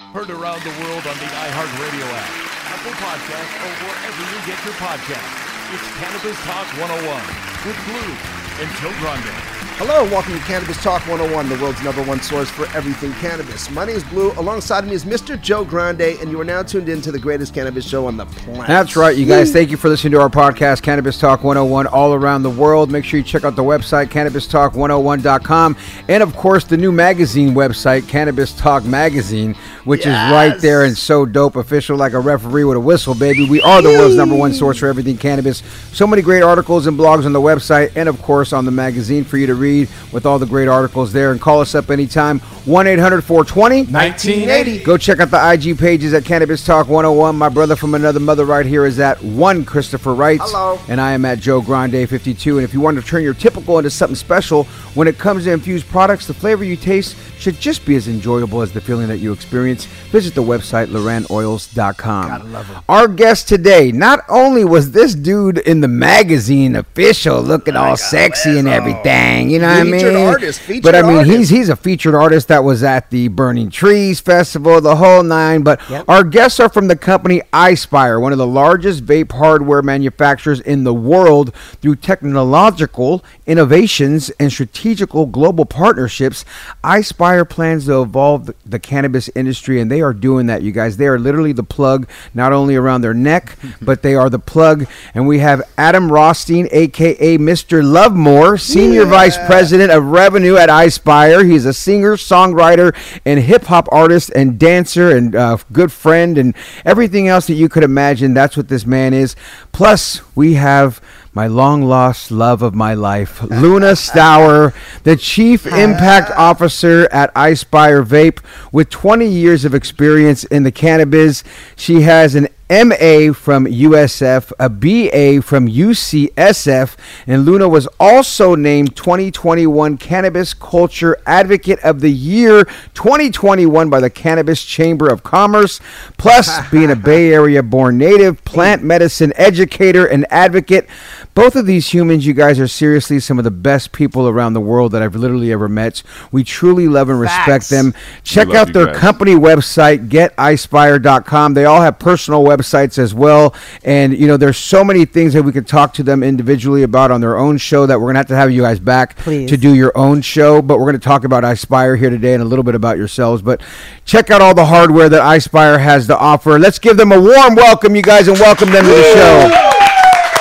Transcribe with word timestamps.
Heard 0.00 0.30
around 0.30 0.62
the 0.62 0.70
world 0.80 1.06
on 1.06 1.16
the 1.16 1.28
iHeartRadio 1.28 2.04
app, 2.04 2.32
Apple 2.72 2.92
Podcast, 2.92 3.50
or 3.60 3.72
wherever 3.86 4.22
you 4.22 4.38
get 4.46 4.64
your 4.64 4.74
podcasts. 4.74 5.36
It's 5.72 5.88
Cannabis 6.00 6.38
Talk 6.44 6.66
101 6.80 7.20
with 7.66 7.76
Blue 7.86 8.12
and 8.60 8.70
Joe 8.80 8.92
Grande. 9.00 9.51
Hello, 9.76 10.02
and 10.02 10.12
welcome 10.12 10.32
to 10.34 10.38
Cannabis 10.40 10.80
Talk 10.80 11.00
101, 11.08 11.48
the 11.48 11.56
world's 11.56 11.82
number 11.82 12.02
one 12.04 12.20
source 12.20 12.48
for 12.48 12.66
everything 12.76 13.12
cannabis. 13.14 13.68
My 13.70 13.84
name 13.84 13.96
is 13.96 14.04
Blue. 14.04 14.30
Alongside 14.32 14.86
me 14.86 14.92
is 14.92 15.04
Mr. 15.04 15.40
Joe 15.40 15.64
Grande, 15.64 16.02
and 16.20 16.30
you 16.30 16.40
are 16.40 16.44
now 16.44 16.62
tuned 16.62 16.88
in 16.88 17.00
to 17.00 17.10
the 17.10 17.18
greatest 17.18 17.52
cannabis 17.52 17.84
show 17.88 18.06
on 18.06 18.16
the 18.16 18.26
planet. 18.26 18.68
That's 18.68 18.94
right, 18.96 19.16
you 19.16 19.26
guys. 19.26 19.50
Thank 19.52 19.70
you 19.70 19.76
for 19.76 19.88
listening 19.88 20.12
to 20.12 20.20
our 20.20 20.28
podcast, 20.28 20.82
Cannabis 20.82 21.18
Talk 21.18 21.42
101, 21.42 21.88
all 21.88 22.14
around 22.14 22.44
the 22.44 22.50
world. 22.50 22.92
Make 22.92 23.04
sure 23.04 23.18
you 23.18 23.24
check 23.24 23.42
out 23.44 23.56
the 23.56 23.64
website, 23.64 24.06
cannabistalk101.com, 24.08 25.76
and 26.08 26.22
of 26.22 26.36
course, 26.36 26.62
the 26.64 26.76
new 26.76 26.92
magazine 26.92 27.52
website, 27.54 28.06
Cannabis 28.06 28.52
Talk 28.52 28.84
Magazine, 28.84 29.54
which 29.84 30.06
Yes. 30.06 30.26
is 30.28 30.32
right 30.32 30.60
there 30.60 30.84
and 30.84 30.96
so 30.96 31.26
dope, 31.26 31.56
official 31.56 31.96
like 31.96 32.12
a 32.12 32.20
referee 32.20 32.62
with 32.64 32.76
a 32.76 32.80
whistle, 32.80 33.14
baby. 33.14 33.48
We 33.48 33.60
are 33.62 33.82
the 33.82 33.88
world's 33.90 34.14
number 34.16 34.36
one 34.36 34.54
source 34.54 34.78
for 34.78 34.86
everything 34.86 35.16
cannabis. 35.16 35.62
So 35.92 36.06
many 36.06 36.22
great 36.22 36.42
articles 36.42 36.86
and 36.86 36.96
blogs 36.96 37.24
on 37.26 37.32
the 37.32 37.40
website, 37.40 37.90
and 37.96 38.08
of 38.08 38.22
course, 38.22 38.52
on 38.52 38.64
the 38.64 38.70
magazine 38.70 39.24
for 39.24 39.38
you 39.38 39.46
to 39.48 39.61
read 39.62 39.88
with 40.12 40.26
all 40.26 40.38
the 40.38 40.46
great 40.46 40.68
articles 40.68 41.12
there. 41.12 41.32
And 41.32 41.40
call 41.40 41.60
us 41.60 41.74
up 41.74 41.90
anytime, 41.90 42.40
1 42.40 42.86
800 42.86 43.22
420 43.22 43.92
1980. 43.92 44.84
Go 44.84 44.98
check 44.98 45.20
out 45.20 45.30
the 45.30 45.52
IG 45.52 45.78
pages 45.78 46.12
at 46.12 46.24
Cannabis 46.24 46.64
Talk 46.64 46.88
101. 46.88 47.36
My 47.36 47.48
brother 47.48 47.76
from 47.76 47.94
another 47.94 48.20
mother 48.20 48.44
right 48.44 48.66
here 48.66 48.84
is 48.84 48.98
at 48.98 49.22
one 49.22 49.64
Christopher 49.64 50.14
Wright. 50.14 50.40
Hello. 50.42 50.78
And 50.88 51.00
I 51.00 51.12
am 51.12 51.24
at 51.24 51.38
Joe 51.38 51.60
Grande 51.60 52.08
52. 52.08 52.58
And 52.58 52.64
if 52.64 52.74
you 52.74 52.80
want 52.80 53.00
to 53.00 53.06
turn 53.06 53.22
your 53.22 53.34
typical 53.34 53.78
into 53.78 53.90
something 53.90 54.16
special, 54.16 54.64
when 54.94 55.08
it 55.08 55.18
comes 55.18 55.44
to 55.44 55.52
infused 55.52 55.88
products, 55.88 56.26
the 56.26 56.34
flavor 56.34 56.64
you 56.64 56.76
taste 56.76 57.16
should 57.38 57.58
just 57.60 57.84
be 57.86 57.96
as 57.96 58.08
enjoyable 58.08 58.62
as 58.62 58.72
the 58.72 58.80
feeling 58.80 59.08
that 59.08 59.18
you 59.18 59.32
experience. 59.32 59.86
Visit 60.10 60.34
the 60.34 60.42
website 60.42 60.88
Loranoils.com. 60.88 62.28
Gotta 62.28 62.44
love 62.44 62.70
'em. 62.70 62.76
Our 62.88 63.08
guest 63.08 63.48
today, 63.48 63.92
not 63.92 64.20
only 64.28 64.64
was 64.64 64.90
this 64.92 65.14
dude 65.14 65.58
in 65.58 65.80
the 65.80 65.88
magazine 65.88 66.76
official 66.76 67.40
looking 67.42 67.76
all 67.76 67.96
sexy 67.96 68.58
and 68.58 68.68
everything, 68.68 69.50
you 69.52 69.58
know 69.58 69.68
what 69.68 69.76
I 69.76 69.84
mean? 69.84 69.92
Featured 69.92 70.16
artist, 70.16 70.60
featured 70.60 70.82
but 70.82 70.94
I 70.94 71.02
mean, 71.02 71.18
artist. 71.18 71.36
he's 71.36 71.48
he's 71.50 71.68
a 71.68 71.76
featured 71.76 72.14
artist 72.14 72.48
that 72.48 72.64
was 72.64 72.82
at 72.82 73.10
the 73.10 73.28
Burning 73.28 73.70
Trees 73.70 74.18
Festival, 74.18 74.80
the 74.80 74.96
whole 74.96 75.22
nine. 75.22 75.62
But 75.62 75.80
our 76.08 76.24
guests 76.24 76.58
are 76.58 76.70
from 76.70 76.88
the 76.88 76.96
company 76.96 77.42
iSpire, 77.52 78.18
one 78.18 78.32
of 78.32 78.38
the 78.38 78.46
largest 78.46 79.04
vape 79.04 79.32
hardware 79.32 79.82
manufacturers 79.82 80.60
in 80.60 80.84
the 80.84 80.94
world. 80.94 81.54
Through 81.82 81.96
technological 81.96 83.22
innovations 83.46 84.30
and 84.40 84.50
strategical 84.50 85.26
global 85.26 85.66
partnerships, 85.66 86.44
iSpire 86.82 87.48
plans 87.48 87.86
to 87.86 88.00
evolve 88.00 88.50
the, 88.64 88.78
cannabis 88.78 89.28
industry, 89.34 89.80
and 89.80 89.90
they 89.90 90.00
are 90.00 90.12
doing 90.12 90.46
that, 90.46 90.62
you 90.62 90.72
guys. 90.72 90.96
They 90.96 91.06
are 91.06 91.18
literally 91.18 91.52
the 91.52 91.62
plug, 91.62 92.08
not 92.34 92.52
only 92.52 92.74
around 92.74 93.02
their 93.02 93.14
neck, 93.14 93.56
but 93.82 94.02
they 94.02 94.14
are 94.14 94.30
the 94.30 94.38
plug. 94.38 94.86
And 95.14 95.26
we 95.26 95.40
have 95.40 95.62
Adam 95.76 96.10
Rothstein, 96.10 96.68
aka 96.72 97.38
Mr. 97.38 97.84
Lovemore, 97.84 98.56
Senior 98.58 99.04
Vice 99.04 99.38
President 99.46 99.90
of 99.90 100.04
Revenue 100.04 100.56
at 100.56 100.68
iSpire. 100.68 101.48
He's 101.48 101.64
a 101.64 101.72
singer, 101.72 102.16
songwriter, 102.16 102.94
and 103.24 103.40
hip 103.40 103.64
hop 103.64 103.88
artist 103.90 104.30
and 104.34 104.58
dancer 104.58 105.16
and 105.16 105.34
uh, 105.34 105.58
good 105.72 105.92
friend 105.92 106.38
and 106.38 106.54
everything 106.84 107.28
else 107.28 107.46
that 107.46 107.54
you 107.54 107.68
could 107.68 107.82
imagine. 107.82 108.34
That's 108.34 108.56
what 108.56 108.68
this 108.68 108.86
man 108.86 109.14
is. 109.14 109.36
Plus, 109.72 110.20
we 110.36 110.54
have 110.54 111.00
my 111.34 111.46
long 111.46 111.82
lost 111.82 112.30
love 112.30 112.60
of 112.60 112.74
my 112.74 112.92
life, 112.92 113.42
Luna 113.44 113.96
Stower, 113.96 114.74
the 115.04 115.16
Chief 115.16 115.66
Impact 115.72 116.30
Officer 116.32 117.08
at 117.10 117.32
iSpire 117.34 118.04
Vape, 118.04 118.40
with 118.70 118.90
20 118.90 119.26
years 119.26 119.64
of 119.64 119.74
experience 119.74 120.44
in 120.44 120.62
the 120.62 120.72
cannabis. 120.72 121.42
She 121.74 122.02
has 122.02 122.34
an 122.34 122.48
MA 122.72 123.34
from 123.34 123.66
USF, 123.66 124.50
a 124.58 124.70
BA 124.70 125.42
from 125.42 125.68
UCSF, 125.68 126.96
and 127.26 127.44
Luna 127.44 127.68
was 127.68 127.86
also 128.00 128.54
named 128.54 128.96
2021 128.96 129.98
Cannabis 129.98 130.54
Culture 130.54 131.18
Advocate 131.26 131.80
of 131.80 132.00
the 132.00 132.10
Year 132.10 132.64
2021 132.94 133.90
by 133.90 134.00
the 134.00 134.08
Cannabis 134.08 134.64
Chamber 134.64 135.12
of 135.12 135.22
Commerce. 135.22 135.82
Plus, 136.16 136.66
being 136.70 136.90
a 136.90 136.96
Bay 136.96 137.34
Area 137.34 137.62
born 137.62 137.98
native, 137.98 138.42
plant 138.46 138.82
medicine 138.82 139.34
educator, 139.36 140.06
and 140.06 140.24
advocate. 140.30 140.88
Both 141.34 141.56
of 141.56 141.64
these 141.64 141.88
humans, 141.94 142.26
you 142.26 142.34
guys 142.34 142.60
are 142.60 142.68
seriously 142.68 143.18
some 143.18 143.38
of 143.38 143.44
the 143.44 143.50
best 143.50 143.92
people 143.92 144.28
around 144.28 144.52
the 144.52 144.60
world 144.60 144.92
that 144.92 145.00
I've 145.00 145.16
literally 145.16 145.50
ever 145.50 145.66
met. 145.66 146.02
We 146.30 146.44
truly 146.44 146.88
love 146.88 147.08
and 147.08 147.18
respect 147.18 147.46
Facts. 147.46 147.68
them. 147.70 147.94
Check 148.22 148.50
out 148.50 148.74
their 148.74 148.86
guys. 148.86 148.98
company 148.98 149.34
website, 149.34 150.08
getispire.com. 150.08 151.54
They 151.54 151.64
all 151.64 151.80
have 151.80 151.98
personal 151.98 152.44
websites 152.44 152.98
as 152.98 153.14
well. 153.14 153.54
And, 153.82 154.16
you 154.16 154.26
know, 154.26 154.36
there's 154.36 154.58
so 154.58 154.84
many 154.84 155.06
things 155.06 155.32
that 155.32 155.42
we 155.42 155.52
could 155.52 155.66
talk 155.66 155.94
to 155.94 156.02
them 156.02 156.22
individually 156.22 156.82
about 156.82 157.10
on 157.10 157.22
their 157.22 157.38
own 157.38 157.56
show 157.56 157.86
that 157.86 157.98
we're 157.98 158.12
going 158.12 158.14
to 158.14 158.18
have 158.18 158.26
to 158.28 158.36
have 158.36 158.52
you 158.52 158.60
guys 158.60 158.78
back 158.78 159.16
Please. 159.16 159.48
to 159.48 159.56
do 159.56 159.74
your 159.74 159.96
own 159.96 160.20
show. 160.20 160.60
But 160.60 160.78
we're 160.78 160.90
going 160.90 161.00
to 161.00 161.04
talk 161.08 161.24
about 161.24 161.44
iSpire 161.44 161.98
here 161.98 162.10
today 162.10 162.34
and 162.34 162.42
a 162.42 162.46
little 162.46 162.62
bit 162.62 162.74
about 162.74 162.98
yourselves. 162.98 163.40
But 163.40 163.62
check 164.04 164.30
out 164.30 164.42
all 164.42 164.54
the 164.54 164.66
hardware 164.66 165.08
that 165.08 165.22
iSpire 165.22 165.82
has 165.82 166.06
to 166.08 166.18
offer. 166.18 166.58
Let's 166.58 166.78
give 166.78 166.98
them 166.98 167.10
a 167.10 167.18
warm 167.18 167.54
welcome, 167.54 167.96
you 167.96 168.02
guys, 168.02 168.28
and 168.28 168.38
welcome 168.38 168.70
them 168.70 168.84
to 168.84 168.90
the 168.90 169.02
show. 169.14 169.71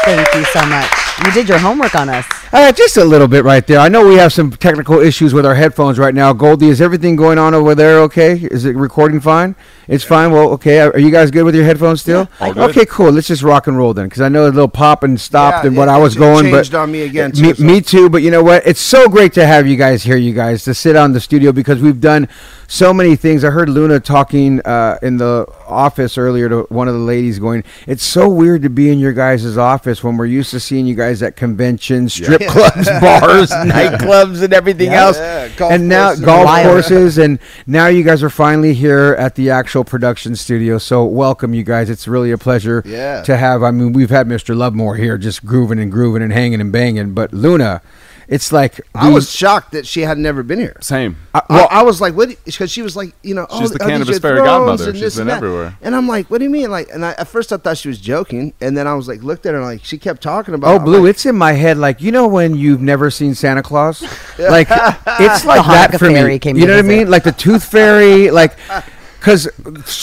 Thank 0.04 0.34
you 0.34 0.46
so 0.46 0.66
much. 0.66 0.90
You 1.26 1.32
did 1.32 1.48
your 1.48 1.60
homework 1.60 1.94
on 1.96 2.10
us. 2.10 2.41
Uh, 2.54 2.70
just 2.74 2.98
a 2.98 3.06
little 3.06 3.30
bit 3.30 3.46
right 3.46 3.66
there. 3.66 3.80
I 3.80 3.88
know 3.88 4.06
we 4.06 4.16
have 4.16 4.34
some 4.34 4.52
technical 4.52 5.00
issues 5.00 5.34
with 5.34 5.46
our 5.46 5.56
headphones 5.56 5.98
right 5.98 6.14
now. 6.14 6.34
Goldie, 6.34 6.68
is 6.68 6.82
everything 6.82 7.16
going 7.16 7.38
on 7.40 7.54
over 7.54 7.74
there 7.76 8.00
okay? 8.02 8.34
Is 8.34 8.66
it 8.66 8.76
recording 8.76 9.22
fine? 9.22 9.56
It's 9.88 10.04
fine. 10.04 10.32
Well, 10.34 10.50
okay. 10.52 10.80
Are 10.82 11.00
you 11.00 11.12
guys 11.12 11.32
good 11.32 11.44
with 11.44 11.56
your 11.56 11.64
headphones 11.64 12.02
still? 12.02 12.28
good. 12.40 12.58
Okay, 12.58 12.86
cool. 12.86 13.10
Let's 13.12 13.28
just 13.28 13.42
rock 13.42 13.68
and 13.68 13.78
roll 13.78 13.94
then, 13.94 14.08
because 14.08 14.22
I 14.22 14.28
know 14.28 14.44
a 14.44 14.48
little 14.52 14.68
pop 14.68 15.04
and 15.04 15.20
stopped 15.20 15.64
Yeah, 15.64 15.70
and 15.70 15.78
what 15.78 15.88
it- 15.88 15.92
I 15.92 15.98
was 15.98 16.16
going, 16.16 16.44
changed 16.52 16.72
but 16.74 16.78
on 16.80 16.92
me 16.92 17.02
again, 17.04 17.32
Me, 17.32 17.42
too, 17.50 17.54
so- 17.56 17.64
me 17.64 17.82
too. 17.82 18.10
But 18.10 18.22
you 18.22 18.32
know 18.32 18.44
what? 18.44 18.66
It's 18.68 18.82
so 18.82 19.08
great 19.08 19.32
to 19.34 19.46
have 19.48 19.66
you 19.66 19.78
guys 19.78 20.04
here, 20.04 20.18
you 20.18 20.34
guys, 20.34 20.64
to 20.66 20.74
sit 20.74 20.98
on 20.98 21.14
the 21.14 21.22
studio 21.22 21.54
because 21.54 21.82
we've 21.82 22.02
done 22.02 22.28
so 22.68 22.94
many 22.94 23.16
things. 23.16 23.44
I 23.46 23.50
heard 23.50 23.70
Luna 23.70 24.00
talking 24.02 24.60
uh, 24.62 24.98
in 25.02 25.18
the 25.18 25.46
office 25.68 26.18
earlier 26.18 26.48
to 26.50 26.62
one 26.70 26.88
of 26.90 26.94
the 26.94 27.00
ladies, 27.02 27.40
going, 27.40 27.64
"It's 27.88 28.04
so 28.04 28.28
weird 28.30 28.62
to 28.64 28.70
be 28.70 28.90
in 28.90 29.00
your 29.00 29.14
guys' 29.14 29.58
office 29.58 30.04
when 30.04 30.16
we're 30.18 30.26
used 30.26 30.52
to 30.52 30.60
seeing 30.60 30.86
you 30.86 30.96
guys 30.96 31.22
at 31.24 31.36
conventions, 31.38 32.14
strip 32.14 32.41
clubs, 32.50 32.88
bars, 33.02 33.50
nightclubs, 33.52 34.44
and 34.44 34.54
everything 34.54 34.90
else, 34.90 35.18
Yeah, 35.18 35.50
and 35.70 35.88
now 35.88 36.08
courses. 36.10 36.26
golf 36.26 36.46
Wild. 36.46 36.68
courses, 36.68 37.18
and 37.18 37.40
now 37.68 37.88
you 37.88 38.04
guys 38.04 38.24
are 38.24 38.30
finally 38.30 38.74
here 38.74 39.16
at 39.20 39.36
the 39.36 39.50
actual 39.50 39.84
production 39.84 40.36
studio. 40.36 40.78
So 40.78 41.04
welcome, 41.06 41.54
you 41.54 41.64
guys. 41.64 41.90
It's 41.90 42.08
really 42.08 42.32
a 42.32 42.38
pleasure 42.38 42.82
Yeah. 42.86 43.22
to 43.24 43.38
have. 43.38 43.64
I 43.64 43.72
mean, 43.72 43.94
we've 43.94 44.10
had 44.10 44.28
Mr. 44.28 44.56
Lovemore 44.56 44.96
here, 44.98 45.18
just 45.18 45.46
grooving 45.46 45.80
and 45.80 45.92
grooving 45.92 46.22
and 46.24 46.32
hanging 46.34 46.62
and 46.62 46.72
banging, 46.72 47.14
but 47.14 47.34
Luna. 47.34 47.82
It's 48.32 48.52
like 48.54 48.80
I 48.96 49.10
was 49.10 49.30
shocked 49.30 49.74
that 49.74 49.86
she 49.86 50.02
had 50.02 50.18
never 50.18 50.42
been 50.42 50.58
here. 50.58 50.78
Same. 50.82 51.18
I- 51.34 51.42
Well, 51.50 51.60
well, 51.60 51.68
I, 51.70 51.84
was 51.84 52.00
like, 52.00 52.16
what? 52.16 52.30
Because 52.46 52.72
she 52.72 52.82
was 52.82 52.96
like, 52.96 53.14
you 53.24 53.36
know, 53.36 53.46
She's 53.60 53.72
oh, 53.72 53.74
the 53.76 53.84
oh, 53.84 53.86
these 53.86 53.92
cannabis 53.94 54.18
are 54.18 54.20
fairy 54.22 54.38
godmother. 54.42 54.86
and 54.86 54.94
She's 54.96 55.02
this 55.04 55.16
been 55.16 55.22
and 55.24 55.30
that. 55.32 55.38
everywhere. 55.38 55.78
And 55.82 55.94
I'm 55.96 56.08
like, 56.08 56.32
what 56.32 56.38
do 56.38 56.46
you 56.46 56.50
mean? 56.50 56.72
Like, 56.72 56.88
and 56.94 57.06
I, 57.06 57.12
at 57.12 57.28
first 57.28 57.52
I 57.52 57.58
thought 57.58 57.78
she 57.78 57.90
was 57.90 58.00
joking, 58.00 58.54
and 58.62 58.78
then 58.78 58.88
I 58.88 58.94
was 58.94 59.10
like, 59.10 59.22
looked 59.22 59.46
at 59.46 59.54
her 59.54 59.62
like 59.62 59.84
she 59.84 59.98
kept 59.98 60.24
talking 60.24 60.54
about. 60.54 60.72
Oh, 60.72 60.76
it. 60.78 60.86
Blue, 60.86 61.02
like, 61.04 61.10
it's 61.10 61.26
in 61.26 61.36
my 61.36 61.52
head. 61.52 61.78
Like 61.78 62.02
you 62.02 62.14
know 62.14 62.28
when 62.30 62.56
you've 62.56 62.82
never 62.82 63.12
seen 63.12 63.36
Santa 63.36 63.62
Claus, 63.62 64.02
like 64.40 64.68
it's 64.72 65.46
like 65.46 65.64
The 65.66 65.72
that 65.72 65.92
Hanukkah 65.92 66.00
for 66.00 66.08
me. 66.08 66.14
fairy 66.14 66.40
came 66.40 66.56
you 66.56 66.62
to 66.62 66.68
know 66.68 66.76
what 66.78 66.86
I 66.86 66.88
mean? 66.88 67.10
Like 67.12 67.24
the 67.26 67.34
Tooth 67.34 67.66
Fairy, 67.66 68.32
like 68.32 68.56
because 69.22 69.46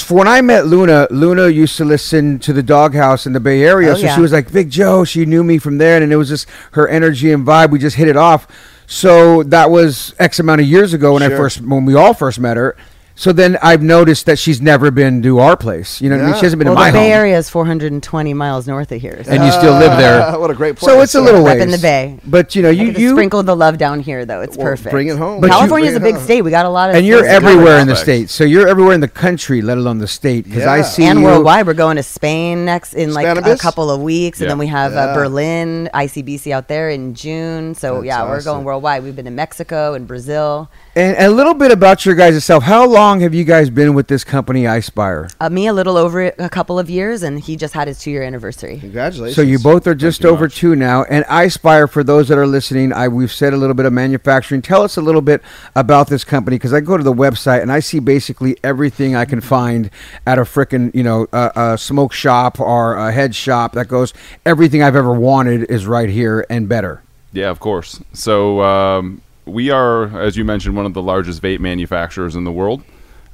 when 0.09 0.29
I 0.29 0.41
met 0.43 0.67
Luna, 0.67 1.09
Luna 1.11 1.49
used 1.49 1.77
to 1.79 1.85
listen 1.85 2.39
to 2.39 2.53
the 2.53 2.63
Doghouse 2.63 3.27
in 3.27 3.33
the 3.33 3.41
Bay 3.41 3.65
Area, 3.65 3.91
Oh, 3.91 3.95
so 3.95 4.03
yeah. 4.07 4.15
she 4.15 4.21
was 4.21 4.31
like 4.31 4.53
Big 4.53 4.71
Joe. 4.71 5.03
She 5.05 5.27
knew 5.27 5.43
me 5.43 5.59
from 5.59 5.79
there, 5.79 6.01
and 6.01 6.13
it 6.13 6.17
was 6.17 6.29
just 6.29 6.49
her 6.73 6.87
energy 6.87 7.33
and 7.33 7.45
vibe. 7.45 7.71
We 7.71 7.81
just 7.81 7.97
hit 7.97 8.07
it 8.07 8.17
off. 8.17 8.47
So 8.87 9.43
that 9.43 9.71
was 9.71 10.15
X 10.21 10.39
amount 10.39 10.61
of 10.61 10.69
years 10.69 10.95
ago 10.95 11.15
when 11.15 11.23
I 11.25 11.29
first 11.31 11.61
when 11.61 11.85
we 11.85 11.95
all 11.97 12.15
first 12.15 12.39
met 12.39 12.57
her. 12.57 12.77
So 13.19 13.33
then 13.33 13.59
I've 13.61 13.83
noticed 13.83 14.27
that 14.27 14.39
she's 14.39 14.61
never 14.63 14.93
been 14.93 15.23
to 15.25 15.41
our 15.41 15.57
place. 15.57 16.01
You 16.01 16.09
know 16.09 16.15
what 16.15 16.23
I 16.23 16.25
mean? 16.27 16.35
Yeah. 16.35 16.39
She 16.39 16.47
hasn't 16.47 16.61
been 16.61 16.69
well, 16.69 16.77
to 16.77 16.81
my 16.81 16.91
the 16.93 16.99
Bay 16.99 17.09
home, 17.11 17.19
Area 17.19 17.37
is 17.37 17.51
420 17.51 18.33
miles 18.33 18.69
north 18.69 18.93
of 18.93 19.01
here. 19.01 19.25
So 19.25 19.33
and 19.33 19.45
you 19.45 19.51
still 19.51 19.73
live 19.73 19.99
there. 19.99 20.39
what 20.39 20.53
a 20.53 20.55
great 20.55 20.77
place. 20.77 20.89
So 20.89 21.01
it's 21.01 21.17
a 21.17 21.21
little 21.21 21.45
Up 21.45 21.59
in 21.59 21.73
the 21.73 21.79
Bay. 21.79 22.21
But 22.25 22.55
you 22.55 22.63
know, 22.63 22.71
you 22.71 22.93
you 22.93 23.11
sprinkle 23.11 23.43
the 23.43 23.57
love 23.57 23.77
down 23.77 23.99
here, 23.99 24.25
though. 24.25 24.41
It's 24.43 24.57
Well, 24.57 24.69
perfect. 24.69 24.93
bring 24.93 25.09
it 25.09 25.19
home. 25.19 25.41
But 25.41 25.49
you- 25.49 25.53
California's 25.55 25.97
a 25.97 25.99
bring 25.99 26.11
it 26.11 26.15
big 26.15 26.19
home. 26.19 26.25
state. 26.27 26.43
We 26.43 26.53
got 26.53 26.65
a 26.67 26.69
lot 26.69 26.91
of. 26.91 26.95
and 26.95 27.05
you're 27.05 27.19
places 27.23 27.39
to 27.39 27.41
go. 27.41 27.49
everywhere 27.49 27.79
in 27.81 27.89
the 27.89 27.97
state. 27.97 28.31
So 28.31 28.45
you're 28.45 28.69
everywhere 28.69 28.95
in 28.95 29.01
the 29.01 29.09
country, 29.09 29.63
let 29.63 29.79
alone 29.79 29.99
the 29.99 30.07
state. 30.07 30.45
Because 30.45 30.67
I 30.67 30.77
Yeah. 30.77 30.83
see 30.85 31.05
and 31.05 31.19
you, 31.19 31.25
worldwide. 31.25 31.67
We're 31.67 31.75
going 31.75 31.97
to 31.97 32.05
Spain 32.05 32.65
next 32.65 32.95
in 32.95 33.15
like 33.15 33.27
a 33.27 33.57
couple 33.57 33.91
of 33.91 34.01
weeks, 34.01 34.41
and 34.41 34.49
then 34.49 34.59
we 34.59 34.69
have 34.69 34.93
Yeah. 34.93 35.07
uh, 35.07 35.15
Berlin, 35.15 35.91
ICBC 35.93 36.53
out 36.53 36.69
there 36.69 36.89
in 36.89 37.15
June. 37.15 37.75
So 37.75 38.03
yeah, 38.03 38.23
we're 38.23 38.37
awesome. 38.37 38.53
going 38.53 38.65
worldwide. 38.65 39.03
We've 39.03 39.17
been 39.17 39.25
to 39.25 39.33
Mexico 39.33 39.95
and 39.95 40.07
Brazil. 40.07 40.71
And, 40.99 41.17
and 41.17 41.27
a 41.27 41.31
little 41.31 41.55
bit 41.55 41.71
about 41.71 42.05
your 42.05 42.17
guys' 42.17 42.45
self. 42.45 42.65
How 42.65 42.85
long 42.85 43.21
have 43.21 43.33
you 43.33 43.45
guys 43.45 43.71
been 43.71 43.95
with 43.95 44.09
this 44.09 44.25
company, 44.25 44.65
iSpire? 44.65 45.33
Uh, 45.39 45.49
me 45.49 45.69
a 45.69 45.73
little 45.73 45.97
over 45.97 46.25
a 46.25 46.49
couple 46.49 46.77
of 46.77 46.91
years, 46.91 47.23
and 47.23 47.39
he 47.39 47.55
just 47.55 47.73
had 47.73 47.87
his 47.87 48.01
two 48.01 48.11
year 48.11 48.25
anniversary. 48.25 48.81
Congratulations. 48.81 49.37
So 49.37 49.43
you 49.43 49.61
both 49.61 49.87
are 49.87 49.95
just 49.95 50.25
over 50.25 50.47
much. 50.47 50.57
two 50.57 50.75
now. 50.75 51.05
And 51.05 51.25
iSpire, 51.27 51.89
for 51.89 52.03
those 52.03 52.27
that 52.27 52.37
are 52.37 52.49
listening, 52.49 52.93
I 52.93 53.07
we've 53.07 53.31
said 53.31 53.55
a 53.55 53.57
little 53.57 53.77
bit 53.77 53.87
of 53.87 53.93
manufacturing. 53.93 54.61
Tell 54.61 54.83
us 54.83 54.97
a 54.97 55.01
little 55.01 55.21
bit 55.21 55.41
about 55.77 56.09
this 56.09 56.25
company 56.25 56.57
because 56.57 56.73
I 56.73 56.81
go 56.81 56.97
to 56.97 57.05
the 57.05 57.13
website 57.13 57.63
and 57.63 57.71
I 57.71 57.79
see 57.79 58.01
basically 58.01 58.57
everything 58.65 59.15
I 59.15 59.25
can 59.25 59.41
find 59.41 59.91
at 60.27 60.41
a 60.41 60.43
frickin' 60.43 60.93
you 60.97 61.05
know 61.05 61.29
a, 61.33 61.53
a 61.55 61.79
smoke 61.79 62.13
shop 62.13 62.59
or 62.59 62.97
a 62.97 63.13
head 63.13 63.37
shop 63.37 63.75
that 63.75 63.87
goes. 63.87 64.13
Everything 64.45 64.83
I've 64.83 64.97
ever 64.97 65.15
wanted 65.15 65.71
is 65.71 65.87
right 65.87 66.09
here 66.09 66.45
and 66.51 66.69
better. 66.69 67.05
Yeah, 67.33 67.51
of 67.51 67.61
course. 67.61 68.01
So 68.15 68.63
um, 68.63 69.23
we 69.49 69.71
are, 69.71 70.21
as 70.21 70.37
you 70.37 70.45
mentioned, 70.45 70.77
one 70.77 70.87
of 70.87 70.95
the 70.95 71.03
largest 71.03 71.43
vape 71.43 71.61
manufacturers 71.61 72.37
in 72.37 72.45
the 72.45 72.53
world. 72.53 72.83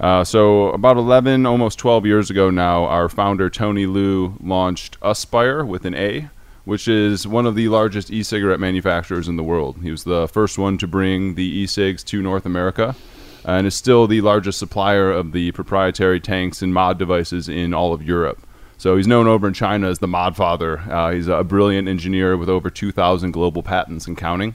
Uh, 0.00 0.24
so 0.24 0.70
about 0.70 0.96
11, 0.96 1.46
almost 1.46 1.78
12 1.78 2.06
years 2.06 2.30
ago 2.30 2.50
now, 2.50 2.84
our 2.84 3.08
founder 3.08 3.48
Tony 3.48 3.86
Liu 3.86 4.36
launched 4.42 4.96
Aspire 5.02 5.64
with 5.64 5.84
an 5.84 5.94
A, 5.94 6.30
which 6.64 6.88
is 6.88 7.26
one 7.26 7.46
of 7.46 7.54
the 7.54 7.68
largest 7.68 8.10
e-cigarette 8.10 8.58
manufacturers 8.58 9.28
in 9.28 9.36
the 9.36 9.42
world. 9.42 9.76
He 9.82 9.90
was 9.90 10.04
the 10.04 10.26
first 10.28 10.58
one 10.58 10.78
to 10.78 10.86
bring 10.86 11.34
the 11.34 11.44
e-cigs 11.44 12.02
to 12.04 12.22
North 12.22 12.46
America, 12.46 12.96
and 13.44 13.66
is 13.66 13.74
still 13.74 14.06
the 14.06 14.20
largest 14.20 14.58
supplier 14.58 15.12
of 15.12 15.32
the 15.32 15.52
proprietary 15.52 16.20
tanks 16.20 16.62
and 16.62 16.72
mod 16.72 16.98
devices 16.98 17.48
in 17.48 17.74
all 17.74 17.92
of 17.92 18.02
Europe. 18.02 18.44
So 18.78 18.96
he's 18.96 19.06
known 19.06 19.26
over 19.26 19.46
in 19.46 19.54
China 19.54 19.88
as 19.88 20.00
the 20.00 20.08
Mod 20.08 20.36
Father. 20.36 20.78
Uh, 20.80 21.12
he's 21.12 21.28
a 21.28 21.44
brilliant 21.44 21.88
engineer 21.88 22.36
with 22.36 22.48
over 22.48 22.70
2,000 22.70 23.30
global 23.30 23.62
patents 23.62 24.06
and 24.06 24.16
counting. 24.16 24.54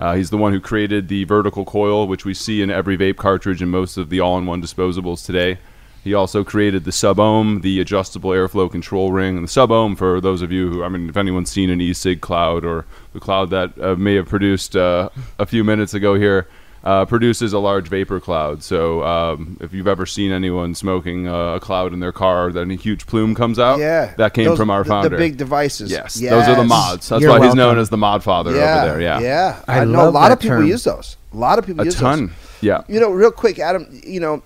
Uh, 0.00 0.14
he's 0.14 0.30
the 0.30 0.38
one 0.38 0.52
who 0.52 0.60
created 0.60 1.08
the 1.08 1.24
vertical 1.24 1.64
coil, 1.64 2.08
which 2.08 2.24
we 2.24 2.32
see 2.32 2.62
in 2.62 2.70
every 2.70 2.96
vape 2.96 3.18
cartridge 3.18 3.60
and 3.60 3.70
most 3.70 3.98
of 3.98 4.08
the 4.08 4.18
all-in-one 4.18 4.62
disposables 4.62 5.24
today. 5.24 5.58
He 6.02 6.14
also 6.14 6.42
created 6.42 6.84
the 6.84 6.92
sub-ohm, 6.92 7.60
the 7.60 7.78
adjustable 7.78 8.30
airflow 8.30 8.70
control 8.70 9.12
ring, 9.12 9.36
and 9.36 9.44
the 9.44 9.50
sub-ohm. 9.50 9.96
For 9.96 10.18
those 10.18 10.40
of 10.40 10.50
you 10.50 10.70
who, 10.70 10.82
I 10.82 10.88
mean, 10.88 11.10
if 11.10 11.16
anyone's 11.18 11.50
seen 11.50 11.68
an 11.68 11.82
e-cig 11.82 12.22
cloud 12.22 12.64
or 12.64 12.86
the 13.12 13.20
cloud 13.20 13.50
that 13.50 13.78
uh, 13.78 13.96
may 13.96 14.14
have 14.14 14.26
produced 14.26 14.74
uh, 14.74 15.10
a 15.38 15.44
few 15.44 15.62
minutes 15.62 15.92
ago 15.92 16.14
here, 16.14 16.48
uh, 16.82 17.04
produces 17.04 17.52
a 17.52 17.58
large 17.58 17.88
vapor 17.88 18.20
cloud. 18.20 18.62
So 18.62 19.02
um, 19.04 19.58
if 19.60 19.72
you've 19.72 19.86
ever 19.88 20.06
seen 20.06 20.32
anyone 20.32 20.74
smoking 20.74 21.28
uh, 21.28 21.54
a 21.56 21.60
cloud 21.60 21.92
in 21.92 22.00
their 22.00 22.12
car, 22.12 22.52
then 22.52 22.70
a 22.70 22.74
huge 22.74 23.06
plume 23.06 23.34
comes 23.34 23.58
out. 23.58 23.78
Yeah, 23.78 24.14
that 24.16 24.34
came 24.34 24.46
Those- 24.46 24.58
from 24.58 24.70
our 24.70 24.82
the- 24.82 24.88
founder. 24.88 25.08
The 25.10 25.16
big 25.16 25.36
devices. 25.36 25.90
Yes, 25.90 26.14
those 26.14 26.48
are 26.48 26.56
the 26.56 26.64
mods. 26.64 27.08
That's 27.08 27.22
You're 27.22 27.38
why 27.38 27.44
he's 27.44 27.54
known 27.54 27.78
as 27.78 27.90
the 27.90 27.96
mod 27.98 28.22
father 28.24 28.54
Yeah, 28.54 28.82
over 28.84 28.92
there. 28.92 29.00
Yeah, 29.00 29.20
yeah. 29.20 29.62
I 29.68 29.80
I, 29.80 29.84
know 29.84 30.08
a 30.08 30.10
lot 30.10 30.32
of 30.32 30.40
people 30.40 30.58
term. 30.58 30.66
use 30.66 30.84
those. 30.84 31.16
A 31.32 31.36
lot 31.36 31.58
of 31.58 31.66
people 31.66 31.82
a 31.82 31.84
use 31.84 31.96
ton. 31.96 32.26
those. 32.28 32.36
Yeah. 32.62 32.82
You 32.88 33.00
know, 33.00 33.10
real 33.10 33.30
quick, 33.30 33.58
Adam. 33.58 33.86
You 34.04 34.20
know, 34.20 34.42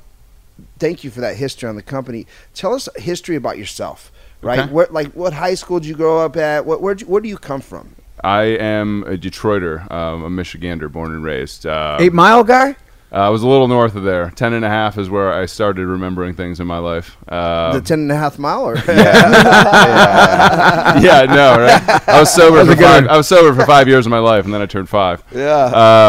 thank 0.78 1.02
you 1.04 1.10
for 1.10 1.20
that 1.20 1.36
history 1.36 1.68
on 1.68 1.76
the 1.76 1.82
company. 1.82 2.26
Tell 2.54 2.74
us 2.74 2.88
a 2.96 3.00
history 3.00 3.36
about 3.36 3.58
yourself. 3.58 4.10
Right? 4.42 4.58
Okay. 4.58 4.70
Where, 4.72 4.86
like, 4.90 5.12
what 5.12 5.32
high 5.32 5.54
school 5.54 5.80
did 5.80 5.88
you 5.88 5.94
grow 5.94 6.18
up 6.18 6.36
at? 6.36 6.66
What, 6.66 6.82
where, 6.82 6.94
where 7.06 7.22
do 7.22 7.28
you 7.30 7.38
come 7.38 7.62
from? 7.62 7.94
I 8.22 8.42
am 8.42 9.02
a 9.04 9.16
Detroiter, 9.16 9.90
um, 9.90 10.24
a 10.24 10.30
Michigander, 10.30 10.90
born 10.90 11.12
and 11.12 11.24
raised. 11.24 11.66
Uh, 11.66 11.98
Eight 12.00 12.12
Mile 12.12 12.44
guy. 12.44 12.76
I 13.12 13.28
was 13.28 13.42
a 13.42 13.46
little 13.46 13.68
north 13.68 13.94
of 13.94 14.02
there. 14.02 14.30
Ten 14.30 14.54
and 14.54 14.64
a 14.64 14.68
half 14.68 14.98
is 14.98 15.08
where 15.08 15.32
I 15.32 15.46
started 15.46 15.86
remembering 15.86 16.34
things 16.34 16.58
in 16.58 16.66
my 16.66 16.78
life. 16.78 17.16
Uh, 17.28 17.74
the 17.74 17.80
ten 17.80 18.00
and 18.00 18.10
a 18.10 18.16
half 18.16 18.40
mile, 18.40 18.68
or 18.68 18.74
yeah, 21.00 21.24
no, 21.28 21.60
right? 21.60 22.08
I 22.08 22.18
was 22.18 22.32
sober 22.32 22.64
for 22.64 22.74
five. 22.80 23.06
I 23.06 23.16
was 23.16 23.28
sober 23.28 23.54
for 23.54 23.66
five 23.66 23.86
years 23.86 24.06
of 24.06 24.10
my 24.10 24.18
life, 24.18 24.44
and 24.44 24.52
then 24.52 24.62
I 24.62 24.66
turned 24.66 24.88
five. 24.88 25.22
yeah. 25.32 25.66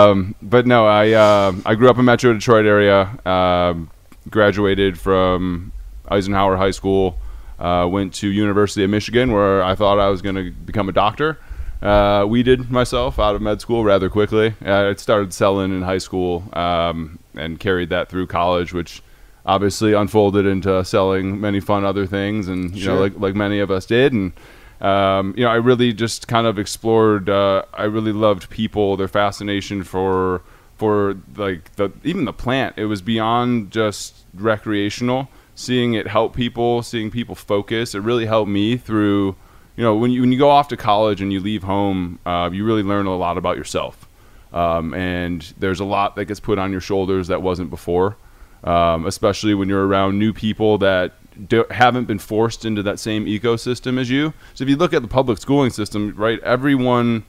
Um, 0.07 0.33
but 0.41 0.65
no, 0.65 0.87
I 0.87 1.13
um 1.13 1.61
I 1.65 1.75
grew 1.75 1.89
up 1.89 1.97
in 1.99 2.05
Metro 2.05 2.33
Detroit 2.33 2.65
area. 2.65 3.09
Um, 3.25 3.91
graduated 4.29 4.99
from 4.99 5.71
Eisenhower 6.09 6.57
High 6.57 6.71
School. 6.71 7.17
Uh, 7.59 7.87
went 7.89 8.13
to 8.15 8.27
University 8.27 8.83
of 8.83 8.89
Michigan, 8.89 9.31
where 9.31 9.63
I 9.63 9.75
thought 9.75 9.99
I 9.99 10.09
was 10.09 10.21
going 10.21 10.35
to 10.35 10.51
become 10.51 10.89
a 10.89 10.91
doctor. 10.91 11.37
Uh, 11.81 12.25
weeded 12.27 12.71
myself 12.71 13.19
out 13.19 13.35
of 13.35 13.41
med 13.41 13.61
school 13.61 13.83
rather 13.83 14.09
quickly. 14.09 14.55
Uh, 14.65 14.89
I 14.89 14.95
started 14.95 15.33
selling 15.33 15.71
in 15.75 15.81
high 15.83 15.97
school 15.99 16.43
um, 16.53 17.19
and 17.35 17.59
carried 17.59 17.89
that 17.89 18.09
through 18.09 18.27
college, 18.27 18.73
which 18.73 19.03
obviously 19.45 19.93
unfolded 19.93 20.45
into 20.45 20.83
selling 20.83 21.39
many 21.39 21.59
fun 21.59 21.85
other 21.85 22.07
things, 22.07 22.47
and 22.47 22.75
you 22.75 22.87
know, 22.87 22.99
like 22.99 23.13
like 23.19 23.35
many 23.35 23.59
of 23.59 23.69
us 23.71 23.85
did, 23.85 24.13
and 24.13 24.33
um, 24.81 25.33
you 25.37 25.43
know, 25.43 25.49
I 25.49 25.55
really 25.55 25.93
just 25.93 26.27
kind 26.27 26.47
of 26.47 26.57
explored. 26.59 27.29
Uh, 27.29 27.63
I 27.73 27.83
really 27.83 28.11
loved 28.11 28.49
people, 28.49 28.97
their 28.97 29.07
fascination 29.07 29.83
for 29.83 30.41
for 30.77 31.17
like 31.35 31.75
the 31.75 31.91
even 32.03 32.25
the 32.25 32.33
plant. 32.33 32.77
It 32.77 32.85
was 32.85 33.01
beyond 33.01 33.71
just 33.71 34.25
recreational. 34.33 35.29
Seeing 35.57 35.93
it 35.93 36.07
help 36.07 36.35
people, 36.35 36.83
seeing 36.83 37.09
people 37.09 37.33
focus, 37.35 37.95
it 37.95 37.99
really 37.99 38.25
helped 38.25 38.49
me 38.49 38.77
through. 38.77 39.35
You 39.75 39.83
know, 39.83 39.95
when 39.95 40.11
you 40.11 40.21
when 40.21 40.31
you 40.31 40.37
go 40.37 40.49
off 40.49 40.69
to 40.69 40.77
college 40.77 41.21
and 41.21 41.33
you 41.33 41.39
leave 41.39 41.63
home, 41.63 42.19
uh, 42.25 42.49
you 42.51 42.63
really 42.65 42.83
learn 42.83 43.05
a 43.07 43.15
lot 43.15 43.37
about 43.37 43.57
yourself, 43.57 44.07
um, 44.53 44.93
and 44.93 45.53
there's 45.57 45.79
a 45.79 45.85
lot 45.85 46.15
that 46.15 46.25
gets 46.25 46.39
put 46.39 46.57
on 46.57 46.71
your 46.71 46.81
shoulders 46.81 47.27
that 47.27 47.41
wasn't 47.41 47.69
before 47.69 48.15
um, 48.65 49.05
especially 49.05 49.53
when 49.53 49.69
you're 49.69 49.85
around 49.85 50.17
new 50.19 50.33
people 50.33 50.79
that 50.79 51.13
do, 51.47 51.65
haven't 51.69 52.05
been 52.05 52.19
forced 52.19 52.65
into 52.65 52.81
that 52.83 52.99
same 52.99 53.25
ecosystem 53.25 53.99
as 53.99 54.09
you. 54.09 54.33
So 54.55 54.63
if 54.63 54.69
you 54.69 54.75
look 54.75 54.93
at 54.93 55.01
the 55.01 55.07
public 55.07 55.37
schooling 55.37 55.69
system, 55.69 56.13
right, 56.17 56.39
everyone 56.41 57.25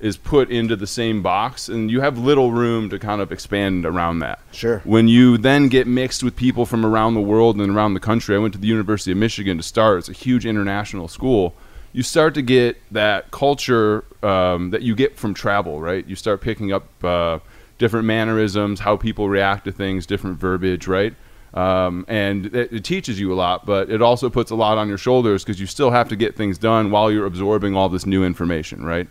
is 0.00 0.16
put 0.16 0.50
into 0.50 0.76
the 0.76 0.86
same 0.86 1.22
box, 1.22 1.68
and 1.68 1.90
you 1.90 2.00
have 2.00 2.18
little 2.18 2.52
room 2.52 2.88
to 2.88 2.98
kind 2.98 3.20
of 3.20 3.30
expand 3.30 3.84
around 3.84 4.20
that. 4.20 4.40
Sure. 4.50 4.80
When 4.84 5.08
you 5.08 5.36
then 5.36 5.68
get 5.68 5.86
mixed 5.86 6.24
with 6.24 6.36
people 6.36 6.64
from 6.64 6.86
around 6.86 7.14
the 7.14 7.20
world 7.20 7.60
and 7.60 7.70
around 7.70 7.94
the 7.94 8.00
country, 8.00 8.34
I 8.34 8.38
went 8.38 8.54
to 8.54 8.58
the 8.58 8.66
University 8.66 9.12
of 9.12 9.18
Michigan 9.18 9.58
to 9.58 9.62
start. 9.62 9.98
It's 9.98 10.08
a 10.08 10.14
huge 10.14 10.46
international 10.46 11.06
school. 11.06 11.54
You 11.92 12.02
start 12.02 12.34
to 12.34 12.42
get 12.42 12.80
that 12.92 13.30
culture 13.30 14.04
um, 14.22 14.70
that 14.70 14.82
you 14.82 14.94
get 14.94 15.16
from 15.16 15.34
travel, 15.34 15.80
right? 15.80 16.06
You 16.06 16.16
start 16.16 16.40
picking 16.40 16.72
up 16.72 17.04
uh, 17.04 17.40
different 17.78 18.06
mannerisms, 18.06 18.80
how 18.80 18.96
people 18.96 19.28
react 19.28 19.64
to 19.64 19.72
things, 19.72 20.06
different 20.06 20.38
verbiage, 20.38 20.86
right? 20.86 21.14
Um, 21.52 22.04
and 22.06 22.46
it, 22.46 22.72
it 22.72 22.84
teaches 22.84 23.18
you 23.18 23.32
a 23.32 23.34
lot, 23.34 23.66
but 23.66 23.90
it 23.90 24.00
also 24.02 24.30
puts 24.30 24.52
a 24.52 24.54
lot 24.54 24.78
on 24.78 24.88
your 24.88 24.98
shoulders 24.98 25.42
because 25.42 25.58
you 25.58 25.66
still 25.66 25.90
have 25.90 26.08
to 26.10 26.16
get 26.16 26.36
things 26.36 26.58
done 26.58 26.90
while 26.90 27.10
you're 27.10 27.26
absorbing 27.26 27.74
all 27.74 27.88
this 27.88 28.06
new 28.06 28.24
information, 28.24 28.84
right? 28.84 29.08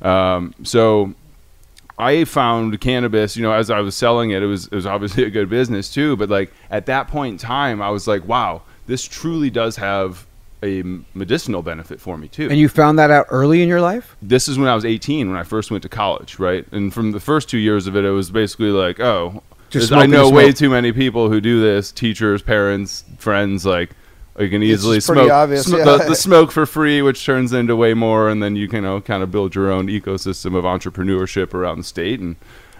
Um, 0.00 0.54
so 0.62 1.14
I 1.98 2.24
found 2.24 2.80
cannabis, 2.80 3.36
you 3.36 3.42
know, 3.42 3.52
as 3.52 3.70
I 3.70 3.80
was 3.80 3.94
selling 3.94 4.30
it, 4.30 4.42
it 4.42 4.46
was 4.46 4.66
it 4.66 4.74
was 4.74 4.86
obviously 4.86 5.24
a 5.24 5.30
good 5.30 5.50
business 5.50 5.92
too. 5.92 6.16
But 6.16 6.30
like 6.30 6.52
at 6.70 6.86
that 6.86 7.08
point 7.08 7.32
in 7.32 7.38
time, 7.38 7.82
I 7.82 7.90
was 7.90 8.08
like, 8.08 8.26
wow, 8.26 8.62
this 8.86 9.04
truly 9.04 9.50
does 9.50 9.76
have 9.76 10.26
a 10.64 10.82
medicinal 11.14 11.62
benefit 11.62 12.00
for 12.00 12.16
me 12.16 12.28
too. 12.28 12.48
And 12.48 12.58
you 12.58 12.68
found 12.68 12.98
that 12.98 13.10
out 13.10 13.26
early 13.28 13.62
in 13.62 13.68
your 13.68 13.80
life? 13.80 14.16
This 14.22 14.48
is 14.48 14.58
when 14.58 14.68
I 14.68 14.74
was 14.74 14.84
18 14.84 15.28
when 15.28 15.38
I 15.38 15.42
first 15.42 15.70
went 15.70 15.82
to 15.82 15.88
college, 15.88 16.38
right? 16.38 16.66
And 16.72 16.92
from 16.92 17.12
the 17.12 17.20
first 17.20 17.48
two 17.48 17.58
years 17.58 17.86
of 17.86 17.96
it, 17.96 18.04
it 18.04 18.10
was 18.10 18.30
basically 18.30 18.70
like, 18.70 18.98
oh, 18.98 19.42
I 19.92 20.06
know 20.06 20.30
way 20.30 20.52
too 20.52 20.70
many 20.70 20.92
people 20.92 21.28
who 21.28 21.40
do 21.40 21.60
this, 21.60 21.92
teachers, 21.92 22.42
parents, 22.42 23.04
friends, 23.18 23.66
like. 23.66 23.90
You 24.36 24.50
can 24.50 24.64
easily 24.64 24.98
smoke 24.98 25.30
obvious, 25.30 25.66
sm- 25.66 25.76
yeah. 25.76 25.84
the, 25.84 25.98
the 26.08 26.16
smoke 26.16 26.50
for 26.50 26.66
free, 26.66 27.02
which 27.02 27.24
turns 27.24 27.52
into 27.52 27.76
way 27.76 27.94
more, 27.94 28.28
and 28.28 28.42
then 28.42 28.56
you 28.56 28.66
can 28.66 28.78
you 28.78 28.82
know, 28.82 29.00
kind 29.00 29.22
of 29.22 29.30
build 29.30 29.54
your 29.54 29.70
own 29.70 29.86
ecosystem 29.86 30.56
of 30.56 30.64
entrepreneurship 30.64 31.54
around 31.54 31.78
the 31.78 31.84
state. 31.84 32.18
And 32.18 32.34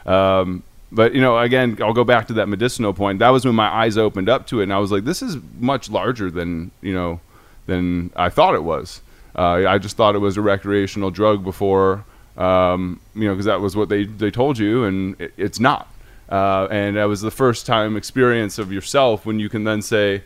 um, 0.05 0.65
but 0.91 1.15
you 1.15 1.21
know, 1.21 1.39
again, 1.39 1.79
I'll 1.81 1.93
go 1.93 2.03
back 2.03 2.27
to 2.27 2.33
that 2.35 2.49
medicinal 2.49 2.93
point. 2.93 3.21
That 3.21 3.29
was 3.29 3.45
when 3.45 3.55
my 3.55 3.69
eyes 3.69 3.97
opened 3.97 4.29
up 4.29 4.49
to 4.49 4.61
it, 4.61 4.65
and 4.65 4.73
I 4.73 4.79
was 4.79 4.91
like, 4.91 5.05
this 5.05 5.23
is 5.23 5.37
much 5.61 5.91
larger 5.91 6.29
than 6.29 6.73
you 6.81 6.93
know 6.93 7.21
than 7.67 8.11
I 8.17 8.29
thought 8.29 8.55
it 8.55 8.65
was. 8.65 9.03
Uh, 9.37 9.67
I 9.67 9.79
just 9.79 9.97
thought 9.97 10.15
it 10.15 10.21
was 10.21 10.37
a 10.37 10.43
recreational 10.43 11.11
drug 11.11 11.43
before, 11.43 12.05
um, 12.37 13.01
you 13.15 13.27
know, 13.27 13.35
because 13.35 13.47
that 13.47 13.61
was 13.61 13.75
what 13.75 13.89
they, 13.89 14.05
they 14.05 14.31
told 14.31 14.59
you, 14.59 14.85
and 14.85 15.21
it, 15.21 15.33
it's 15.37 15.59
not. 15.59 15.89
Uh, 16.29 16.69
and 16.71 16.97
that 16.97 17.05
was 17.05 17.21
the 17.21 17.31
first 17.31 17.67
time 17.67 17.97
experience 17.97 18.59
of 18.59 18.73
yourself 18.73 19.27
when 19.27 19.41
you 19.41 19.49
can 19.49 19.65
then 19.65 19.83
say, 19.83 20.23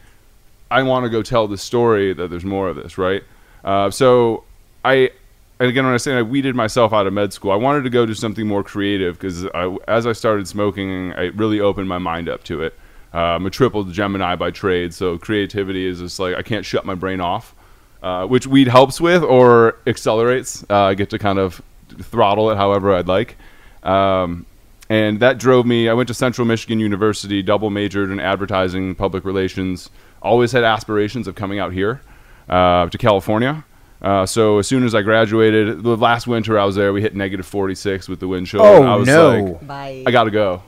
I 0.71 0.83
want 0.83 1.05
to 1.05 1.11
go 1.11 1.23
tell 1.23 1.49
the 1.49 1.59
story 1.59 2.13
that 2.13 2.29
there's 2.29 2.45
more 2.45 2.69
of 2.69 2.77
this, 2.77 2.99
right? 2.99 3.25
Uh, 3.65 3.91
so 3.91 4.45
I, 4.85 5.11
and 5.59 5.69
again, 5.69 5.85
when 5.85 5.95
I 5.95 5.99
say 5.99 6.17
I 6.17 6.23
weeded 6.23 6.55
myself 6.55 6.93
out 6.93 7.07
of 7.07 7.13
med 7.13 7.33
school, 7.33 7.51
I 7.51 7.57
wanted 7.57 7.83
to 7.85 7.91
go 7.91 8.07
do 8.07 8.15
something 8.15 8.47
more 8.47 8.63
creative 8.63 9.19
because 9.19 9.47
as 9.89 10.07
I 10.07 10.13
started 10.13 10.47
smoking, 10.47 11.11
it 11.13 11.35
really 11.35 11.61
opened 11.61 11.89
my 11.89 11.99
mind 11.99 12.29
up 12.29 12.45
to 12.45 12.63
it. 12.63 12.79
Uh, 13.13 13.19
I'm 13.19 13.47
a 13.47 13.51
triple 13.51 13.85
Gemini 13.85 14.37
by 14.37 14.51
trade, 14.51 14.93
so 14.93 15.19
creativity 15.19 15.87
is 15.87 16.01
just 16.01 16.19
like 16.19 16.35
I 16.35 16.43
can't 16.43 16.65
shut 16.65 16.85
my 16.85 16.95
brain 16.95 17.21
off, 17.21 17.55
uh, 18.03 18.27
which 18.27 18.47
weed 18.47 18.69
helps 18.69 19.01
with 19.01 19.23
or 19.23 19.77
accelerates. 19.87 20.65
Uh, 20.69 20.85
I 20.85 20.95
get 20.95 21.11
to 21.11 21.19
kind 21.19 21.39
of 21.39 21.63
throttle 22.03 22.51
it 22.51 22.57
however 22.57 22.95
I'd 22.95 23.09
like. 23.09 23.37
Um, 23.83 24.47
and 24.91 25.21
that 25.21 25.39
drove 25.39 25.67
me. 25.67 25.89
I 25.89 25.95
went 25.95 26.09
to 26.09 26.15
Central 26.15 26.47
Michigan 26.47 26.81
University, 26.81 27.43
double 27.43 27.71
majored 27.71 28.11
in 28.11 28.21
advertising, 28.21 28.95
public 28.95 29.25
relations. 29.25 29.91
Always 30.23 30.53
had 30.53 30.65
aspirations 30.65 31.27
of 31.29 31.35
coming 31.35 31.59
out 31.59 31.73
here 31.73 32.01
uh, 32.49 32.89
to 32.89 32.99
California. 32.99 33.65
Uh, 34.01 34.25
so 34.25 34.59
as 34.59 34.67
soon 34.67 34.85
as 34.85 34.95
I 34.95 35.03
graduated, 35.03 35.83
the 35.83 35.97
last 35.97 36.27
winter 36.27 36.59
I 36.59 36.65
was 36.65 36.77
there, 36.77 36.93
we 36.93 37.03
hit 37.03 37.15
negative 37.15 37.47
46 37.47 38.09
with 38.09 38.21
the 38.21 38.29
wind 38.29 38.47
chill. 38.47 38.63
Oh, 38.63 38.83
I 38.83 38.97
was 38.97 39.07
no. 39.07 39.41
like, 39.41 39.67
Bye. 39.67 40.05
I 40.07 40.11
got 40.11 40.25
to 40.25 40.31
go. 40.31 40.63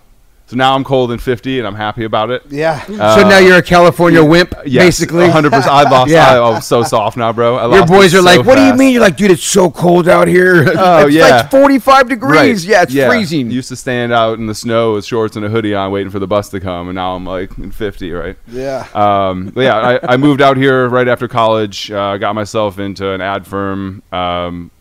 So 0.51 0.57
now 0.57 0.75
I'm 0.75 0.83
cold 0.83 1.13
and 1.13 1.23
50, 1.23 1.59
and 1.59 1.67
I'm 1.69 1.77
happy 1.77 2.03
about 2.03 2.31
it. 2.31 2.43
Yeah. 2.49 2.85
so 2.85 3.23
now 3.29 3.39
you're 3.39 3.59
a 3.59 3.63
California 3.63 4.25
wimp, 4.25 4.53
Yes, 4.67 4.85
basically. 4.85 5.29
100%. 5.29 5.53
I 5.53 5.89
lost. 5.89 6.11
Yeah. 6.11 6.41
I, 6.41 6.55
I'm 6.57 6.61
so 6.61 6.83
soft 6.83 7.17
now, 7.17 7.33
bro. 7.33 7.55
I 7.55 7.69
Your 7.69 7.81
lost 7.81 7.93
boys 7.93 8.15
are 8.15 8.19
so 8.19 8.25
like, 8.25 8.45
"What 8.45 8.57
do 8.57 8.65
you 8.65 8.75
mean?" 8.75 8.93
You're 8.93 9.03
like, 9.03 9.17
"Dude, 9.17 9.31
it's 9.31 9.45
so 9.45 9.71
cold 9.71 10.09
out 10.09 10.27
here. 10.27 10.75
Oh, 10.81 11.07
it's 11.07 11.15
yeah. 11.15 11.43
like 11.43 11.51
45 11.53 12.09
degrees. 12.09 12.67
Yeah, 12.67 12.83
it's 12.83 12.93
freezing." 12.93 13.49
Used 13.53 13.69
to 13.69 13.77
stand 13.77 14.13
out 14.13 14.41
in 14.41 14.47
the 14.47 14.55
snow 14.55 14.95
with 14.95 15.05
shorts 15.05 15.37
and 15.37 15.45
a 15.45 15.49
hoodie 15.49 15.73
on, 15.73 15.93
waiting 15.93 16.11
for 16.11 16.19
the 16.19 16.27
bus 16.27 16.49
to 16.49 16.59
come, 16.59 16.89
and 16.89 16.97
now 16.97 17.15
I'm 17.15 17.25
like 17.25 17.57
in 17.59 17.71
50, 17.71 18.11
right? 18.11 18.37
Yeah. 18.49 18.89
Um, 18.93 19.51
but 19.51 19.61
yeah, 19.61 19.77
I, 20.03 20.15
I 20.15 20.17
moved 20.17 20.43
out 20.43 20.57
here 20.57 20.89
right 20.89 21.07
after 21.07 21.29
college. 21.29 21.93
Uh, 21.93 22.17
got 22.17 22.35
myself 22.35 22.81
into 22.81 23.13
an 23.13 23.21
ad 23.21 23.47
firm. 23.47 24.03
Um, 24.11 24.73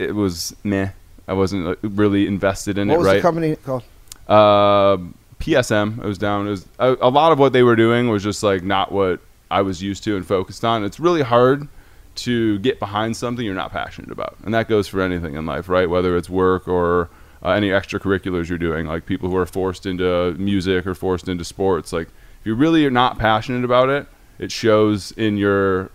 it 0.00 0.16
was 0.16 0.56
meh. 0.64 0.88
I 1.28 1.34
wasn't 1.34 1.66
uh, 1.68 1.76
really 1.82 2.26
invested 2.26 2.76
in 2.76 2.90
it. 2.90 2.92
what 2.92 2.94
it, 2.94 2.98
was 2.98 3.06
right? 3.06 3.16
the 3.16 3.22
company 3.22 3.56
called? 3.56 3.84
Uh, 4.32 4.96
PSM. 5.42 5.98
It 5.98 6.06
was 6.06 6.18
down. 6.18 6.46
It 6.46 6.50
was 6.50 6.66
a, 6.78 6.96
a 7.00 7.10
lot 7.10 7.32
of 7.32 7.38
what 7.38 7.52
they 7.52 7.62
were 7.62 7.76
doing 7.76 8.08
was 8.08 8.22
just 8.22 8.42
like 8.42 8.62
not 8.62 8.92
what 8.92 9.20
I 9.50 9.62
was 9.62 9.82
used 9.82 10.04
to 10.04 10.16
and 10.16 10.24
focused 10.24 10.64
on. 10.64 10.84
It's 10.84 11.00
really 11.00 11.22
hard 11.22 11.68
to 12.14 12.58
get 12.60 12.78
behind 12.78 13.16
something 13.16 13.44
you're 13.44 13.54
not 13.54 13.72
passionate 13.72 14.12
about, 14.12 14.36
and 14.44 14.54
that 14.54 14.68
goes 14.68 14.86
for 14.86 15.00
anything 15.00 15.34
in 15.34 15.44
life, 15.44 15.68
right? 15.68 15.90
Whether 15.90 16.16
it's 16.16 16.30
work 16.30 16.68
or 16.68 17.10
uh, 17.42 17.50
any 17.50 17.70
extracurriculars 17.70 18.48
you're 18.48 18.58
doing, 18.58 18.86
like 18.86 19.04
people 19.04 19.28
who 19.28 19.36
are 19.36 19.46
forced 19.46 19.84
into 19.84 20.32
music 20.38 20.86
or 20.86 20.94
forced 20.94 21.28
into 21.28 21.44
sports. 21.44 21.92
Like 21.92 22.08
if 22.40 22.46
you 22.46 22.54
really 22.54 22.86
are 22.86 22.90
not 22.90 23.18
passionate 23.18 23.64
about 23.64 23.88
it, 23.88 24.06
it 24.38 24.52
shows 24.52 25.12
in 25.12 25.36
your 25.36 25.90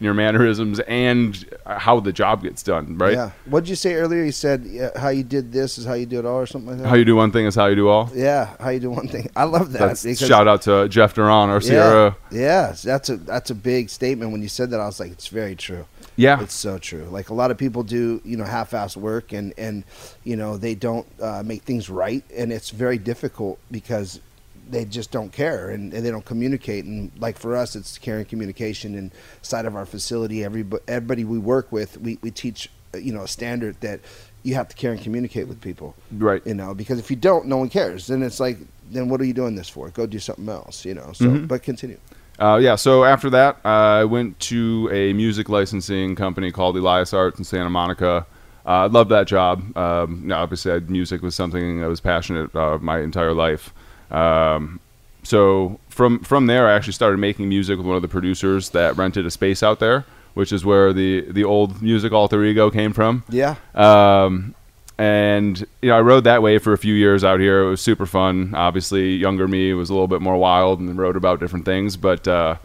your 0.00 0.14
mannerisms 0.14 0.80
and 0.80 1.44
how 1.66 2.00
the 2.00 2.12
job 2.12 2.42
gets 2.42 2.62
done, 2.62 2.96
right? 2.98 3.12
Yeah. 3.12 3.30
What 3.44 3.60
did 3.60 3.70
you 3.70 3.76
say 3.76 3.94
earlier? 3.94 4.24
You 4.24 4.32
said 4.32 4.64
yeah, 4.64 4.98
how 4.98 5.10
you 5.10 5.22
did 5.22 5.52
this 5.52 5.76
is 5.78 5.84
how 5.84 5.92
you 5.92 6.06
do 6.06 6.18
it 6.18 6.24
all, 6.26 6.38
or 6.38 6.46
something 6.46 6.70
like 6.70 6.78
that. 6.80 6.88
How 6.88 6.94
you 6.96 7.04
do 7.04 7.14
one 7.14 7.30
thing 7.32 7.44
is 7.46 7.54
how 7.54 7.66
you 7.66 7.76
do 7.76 7.88
all. 7.88 8.10
yeah, 8.14 8.56
how 8.58 8.70
you 8.70 8.80
do 8.80 8.90
one 8.90 9.08
thing. 9.08 9.30
I 9.36 9.44
love 9.44 9.72
that. 9.72 9.98
Shout 10.18 10.48
out 10.48 10.62
to 10.62 10.88
Jeff 10.88 11.14
Duran, 11.14 11.50
Yeah, 11.50 11.58
Sierra. 11.60 12.16
yeah, 12.30 12.74
that's 12.82 13.08
a 13.10 13.16
that's 13.18 13.50
a 13.50 13.54
big 13.54 13.90
statement. 13.90 14.32
When 14.32 14.42
you 14.42 14.48
said 14.48 14.70
that, 14.70 14.80
I 14.80 14.86
was 14.86 14.98
like, 14.98 15.12
it's 15.12 15.28
very 15.28 15.54
true. 15.54 15.86
Yeah. 16.16 16.40
It's 16.42 16.54
so 16.54 16.78
true. 16.78 17.04
Like 17.04 17.30
a 17.30 17.34
lot 17.34 17.50
of 17.50 17.56
people 17.56 17.82
do, 17.82 18.20
you 18.24 18.36
know, 18.36 18.44
half-ass 18.44 18.96
work, 18.96 19.32
and 19.32 19.52
and 19.58 19.84
you 20.24 20.36
know 20.36 20.56
they 20.56 20.74
don't 20.74 21.06
uh, 21.20 21.42
make 21.44 21.62
things 21.62 21.88
right, 21.90 22.24
and 22.34 22.52
it's 22.52 22.70
very 22.70 22.98
difficult 22.98 23.58
because 23.70 24.20
they 24.70 24.84
just 24.84 25.10
don't 25.10 25.32
care 25.32 25.70
and, 25.70 25.92
and 25.92 26.04
they 26.04 26.10
don't 26.10 26.24
communicate. 26.24 26.84
And 26.84 27.10
like 27.18 27.38
for 27.38 27.56
us, 27.56 27.74
it's 27.76 27.98
caring 27.98 28.24
communication 28.24 28.94
inside 29.40 29.66
of 29.66 29.74
our 29.74 29.86
facility. 29.86 30.44
Everybody, 30.44 30.82
everybody 30.88 31.24
we 31.24 31.38
work 31.38 31.70
with, 31.72 31.98
we, 32.00 32.18
we 32.22 32.30
teach, 32.30 32.70
uh, 32.94 32.98
you 32.98 33.12
know, 33.12 33.22
a 33.22 33.28
standard 33.28 33.80
that 33.80 34.00
you 34.42 34.54
have 34.54 34.68
to 34.68 34.76
care 34.76 34.92
and 34.92 35.00
communicate 35.00 35.48
with 35.48 35.60
people. 35.60 35.94
Right. 36.12 36.40
You 36.46 36.54
know, 36.54 36.74
because 36.74 36.98
if 36.98 37.10
you 37.10 37.16
don't, 37.16 37.46
no 37.46 37.56
one 37.58 37.68
cares. 37.68 38.06
Then 38.06 38.22
it's 38.22 38.40
like, 38.40 38.58
then 38.90 39.08
what 39.08 39.20
are 39.20 39.24
you 39.24 39.34
doing 39.34 39.54
this 39.56 39.68
for? 39.68 39.90
Go 39.90 40.06
do 40.06 40.18
something 40.18 40.48
else. 40.48 40.84
You 40.84 40.94
know. 40.94 41.12
So, 41.12 41.26
Mm-hmm. 41.26 41.46
but 41.46 41.62
continue. 41.62 41.98
Uh, 42.38 42.56
yeah, 42.56 42.74
so 42.74 43.04
after 43.04 43.28
that, 43.28 43.58
I 43.66 44.04
went 44.04 44.38
to 44.40 44.88
a 44.90 45.12
music 45.12 45.50
licensing 45.50 46.16
company 46.16 46.50
called 46.50 46.74
Elias 46.76 47.12
Arts 47.12 47.38
in 47.38 47.44
Santa 47.44 47.68
Monica. 47.68 48.24
Uh, 48.64 48.68
I 48.68 48.86
loved 48.86 49.10
that 49.10 49.26
job. 49.26 49.76
Um, 49.76 50.32
obviously, 50.32 50.80
music 50.80 51.20
was 51.20 51.34
something 51.34 51.84
I 51.84 51.86
was 51.86 52.00
passionate 52.00 52.54
uh, 52.56 52.78
my 52.80 53.00
entire 53.00 53.34
life. 53.34 53.74
Um, 54.10 54.80
so 55.22 55.78
from 55.88 56.20
from 56.20 56.46
there, 56.46 56.68
I 56.68 56.74
actually 56.74 56.94
started 56.94 57.18
making 57.18 57.48
music 57.48 57.76
with 57.76 57.86
one 57.86 57.96
of 57.96 58.02
the 58.02 58.08
producers 58.08 58.70
that 58.70 58.96
rented 58.96 59.26
a 59.26 59.30
space 59.30 59.62
out 59.62 59.80
there, 59.80 60.04
which 60.34 60.52
is 60.52 60.64
where 60.64 60.92
the 60.92 61.22
the 61.30 61.44
old 61.44 61.82
music 61.82 62.12
alter 62.12 62.42
ego 62.44 62.70
came 62.70 62.92
from. 62.92 63.24
Yeah. 63.28 63.56
Um, 63.74 64.54
and 64.98 65.58
you 65.80 65.88
know, 65.88 65.96
I 65.96 66.00
rode 66.00 66.24
that 66.24 66.42
way 66.42 66.58
for 66.58 66.72
a 66.72 66.78
few 66.78 66.94
years 66.94 67.24
out 67.24 67.40
here. 67.40 67.62
It 67.62 67.70
was 67.70 67.80
super 67.80 68.06
fun. 68.06 68.54
Obviously, 68.54 69.14
younger 69.14 69.48
me 69.48 69.72
was 69.72 69.88
a 69.88 69.94
little 69.94 70.08
bit 70.08 70.20
more 70.20 70.36
wild 70.36 70.78
and 70.80 70.98
wrote 70.98 71.16
about 71.16 71.40
different 71.40 71.64
things. 71.64 71.96
But 71.96 72.28
uh, 72.28 72.56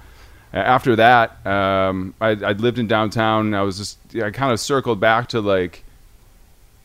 after 0.54 0.98
that, 0.98 1.46
um, 1.48 2.14
I, 2.20 2.32
I'd 2.32 2.60
lived 2.60 2.78
in 2.78 2.88
downtown. 2.88 3.48
And 3.48 3.56
I 3.56 3.62
was 3.62 3.78
just 3.78 4.00
I 4.22 4.32
kind 4.32 4.52
of 4.52 4.60
circled 4.60 5.00
back 5.00 5.30
to 5.30 5.40
like, 5.40 5.84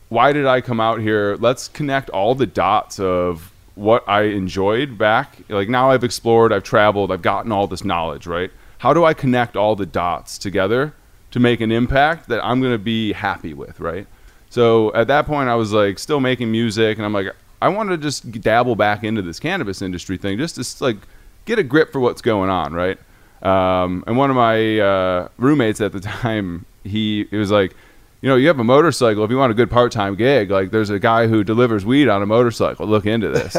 why 0.07 0.31
did 0.31 0.45
I 0.45 0.61
come 0.61 0.79
out 0.79 1.01
here? 1.01 1.35
Let's 1.37 1.67
connect 1.67 2.09
all 2.11 2.33
the 2.33 2.47
dots 2.47 2.97
of 2.97 3.50
what 3.75 4.07
I 4.07 4.23
enjoyed 4.23 4.97
back. 4.97 5.37
Like 5.49 5.69
now, 5.69 5.91
I've 5.91 6.03
explored, 6.03 6.53
I've 6.53 6.63
traveled, 6.63 7.11
I've 7.11 7.21
gotten 7.21 7.51
all 7.51 7.67
this 7.67 7.83
knowledge. 7.83 8.27
Right? 8.27 8.51
How 8.79 8.93
do 8.93 9.05
I 9.05 9.13
connect 9.13 9.55
all 9.55 9.75
the 9.75 9.85
dots 9.85 10.37
together 10.37 10.93
to 11.31 11.39
make 11.39 11.61
an 11.61 11.71
impact 11.71 12.27
that 12.29 12.43
I'm 12.43 12.59
going 12.59 12.73
to 12.73 12.79
be 12.79 13.13
happy 13.13 13.53
with? 13.53 13.79
Right? 13.79 14.07
So 14.49 14.93
at 14.93 15.07
that 15.07 15.25
point, 15.25 15.49
I 15.49 15.55
was 15.55 15.71
like 15.71 15.99
still 15.99 16.19
making 16.19 16.51
music, 16.51 16.97
and 16.97 17.05
I'm 17.05 17.13
like, 17.13 17.27
I 17.61 17.69
want 17.69 17.89
to 17.89 17.97
just 17.97 18.29
dabble 18.41 18.75
back 18.75 19.03
into 19.03 19.21
this 19.21 19.39
cannabis 19.39 19.81
industry 19.81 20.17
thing, 20.17 20.37
just 20.37 20.55
to 20.55 20.83
like 20.83 20.97
get 21.45 21.59
a 21.59 21.63
grip 21.63 21.91
for 21.91 21.99
what's 21.99 22.21
going 22.21 22.49
on, 22.49 22.73
right? 22.73 22.97
Um, 23.41 24.03
and 24.07 24.17
one 24.17 24.29
of 24.29 24.35
my 24.35 24.79
uh, 24.79 25.27
roommates 25.37 25.81
at 25.81 25.91
the 25.91 25.99
time, 26.01 26.65
he, 26.83 27.25
he 27.29 27.37
was 27.37 27.51
like, 27.51 27.75
you 28.21 28.29
know, 28.29 28.35
you 28.35 28.47
have 28.49 28.59
a 28.59 28.63
motorcycle. 28.63 29.23
If 29.23 29.31
you 29.31 29.37
want 29.37 29.51
a 29.51 29.55
good 29.55 29.71
part-time 29.71 30.13
gig, 30.15 30.51
like 30.51 30.69
there's 30.69 30.91
a 30.91 30.99
guy 30.99 31.25
who 31.27 31.43
delivers 31.43 31.83
weed 31.85 32.07
on 32.07 32.21
a 32.21 32.25
motorcycle. 32.27 32.85
Look 32.85 33.07
into 33.07 33.29
this. 33.29 33.57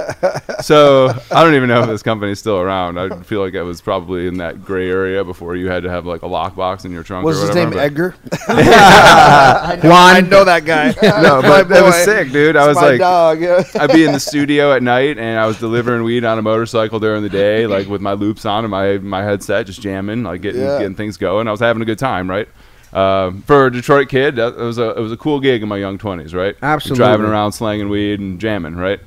so 0.65 1.09
I 1.33 1.43
don't 1.43 1.55
even 1.55 1.69
know 1.69 1.81
if 1.83 1.89
this 1.89 2.03
company's 2.05 2.39
still 2.39 2.59
around. 2.61 2.97
I 2.99 3.23
feel 3.23 3.41
like 3.41 3.55
it 3.55 3.63
was 3.65 3.81
probably 3.81 4.29
in 4.29 4.39
that 4.39 4.65
gray 4.65 4.89
area 4.89 5.25
before 5.25 5.57
you 5.57 5.69
had 5.69 5.83
to 5.83 5.91
have 5.91 6.07
like 6.07 6.23
a 6.23 6.29
lockbox 6.29 6.85
in 6.85 6.93
your 6.93 7.03
trunk. 7.03 7.25
Was 7.27 7.43
or 7.43 7.47
his 7.49 7.57
name 7.57 7.71
but- 7.71 7.79
Edgar? 7.79 8.15
Juan, 8.49 10.17
I 10.17 10.21
know 10.21 10.45
that 10.45 10.65
guy. 10.65 10.89
No, 11.23 11.43
but 11.43 11.69
that 11.69 11.83
was 11.83 11.97
sick, 12.05 12.31
dude. 12.31 12.55
I 12.57 12.61
It's 12.61 12.69
was 12.69 12.77
my 12.77 12.91
like, 12.91 12.99
dog. 13.01 13.41
Yeah. 13.41 13.65
I'd 13.81 13.93
be 13.93 14.05
in 14.05 14.13
the 14.13 14.21
studio 14.21 14.73
at 14.73 14.83
night 14.83 15.19
and 15.19 15.39
I 15.41 15.47
was 15.47 15.59
delivering 15.59 16.05
weed 16.05 16.25
on 16.25 16.39
a 16.39 16.43
motorcycle 16.43 17.01
during 17.01 17.23
the 17.23 17.29
day, 17.29 17.67
like 17.67 17.89
with 17.89 18.01
my 18.01 18.13
loops 18.13 18.45
on 18.45 18.65
and 18.65 18.71
my 18.71 18.99
my 18.99 19.23
headset, 19.25 19.67
just 19.67 19.81
jamming, 19.81 20.23
like 20.23 20.41
getting 20.43 20.61
Yeah. 20.63 20.79
getting 20.79 20.95
things 20.95 21.17
going. 21.17 21.49
I 21.49 21.51
was 21.51 21.61
having 21.61 21.83
a 21.83 21.87
good 21.87 21.99
time, 21.99 22.31
right? 22.31 22.49
Um, 22.93 23.43
for 23.43 23.67
a 23.67 23.73
Detroit 23.73 24.09
kid, 24.11 24.37
that 24.37 24.55
it 24.55 24.57
was 24.63 24.79
a 24.79 24.91
it 24.91 25.01
was 25.01 25.13
a 25.13 25.17
cool 25.17 25.41
gig 25.41 25.63
in 25.63 25.69
my 25.69 25.79
young 25.79 25.97
twenties, 25.99 26.35
right? 26.35 26.55
Absolutely. 26.63 26.99
driving 27.05 27.27
around 27.27 27.53
slanging 27.53 27.89
weed 27.89 28.21
and 28.21 28.39
jamming, 28.39 28.77
right? 28.77 29.01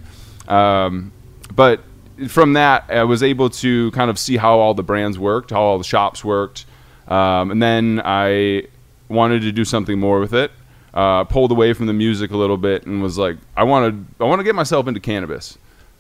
Um, 0.48 1.12
but 1.56 1.82
from 2.28 2.54
that, 2.54 2.86
I 2.90 3.04
was 3.04 3.22
able 3.22 3.50
to 3.52 3.92
kind 3.92 4.10
of 4.10 4.18
see 4.18 4.38
how 4.38 4.58
all 4.60 4.74
the 4.74 4.84
brands 4.84 5.20
worked, 5.20 5.52
how 5.52 5.62
all 5.62 5.78
the 5.78 5.84
shops 5.84 6.24
worked, 6.26 6.66
um, 7.08 7.52
and 7.52 7.62
then 7.62 8.02
I 8.04 8.64
wanted 9.10 9.42
to 9.42 9.52
do 9.52 9.64
something 9.66 10.00
more 10.00 10.20
with 10.20 10.34
it. 10.34 10.52
uh, 10.96 11.26
pulled 11.26 11.52
away 11.52 11.74
from 11.74 11.86
the 11.88 11.94
music 11.94 12.32
a 12.32 12.38
little 12.38 12.58
bit 12.58 12.86
and 12.88 13.02
was 13.04 13.18
like, 13.18 13.38
I 13.56 13.64
want 13.64 13.94
to 14.18 14.24
I 14.24 14.28
want 14.28 14.40
to 14.40 14.44
get 14.44 14.56
myself 14.56 14.88
into 14.88 15.00
cannabis. 15.00 15.58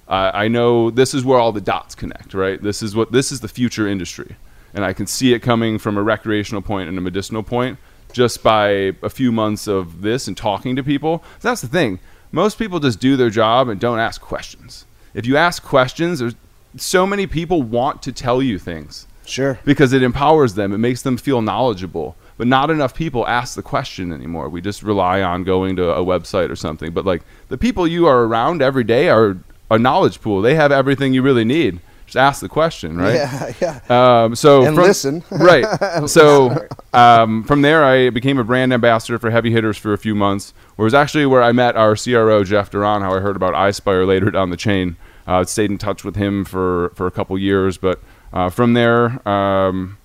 Uh, 0.07 0.31
I 0.33 0.47
know 0.47 0.89
this 0.89 1.13
is 1.13 1.25
where 1.25 1.37
all 1.39 1.51
the 1.51 1.61
dots 1.61 1.95
connect, 1.95 2.33
right? 2.33 2.61
This 2.61 2.81
is 2.81 2.95
what 2.95 3.11
this 3.11 3.31
is 3.31 3.41
the 3.41 3.47
future 3.47 3.87
industry, 3.87 4.37
and 4.75 4.85
I 4.85 4.93
can 4.93 5.07
see 5.07 5.33
it 5.33 5.39
coming 5.39 5.79
from 5.79 5.97
a 5.97 6.03
recreational 6.03 6.61
point 6.61 6.89
and 6.89 6.97
a 6.97 7.01
medicinal 7.01 7.41
point 7.41 7.79
just 8.13 8.43
by 8.43 8.93
a 9.01 9.09
few 9.09 9.31
months 9.31 9.67
of 9.67 10.01
this 10.01 10.27
and 10.27 10.37
talking 10.37 10.75
to 10.75 10.83
people. 10.83 11.23
That's 11.41 11.61
the 11.61 11.67
thing. 11.67 11.99
Most 12.31 12.59
people 12.59 12.79
just 12.79 12.99
do 12.99 13.15
their 13.17 13.29
job 13.29 13.67
and 13.69 13.79
don't 13.79 13.99
ask 13.99 14.21
questions. 14.21 14.85
If 15.13 15.25
you 15.25 15.37
ask 15.37 15.63
questions, 15.63 16.19
there's 16.19 16.35
so 16.77 17.07
many 17.07 17.25
people 17.25 17.61
want 17.63 18.01
to 18.03 18.11
tell 18.11 18.41
you 18.41 18.59
things 18.59 19.07
Sure. 19.25 19.57
because 19.65 19.93
it 19.93 20.03
empowers 20.03 20.53
them. 20.55 20.73
It 20.73 20.77
makes 20.77 21.01
them 21.01 21.17
feel 21.17 21.41
knowledgeable. 21.41 22.15
But 22.37 22.47
not 22.47 22.69
enough 22.69 22.93
people 22.93 23.25
ask 23.27 23.55
the 23.55 23.61
question 23.61 24.11
anymore. 24.11 24.49
We 24.49 24.59
just 24.59 24.83
rely 24.83 25.21
on 25.21 25.45
going 25.45 25.77
to 25.77 25.89
a 25.91 26.03
website 26.03 26.49
or 26.49 26.55
something. 26.57 26.91
But 26.91 27.05
like 27.05 27.21
the 27.47 27.57
people 27.57 27.87
you 27.87 28.07
are 28.07 28.23
around 28.25 28.61
every 28.61 28.83
day 28.83 29.07
are 29.07 29.37
a 29.71 29.79
knowledge 29.79 30.19
pool. 30.21 30.41
They 30.41 30.55
have 30.55 30.71
everything 30.71 31.13
you 31.13 31.21
really 31.21 31.45
need. 31.45 31.79
Just 32.15 32.23
ask 32.23 32.39
the 32.41 32.47
question, 32.47 32.95
right? 32.97 33.15
Yeah, 33.15 33.53
yeah. 33.89 34.23
Um, 34.23 34.35
so 34.35 34.63
And 34.65 34.73
from- 34.73 34.85
listen. 34.85 35.23
right? 35.31 35.65
So 36.07 36.67
um, 36.93 37.43
from 37.43 37.61
there, 37.61 37.83
I 37.83 38.09
became 38.09 38.37
a 38.37 38.43
brand 38.45 38.71
ambassador 38.71 39.19
for 39.19 39.29
Heavy 39.31 39.51
Hitters 39.51 39.77
for 39.77 39.91
a 39.91 39.97
few 39.97 40.15
months. 40.15 40.53
Where 40.77 40.85
it 40.85 40.87
was 40.87 40.93
actually 40.93 41.25
where 41.25 41.43
I 41.43 41.51
met 41.51 41.75
our 41.75 41.95
CRO 41.97 42.43
Jeff 42.45 42.69
Duran. 42.69 43.01
How 43.01 43.13
I 43.15 43.19
heard 43.19 43.35
about 43.35 43.53
iSpire 43.53 44.07
later 44.07 44.31
down 44.31 44.49
the 44.49 44.55
chain. 44.57 44.95
Uh, 45.27 45.43
stayed 45.43 45.71
in 45.71 45.77
touch 45.77 46.03
with 46.05 46.15
him 46.15 46.45
for 46.45 46.89
for 46.95 47.05
a 47.05 47.11
couple 47.11 47.37
years, 47.37 47.77
but 47.77 47.99
uh, 48.31 48.49
from 48.49 48.73
there. 48.73 49.27
Um, 49.27 49.97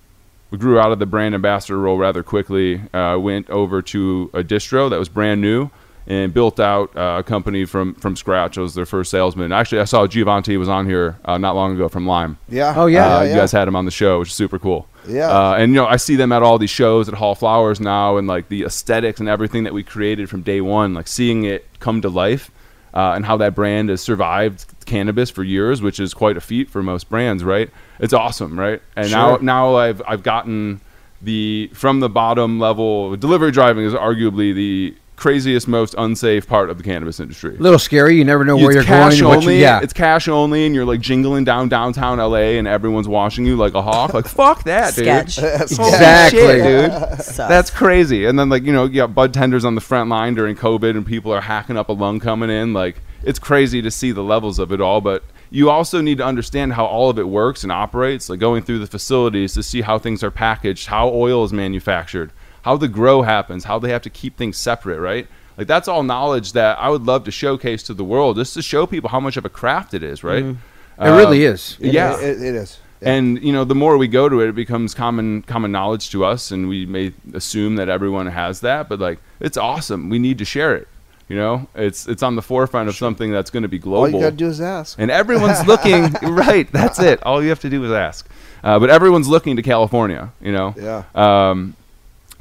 we 0.49 0.57
grew 0.57 0.77
out 0.77 0.91
of 0.91 0.99
the 0.99 1.05
brand 1.05 1.33
ambassador 1.33 1.79
role 1.79 1.97
rather 1.97 2.23
quickly. 2.23 2.81
Uh, 2.93 3.17
went 3.17 3.49
over 3.49 3.81
to 3.83 4.29
a 4.33 4.43
distro 4.43 4.89
that 4.89 4.99
was 4.99 5.07
brand 5.07 5.39
new 5.39 5.69
and 6.07 6.33
built 6.33 6.59
out 6.59 6.95
uh, 6.97 7.17
a 7.19 7.23
company 7.23 7.65
from 7.65 7.93
from 7.95 8.15
scratch. 8.15 8.57
I 8.57 8.61
was 8.61 8.75
their 8.75 8.85
first 8.85 9.11
salesman. 9.11 9.51
Actually, 9.51 9.81
I 9.81 9.85
saw 9.85 10.07
Giovanni 10.07 10.57
was 10.57 10.69
on 10.69 10.85
here 10.85 11.17
uh, 11.25 11.37
not 11.37 11.55
long 11.55 11.73
ago 11.75 11.89
from 11.89 12.05
Lime. 12.05 12.37
Yeah. 12.49 12.73
Oh, 12.75 12.87
yeah. 12.87 13.17
Uh, 13.17 13.21
yeah. 13.21 13.29
You 13.29 13.35
guys 13.35 13.51
had 13.51 13.67
him 13.67 13.75
on 13.75 13.85
the 13.85 13.91
show, 13.91 14.19
which 14.19 14.29
is 14.29 14.35
super 14.35 14.59
cool. 14.59 14.87
Yeah. 15.07 15.29
Uh, 15.29 15.55
and 15.55 15.71
you 15.71 15.75
know, 15.75 15.87
I 15.87 15.97
see 15.97 16.15
them 16.15 16.31
at 16.31 16.43
all 16.43 16.57
these 16.57 16.69
shows 16.69 17.07
at 17.07 17.15
Hall 17.15 17.35
Flowers 17.35 17.79
now, 17.79 18.17
and 18.17 18.27
like 18.27 18.49
the 18.49 18.63
aesthetics 18.63 19.19
and 19.19 19.29
everything 19.29 19.63
that 19.63 19.73
we 19.73 19.83
created 19.83 20.29
from 20.29 20.41
day 20.41 20.61
one, 20.61 20.93
like 20.93 21.07
seeing 21.07 21.43
it 21.43 21.65
come 21.79 22.01
to 22.01 22.09
life, 22.09 22.51
uh, 22.93 23.13
and 23.15 23.25
how 23.25 23.37
that 23.37 23.55
brand 23.55 23.89
has 23.89 24.01
survived 24.01 24.65
cannabis 24.85 25.29
for 25.29 25.43
years, 25.43 25.81
which 25.81 25.99
is 25.99 26.13
quite 26.13 26.37
a 26.37 26.41
feat 26.41 26.69
for 26.69 26.83
most 26.83 27.09
brands, 27.09 27.43
right? 27.43 27.69
It's 27.99 28.13
awesome, 28.13 28.59
right? 28.59 28.81
And 28.95 29.11
now, 29.11 29.37
now 29.37 29.75
I've 29.75 30.01
I've 30.07 30.23
gotten 30.23 30.81
the 31.21 31.69
from 31.73 31.99
the 31.99 32.09
bottom 32.09 32.59
level. 32.59 33.15
Delivery 33.15 33.51
driving 33.51 33.85
is 33.85 33.93
arguably 33.93 34.53
the 34.53 34.95
craziest, 35.21 35.67
most 35.67 35.93
unsafe 35.99 36.47
part 36.47 36.71
of 36.71 36.79
the 36.79 36.83
cannabis 36.83 37.19
industry 37.19 37.55
A 37.55 37.59
little 37.59 37.77
scary. 37.77 38.15
You 38.15 38.25
never 38.25 38.43
know 38.43 38.57
where 38.57 38.71
it's 38.71 38.75
you're 38.75 38.83
cash 38.83 39.19
going. 39.19 39.29
what 39.29 39.37
only. 39.43 39.57
you, 39.57 39.61
yeah. 39.61 39.79
It's 39.81 39.93
cash 39.93 40.27
only, 40.27 40.65
and 40.65 40.73
you're 40.73 40.83
like 40.83 40.99
jingling 40.99 41.43
down 41.43 41.69
downtown 41.69 42.17
LA, 42.17 42.57
and 42.57 42.67
everyone's 42.67 43.07
watching 43.07 43.45
you 43.45 43.55
like 43.55 43.75
a 43.75 43.83
hawk. 43.83 44.15
Like 44.15 44.25
fuck 44.27 44.63
that, 44.63 44.95
dude. 44.95 45.05
Sketch. 45.05 45.35
Holy 45.77 45.89
Exactly. 45.89 46.39
shit, 46.39 46.63
dude. 46.63 47.37
That's 47.37 47.69
crazy. 47.69 48.25
And 48.25 48.39
then 48.39 48.49
like 48.49 48.63
you 48.63 48.73
know, 48.73 48.85
you 48.85 48.95
got 48.95 49.13
bud 49.13 49.31
tenders 49.31 49.63
on 49.63 49.75
the 49.75 49.81
front 49.81 50.09
line 50.09 50.33
during 50.33 50.55
COVID, 50.55 50.97
and 50.97 51.05
people 51.05 51.31
are 51.31 51.41
hacking 51.41 51.77
up 51.77 51.89
a 51.89 51.93
lung 51.93 52.19
coming 52.19 52.49
in. 52.49 52.73
Like 52.73 52.95
it's 53.23 53.37
crazy 53.37 53.79
to 53.83 53.91
see 53.91 54.11
the 54.11 54.23
levels 54.23 54.57
of 54.59 54.71
it 54.71 54.81
all, 54.81 55.01
but. 55.01 55.23
You 55.53 55.69
also 55.69 55.99
need 55.99 56.19
to 56.19 56.23
understand 56.25 56.71
how 56.71 56.85
all 56.85 57.09
of 57.09 57.19
it 57.19 57.27
works 57.27 57.63
and 57.63 57.73
operates, 57.73 58.29
like 58.29 58.39
going 58.39 58.63
through 58.63 58.79
the 58.79 58.87
facilities 58.87 59.53
to 59.55 59.61
see 59.61 59.81
how 59.81 59.99
things 59.99 60.23
are 60.23 60.31
packaged, 60.31 60.87
how 60.87 61.09
oil 61.09 61.43
is 61.43 61.51
manufactured, 61.51 62.31
how 62.63 62.77
the 62.77 62.87
grow 62.87 63.21
happens, 63.21 63.63
how 63.65 63.79
they 63.79 63.89
have 63.91 64.01
to 64.03 64.09
keep 64.09 64.37
things 64.37 64.57
separate, 64.57 64.99
right? 64.99 65.27
Like 65.57 65.67
that's 65.67 65.87
all 65.87 66.03
knowledge 66.03 66.53
that 66.53 66.77
I 66.79 66.89
would 66.89 67.03
love 67.03 67.23
to 67.25 67.31
showcase 67.31 67.83
to 67.83 67.93
the 67.93 68.03
world, 68.03 68.37
just 68.37 68.53
to 68.55 68.61
show 68.61 68.85
people 68.87 69.09
how 69.09 69.19
much 69.19 69.37
of 69.37 69.45
a 69.45 69.49
craft 69.49 69.93
it 69.93 70.03
is, 70.03 70.23
right? 70.23 70.43
it 70.45 70.57
really 70.99 71.43
is. 71.43 71.77
It- 71.79 71.93
yeah. 71.93 72.19
It, 72.19 72.41
it 72.41 72.55
is. 72.55 72.79
And 73.03 73.41
you 73.43 73.51
know, 73.51 73.63
the 73.63 73.73
more 73.73 73.97
we 73.97 74.07
go 74.07 74.29
to 74.29 74.41
it, 74.41 74.49
it 74.49 74.55
becomes 74.55 74.93
common 74.93 75.41
common 75.41 75.71
knowledge 75.71 76.11
to 76.11 76.23
us, 76.23 76.51
and 76.51 76.69
we 76.69 76.85
may 76.85 77.13
assume 77.33 77.77
that 77.77 77.89
everyone 77.89 78.27
has 78.27 78.59
that. 78.61 78.87
But 78.89 78.99
like, 78.99 79.17
it's 79.39 79.57
awesome. 79.57 80.09
We 80.09 80.19
need 80.19 80.37
to 80.37 80.45
share 80.45 80.75
it. 80.75 80.87
You 81.27 81.35
know, 81.35 81.67
it's 81.73 82.07
it's 82.07 82.21
on 82.21 82.35
the 82.35 82.43
forefront 82.43 82.89
of 82.89 82.95
something 82.95 83.31
that's 83.31 83.49
going 83.49 83.63
to 83.63 83.69
be 83.69 83.79
global. 83.79 84.01
All 84.01 84.09
you 84.09 84.19
gotta 84.19 84.35
do 84.35 84.47
is 84.47 84.61
ask. 84.61 84.99
and 84.99 85.09
everyone's 85.09 85.65
looking 85.73 86.11
right. 86.21 86.71
That's 86.71 86.99
it. 86.99 87.23
All 87.23 87.41
you 87.41 87.49
have 87.49 87.61
to 87.61 87.69
do 87.71 87.83
is 87.85 87.91
ask. 87.91 88.29
Uh, 88.63 88.77
but 88.77 88.91
everyone's 88.91 89.27
looking 89.27 89.55
to 89.55 89.63
California. 89.63 90.31
You 90.39 90.51
know. 90.51 90.75
Yeah. 90.77 91.03
Um, 91.15 91.75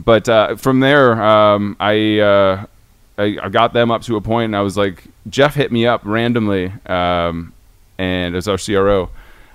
but 0.04 0.28
uh, 0.28 0.56
from 0.56 0.80
there, 0.80 1.22
um, 1.22 1.76
I, 1.78 2.18
uh, 2.18 2.66
I 3.18 3.38
I 3.42 3.48
got 3.48 3.72
them 3.72 3.90
up 3.90 4.02
to 4.02 4.16
a 4.16 4.20
point, 4.20 4.46
and 4.46 4.56
I 4.56 4.62
was 4.62 4.76
like, 4.76 5.04
Jeff 5.28 5.54
hit 5.54 5.70
me 5.70 5.86
up 5.86 6.02
randomly, 6.04 6.72
um, 6.86 7.52
and 7.98 8.34
as 8.34 8.48
our 8.48 8.58
CRO, 8.58 9.10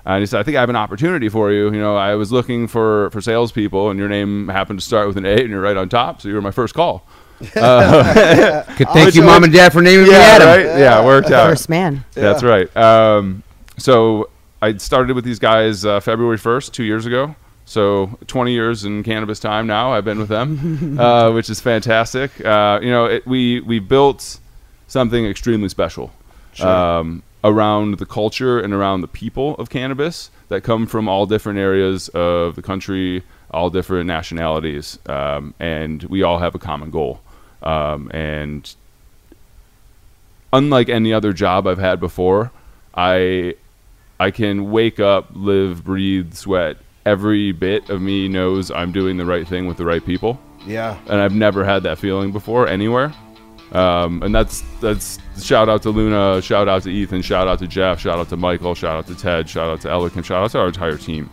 and 0.05 0.21
he 0.21 0.25
said, 0.25 0.39
I 0.39 0.43
think 0.43 0.57
I 0.57 0.59
have 0.59 0.69
an 0.69 0.75
opportunity 0.75 1.29
for 1.29 1.51
you. 1.51 1.65
You 1.65 1.79
know, 1.79 1.95
I 1.95 2.15
was 2.15 2.31
looking 2.31 2.67
for 2.67 3.09
for 3.11 3.21
salespeople, 3.21 3.89
and 3.89 3.99
your 3.99 4.09
name 4.09 4.47
happened 4.49 4.79
to 4.79 4.85
start 4.85 5.07
with 5.07 5.17
an 5.17 5.25
A, 5.25 5.35
and 5.35 5.49
you're 5.49 5.61
right 5.61 5.77
on 5.77 5.89
top, 5.89 6.21
so 6.21 6.29
you 6.29 6.35
were 6.35 6.41
my 6.41 6.51
first 6.51 6.73
call. 6.73 7.05
Could 7.39 7.53
thank 7.53 9.15
you, 9.15 9.23
mom 9.23 9.43
and 9.43 9.51
dad, 9.51 9.73
for 9.73 9.81
naming 9.81 10.07
me 10.07 10.13
Adam. 10.15 10.47
right. 10.47 10.79
Yeah, 10.79 11.01
it 11.01 11.05
worked 11.05 11.31
out. 11.31 11.49
First 11.49 11.69
man. 11.69 12.05
That's 12.13 12.43
right. 12.43 12.75
Um, 12.77 13.43
so 13.77 14.29
I 14.61 14.77
started 14.77 15.15
with 15.15 15.25
these 15.25 15.39
guys 15.39 15.85
uh, 15.85 15.99
February 15.99 16.37
1st, 16.37 16.71
two 16.71 16.83
years 16.83 17.05
ago. 17.05 17.35
So 17.65 18.17
20 18.27 18.51
years 18.53 18.85
in 18.85 19.03
cannabis 19.03 19.39
time 19.39 19.65
now. 19.67 19.91
I've 19.91 20.05
been 20.05 20.19
with 20.19 20.29
them, 20.29 20.99
uh, 20.99 21.31
which 21.31 21.49
is 21.49 21.59
fantastic. 21.59 22.43
Uh, 22.45 22.79
you 22.81 22.89
know, 22.89 23.05
it, 23.05 23.25
we 23.25 23.59
we 23.61 23.79
built 23.79 24.39
something 24.87 25.25
extremely 25.25 25.69
special 25.69 26.11
um, 26.61 27.23
around 27.43 27.97
the 27.97 28.05
culture 28.05 28.59
and 28.59 28.73
around 28.73 29.01
the 29.01 29.07
people 29.07 29.55
of 29.55 29.69
cannabis 29.69 30.29
that 30.49 30.61
come 30.61 30.85
from 30.85 31.09
all 31.09 31.25
different 31.25 31.57
areas 31.57 32.07
of 32.09 32.55
the 32.55 32.61
country, 32.61 33.23
all 33.49 33.69
different 33.71 34.05
nationalities, 34.05 34.99
um, 35.07 35.53
and 35.59 36.03
we 36.03 36.21
all 36.21 36.37
have 36.39 36.53
a 36.53 36.59
common 36.59 36.91
goal. 36.91 37.19
Um, 37.63 38.11
and 38.13 38.75
unlike 40.53 40.87
any 40.87 41.11
other 41.11 41.33
job 41.33 41.65
I've 41.65 41.79
had 41.79 41.99
before, 41.99 42.51
I 42.93 43.55
I 44.19 44.31
can 44.31 44.71
wake 44.71 44.99
up, 44.99 45.29
live, 45.33 45.83
breathe, 45.83 46.33
sweat. 46.35 46.77
Every 47.05 47.51
bit 47.51 47.89
of 47.89 48.01
me 48.01 48.27
knows 48.27 48.71
I'm 48.71 48.91
doing 48.91 49.17
the 49.17 49.25
right 49.25 49.47
thing 49.47 49.67
with 49.67 49.77
the 49.77 49.85
right 49.85 50.03
people, 50.03 50.39
Yeah. 50.65 50.97
and 51.07 51.21
I've 51.21 51.35
never 51.35 51.63
had 51.63 51.83
that 51.83 51.99
feeling 51.99 52.31
before 52.31 52.67
anywhere. 52.67 53.13
Um, 53.71 54.21
and 54.23 54.33
that's 54.33 54.61
that's 54.79 55.17
shout 55.41 55.69
out 55.69 55.81
to 55.83 55.89
Luna, 55.89 56.41
shout 56.41 56.67
out 56.67 56.83
to 56.83 56.89
Ethan, 56.91 57.21
shout 57.23 57.47
out 57.47 57.59
to 57.59 57.67
Jeff, 57.67 57.99
shout 57.99 58.17
out 58.19 58.29
to 58.29 58.37
Michael, 58.37 58.73
shout 58.75 58.95
out 58.97 59.07
to 59.07 59.15
Ted, 59.15 59.49
shout 59.49 59.69
out 59.69 59.81
to 59.81 59.87
Elikin, 59.89 60.23
shout 60.23 60.43
out 60.43 60.51
to 60.51 60.59
our 60.59 60.67
entire 60.67 60.97
team. 60.97 61.29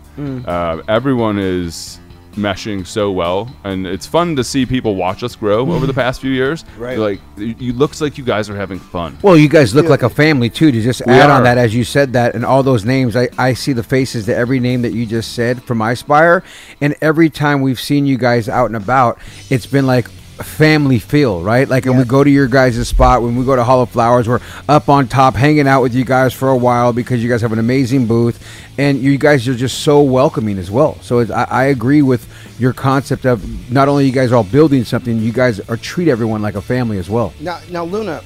Uh, 0.46 0.82
everyone 0.88 1.38
is 1.38 2.00
meshing 2.34 2.86
so 2.86 3.10
well, 3.10 3.54
and 3.64 3.86
it's 3.86 4.06
fun 4.06 4.36
to 4.36 4.44
see 4.44 4.66
people 4.66 4.96
watch 4.96 5.22
us 5.22 5.36
grow 5.36 5.70
over 5.72 5.86
the 5.86 5.94
past 6.02 6.20
few 6.20 6.30
years. 6.30 6.64
Right. 6.78 6.98
Like, 6.98 7.20
it, 7.36 7.60
it 7.60 7.76
looks 7.76 8.00
like 8.00 8.18
you 8.18 8.24
guys 8.24 8.48
are 8.50 8.56
having 8.56 8.78
fun. 8.78 9.18
Well, 9.22 9.36
you 9.36 9.48
guys 9.48 9.74
look 9.74 9.86
like 9.86 10.02
a 10.02 10.10
family 10.10 10.50
too. 10.50 10.72
To 10.72 10.80
just 10.80 11.02
We 11.06 11.12
add 11.12 11.30
are. 11.30 11.38
on 11.38 11.44
that, 11.44 11.58
as 11.58 11.74
you 11.74 11.84
said 11.84 12.12
that, 12.14 12.34
and 12.34 12.44
all 12.44 12.62
those 12.62 12.84
names, 12.84 13.16
I, 13.16 13.28
I 13.38 13.54
see 13.54 13.72
the 13.72 13.82
faces 13.82 14.26
to 14.26 14.34
every 14.34 14.60
name 14.60 14.82
that 14.82 14.92
you 14.92 15.06
just 15.06 15.34
said 15.34 15.62
from 15.62 15.78
iSpire, 15.78 16.42
and 16.80 16.94
every 17.00 17.30
time 17.30 17.60
we've 17.60 17.80
seen 17.80 18.06
you 18.06 18.16
guys 18.18 18.48
out 18.48 18.66
and 18.66 18.76
about, 18.76 19.18
it's 19.50 19.66
been 19.66 19.86
like 19.86 20.08
a 20.08 20.10
family 20.42 20.98
feel, 20.98 21.42
right? 21.42 21.68
Like 21.68 21.84
when 21.84 21.96
we 21.96 22.04
go 22.04 22.24
to 22.24 22.30
your 22.30 22.46
guys' 22.46 22.88
spot, 22.88 23.22
when 23.22 23.36
we 23.36 23.44
go 23.44 23.56
to 23.56 23.64
Hall 23.64 23.82
of 23.82 23.90
Flowers, 23.90 24.28
we're 24.28 24.40
up 24.68 24.88
on 24.88 25.08
top, 25.08 25.34
hanging 25.34 25.66
out 25.66 25.82
with 25.82 25.94
you 25.94 26.04
guys 26.04 26.32
for 26.32 26.48
a 26.48 26.56
while 26.56 26.92
because 26.92 27.22
you 27.22 27.28
guys 27.28 27.42
have 27.42 27.52
an 27.52 27.58
amazing 27.58 28.06
booth, 28.06 28.42
and 28.78 28.98
you 28.98 29.18
guys 29.18 29.46
are 29.48 29.54
just 29.54 29.80
so 29.80 30.02
welcoming 30.02 30.58
as 30.58 30.70
well. 30.70 30.98
So 31.02 31.20
it's, 31.20 31.30
I, 31.30 31.44
I 31.44 31.64
agree 31.64 32.02
with 32.02 32.28
your 32.58 32.72
concept 32.72 33.24
of 33.24 33.70
not 33.70 33.88
only 33.88 34.06
you 34.06 34.12
guys 34.12 34.32
are 34.32 34.36
all 34.36 34.44
building 34.44 34.84
something, 34.84 35.18
you 35.18 35.32
guys 35.32 35.60
are 35.68 35.76
treat 35.76 36.08
everyone 36.08 36.42
like 36.42 36.54
a 36.54 36.62
family 36.62 36.98
as 36.98 37.10
well. 37.10 37.32
Now, 37.40 37.60
now, 37.70 37.84
Luna, 37.84 38.22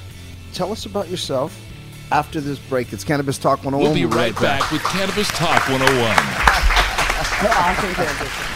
tell 0.52 0.72
us 0.72 0.86
about 0.86 1.08
yourself 1.08 1.58
after 2.12 2.40
this 2.40 2.58
break. 2.58 2.92
It's 2.92 3.04
Cannabis 3.04 3.38
Talk 3.38 3.64
101. 3.64 3.82
We'll 3.82 3.94
be 3.94 4.06
right 4.06 4.38
back 4.40 4.70
with 4.70 4.82
Cannabis 4.82 5.28
Talk 5.28 5.68
101. 5.68 8.46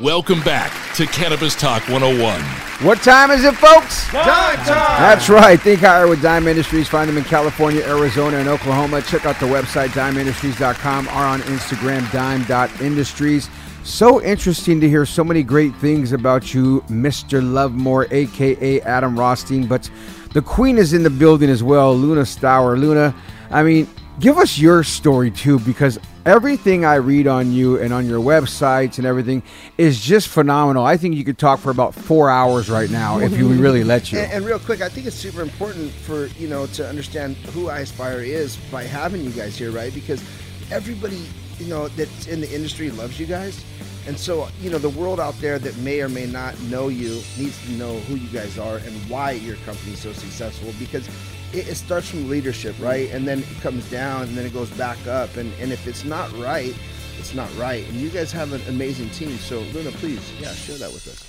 Welcome 0.00 0.40
back 0.40 0.72
to 0.96 1.04
Cannabis 1.04 1.54
Talk 1.54 1.86
101. 1.90 2.40
What 2.86 3.02
time 3.02 3.30
is 3.30 3.44
it, 3.44 3.54
folks? 3.56 4.06
Time 4.06 4.56
time! 4.56 4.64
That's 4.64 5.28
right. 5.28 5.60
Think 5.60 5.80
higher 5.80 6.08
with 6.08 6.22
Dime 6.22 6.48
Industries. 6.48 6.88
Find 6.88 7.06
them 7.06 7.18
in 7.18 7.24
California, 7.24 7.82
Arizona, 7.82 8.38
and 8.38 8.48
Oklahoma. 8.48 9.02
Check 9.02 9.26
out 9.26 9.38
the 9.38 9.44
website, 9.44 9.88
dimeindustries.com, 9.88 11.08
or 11.08 11.10
on 11.10 11.40
Instagram, 11.42 12.10
dime.industries. 12.12 13.50
So 13.84 14.22
interesting 14.22 14.80
to 14.80 14.88
hear 14.88 15.04
so 15.04 15.22
many 15.22 15.42
great 15.42 15.74
things 15.76 16.12
about 16.12 16.54
you, 16.54 16.80
Mr. 16.88 17.42
Lovemore, 17.42 18.06
aka 18.10 18.80
Adam 18.80 19.18
Rothstein. 19.18 19.66
But 19.66 19.90
the 20.32 20.40
queen 20.40 20.78
is 20.78 20.94
in 20.94 21.02
the 21.02 21.10
building 21.10 21.50
as 21.50 21.62
well, 21.62 21.94
Luna 21.94 22.24
Stower. 22.24 22.78
Luna, 22.78 23.14
I 23.50 23.62
mean, 23.62 23.86
give 24.18 24.38
us 24.38 24.58
your 24.58 24.82
story 24.82 25.30
too, 25.30 25.58
because 25.58 25.98
everything 26.26 26.84
I 26.84 26.96
read 26.96 27.26
on 27.26 27.52
you 27.52 27.78
and 27.80 27.92
on 27.92 28.06
your 28.06 28.20
websites 28.20 28.98
and 28.98 29.06
everything 29.06 29.42
is 29.78 30.00
just 30.00 30.28
phenomenal. 30.28 30.84
I 30.84 30.96
think 30.96 31.16
you 31.16 31.24
could 31.24 31.38
talk 31.38 31.60
for 31.60 31.70
about 31.70 31.94
four 31.94 32.30
hours 32.30 32.68
right 32.68 32.90
now 32.90 33.18
if 33.18 33.36
you 33.36 33.48
really 33.54 33.84
let 33.84 34.12
you. 34.12 34.18
And, 34.18 34.32
and 34.32 34.44
real 34.44 34.58
quick, 34.58 34.80
I 34.80 34.88
think 34.88 35.06
it's 35.06 35.16
super 35.16 35.42
important 35.42 35.90
for 35.90 36.26
you 36.26 36.48
know 36.48 36.66
to 36.68 36.86
understand 36.86 37.36
who 37.36 37.66
iSpire 37.66 38.26
is 38.26 38.56
by 38.70 38.84
having 38.84 39.22
you 39.24 39.30
guys 39.30 39.56
here, 39.56 39.70
right? 39.70 39.92
Because 39.94 40.22
everybody 40.70 41.26
you 41.58 41.66
know 41.66 41.88
that's 41.88 42.26
in 42.26 42.40
the 42.40 42.52
industry 42.54 42.90
loves 42.90 43.18
you 43.18 43.26
guys. 43.26 43.64
And 44.06 44.18
so, 44.18 44.48
you 44.60 44.70
know, 44.70 44.78
the 44.78 44.88
world 44.88 45.20
out 45.20 45.38
there 45.40 45.58
that 45.58 45.76
may 45.78 46.00
or 46.00 46.08
may 46.08 46.26
not 46.26 46.58
know 46.62 46.88
you 46.88 47.20
needs 47.38 47.62
to 47.66 47.72
know 47.72 47.98
who 48.00 48.14
you 48.14 48.28
guys 48.30 48.58
are 48.58 48.78
and 48.78 48.94
why 49.10 49.32
your 49.32 49.56
company's 49.56 50.00
so 50.00 50.12
successful 50.14 50.72
because 50.78 51.08
it, 51.52 51.68
it 51.68 51.74
starts 51.74 52.08
from 52.08 52.28
leadership, 52.28 52.74
right? 52.78 53.10
And 53.10 53.26
then 53.26 53.40
it 53.40 53.60
comes 53.60 53.88
down 53.90 54.22
and 54.22 54.36
then 54.36 54.46
it 54.46 54.52
goes 54.52 54.70
back 54.70 55.04
up. 55.06 55.36
And, 55.36 55.52
and 55.60 55.72
if 55.72 55.86
it's 55.86 56.04
not 56.04 56.30
right, 56.38 56.74
it's 57.18 57.34
not 57.34 57.54
right. 57.56 57.86
And 57.88 57.96
you 57.96 58.08
guys 58.08 58.32
have 58.32 58.52
an 58.52 58.62
amazing 58.68 59.10
team. 59.10 59.36
So, 59.38 59.60
Luna, 59.60 59.90
please, 59.92 60.32
yeah, 60.40 60.52
share 60.52 60.78
that 60.78 60.92
with 60.92 61.06
us. 61.08 61.26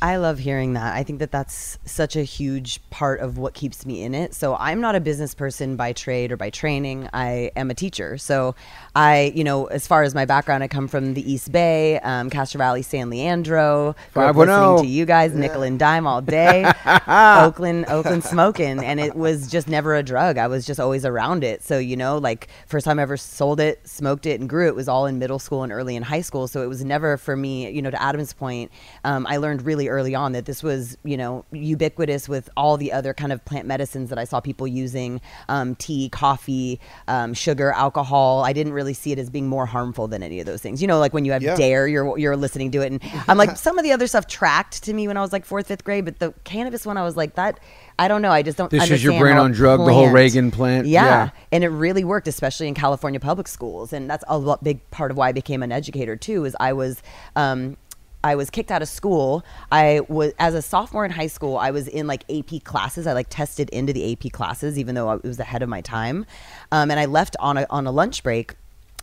I 0.00 0.16
love 0.16 0.38
hearing 0.38 0.74
that. 0.74 0.94
I 0.94 1.02
think 1.02 1.18
that 1.18 1.32
that's 1.32 1.76
such 1.84 2.14
a 2.14 2.22
huge 2.22 2.80
part 2.90 3.18
of 3.18 3.36
what 3.36 3.54
keeps 3.54 3.84
me 3.84 4.04
in 4.04 4.14
it. 4.14 4.32
So 4.32 4.54
I'm 4.54 4.80
not 4.80 4.94
a 4.94 5.00
business 5.00 5.34
person 5.34 5.74
by 5.74 5.92
trade 5.92 6.30
or 6.30 6.36
by 6.36 6.50
training. 6.50 7.08
I 7.12 7.50
am 7.56 7.68
a 7.68 7.74
teacher. 7.74 8.16
So 8.16 8.54
I, 8.98 9.32
you 9.32 9.44
know, 9.44 9.66
as 9.66 9.86
far 9.86 10.02
as 10.02 10.12
my 10.12 10.24
background, 10.24 10.64
I 10.64 10.66
come 10.66 10.88
from 10.88 11.14
the 11.14 11.32
East 11.32 11.52
Bay, 11.52 12.00
um, 12.00 12.30
Castro 12.30 12.58
Valley, 12.58 12.82
San 12.82 13.10
Leandro. 13.10 13.94
Grew 14.12 14.24
up 14.24 14.34
listening 14.34 14.56
510. 14.56 14.84
to 14.84 14.90
you 14.90 15.04
guys, 15.04 15.34
nickel 15.36 15.62
and 15.62 15.78
dime 15.78 16.04
all 16.04 16.20
day. 16.20 16.68
Oakland, 17.06 17.84
Oakland 17.86 18.24
smoking, 18.24 18.84
and 18.84 18.98
it 18.98 19.14
was 19.14 19.48
just 19.48 19.68
never 19.68 19.94
a 19.94 20.02
drug. 20.02 20.36
I 20.36 20.48
was 20.48 20.66
just 20.66 20.80
always 20.80 21.04
around 21.04 21.44
it. 21.44 21.62
So 21.62 21.78
you 21.78 21.96
know, 21.96 22.18
like 22.18 22.48
first 22.66 22.84
time 22.86 22.98
I 22.98 23.02
ever 23.02 23.16
sold 23.16 23.60
it, 23.60 23.86
smoked 23.86 24.26
it, 24.26 24.40
and 24.40 24.48
grew 24.48 24.66
it 24.66 24.74
was 24.74 24.88
all 24.88 25.06
in 25.06 25.20
middle 25.20 25.38
school 25.38 25.62
and 25.62 25.70
early 25.70 25.94
in 25.94 26.02
high 26.02 26.22
school. 26.22 26.48
So 26.48 26.64
it 26.64 26.66
was 26.66 26.84
never 26.84 27.16
for 27.16 27.36
me. 27.36 27.70
You 27.70 27.82
know, 27.82 27.90
to 27.90 28.02
Adam's 28.02 28.32
point, 28.32 28.72
um, 29.04 29.28
I 29.28 29.36
learned 29.36 29.62
really 29.62 29.86
early 29.86 30.16
on 30.16 30.32
that 30.32 30.46
this 30.46 30.60
was 30.60 30.98
you 31.04 31.16
know 31.16 31.44
ubiquitous 31.52 32.28
with 32.28 32.50
all 32.56 32.76
the 32.76 32.92
other 32.92 33.14
kind 33.14 33.32
of 33.32 33.44
plant 33.44 33.68
medicines 33.68 34.10
that 34.10 34.18
I 34.18 34.24
saw 34.24 34.40
people 34.40 34.66
using, 34.66 35.20
um, 35.48 35.76
tea, 35.76 36.08
coffee, 36.08 36.80
um, 37.06 37.32
sugar, 37.32 37.70
alcohol. 37.70 38.42
I 38.42 38.52
didn't 38.52 38.72
really 38.72 38.87
see 38.94 39.12
it 39.12 39.18
as 39.18 39.30
being 39.30 39.46
more 39.48 39.66
harmful 39.66 40.06
than 40.08 40.22
any 40.22 40.40
of 40.40 40.46
those 40.46 40.60
things. 40.62 40.80
You 40.82 40.88
know, 40.88 40.98
like 40.98 41.12
when 41.12 41.24
you 41.24 41.32
have 41.32 41.42
Yeah. 41.42 41.56
Dare, 41.56 41.86
you're 41.88 42.18
you're 42.18 42.36
listening 42.36 42.70
to 42.72 42.80
it, 42.82 42.92
and 42.92 43.00
I'm 43.28 43.38
like 43.38 43.56
some 43.56 43.78
of 43.78 43.84
the 43.84 43.92
other 43.92 44.06
stuff 44.06 44.26
tracked 44.26 44.82
to 44.84 44.92
me 44.94 45.06
when 45.08 45.16
I 45.16 45.20
was 45.20 45.32
like 45.32 45.44
fourth, 45.44 45.66
fifth 45.68 45.84
grade, 45.84 46.04
but 46.04 46.18
the 46.18 46.32
cannabis 46.44 46.84
one, 46.86 46.96
I 46.96 47.02
was 47.04 47.16
like 47.16 47.34
that. 47.36 47.60
I 47.98 48.06
don't 48.08 48.22
know. 48.22 48.30
I 48.30 48.42
just 48.42 48.56
don't. 48.58 48.70
This 48.70 48.90
is 48.90 49.02
your 49.02 49.18
brain 49.18 49.36
on 49.36 49.50
a 49.50 49.54
drug, 49.54 49.84
the 49.84 49.92
whole 49.92 50.10
Reagan 50.10 50.50
plant. 50.50 50.86
Yeah. 50.86 51.04
Yeah. 51.04 51.30
and 51.52 51.64
it 51.64 51.68
really 51.68 52.04
worked, 52.04 52.28
especially 52.28 52.68
in 52.68 52.74
California 52.74 53.20
public 53.20 53.48
schools, 53.48 53.92
and 53.92 54.08
that's 54.08 54.24
a 54.28 54.58
big 54.62 54.88
part 54.90 55.10
of 55.10 55.16
why 55.16 55.28
I 55.28 55.32
became 55.32 55.62
an 55.62 55.72
educator 55.72 56.16
too. 56.16 56.44
Is 56.44 56.56
I 56.60 56.72
was. 56.72 57.02
Um, 57.36 57.76
I 58.24 58.34
was 58.34 58.50
kicked 58.50 58.72
out 58.72 58.82
of 58.82 58.88
school. 58.88 59.44
I 59.70 60.00
was 60.08 60.32
as 60.40 60.52
a 60.52 60.60
sophomore 60.60 61.04
in 61.04 61.12
high 61.12 61.28
school. 61.28 61.56
I 61.56 61.70
was 61.70 61.86
in 61.86 62.08
like 62.08 62.24
AP 62.28 62.64
classes. 62.64 63.06
I 63.06 63.12
like 63.12 63.28
tested 63.30 63.70
into 63.70 63.92
the 63.92 64.12
AP 64.12 64.32
classes, 64.32 64.76
even 64.76 64.96
though 64.96 65.08
I- 65.08 65.14
it 65.16 65.22
was 65.22 65.38
ahead 65.38 65.62
of 65.62 65.68
my 65.68 65.80
time. 65.82 66.26
Um, 66.72 66.90
and 66.90 66.98
I 66.98 67.04
left 67.04 67.36
on 67.38 67.56
a 67.58 67.66
on 67.70 67.86
a 67.86 67.92
lunch 67.92 68.24
break 68.24 68.56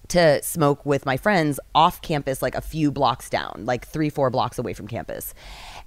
to 0.10 0.42
smoke 0.44 0.86
with 0.86 1.06
my 1.06 1.18
friends 1.18 1.60
off 1.74 2.02
campus, 2.02 2.42
like 2.42 2.56
a 2.56 2.62
few 2.62 2.92
blocks 2.92 3.30
down, 3.30 3.64
like 3.66 3.88
three, 3.88 4.10
four 4.10 4.30
blocks 4.30 4.58
away 4.58 4.74
from 4.74 4.88
campus. 4.88 5.34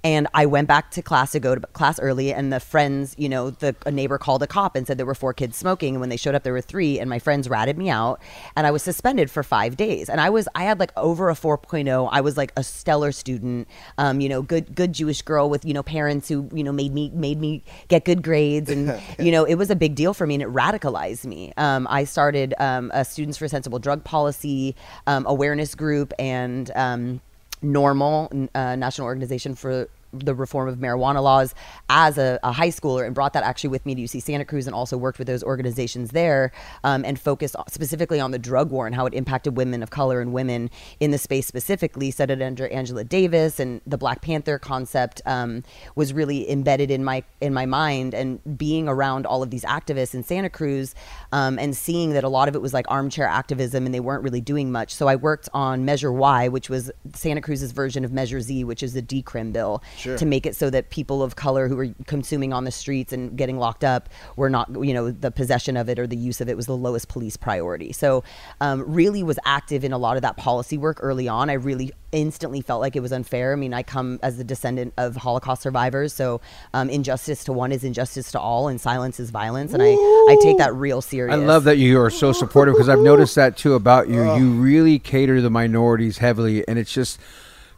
And 0.03 0.27
I 0.33 0.45
went 0.45 0.67
back 0.67 0.91
to 0.91 1.01
class 1.01 1.33
to 1.33 1.39
go 1.39 1.55
to 1.55 1.61
class 1.67 1.99
early, 1.99 2.33
and 2.33 2.53
the 2.53 2.59
friends, 2.59 3.15
you 3.17 3.27
know, 3.27 3.49
the 3.49 3.75
a 3.85 3.91
neighbor 3.91 4.17
called 4.17 4.41
a 4.41 4.47
cop 4.47 4.75
and 4.75 4.87
said 4.87 4.97
there 4.97 5.05
were 5.05 5.15
four 5.15 5.33
kids 5.33 5.57
smoking. 5.57 5.95
And 5.95 5.99
when 5.99 6.09
they 6.09 6.17
showed 6.17 6.35
up, 6.35 6.43
there 6.43 6.53
were 6.53 6.61
three, 6.61 6.99
and 6.99 7.09
my 7.09 7.19
friends 7.19 7.49
ratted 7.49 7.77
me 7.77 7.89
out, 7.89 8.21
and 8.55 8.65
I 8.65 8.71
was 8.71 8.81
suspended 8.81 9.29
for 9.29 9.43
five 9.43 9.75
days. 9.75 10.09
And 10.09 10.21
I 10.21 10.29
was, 10.29 10.47
I 10.55 10.63
had 10.63 10.79
like 10.79 10.93
over 10.95 11.29
a 11.29 11.33
4.0. 11.33 12.09
I 12.11 12.21
was 12.21 12.37
like 12.37 12.53
a 12.55 12.63
stellar 12.63 13.11
student, 13.11 13.67
um, 13.97 14.21
you 14.21 14.29
know, 14.29 14.41
good, 14.41 14.73
good 14.73 14.93
Jewish 14.93 15.21
girl 15.21 15.49
with 15.49 15.65
you 15.65 15.73
know 15.73 15.83
parents 15.83 16.29
who 16.29 16.49
you 16.53 16.63
know 16.63 16.71
made 16.71 16.93
me 16.93 17.09
made 17.13 17.39
me 17.39 17.63
get 17.89 18.05
good 18.05 18.23
grades, 18.23 18.69
and 18.69 19.01
you 19.19 19.31
know 19.31 19.43
it 19.43 19.55
was 19.55 19.69
a 19.69 19.75
big 19.75 19.95
deal 19.95 20.13
for 20.13 20.25
me, 20.25 20.35
and 20.35 20.43
it 20.43 20.49
radicalized 20.49 21.25
me. 21.25 21.51
Um, 21.57 21.87
I 21.89 22.05
started 22.05 22.53
um, 22.59 22.91
a 22.93 23.03
Students 23.03 23.37
for 23.37 23.47
Sensible 23.47 23.79
Drug 23.79 24.03
Policy 24.03 24.75
um, 25.07 25.25
awareness 25.25 25.75
group, 25.75 26.13
and 26.17 26.71
um, 26.75 27.21
normal 27.61 28.31
uh, 28.55 28.75
national 28.75 29.05
organization 29.05 29.55
for 29.55 29.87
the 30.13 30.33
reform 30.33 30.67
of 30.67 30.77
marijuana 30.77 31.21
laws 31.21 31.53
as 31.89 32.17
a, 32.17 32.39
a 32.43 32.51
high 32.51 32.69
schooler 32.69 33.05
and 33.05 33.13
brought 33.15 33.33
that 33.33 33.43
actually 33.43 33.69
with 33.69 33.85
me 33.85 33.95
to 33.95 34.01
UC 34.01 34.21
Santa 34.21 34.45
Cruz 34.45 34.67
and 34.67 34.75
also 34.75 34.97
worked 34.97 35.19
with 35.19 35.27
those 35.27 35.43
organizations 35.43 36.11
there 36.11 36.51
um, 36.83 37.03
and 37.05 37.19
focused 37.19 37.55
specifically 37.67 38.19
on 38.19 38.31
the 38.31 38.39
drug 38.39 38.71
war 38.71 38.85
and 38.85 38.95
how 38.95 39.05
it 39.05 39.13
impacted 39.13 39.57
women 39.57 39.83
of 39.83 39.89
color 39.89 40.21
and 40.21 40.33
women 40.33 40.69
in 40.99 41.11
the 41.11 41.17
space 41.17 41.47
specifically. 41.47 42.11
Set 42.11 42.31
it 42.31 42.41
under 42.41 42.67
Angela 42.69 43.03
Davis 43.03 43.59
and 43.59 43.81
the 43.85 43.97
Black 43.97 44.21
Panther 44.21 44.57
concept 44.57 45.21
um, 45.25 45.63
was 45.95 46.13
really 46.13 46.49
embedded 46.49 46.91
in 46.91 47.03
my 47.03 47.23
in 47.41 47.53
my 47.53 47.65
mind 47.65 48.13
and 48.13 48.39
being 48.57 48.87
around 48.87 49.25
all 49.25 49.43
of 49.43 49.49
these 49.49 49.63
activists 49.65 50.13
in 50.13 50.23
Santa 50.23 50.49
Cruz 50.49 50.95
um, 51.31 51.59
and 51.59 51.75
seeing 51.75 52.11
that 52.11 52.23
a 52.23 52.29
lot 52.29 52.47
of 52.47 52.55
it 52.55 52.61
was 52.61 52.73
like 52.73 52.85
armchair 52.89 53.27
activism 53.27 53.85
and 53.85 53.93
they 53.93 53.99
weren't 53.99 54.23
really 54.23 54.41
doing 54.41 54.71
much. 54.71 54.93
So 54.93 55.07
I 55.07 55.15
worked 55.15 55.49
on 55.53 55.85
Measure 55.85 56.11
Y, 56.11 56.47
which 56.47 56.69
was 56.69 56.91
Santa 57.13 57.41
Cruz's 57.41 57.71
version 57.71 58.03
of 58.03 58.11
Measure 58.11 58.41
Z, 58.41 58.63
which 58.63 58.83
is 58.83 58.93
the 58.93 59.01
decrim 59.01 59.53
bill. 59.53 59.81
Sure. 59.99 60.17
to 60.17 60.25
make 60.25 60.45
it 60.45 60.55
so 60.55 60.69
that 60.69 60.89
people 60.89 61.21
of 61.21 61.35
color 61.35 61.67
who 61.67 61.75
were 61.75 61.89
consuming 62.07 62.53
on 62.53 62.63
the 62.63 62.71
streets 62.71 63.11
and 63.11 63.37
getting 63.37 63.57
locked 63.57 63.83
up 63.83 64.09
were 64.35 64.49
not, 64.49 64.69
you 64.83 64.93
know, 64.93 65.11
the 65.11 65.31
possession 65.31 65.75
of 65.75 65.89
it 65.89 65.99
or 65.99 66.07
the 66.07 66.15
use 66.15 66.41
of 66.41 66.49
it 66.49 66.55
was 66.55 66.65
the 66.65 66.77
lowest 66.77 67.09
police 67.09 67.35
priority. 67.37 67.91
So, 67.91 68.23
um, 68.61 68.83
really 68.87 69.23
was 69.23 69.37
active 69.45 69.83
in 69.83 69.91
a 69.91 69.97
lot 69.97 70.15
of 70.15 70.21
that 70.21 70.37
policy 70.37 70.77
work 70.77 70.99
early 71.01 71.27
on. 71.27 71.49
I 71.49 71.53
really 71.53 71.91
instantly 72.11 72.61
felt 72.61 72.81
like 72.81 72.95
it 72.95 73.01
was 73.01 73.11
unfair. 73.11 73.53
I 73.53 73.55
mean, 73.55 73.73
I 73.73 73.83
come 73.83 74.19
as 74.23 74.39
a 74.39 74.43
descendant 74.43 74.93
of 74.97 75.15
Holocaust 75.15 75.61
survivors, 75.61 76.13
so 76.13 76.41
um, 76.73 76.89
injustice 76.89 77.43
to 77.45 77.53
one 77.53 77.71
is 77.71 77.83
injustice 77.83 78.31
to 78.31 78.39
all, 78.39 78.67
and 78.67 78.79
silence 78.79 79.19
is 79.19 79.29
violence, 79.29 79.73
and 79.73 79.83
I, 79.83 79.91
I 79.91 80.37
take 80.41 80.57
that 80.57 80.73
real 80.73 81.01
serious. 81.01 81.33
I 81.33 81.37
love 81.37 81.65
that 81.65 81.77
you 81.77 81.99
are 81.99 82.09
so 82.09 82.31
supportive 82.31 82.73
because 82.75 82.89
I've 82.89 82.99
noticed 82.99 83.35
that 83.35 83.57
too 83.57 83.73
about 83.75 84.09
you. 84.09 84.35
You 84.35 84.51
really 84.51 84.99
cater 84.99 85.35
to 85.35 85.41
the 85.41 85.49
minorities 85.49 86.17
heavily, 86.17 86.67
and 86.67 86.79
it's 86.79 86.91
just 86.91 87.19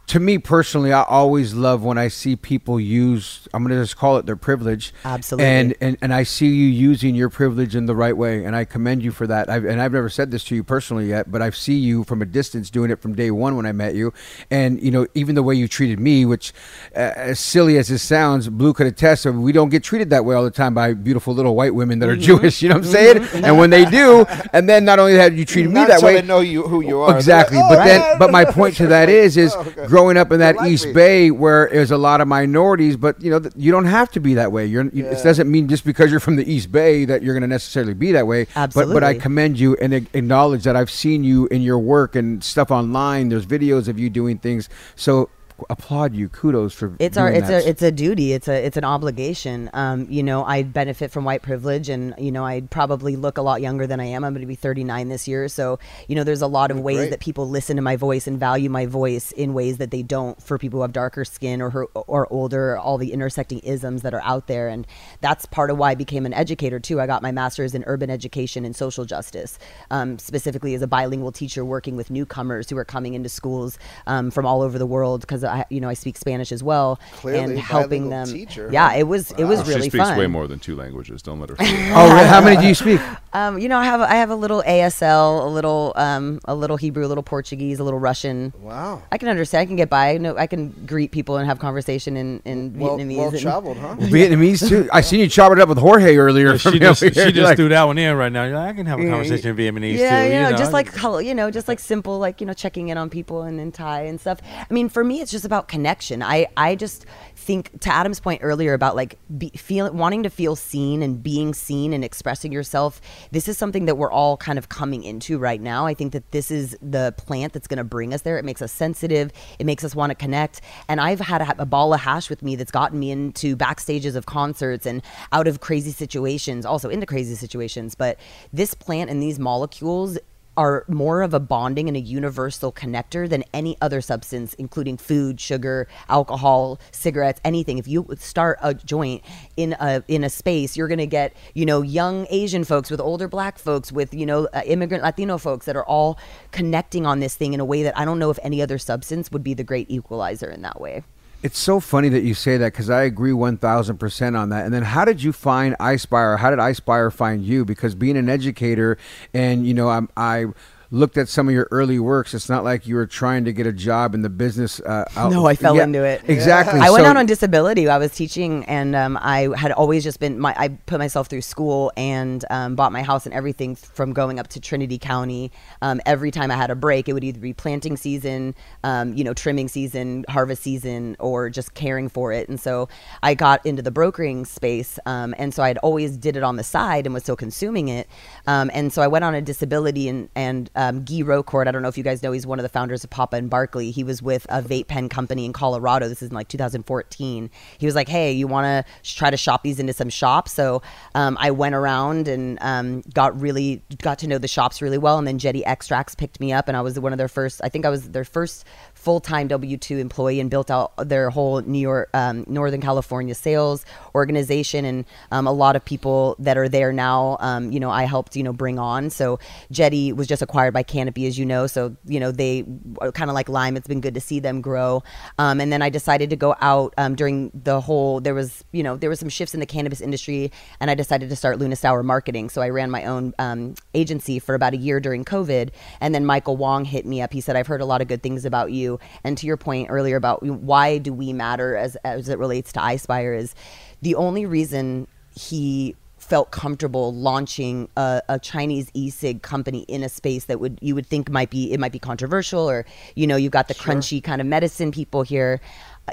to 0.08 0.20
me 0.20 0.38
personally, 0.38 0.92
I 0.92 1.04
always 1.04 1.54
love 1.54 1.84
when 1.84 1.98
I 1.98 2.10
see 2.10 2.36
people 2.36 2.80
use. 2.80 3.48
I'm 3.54 3.64
going 3.64 3.74
to 3.76 3.82
just 3.82 3.96
call 3.96 4.18
it 4.18 4.26
their 4.26 4.36
privilege. 4.36 4.94
Absolutely. 5.06 5.46
And 5.46 5.74
and 5.80 5.98
and 6.02 6.14
I 6.14 6.24
see 6.24 6.48
you 6.48 6.68
using 6.68 7.16
your 7.16 7.30
privilege 7.30 7.78
in 7.78 7.86
the 7.86 7.96
right 7.96 8.16
way, 8.16 8.44
and 8.44 8.54
I 8.54 8.66
commend 8.66 9.04
you 9.04 9.12
for 9.12 9.26
that. 9.28 9.50
I've, 9.50 9.64
and 9.64 9.82
I've 9.82 9.94
never 9.94 10.10
said 10.10 10.32
this 10.32 10.44
to 10.46 10.56
you 10.56 10.66
personally 10.66 11.08
yet, 11.08 11.32
but 11.32 11.42
I 11.42 11.50
see 11.52 11.76
you 11.76 12.04
from 12.04 12.22
a 12.22 12.26
distance 12.26 12.70
doing 12.70 12.92
it 12.92 13.02
from 13.02 13.16
day 13.16 13.32
one 13.32 13.56
when 13.56 13.66
I 13.66 13.72
met 13.72 13.96
you, 13.96 14.12
and 14.50 14.82
you 14.84 14.92
know 14.92 15.08
even 15.14 15.36
the 15.36 15.44
way 15.44 15.56
you 15.56 15.70
treated 15.70 16.00
me, 16.00 16.26
which 16.26 16.52
uh, 16.94 17.14
as 17.16 17.40
silly 17.40 17.78
as 17.78 17.88
this 17.88 18.04
sounds, 18.04 18.50
Blue 18.50 18.74
could 18.74 18.88
attest. 18.88 19.26
We 19.26 19.54
don't 19.54 19.70
get 19.70 19.82
treated 19.84 20.10
that 20.10 20.26
way 20.26 20.36
all 20.36 20.44
the 20.44 20.52
time 20.52 20.74
by 20.74 20.94
beautiful 20.94 21.34
little 21.34 21.56
white 21.56 21.74
women 21.74 22.00
that 22.00 22.10
are 22.10 22.18
Jewish. 22.18 22.62
You 22.62 22.70
know 22.70 22.76
what 22.76 22.86
I'm 22.86 22.92
saying? 22.92 23.46
And 23.46 23.58
when 23.58 23.70
they 23.70 23.86
do, 23.86 24.26
and 24.52 24.68
then 24.68 24.84
not 24.84 25.00
only 25.00 25.14
have 25.16 25.38
you 25.38 25.46
treated 25.46 25.70
me 25.70 25.76
Not 25.76 25.88
that 25.88 26.02
way, 26.02 26.16
they 26.20 26.28
know 26.28 26.42
you 26.42 26.64
who 26.64 26.82
you 26.82 27.00
are. 27.00 27.16
Exactly, 27.16 27.58
like, 27.58 27.70
but 27.70 27.80
"Oh, 27.80 27.86
then, 27.86 28.20
but 28.20 28.32
my 28.32 28.44
point 28.44 28.76
to 28.76 28.88
that 28.88 29.08
is, 29.08 29.38
is 29.38 29.56
Oh. 29.62 29.74
Growing 29.92 30.18
up 30.18 30.32
in 30.32 30.40
that 30.40 30.56
like 30.56 30.72
East 30.72 30.88
me. 30.88 30.94
Bay 30.94 31.32
where 31.32 31.70
there's 31.72 31.92
a 31.92 31.98
lot 31.98 32.22
of 32.22 32.28
minorities, 32.28 32.98
but 32.98 33.22
you 33.22 33.30
know, 33.30 33.48
you 33.56 33.72
don't 33.72 33.86
have 33.86 34.10
to 34.12 34.20
be 34.20 34.34
that 34.36 34.52
way. 34.52 34.66
You're, 34.66 34.86
you, 34.86 35.06
it 35.06 35.24
doesn't 35.24 35.52
mean 35.52 35.68
just 35.68 35.86
because 35.86 36.10
you're 36.10 36.20
from 36.20 36.38
the 36.38 36.52
East 36.52 36.72
Bay 36.72 37.06
that 37.06 37.22
you're 37.22 37.36
going 37.36 37.42
to 37.42 37.48
necessarily 37.48 37.94
be 37.94 38.12
that 38.14 38.26
way. 38.26 38.48
But, 38.74 38.94
but 38.94 39.04
I 39.04 39.14
commend 39.20 39.60
you 39.60 39.76
and 39.76 39.94
acknowledge 39.94 40.64
that 40.64 40.76
I've 40.76 40.90
seen 40.90 41.24
you 41.24 41.48
in 41.48 41.62
your 41.62 41.78
work 41.78 42.16
and 42.16 42.44
stuff 42.44 42.72
online. 42.72 43.30
There's 43.30 43.46
videos 43.46 43.88
of 43.88 44.00
you 44.00 44.10
doing 44.10 44.40
things. 44.40 44.70
So 44.96 45.30
applaud 45.70 46.16
you. 46.16 46.30
Kudos 46.30 46.74
for 46.74 46.96
it's 47.00 47.18
our 47.18 47.32
it's 47.32 47.48
that. 47.48 47.64
a 47.64 47.70
it's 47.70 47.82
a 47.82 47.92
duty 47.92 48.34
it's 48.34 48.48
a 48.48 48.66
it's 48.66 48.78
an 48.78 48.84
obligation 48.84 49.70
um 49.74 50.08
you 50.10 50.24
know 50.24 50.44
i 50.44 50.64
benefit 50.64 51.12
from 51.12 51.24
white 51.24 51.42
privilege 51.42 51.90
and 51.90 52.14
you 52.18 52.32
know 52.32 52.46
i 52.46 52.62
probably 52.62 53.16
look 53.16 53.38
a 53.38 53.42
lot 53.42 53.62
younger 53.62 53.86
than 53.86 54.00
i 54.00 54.06
am 54.06 54.24
i'm 54.24 54.34
going 54.34 54.42
to 54.42 54.48
be 54.48 54.56
39 54.56 55.10
this 55.10 55.28
year 55.28 55.48
so 55.48 55.80
you 56.08 56.16
know 56.16 56.24
there's 56.24 56.42
a 56.42 56.48
lot 56.48 56.72
of 56.72 56.80
ways 56.80 56.98
great. 56.98 57.10
that 57.12 57.20
people 57.20 57.48
listen 57.48 57.76
to 57.76 57.82
my 57.82 57.96
voice 57.96 58.28
and 58.28 58.40
value 58.40 58.70
my 58.70 58.86
voice 58.86 59.32
in 59.34 59.54
ways 59.54 59.78
that 59.78 59.92
they 59.92 60.02
don't 60.02 60.42
for 60.42 60.58
people 60.58 60.80
who 60.80 60.82
have 60.82 60.94
darker 60.94 61.26
skin 61.26 61.62
or 61.62 61.70
her, 61.70 61.86
or 61.86 62.32
older 62.32 62.78
all 62.78 62.98
the 62.98 63.14
intersecting 63.14 63.60
isms 63.60 64.02
that 64.02 64.14
are 64.14 64.24
out 64.24 64.48
there 64.48 64.68
and 64.68 64.88
that's 65.22 65.46
part 65.46 65.70
of 65.70 65.78
why 65.78 65.92
i 65.92 65.96
became 65.96 66.26
an 66.26 66.34
educator 66.34 66.80
too 66.80 67.00
i 67.00 67.08
got 67.08 67.22
my 67.22 67.32
master's 67.32 67.76
in 67.76 67.84
urban 67.88 68.10
education 68.10 68.66
and 68.66 68.76
social 68.76 69.06
justice 69.06 69.60
um, 69.90 70.18
specifically 70.18 70.74
as 70.74 70.82
a 70.82 70.88
bilingual 70.88 71.32
teacher 71.32 71.64
working 71.64 71.96
with 71.96 72.10
newcomers 72.10 72.70
who 72.70 72.78
are 72.78 72.86
coming 72.86 73.14
into 73.14 73.30
schools 73.30 73.78
um, 74.08 74.32
from 74.32 74.46
all 74.46 74.62
over 74.62 74.78
the 74.78 74.86
world 74.86 75.22
because 75.22 75.44
i 75.52 75.66
you 75.70 75.82
know 75.82 75.90
i 75.90 75.94
speak 75.94 76.18
spanish 76.18 76.52
as 76.52 76.64
well 76.64 77.00
Clearly, 77.14 77.40
and 77.40 77.60
helping 77.60 78.10
them 78.10 78.28
teacher, 78.28 78.70
yeah 78.72 78.94
it 78.94 79.04
was 79.04 79.32
it 79.32 79.44
was 79.44 79.60
Oh, 79.62 79.64
really 79.66 79.82
she 79.84 79.90
speaks 79.90 80.10
fun 80.10 80.18
way 80.18 80.28
more 80.28 80.48
than 80.48 80.60
two 80.60 80.76
languages. 80.76 81.22
Don't 81.22 81.40
let 81.40 81.50
her. 81.50 81.56
oh, 81.60 82.26
how 82.26 82.42
many 82.42 82.60
do 82.60 82.68
you 82.68 82.74
speak? 82.76 83.00
Um, 83.34 83.58
you 83.60 83.70
know 83.70 83.78
i 83.78 83.84
have 83.86 84.02
i 84.02 84.16
have 84.16 84.30
a 84.30 84.36
little 84.36 84.62
asl 84.64 85.46
a 85.46 85.48
little 85.48 85.94
um, 85.96 86.40
a 86.46 86.54
little 86.56 86.78
hebrew 86.78 87.06
a 87.06 87.08
little 87.08 87.24
portuguese 87.24 87.80
a 87.80 87.84
little 87.84 88.00
russian 88.00 88.54
Wow. 88.62 89.02
i 89.12 89.18
can 89.18 89.30
understand 89.30 89.62
i 89.62 89.66
can 89.66 89.76
get 89.76 89.90
by 89.90 90.18
no 90.18 90.36
i 90.38 90.48
can 90.48 90.70
greet 90.86 91.12
people 91.12 91.38
and 91.38 91.46
have 91.48 91.60
conversation 91.60 92.18
in 92.18 92.42
in 92.46 92.78
Well, 92.78 92.98
vietnamese 92.98 93.18
well 93.18 93.30
and- 93.30 93.40
traveled, 93.40 93.78
huh? 93.78 93.96
Vietnamese 94.00 94.68
too. 94.68 94.90
I 94.92 95.02
seen 95.02 95.20
you 95.20 95.28
chop 95.28 95.52
it 95.52 95.60
up 95.60 95.70
with 95.70 95.78
Jorge 95.78 96.16
earlier. 96.18 96.58
from 96.58 96.74
she 96.74 96.80
just, 96.80 97.00
she 97.02 97.10
just 97.12 97.38
Like- 97.38 97.56
threw 97.58 97.70
that 97.70 97.84
one 97.84 97.98
in 97.98 98.16
right 98.16 98.32
now. 98.32 98.44
You're 98.46 98.56
like, 98.56 98.70
I 98.70 98.74
can 98.74 98.86
have 98.86 99.00
a 99.00 99.08
conversation 99.10 99.50
in 99.50 99.56
Vietnamese 99.56 99.98
yeah, 99.98 100.24
too. 100.24 100.28
you 100.28 100.40
know, 100.40 100.46
you 100.48 100.52
know, 100.52 100.58
just 100.58 100.74
like 100.74 100.90
you 101.26 101.34
know, 101.36 101.50
just 101.52 101.68
like 101.68 101.80
simple, 101.80 102.20
like 102.20 102.42
you 102.42 102.48
know, 102.48 102.54
checking 102.54 102.90
in 102.90 102.98
on 102.98 103.10
people 103.10 103.44
and 103.44 103.60
in 103.60 103.72
Thai 103.72 104.02
and 104.04 104.20
stuff. 104.20 104.40
I 104.70 104.74
mean, 104.74 104.90
for 104.90 105.04
me, 105.04 105.22
it's 105.22 105.32
just 105.32 105.46
about 105.46 105.68
connection. 105.68 106.22
I 106.22 106.48
I 106.58 106.76
just 106.76 107.06
think 107.42 107.80
to 107.82 107.94
Adam's 107.94 108.20
point 108.20 108.42
earlier 108.44 108.74
about 108.74 108.96
like 108.96 109.18
be, 109.38 109.52
wanting 109.70 110.24
to 110.24 110.30
feel 110.30 110.56
seen 110.56 111.02
and 111.02 111.22
being 111.22 111.54
seen 111.54 111.92
and 111.92 112.06
expressing 112.06 112.52
yourself. 112.52 113.02
This 113.32 113.48
is 113.48 113.58
something 113.58 113.86
that 113.86 113.96
we're 113.96 114.12
all 114.12 114.38
kind 114.38 114.60
of 114.60 114.70
coming 114.70 115.04
into 115.04 115.40
right 115.40 115.60
now. 115.60 115.86
I 115.88 115.94
think 115.94 116.14
that 116.14 116.32
this 116.32 116.52
is 116.52 116.78
the 116.82 117.14
plant 117.18 117.54
that's 117.54 117.68
going 117.68 117.80
to 117.80 117.84
bring 117.84 118.14
us 118.14 118.22
there. 118.22 118.38
It 118.38 118.46
makes 118.46 118.62
us 118.62 118.72
sensitive. 118.72 119.32
It 119.60 119.66
makes 119.66 119.84
us 119.84 119.96
want 119.96 120.12
to 120.12 120.16
connect. 120.16 120.62
And 120.88 121.02
I've 121.02 121.20
had 121.20 121.42
a, 121.42 121.62
a 121.64 121.66
ball 121.66 121.94
of 121.94 122.02
hash 122.02 122.30
with 122.30 122.44
me 122.44 122.56
that's 122.56 122.72
gotten 122.72 123.00
me 123.00 123.12
into 123.12 123.58
backstages 123.58 124.16
of 124.16 124.28
concerts 124.28 124.86
and 124.86 125.02
out 125.32 125.48
of 125.48 125.60
crazy 125.60 125.92
situations, 125.92 126.66
also 126.66 126.90
into 126.90 127.06
crazy 127.08 127.36
situations. 127.36 127.96
But 127.96 128.20
this 128.54 128.74
plant 128.76 129.10
and 129.10 129.22
these 129.22 129.40
molecules 129.40 130.20
are 130.58 130.86
more 130.88 131.22
of 131.22 131.34
a 131.34 131.40
bonding 131.40 131.88
and 131.88 131.96
a 131.96 132.00
universal 132.00 132.72
connector 132.72 133.30
than 133.30 133.44
any 133.54 133.78
other 133.82 134.02
substance, 134.02 134.54
including 134.56 134.98
food, 134.98 135.40
sugar, 135.40 135.88
alcohol, 136.10 136.80
cigarettes, 136.92 137.40
anything. 137.44 137.78
If 137.78 137.88
you 137.88 138.08
start 138.20 138.60
a 138.62 138.74
joint 138.74 139.24
in 139.56 139.76
a 139.80 140.04
in 140.08 140.24
a 140.24 140.30
space, 140.30 140.76
you're 140.76 140.88
gonna 140.88 141.06
get 141.06 141.34
you 141.54 141.66
know 141.66 141.82
young 141.82 142.28
Asian 142.30 142.64
folks 142.64 142.92
with 142.92 143.00
older 143.00 143.28
Black 143.28 143.58
folks 143.58 143.92
with 143.92 144.14
you 144.14 144.26
know 144.26 144.48
uh, 144.54 144.62
immigrant 144.66 145.04
Latino 145.04 145.38
folks 145.38 145.66
that 145.66 145.76
are 145.76 145.86
all 145.86 146.20
connecting 146.52 147.06
on 147.06 147.20
this 147.20 147.36
thing 147.36 147.54
in 147.54 147.60
a 147.60 147.66
way 147.66 147.84
that 147.84 147.98
I 147.98 148.06
don't 148.06 148.20
know 148.20 148.30
if 148.30 148.40
any 148.44 148.62
other 148.62 148.78
substance 148.78 149.32
would 149.32 149.44
be 149.44 149.54
the 149.54 149.64
great 149.64 149.90
equalizer 149.90 150.50
in 150.50 150.62
that 150.64 150.82
way. 150.82 151.04
It's 151.44 151.58
so 151.58 151.80
funny 151.80 152.10
that 152.10 152.22
you 152.22 152.36
say 152.36 152.58
that 152.58 152.72
because 152.72 152.92
I 152.92 153.02
agree 153.02 153.32
1000% 153.32 154.40
on 154.40 154.50
that. 154.50 154.66
And 154.66 154.74
then 154.74 154.84
how 154.84 155.06
did 155.06 155.24
you 155.24 155.34
find 155.34 155.76
iSpire? 155.80 156.38
How 156.38 156.52
did 156.52 156.60
iSpire 156.60 157.12
find 157.12 157.44
you? 157.44 157.66
Because 157.66 157.96
being 157.96 158.16
an 158.16 158.30
educator 158.30 158.98
and, 159.34 159.66
you 159.66 159.74
know, 159.74 159.90
I'm, 159.90 160.08
I 160.16 160.46
looked 160.94 161.18
at 161.18 161.30
some 161.30 161.48
of 161.48 161.54
your 161.54 161.68
early 161.72 161.98
works. 162.00 162.34
It's 162.34 162.50
not 162.50 162.66
like 162.66 162.86
you 162.86 162.96
were 162.96 163.06
trying 163.06 163.46
to 163.46 163.54
get 163.54 163.66
a 163.66 163.72
job 163.72 164.14
in 164.14 164.24
the 164.24 164.30
business. 164.30 164.82
Uh, 164.82 165.06
out- 165.16 165.32
No, 165.32 165.46
I 165.48 165.56
fell 165.56 165.76
Yeah, 165.78 165.84
into 165.86 166.04
it. 166.04 166.22
Exactly. 166.28 166.82
I 166.82 166.90
went 166.90 167.06
So- 167.06 167.10
out 167.10 167.16
on 167.18 167.26
disability. 167.26 167.88
I 167.88 167.98
was 167.98 168.12
teaching, 168.14 168.66
and 168.66 168.94
um, 168.94 169.18
I 169.22 169.50
had 169.56 169.72
always 169.72 170.04
just 170.04 170.20
been. 170.20 170.38
My, 170.38 170.54
I 170.58 170.68
put 170.68 171.00
myself 171.00 171.28
through 171.28 171.44
school 171.44 171.94
and 171.96 172.44
um, 172.50 172.76
bought 172.76 172.92
my 172.92 173.04
house 173.04 173.26
and 173.26 173.34
everything 173.34 173.76
from 173.76 174.12
going 174.12 174.38
up 174.38 174.50
to 174.50 174.60
Trinity 174.60 174.98
County. 174.98 175.50
Um, 175.82 176.02
every 176.06 176.30
time 176.30 176.52
I 176.52 176.56
had 176.56 176.70
a 176.70 176.76
break, 176.76 177.08
it 177.08 177.14
would 177.14 177.24
either 177.24 177.40
be 177.40 177.54
planting 177.54 177.96
season, 177.96 178.54
um, 178.84 179.14
you 179.14 179.24
know, 179.24 179.34
trimming 179.34 179.70
season, 179.70 180.26
harvest 180.28 180.62
season, 180.62 181.16
or 181.20 181.50
just 181.50 181.74
caring 181.74 182.10
for 182.10 182.34
it. 182.34 182.50
And 182.50 182.60
so 182.60 182.90
I 183.24 183.34
got 183.34 183.66
into 183.66 183.82
the 183.82 183.92
brokering 183.92 184.44
space, 184.44 185.00
um, 185.06 185.34
and 185.38 185.54
so 185.54 185.64
I'd 185.64 185.78
always 185.78 186.18
did 186.18 186.36
it 186.36 186.44
on 186.44 186.58
the 186.58 186.64
side 186.66 187.06
and 187.06 187.14
was 187.14 187.24
still 187.24 187.38
consuming 187.38 187.88
it. 187.88 188.10
Um, 188.46 188.70
and 188.74 188.92
so 188.92 189.02
I 189.02 189.08
went 189.08 189.24
on 189.24 189.34
a 189.36 189.42
disability, 189.42 190.10
and 190.10 190.28
and 190.36 190.70
um, 190.82 191.04
Guy 191.04 191.22
Rocourt, 191.22 191.68
I 191.68 191.72
don't 191.72 191.84
know 191.84 191.88
if 191.90 191.98
you 191.98 192.04
guys 192.04 192.24
know, 192.24 192.32
he's 192.32 192.48
one 192.48 192.58
of 192.58 192.64
the 192.64 192.70
founders 192.70 193.04
of 193.04 193.10
Papa 193.12 193.36
and 193.36 193.50
Barkley. 193.50 193.92
He 193.92 194.04
was 194.04 194.22
with 194.22 194.46
a 194.50 194.62
vape 194.64 194.88
pen 194.88 195.10
company 195.10 195.46
in 195.46 195.54
Colorado. 195.54 196.08
This 196.10 196.24
is 196.24 196.30
in 196.30 196.36
like 196.36 196.48
2014. 196.48 197.50
He 197.78 197.86
was 197.86 197.94
like, 197.94 198.10
"Hey, 198.10 198.32
you 198.32 198.48
want 198.48 198.66
to 198.66 198.92
try 199.04 199.30
to 199.30 199.38
shop 199.38 199.62
these 199.64 199.80
into 199.80 199.94
some 199.94 200.10
shops?" 200.10 200.52
So 200.52 200.82
um, 201.14 201.38
I 201.40 201.52
went 201.52 201.76
around 201.76 202.28
and 202.28 202.58
um, 202.62 203.04
got 203.14 203.40
really 203.40 203.84
got 204.02 204.18
to 204.20 204.28
know 204.28 204.40
the 204.40 204.48
shops 204.48 204.82
really 204.82 204.98
well. 204.98 205.20
And 205.20 205.28
then 205.28 205.38
Jetty 205.38 205.64
Extracts 205.66 206.16
picked 206.16 206.40
me 206.40 206.52
up, 206.52 206.68
and 206.68 206.76
I 206.76 206.82
was 206.82 207.00
one 207.00 207.12
of 207.12 207.20
their 207.20 207.28
first. 207.28 207.62
I 207.64 207.70
think 207.70 207.86
I 207.86 207.90
was 207.90 208.10
their 208.10 208.26
first 208.26 208.66
full 209.02 209.20
time 209.20 209.48
W 209.48 209.78
two 209.78 209.98
employee, 209.98 210.40
and 210.40 210.50
built 210.50 210.70
out 210.70 210.94
their 210.98 211.30
whole 211.32 211.62
New 211.62 211.80
York, 211.80 212.10
um, 212.14 212.46
Northern 212.48 212.82
California 212.82 213.34
sales 213.34 213.84
organization, 214.14 214.86
and 214.86 215.06
um, 215.32 215.48
a 215.48 215.52
lot 215.52 215.76
of 215.76 215.84
people 215.84 216.36
that 216.40 216.58
are 216.58 216.70
there 216.70 216.94
now. 216.94 217.38
Um, 217.40 217.72
you 217.72 217.80
know, 217.80 217.90
I 217.90 218.04
helped 218.04 218.36
you 218.36 218.44
know 218.44 218.54
bring 218.54 218.78
on. 218.78 219.10
So 219.10 219.40
Jetty 219.72 220.14
was 220.14 220.28
just 220.28 220.42
acquired 220.42 220.74
by 220.74 220.84
Canopy, 220.84 221.26
as 221.26 221.38
you 221.40 221.46
know. 221.46 221.68
So 221.68 221.96
you 222.06 222.20
know 222.20 222.32
they 222.32 222.64
are 223.00 223.12
kind 223.12 223.30
of 223.30 223.34
like 223.34 223.50
Lime. 223.50 223.76
It's 223.76 223.88
been 223.88 224.02
good 224.02 224.14
to 224.14 224.22
see 224.22 224.40
them 224.40 224.62
grow. 224.62 225.04
Um, 225.40 225.60
and 225.60 225.74
then 225.74 225.82
I 225.82 225.90
decided 225.90 226.30
to 226.30 226.36
go 226.36 226.56
out 226.62 226.94
um, 226.98 227.16
during 227.16 227.52
the 227.54 227.82
whole. 227.82 228.22
There 228.22 228.36
was 228.36 228.64
you 228.72 228.84
know 228.84 228.98
there 228.98 229.10
was 229.10 229.20
some 229.20 229.30
shifts 229.30 229.54
in 229.54 229.60
the 229.60 229.66
cannabis 229.66 230.00
industry, 230.00 230.52
and 230.80 230.92
I 230.92 230.96
decided 230.96 231.30
to 231.30 231.36
start 231.36 231.58
Luna 231.58 231.76
Sour 231.76 232.04
Marketing. 232.04 232.50
So 232.50 232.62
I 232.62 232.70
ran 232.70 232.92
my 232.92 233.06
own 233.06 233.34
um, 233.40 233.74
agency 233.96 234.38
for 234.38 234.54
about 234.54 234.74
a 234.74 234.78
year 234.78 235.00
during 235.00 235.26
COVID, 235.26 235.72
and 236.00 236.14
then 236.14 236.24
Michael 236.26 236.56
Wong 236.56 236.86
hit 236.86 237.06
me 237.06 237.22
up. 237.22 237.34
He 237.34 237.42
said, 237.42 237.56
"I've 237.56 237.68
heard 237.68 237.82
a 237.82 237.86
lot 237.86 238.02
of 238.02 238.08
good 238.08 238.22
things 238.22 238.46
about 238.46 238.72
you." 238.72 238.91
And 239.24 239.38
to 239.38 239.46
your 239.46 239.58
point 239.58 239.90
earlier 239.90 240.16
about 240.16 240.44
why 240.44 240.98
do 240.98 241.14
we 241.14 241.34
matter 241.34 241.76
as 241.76 241.96
as 241.98 242.30
it 242.30 242.40
relates 242.40 242.72
to 242.74 242.80
iSpire 242.80 243.38
is 243.38 243.56
the 244.02 244.16
only 244.16 244.46
reason 244.46 245.08
he 245.36 245.96
felt 246.22 246.52
comfortable 246.52 247.14
launching 247.14 247.90
a, 247.98 248.22
a 248.30 248.40
Chinese 248.40 248.90
e-cig 248.94 249.42
company 249.42 249.82
in 249.88 250.04
a 250.04 250.10
space 250.10 250.46
that 250.46 250.60
would 250.60 250.78
you 250.80 250.94
would 250.94 251.08
think 251.08 251.30
might 251.32 251.50
be 251.50 251.74
it 251.74 251.80
might 251.80 251.92
be 251.92 252.00
controversial 252.00 252.70
or 252.70 252.86
you 253.16 253.26
know 253.26 253.36
you've 253.36 253.52
got 253.52 253.68
the 253.68 253.74
crunchy 253.74 254.24
kind 254.24 254.40
of 254.40 254.46
medicine 254.46 254.92
people 254.92 255.24
here 255.24 255.60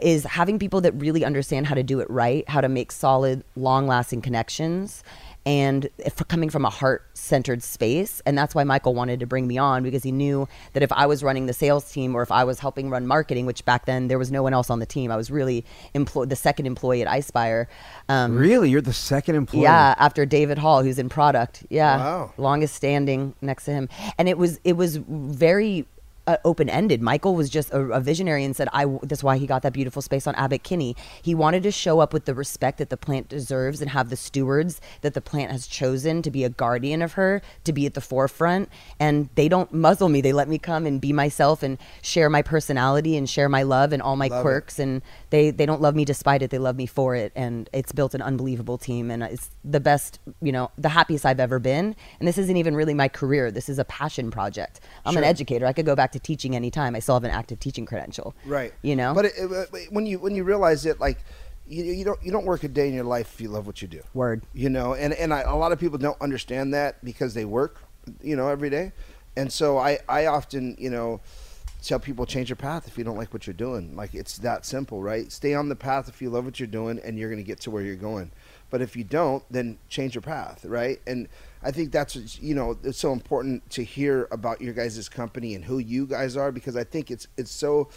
is 0.03 0.25
having 0.25 0.59
people 0.59 0.81
that 0.81 0.93
really 0.95 1.25
understand 1.25 1.67
how 1.67 1.75
to 1.75 1.83
do 1.83 2.01
it 2.01 2.09
right 2.11 2.49
how 2.49 2.61
to 2.61 2.69
make 2.69 2.91
solid 2.91 3.45
long 3.55 3.87
lasting 3.87 4.23
connections 4.23 5.05
and 5.47 5.89
coming 6.29 6.51
from 6.51 6.65
a 6.65 6.71
heart 6.71 7.07
centered 7.15 7.63
space. 7.63 8.21
And 8.27 8.37
that's 8.37 8.55
why 8.55 8.65
Michael 8.65 8.95
wanted 8.95 9.21
to 9.21 9.27
bring 9.27 9.47
me 9.47 9.57
on 9.57 9.83
because 9.83 10.03
he 10.03 10.13
knew 10.13 10.47
that 10.75 10.83
if 10.83 10.93
I 10.93 11.07
was 11.07 11.23
running 11.23 11.47
the 11.47 11.53
sales 11.55 11.91
team 11.91 12.15
or 12.15 12.23
if 12.23 12.31
I 12.31 12.45
was 12.45 12.59
helping 12.61 12.91
run 12.91 13.07
marketing, 13.07 13.47
which 13.47 13.65
back 13.65 13.87
then 13.87 14.09
there 14.09 14.19
was 14.19 14.31
no 14.31 14.43
one 14.43 14.53
else 14.53 14.69
on 14.69 14.79
the 14.79 14.87
team, 14.87 15.11
I 15.11 15.17
was 15.17 15.31
really 15.31 15.65
employ- 15.95 16.27
the 16.27 16.37
second 16.37 16.67
employee 16.67 17.01
at 17.03 17.09
iSpire. 17.09 17.67
Um, 18.09 18.37
Really, 18.37 18.69
you're 18.71 18.81
the 18.83 18.93
second 18.93 19.37
employee. 19.37 19.63
yeah, 19.63 19.95
after 19.99 20.27
David 20.27 20.59
Hall, 20.59 20.83
who's 20.83 20.99
in 20.99 21.09
product. 21.09 21.65
Yeah, 21.71 21.97
Wow. 21.97 22.33
longest 22.37 22.75
standing 22.75 23.35
next 23.41 23.65
to 23.67 23.71
him, 23.73 23.89
and 24.19 24.29
it 24.29 24.37
was 24.39 24.61
it 24.65 24.77
was 24.77 24.97
very. 24.99 25.87
Uh, 26.29 26.37
open 26.45 26.69
ended. 26.69 27.01
Michael 27.01 27.35
was 27.35 27.49
just 27.49 27.71
a, 27.73 27.81
a 27.81 28.01
visionary 28.01 28.45
and 28.45 28.55
said, 28.55 28.69
"I." 28.73 28.85
That's 29.03 29.25
why 29.25 29.39
he 29.39 29.47
got 29.47 29.63
that 29.63 29.73
beautiful 29.73 30.03
space 30.03 30.27
on 30.27 30.35
Abbott 30.35 30.63
Kinney. 30.63 30.95
He 31.23 31.35
wanted 31.35 31.63
to 31.63 31.71
show 31.73 32.01
up 32.01 32.13
with 32.13 32.27
the 32.27 32.35
respect 32.35 32.79
that 32.79 32.91
the 32.91 32.97
plant 32.99 33.29
deserves 33.29 33.81
and 33.81 33.91
have 33.91 34.11
the 34.11 34.17
stewards 34.17 34.81
that 35.01 35.15
the 35.15 35.21
plant 35.23 35.51
has 35.53 35.67
chosen 35.67 36.23
to 36.23 36.31
be 36.31 36.45
a 36.45 36.51
guardian 36.51 37.01
of 37.03 37.15
her, 37.15 37.41
to 37.65 37.73
be 37.73 37.87
at 37.87 37.95
the 37.95 38.01
forefront. 38.03 38.69
And 39.01 39.31
they 39.37 39.49
don't 39.49 39.73
muzzle 39.73 40.09
me. 40.11 40.21
They 40.21 40.33
let 40.35 40.49
me 40.49 40.59
come 40.59 40.87
and 40.87 41.01
be 41.01 41.13
myself 41.13 41.63
and 41.63 41.79
share 42.03 42.29
my 42.29 42.43
personality 42.43 43.17
and 43.17 43.29
share 43.29 43.49
my 43.49 43.63
love 43.63 43.93
and 43.93 44.03
all 44.03 44.17
my 44.17 44.29
Love 44.29 44.41
it. 44.41 44.43
quirks 44.43 44.79
and 44.79 45.01
they 45.31 45.51
they 45.51 45.65
don't 45.67 45.81
love 45.81 45.95
me 45.95 46.05
despite 46.05 46.43
it 46.43 46.51
they 46.51 46.59
love 46.59 46.77
me 46.77 46.87
for 46.87 47.15
it 47.15 47.33
and 47.35 47.71
it's 47.73 47.93
built 47.93 48.15
an 48.15 48.21
unbelievable 48.21 48.77
team 48.77 49.11
and 49.11 49.23
it's 49.23 49.51
the 49.65 49.81
best 49.81 50.19
you 50.43 50.53
know 50.53 50.71
the 50.77 50.91
happiest 50.91 51.25
i've 51.25 51.41
ever 51.41 51.59
been 51.59 51.97
and 52.19 52.29
this 52.29 52.37
isn't 52.37 52.57
even 52.59 52.75
really 52.77 52.93
my 52.95 53.09
career 53.09 53.51
this 53.51 53.69
is 53.69 53.79
a 53.79 53.85
passion 53.85 54.31
project 54.31 54.81
i'm 55.07 55.17
an 55.17 55.25
educator 55.25 55.65
i 55.67 55.73
could 55.73 55.87
go 55.87 55.97
back 55.97 56.13
to 56.13 56.18
teaching 56.23 56.55
anytime 56.57 56.95
i 56.95 56.99
still 56.99 57.15
have 57.15 57.25
an 57.25 57.31
active 57.31 57.59
teaching 57.61 57.87
credential 57.87 58.35
Right. 58.45 58.73
you 58.83 58.97
know 58.97 59.15
But 59.15 59.27
it, 59.27 59.33
it, 59.39 59.51
uh, 59.53 59.79
when 59.91 60.07
you 60.07 60.19
when 60.19 60.35
you 60.35 60.45
realize 60.45 60.87
it, 60.87 61.01
like 61.01 61.19
you, 61.67 61.85
you 61.85 62.05
don't 62.05 62.23
you 62.23 62.33
don't 62.33 62.47
work 62.47 62.65
a 62.65 62.69
day 62.69 62.89
in 62.89 62.95
your 62.95 63.05
life 63.05 63.35
if 63.35 63.41
you 63.41 63.49
love 63.51 63.67
what 63.67 63.83
you 63.83 63.89
do. 63.89 64.03
Word. 64.15 64.43
You 64.55 64.71
know, 64.71 64.95
and 64.95 65.13
and 65.13 65.35
I, 65.35 65.41
a 65.43 65.55
lot 65.55 65.71
of 65.73 65.79
people 65.79 65.99
don't 65.99 66.21
understand 66.21 66.73
that 66.73 67.05
because 67.05 67.35
they 67.35 67.45
work, 67.45 67.83
you 68.23 68.37
know, 68.37 68.49
every 68.49 68.71
day, 68.71 68.93
and 69.37 69.53
so 69.53 69.77
I 69.77 69.99
I 70.09 70.27
often 70.27 70.77
you 70.79 70.89
know 70.89 71.21
tell 71.83 71.99
people 72.01 72.25
change 72.27 72.49
your 72.49 72.57
path 72.57 72.89
if 72.89 72.97
you 72.97 73.05
don't 73.05 73.19
like 73.19 73.33
what 73.35 73.47
you're 73.47 73.53
doing. 73.55 73.95
Like 73.95 74.15
it's 74.15 74.39
that 74.39 74.65
simple, 74.65 75.03
right? 75.03 75.31
Stay 75.31 75.53
on 75.55 75.69
the 75.69 75.77
path 75.77 76.09
if 76.09 76.23
you 76.23 76.31
love 76.31 76.45
what 76.47 76.59
you're 76.59 76.67
doing, 76.67 76.99
and 77.05 77.19
you're 77.19 77.29
going 77.29 77.43
to 77.45 77.47
get 77.47 77.61
to 77.61 77.71
where 77.71 77.83
you're 77.83 77.97
going. 77.97 78.31
But 78.71 78.81
if 78.81 78.97
you 78.97 79.05
don't, 79.05 79.43
then 79.51 79.79
change 79.91 80.15
your 80.15 80.23
path, 80.23 80.65
right? 80.65 81.01
And 81.07 81.29
I 81.63 81.71
think 81.71 81.93
that's 81.93 82.41
you 82.41 82.55
know 82.55 82.77
it's 82.85 82.99
so 82.99 83.13
important 83.13 83.69
to 83.71 83.83
hear 83.85 84.29
about 84.31 84.61
your 84.61 84.75
guys' 84.75 85.09
company 85.09 85.55
and 85.55 85.65
who 85.65 85.79
you 85.79 86.07
guys 86.07 86.37
are 86.37 86.53
because 86.53 86.77
I 86.77 86.85
think 86.85 87.11
it's 87.11 87.27
it's 87.37 87.51
so 87.53 87.89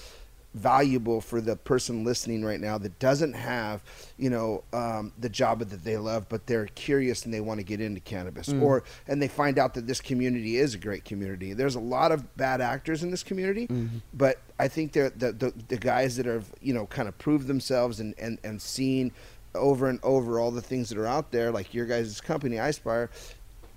valuable 0.53 1.21
for 1.21 1.39
the 1.39 1.55
person 1.55 2.03
listening 2.03 2.43
right 2.43 2.59
now 2.59 2.77
that 2.77 2.99
doesn't 2.99 3.31
have 3.31 3.81
you 4.17 4.29
know 4.29 4.61
um, 4.73 5.13
the 5.17 5.29
job 5.29 5.59
that 5.59 5.83
they 5.85 5.95
love 5.95 6.27
but 6.27 6.45
they're 6.45 6.65
curious 6.75 7.23
and 7.23 7.33
they 7.33 7.39
want 7.39 7.57
to 7.57 7.63
get 7.63 7.79
into 7.79 8.01
cannabis 8.01 8.49
Mm. 8.49 8.61
or 8.61 8.83
and 9.07 9.21
they 9.21 9.29
find 9.29 9.57
out 9.57 9.75
that 9.75 9.87
this 9.87 10.01
community 10.01 10.57
is 10.57 10.73
a 10.75 10.77
great 10.77 11.05
community 11.05 11.53
there's 11.53 11.75
a 11.75 11.79
lot 11.79 12.11
of 12.11 12.35
bad 12.35 12.59
actors 12.59 13.01
in 13.01 13.11
this 13.11 13.23
community 13.23 13.67
Mm-hmm. 13.67 13.99
but 14.13 14.39
i 14.59 14.67
think 14.67 14.91
they're 14.91 15.11
the, 15.11 15.31
the, 15.31 15.53
the 15.69 15.77
guys 15.77 16.17
that 16.17 16.25
have 16.25 16.47
you 16.61 16.73
know 16.73 16.85
kind 16.85 17.07
of 17.07 17.17
proved 17.17 17.47
themselves 17.47 18.01
and, 18.01 18.13
and, 18.19 18.37
and 18.43 18.61
seen 18.61 19.13
over 19.55 19.87
and 19.87 19.99
over 20.03 20.37
all 20.37 20.51
the 20.51 20.61
things 20.61 20.89
that 20.89 20.97
are 20.97 21.07
out 21.07 21.31
there 21.31 21.49
like 21.51 21.73
your 21.73 21.85
guys' 21.85 22.19
company 22.19 22.57
ispire 22.57 23.07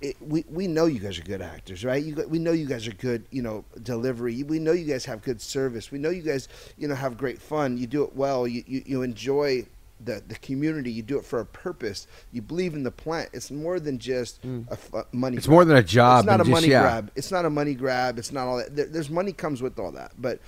it, 0.09 0.17
we, 0.21 0.45
we 0.49 0.67
know 0.67 0.85
you 0.85 0.99
guys 0.99 1.17
are 1.19 1.23
good 1.23 1.41
actors, 1.41 1.83
right? 1.83 2.03
You, 2.03 2.15
we 2.27 2.39
know 2.39 2.51
you 2.51 2.65
guys 2.65 2.87
are 2.87 2.93
good, 2.93 3.25
you 3.31 3.41
know, 3.41 3.65
delivery. 3.81 4.43
We 4.43 4.59
know 4.59 4.71
you 4.71 4.85
guys 4.85 5.05
have 5.05 5.21
good 5.21 5.41
service. 5.41 5.91
We 5.91 5.97
know 5.99 6.09
you 6.09 6.21
guys, 6.21 6.47
you 6.77 6.87
know, 6.87 6.95
have 6.95 7.17
great 7.17 7.41
fun. 7.41 7.77
You 7.77 7.87
do 7.87 8.03
it 8.03 8.15
well. 8.15 8.47
You, 8.47 8.63
you, 8.67 8.83
you 8.85 9.01
enjoy 9.01 9.65
the, 10.03 10.21
the 10.27 10.35
community. 10.35 10.91
You 10.91 11.01
do 11.01 11.17
it 11.17 11.25
for 11.25 11.39
a 11.39 11.45
purpose. 11.45 12.07
You 12.31 12.41
believe 12.41 12.73
in 12.73 12.83
the 12.83 12.91
plant. 12.91 13.29
It's 13.33 13.49
more 13.49 13.79
than 13.79 13.97
just 13.97 14.43
a 14.43 14.65
f- 14.73 14.93
a 14.93 15.05
money. 15.11 15.37
It's 15.37 15.45
grab. 15.47 15.53
more 15.55 15.65
than 15.65 15.77
a 15.77 15.83
job 15.83 16.19
It's 16.19 16.25
not 16.27 16.41
a 16.41 16.43
just- 16.43 16.51
money 16.51 16.67
yeah. 16.67 16.81
grab. 16.81 17.11
It's 17.15 17.31
not 17.31 17.45
a 17.45 17.49
money 17.49 17.73
grab. 17.73 18.19
It's 18.19 18.31
not 18.31 18.47
all 18.47 18.57
that. 18.57 18.75
There, 18.75 18.85
there's 18.87 19.09
money 19.09 19.31
comes 19.31 19.61
with 19.61 19.79
all 19.79 19.91
that. 19.93 20.11
But 20.19 20.39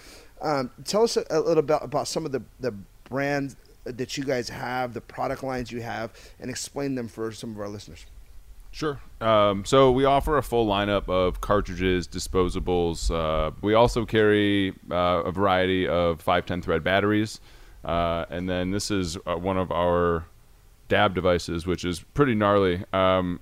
um, 0.41 0.69
tell 0.83 1.03
us 1.03 1.17
a, 1.17 1.25
a 1.29 1.39
little 1.39 1.59
about 1.59 1.83
about 1.83 2.07
some 2.07 2.25
of 2.25 2.31
the 2.31 2.43
the 2.59 2.73
brands 3.09 3.55
that 3.85 4.17
you 4.17 4.23
guys 4.25 4.49
have, 4.49 4.93
the 4.93 5.01
product 5.01 5.43
lines 5.43 5.71
you 5.71 5.81
have, 5.81 6.11
and 6.41 6.49
explain 6.49 6.95
them 6.95 7.07
for 7.07 7.31
some 7.31 7.51
of 7.51 7.59
our 7.59 7.69
listeners. 7.69 8.05
Sure. 8.71 8.99
Um, 9.21 9.65
so 9.65 9.91
we 9.91 10.05
offer 10.05 10.37
a 10.37 10.43
full 10.43 10.67
lineup 10.67 11.09
of 11.09 11.41
cartridges, 11.41 12.07
disposables. 12.07 13.09
Uh, 13.09 13.51
we 13.61 13.73
also 13.73 14.05
carry 14.05 14.73
uh, 14.91 15.23
a 15.25 15.31
variety 15.31 15.87
of 15.87 16.21
510 16.21 16.61
thread 16.61 16.83
batteries. 16.83 17.39
Uh, 17.83 18.25
and 18.29 18.49
then 18.49 18.71
this 18.71 18.91
is 18.91 19.17
uh, 19.25 19.35
one 19.35 19.57
of 19.57 19.71
our 19.71 20.25
dab 20.89 21.15
devices, 21.15 21.65
which 21.65 21.85
is 21.85 22.01
pretty 22.13 22.35
gnarly. 22.35 22.83
Um, 22.93 23.39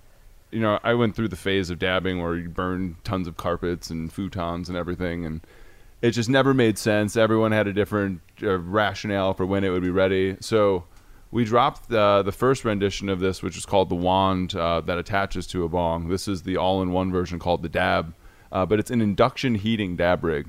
you 0.52 0.60
know, 0.60 0.80
I 0.84 0.94
went 0.94 1.16
through 1.16 1.30
the 1.30 1.36
phase 1.36 1.70
of 1.70 1.80
dabbing 1.80 2.22
where 2.22 2.36
you 2.36 2.48
burn 2.48 2.96
tons 3.04 3.28
of 3.28 3.36
carpets 3.36 3.90
and 3.90 4.14
futons 4.14 4.70
and 4.70 4.78
everything, 4.78 5.26
and 5.26 5.42
it 6.02 6.12
just 6.12 6.30
never 6.30 6.54
made 6.54 6.78
sense. 6.78 7.18
Everyone 7.18 7.52
had 7.52 7.68
a 7.68 7.74
different 7.74 8.22
uh, 8.42 8.58
rationale 8.60 9.34
for 9.34 9.46
when 9.46 9.64
it 9.64 9.70
would 9.70 9.84
be 9.84 9.90
ready. 9.90 10.38
So 10.40 10.86
we 11.36 11.44
dropped 11.44 11.90
the, 11.90 12.24
the 12.24 12.32
first 12.32 12.64
rendition 12.64 13.10
of 13.10 13.20
this, 13.20 13.44
which 13.44 13.58
is 13.58 13.66
called 13.66 13.90
the 13.90 13.96
wand 13.96 14.56
uh, 14.56 14.80
that 14.80 14.98
attaches 14.98 15.46
to 15.46 15.66
a 15.66 15.68
bong. 15.68 16.08
This 16.08 16.30
is 16.30 16.44
the 16.44 16.56
all-in-one 16.56 17.12
version 17.12 17.40
called 17.40 17.62
the 17.62 17.68
dab, 17.68 18.14
uh, 18.54 18.66
but 18.66 18.80
it's 18.80 18.90
an 18.90 19.02
induction 19.02 19.56
heating 19.56 19.98
dab 19.98 20.24
rig. 20.24 20.48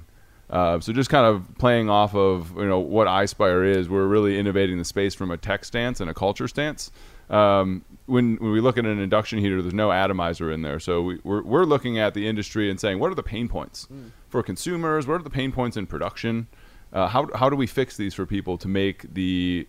Uh, 0.48 0.78
so 0.78 0.92
just 0.92 1.10
kind 1.10 1.26
of 1.26 1.58
playing 1.58 1.90
off 1.90 2.14
of 2.14 2.56
you 2.56 2.66
know 2.66 2.78
what 2.78 3.08
iSpire 3.08 3.66
is, 3.66 3.88
we're 3.88 4.06
really 4.06 4.38
innovating 4.38 4.78
the 4.78 4.84
space 4.84 5.12
from 5.12 5.32
a 5.32 5.36
tech 5.36 5.64
stance 5.64 5.98
and 6.00 6.08
a 6.08 6.14
culture 6.14 6.46
stance. 6.46 6.92
Um, 7.30 7.84
when, 8.06 8.36
when 8.36 8.52
we 8.52 8.60
look 8.60 8.78
at 8.78 8.86
an 8.86 9.00
induction 9.00 9.40
heater, 9.40 9.60
there's 9.60 9.74
no 9.74 9.90
atomizer 9.90 10.52
in 10.52 10.62
there. 10.62 10.78
So 10.78 11.02
we, 11.02 11.18
we're, 11.24 11.42
we're 11.42 11.64
looking 11.64 11.98
at 11.98 12.14
the 12.14 12.28
industry 12.28 12.70
and 12.70 12.78
saying, 12.78 13.00
what 13.00 13.10
are 13.10 13.16
the 13.16 13.24
pain 13.24 13.48
points 13.48 13.88
for 14.28 14.40
consumers? 14.40 15.08
What 15.08 15.14
are 15.14 15.24
the 15.24 15.30
pain 15.30 15.50
points 15.50 15.76
in 15.76 15.88
production? 15.88 16.46
Uh, 16.92 17.08
how, 17.08 17.28
how 17.34 17.50
do 17.50 17.56
we 17.56 17.66
fix 17.66 17.96
these 17.96 18.14
for 18.14 18.24
people 18.24 18.56
to 18.58 18.68
make 18.68 19.12
the 19.12 19.66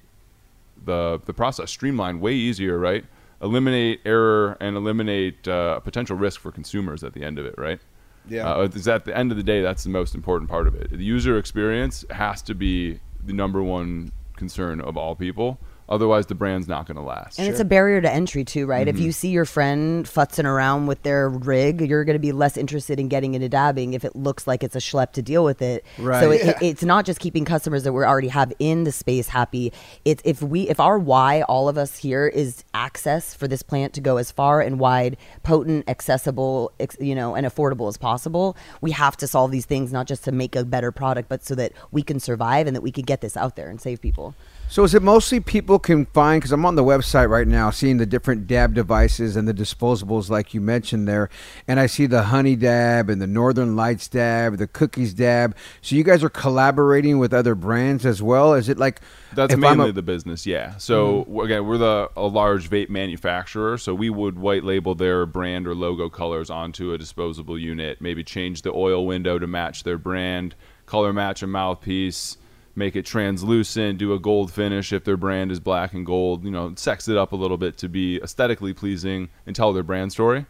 the 0.86 1.20
the 1.26 1.34
process 1.34 1.70
streamlined 1.70 2.22
way 2.22 2.34
easier, 2.34 2.78
right? 2.78 3.06
Eliminate 3.42 4.02
error 4.06 4.58
and 4.60 4.76
eliminate 4.76 5.48
uh, 5.48 5.80
potential 5.82 6.16
risk 6.16 6.42
for 6.42 6.52
consumers 6.52 7.04
at 7.04 7.13
the 7.13 7.24
end 7.24 7.38
of 7.38 7.46
it, 7.46 7.56
right? 7.58 7.80
Yeah. 8.28 8.52
Uh, 8.52 8.63
is 8.74 8.88
at 8.88 9.06
the 9.06 9.16
end 9.16 9.32
of 9.32 9.38
the 9.38 9.44
day, 9.44 9.62
that's 9.62 9.84
the 9.84 9.90
most 9.90 10.16
important 10.16 10.50
part 10.50 10.68
of 10.68 10.76
it. 10.76 10.90
The 10.90 11.04
user 11.04 11.38
experience 11.38 12.04
has 12.10 12.42
to 12.44 12.56
be 12.56 13.00
the 13.24 13.34
number 13.34 13.62
one 13.63 14.12
concern 14.36 14.82
of 14.82 14.98
all 14.98 15.16
people. 15.16 15.60
Otherwise, 15.89 16.26
the 16.26 16.36
brand's 16.36 16.67
not 16.67 16.86
going 16.86 16.97
to 16.97 17.02
last. 17.02 17.39
And 17.39 17.47
it's 17.47 17.62
a 17.62 17.65
barrier 17.65 18.02
to 18.02 18.12
entry 18.12 18.43
too, 18.43 18.65
right? 18.65 18.88
Mm-hmm. 18.88 18.97
If 18.97 19.02
you 19.02 19.12
see 19.13 19.30
your 19.30 19.45
friend 19.45 20.06
futzing 20.06 20.43
around 20.43 20.88
with 20.88 21.02
their 21.04 21.30
rig, 21.30 21.80
you're 21.82 22.04
going 22.04 22.15
to 22.15 22.19
be 22.19 22.34
less 22.34 22.58
interested 22.58 23.00
in 23.00 23.08
getting 23.08 23.36
into 23.36 23.47
dabbing 23.47 23.93
if 23.93 24.04
it 24.04 24.13
looks 24.13 24.47
like 24.47 24.63
it's 24.63 24.76
a 24.76 24.80
schlep 24.80 25.13
to 25.13 25.21
deal 25.21 25.45
with 25.45 25.62
it. 25.62 25.86
Right. 25.97 26.21
So 26.21 26.32
it, 26.32 26.45
Yeah. 26.45 26.60
it's 26.62 26.84
not 26.84 27.06
just 27.06 27.19
keeping 27.19 27.45
customers 27.45 27.84
that 27.84 27.93
we 27.93 28.04
already 28.04 28.28
have 28.28 28.52
in 28.60 28.84
the 28.84 28.91
space 28.91 29.30
happy. 29.30 29.71
It's 30.04 30.21
if 30.26 30.41
we 30.41 30.67
if 30.67 30.80
our 30.80 31.00
why, 31.00 31.43
all 31.43 31.69
of 31.69 31.78
us 31.78 31.97
here, 31.97 32.28
is 32.28 32.65
access 32.73 33.34
for 33.34 33.47
this 33.47 33.63
plant 33.63 33.93
to 33.93 34.02
go 34.02 34.17
as 34.17 34.30
far 34.30 34.60
and 34.60 34.80
wide, 34.80 35.15
potent, 35.43 35.88
accessible, 35.88 36.71
ex, 36.82 36.97
you 37.00 37.15
know, 37.15 37.34
and 37.34 37.47
affordable 37.47 37.88
as 37.88 37.95
possible. 37.97 38.58
We 38.82 38.91
have 38.91 39.15
to 39.17 39.28
solve 39.28 39.52
these 39.52 39.65
things 39.65 39.93
not 39.93 40.06
just 40.06 40.26
to 40.26 40.34
make 40.34 40.56
a 40.56 40.65
better 40.65 40.91
product, 40.91 41.30
but 41.30 41.45
so 41.45 41.56
that 41.56 41.71
we 41.91 42.02
can 42.02 42.19
survive 42.19 42.67
and 42.67 42.76
that 42.76 42.82
we 42.82 42.91
can 42.91 43.04
get 43.04 43.21
this 43.21 43.38
out 43.38 43.56
there 43.56 43.69
and 43.69 43.80
save 43.80 44.02
people. 44.02 44.36
So 44.69 44.84
is 44.84 44.93
it 44.93 45.01
mostly 45.01 45.39
people 45.39 45.80
can 45.80 46.06
find? 46.08 46.41
Because 46.41 46.51
I'm 46.51 46.65
on 46.65 46.75
the 46.75 46.84
website 46.84 47.30
right 47.30 47.47
now, 47.47 47.69
seeing 47.69 47.97
the 47.97 48.06
different 48.06 48.47
dab 48.47 48.73
devices 48.73 49.38
and 49.38 49.47
the 49.47 49.53
disposables, 49.53 50.30
like 50.30 50.53
you 50.53 50.60
mentioned 50.60 51.08
there, 51.08 51.30
and 51.69 51.80
I 51.80 51.86
see 51.86 52.06
the 52.06 52.23
honey 52.23 52.58
dab 52.58 53.10
and 53.10 53.21
the 53.21 53.27
Northern 53.27 53.77
Lights 53.77 54.10
dab, 54.10 54.58
the 54.58 54.67
cookies 54.67 55.13
dab. 55.13 55.56
So 55.82 55.95
you 55.95 56.03
guys 56.03 56.21
are 56.21 56.30
collaborating 56.30 57.17
with 57.17 57.34
other 57.34 57.56
brands 57.56 58.06
as 58.06 58.21
well. 58.21 58.53
Is 58.56 58.67
it 58.67 58.77
like 58.77 58.99
That's 59.34 59.56
mainly 59.56 59.89
a- 59.89 59.93
the 59.93 60.01
business, 60.01 60.45
yeah. 60.45 60.75
So 60.77 61.21
mm-hmm. 61.21 61.32
w- 61.32 61.41
again, 61.45 61.65
we're 61.65 61.77
the 61.77 62.12
a 62.17 62.27
large 62.27 62.69
vape 62.69 62.89
manufacturer, 62.89 63.77
so 63.77 63.95
we 63.95 64.10
would 64.10 64.38
white 64.38 64.65
label 64.65 64.95
their 64.95 65.25
brand 65.25 65.65
or 65.65 65.75
logo 65.75 66.10
colors 66.10 66.49
onto 66.49 66.91
a 66.91 66.97
disposable 66.97 67.58
unit. 67.58 68.01
Maybe 68.01 68.21
change 68.21 68.63
the 68.63 68.73
oil 68.73 69.08
window 69.08 69.39
to 69.39 69.47
match 69.47 69.84
their 69.84 69.97
brand, 69.97 70.56
color 70.86 71.13
match 71.13 71.41
a 71.41 71.47
mouthpiece, 71.47 72.38
make 72.78 72.96
it 72.96 73.06
translucent, 73.06 73.98
do 73.98 74.13
a 74.13 74.20
gold 74.20 74.52
finish 74.52 74.94
if 74.94 75.04
their 75.04 75.18
brand 75.18 75.52
is 75.52 75.60
black 75.60 75.94
and 75.94 76.06
gold. 76.06 76.46
You 76.46 76.52
know, 76.52 76.74
sex 76.76 77.08
it 77.08 77.18
up 77.18 77.32
a 77.32 77.36
little 77.36 77.58
bit 77.58 77.78
to 77.80 77.90
be 77.90 78.22
aesthetically 78.22 78.74
pleasing 78.74 79.30
and 79.46 79.56
tell 79.56 79.74
their 79.74 79.84
brand 79.84 80.12
story. 80.12 80.46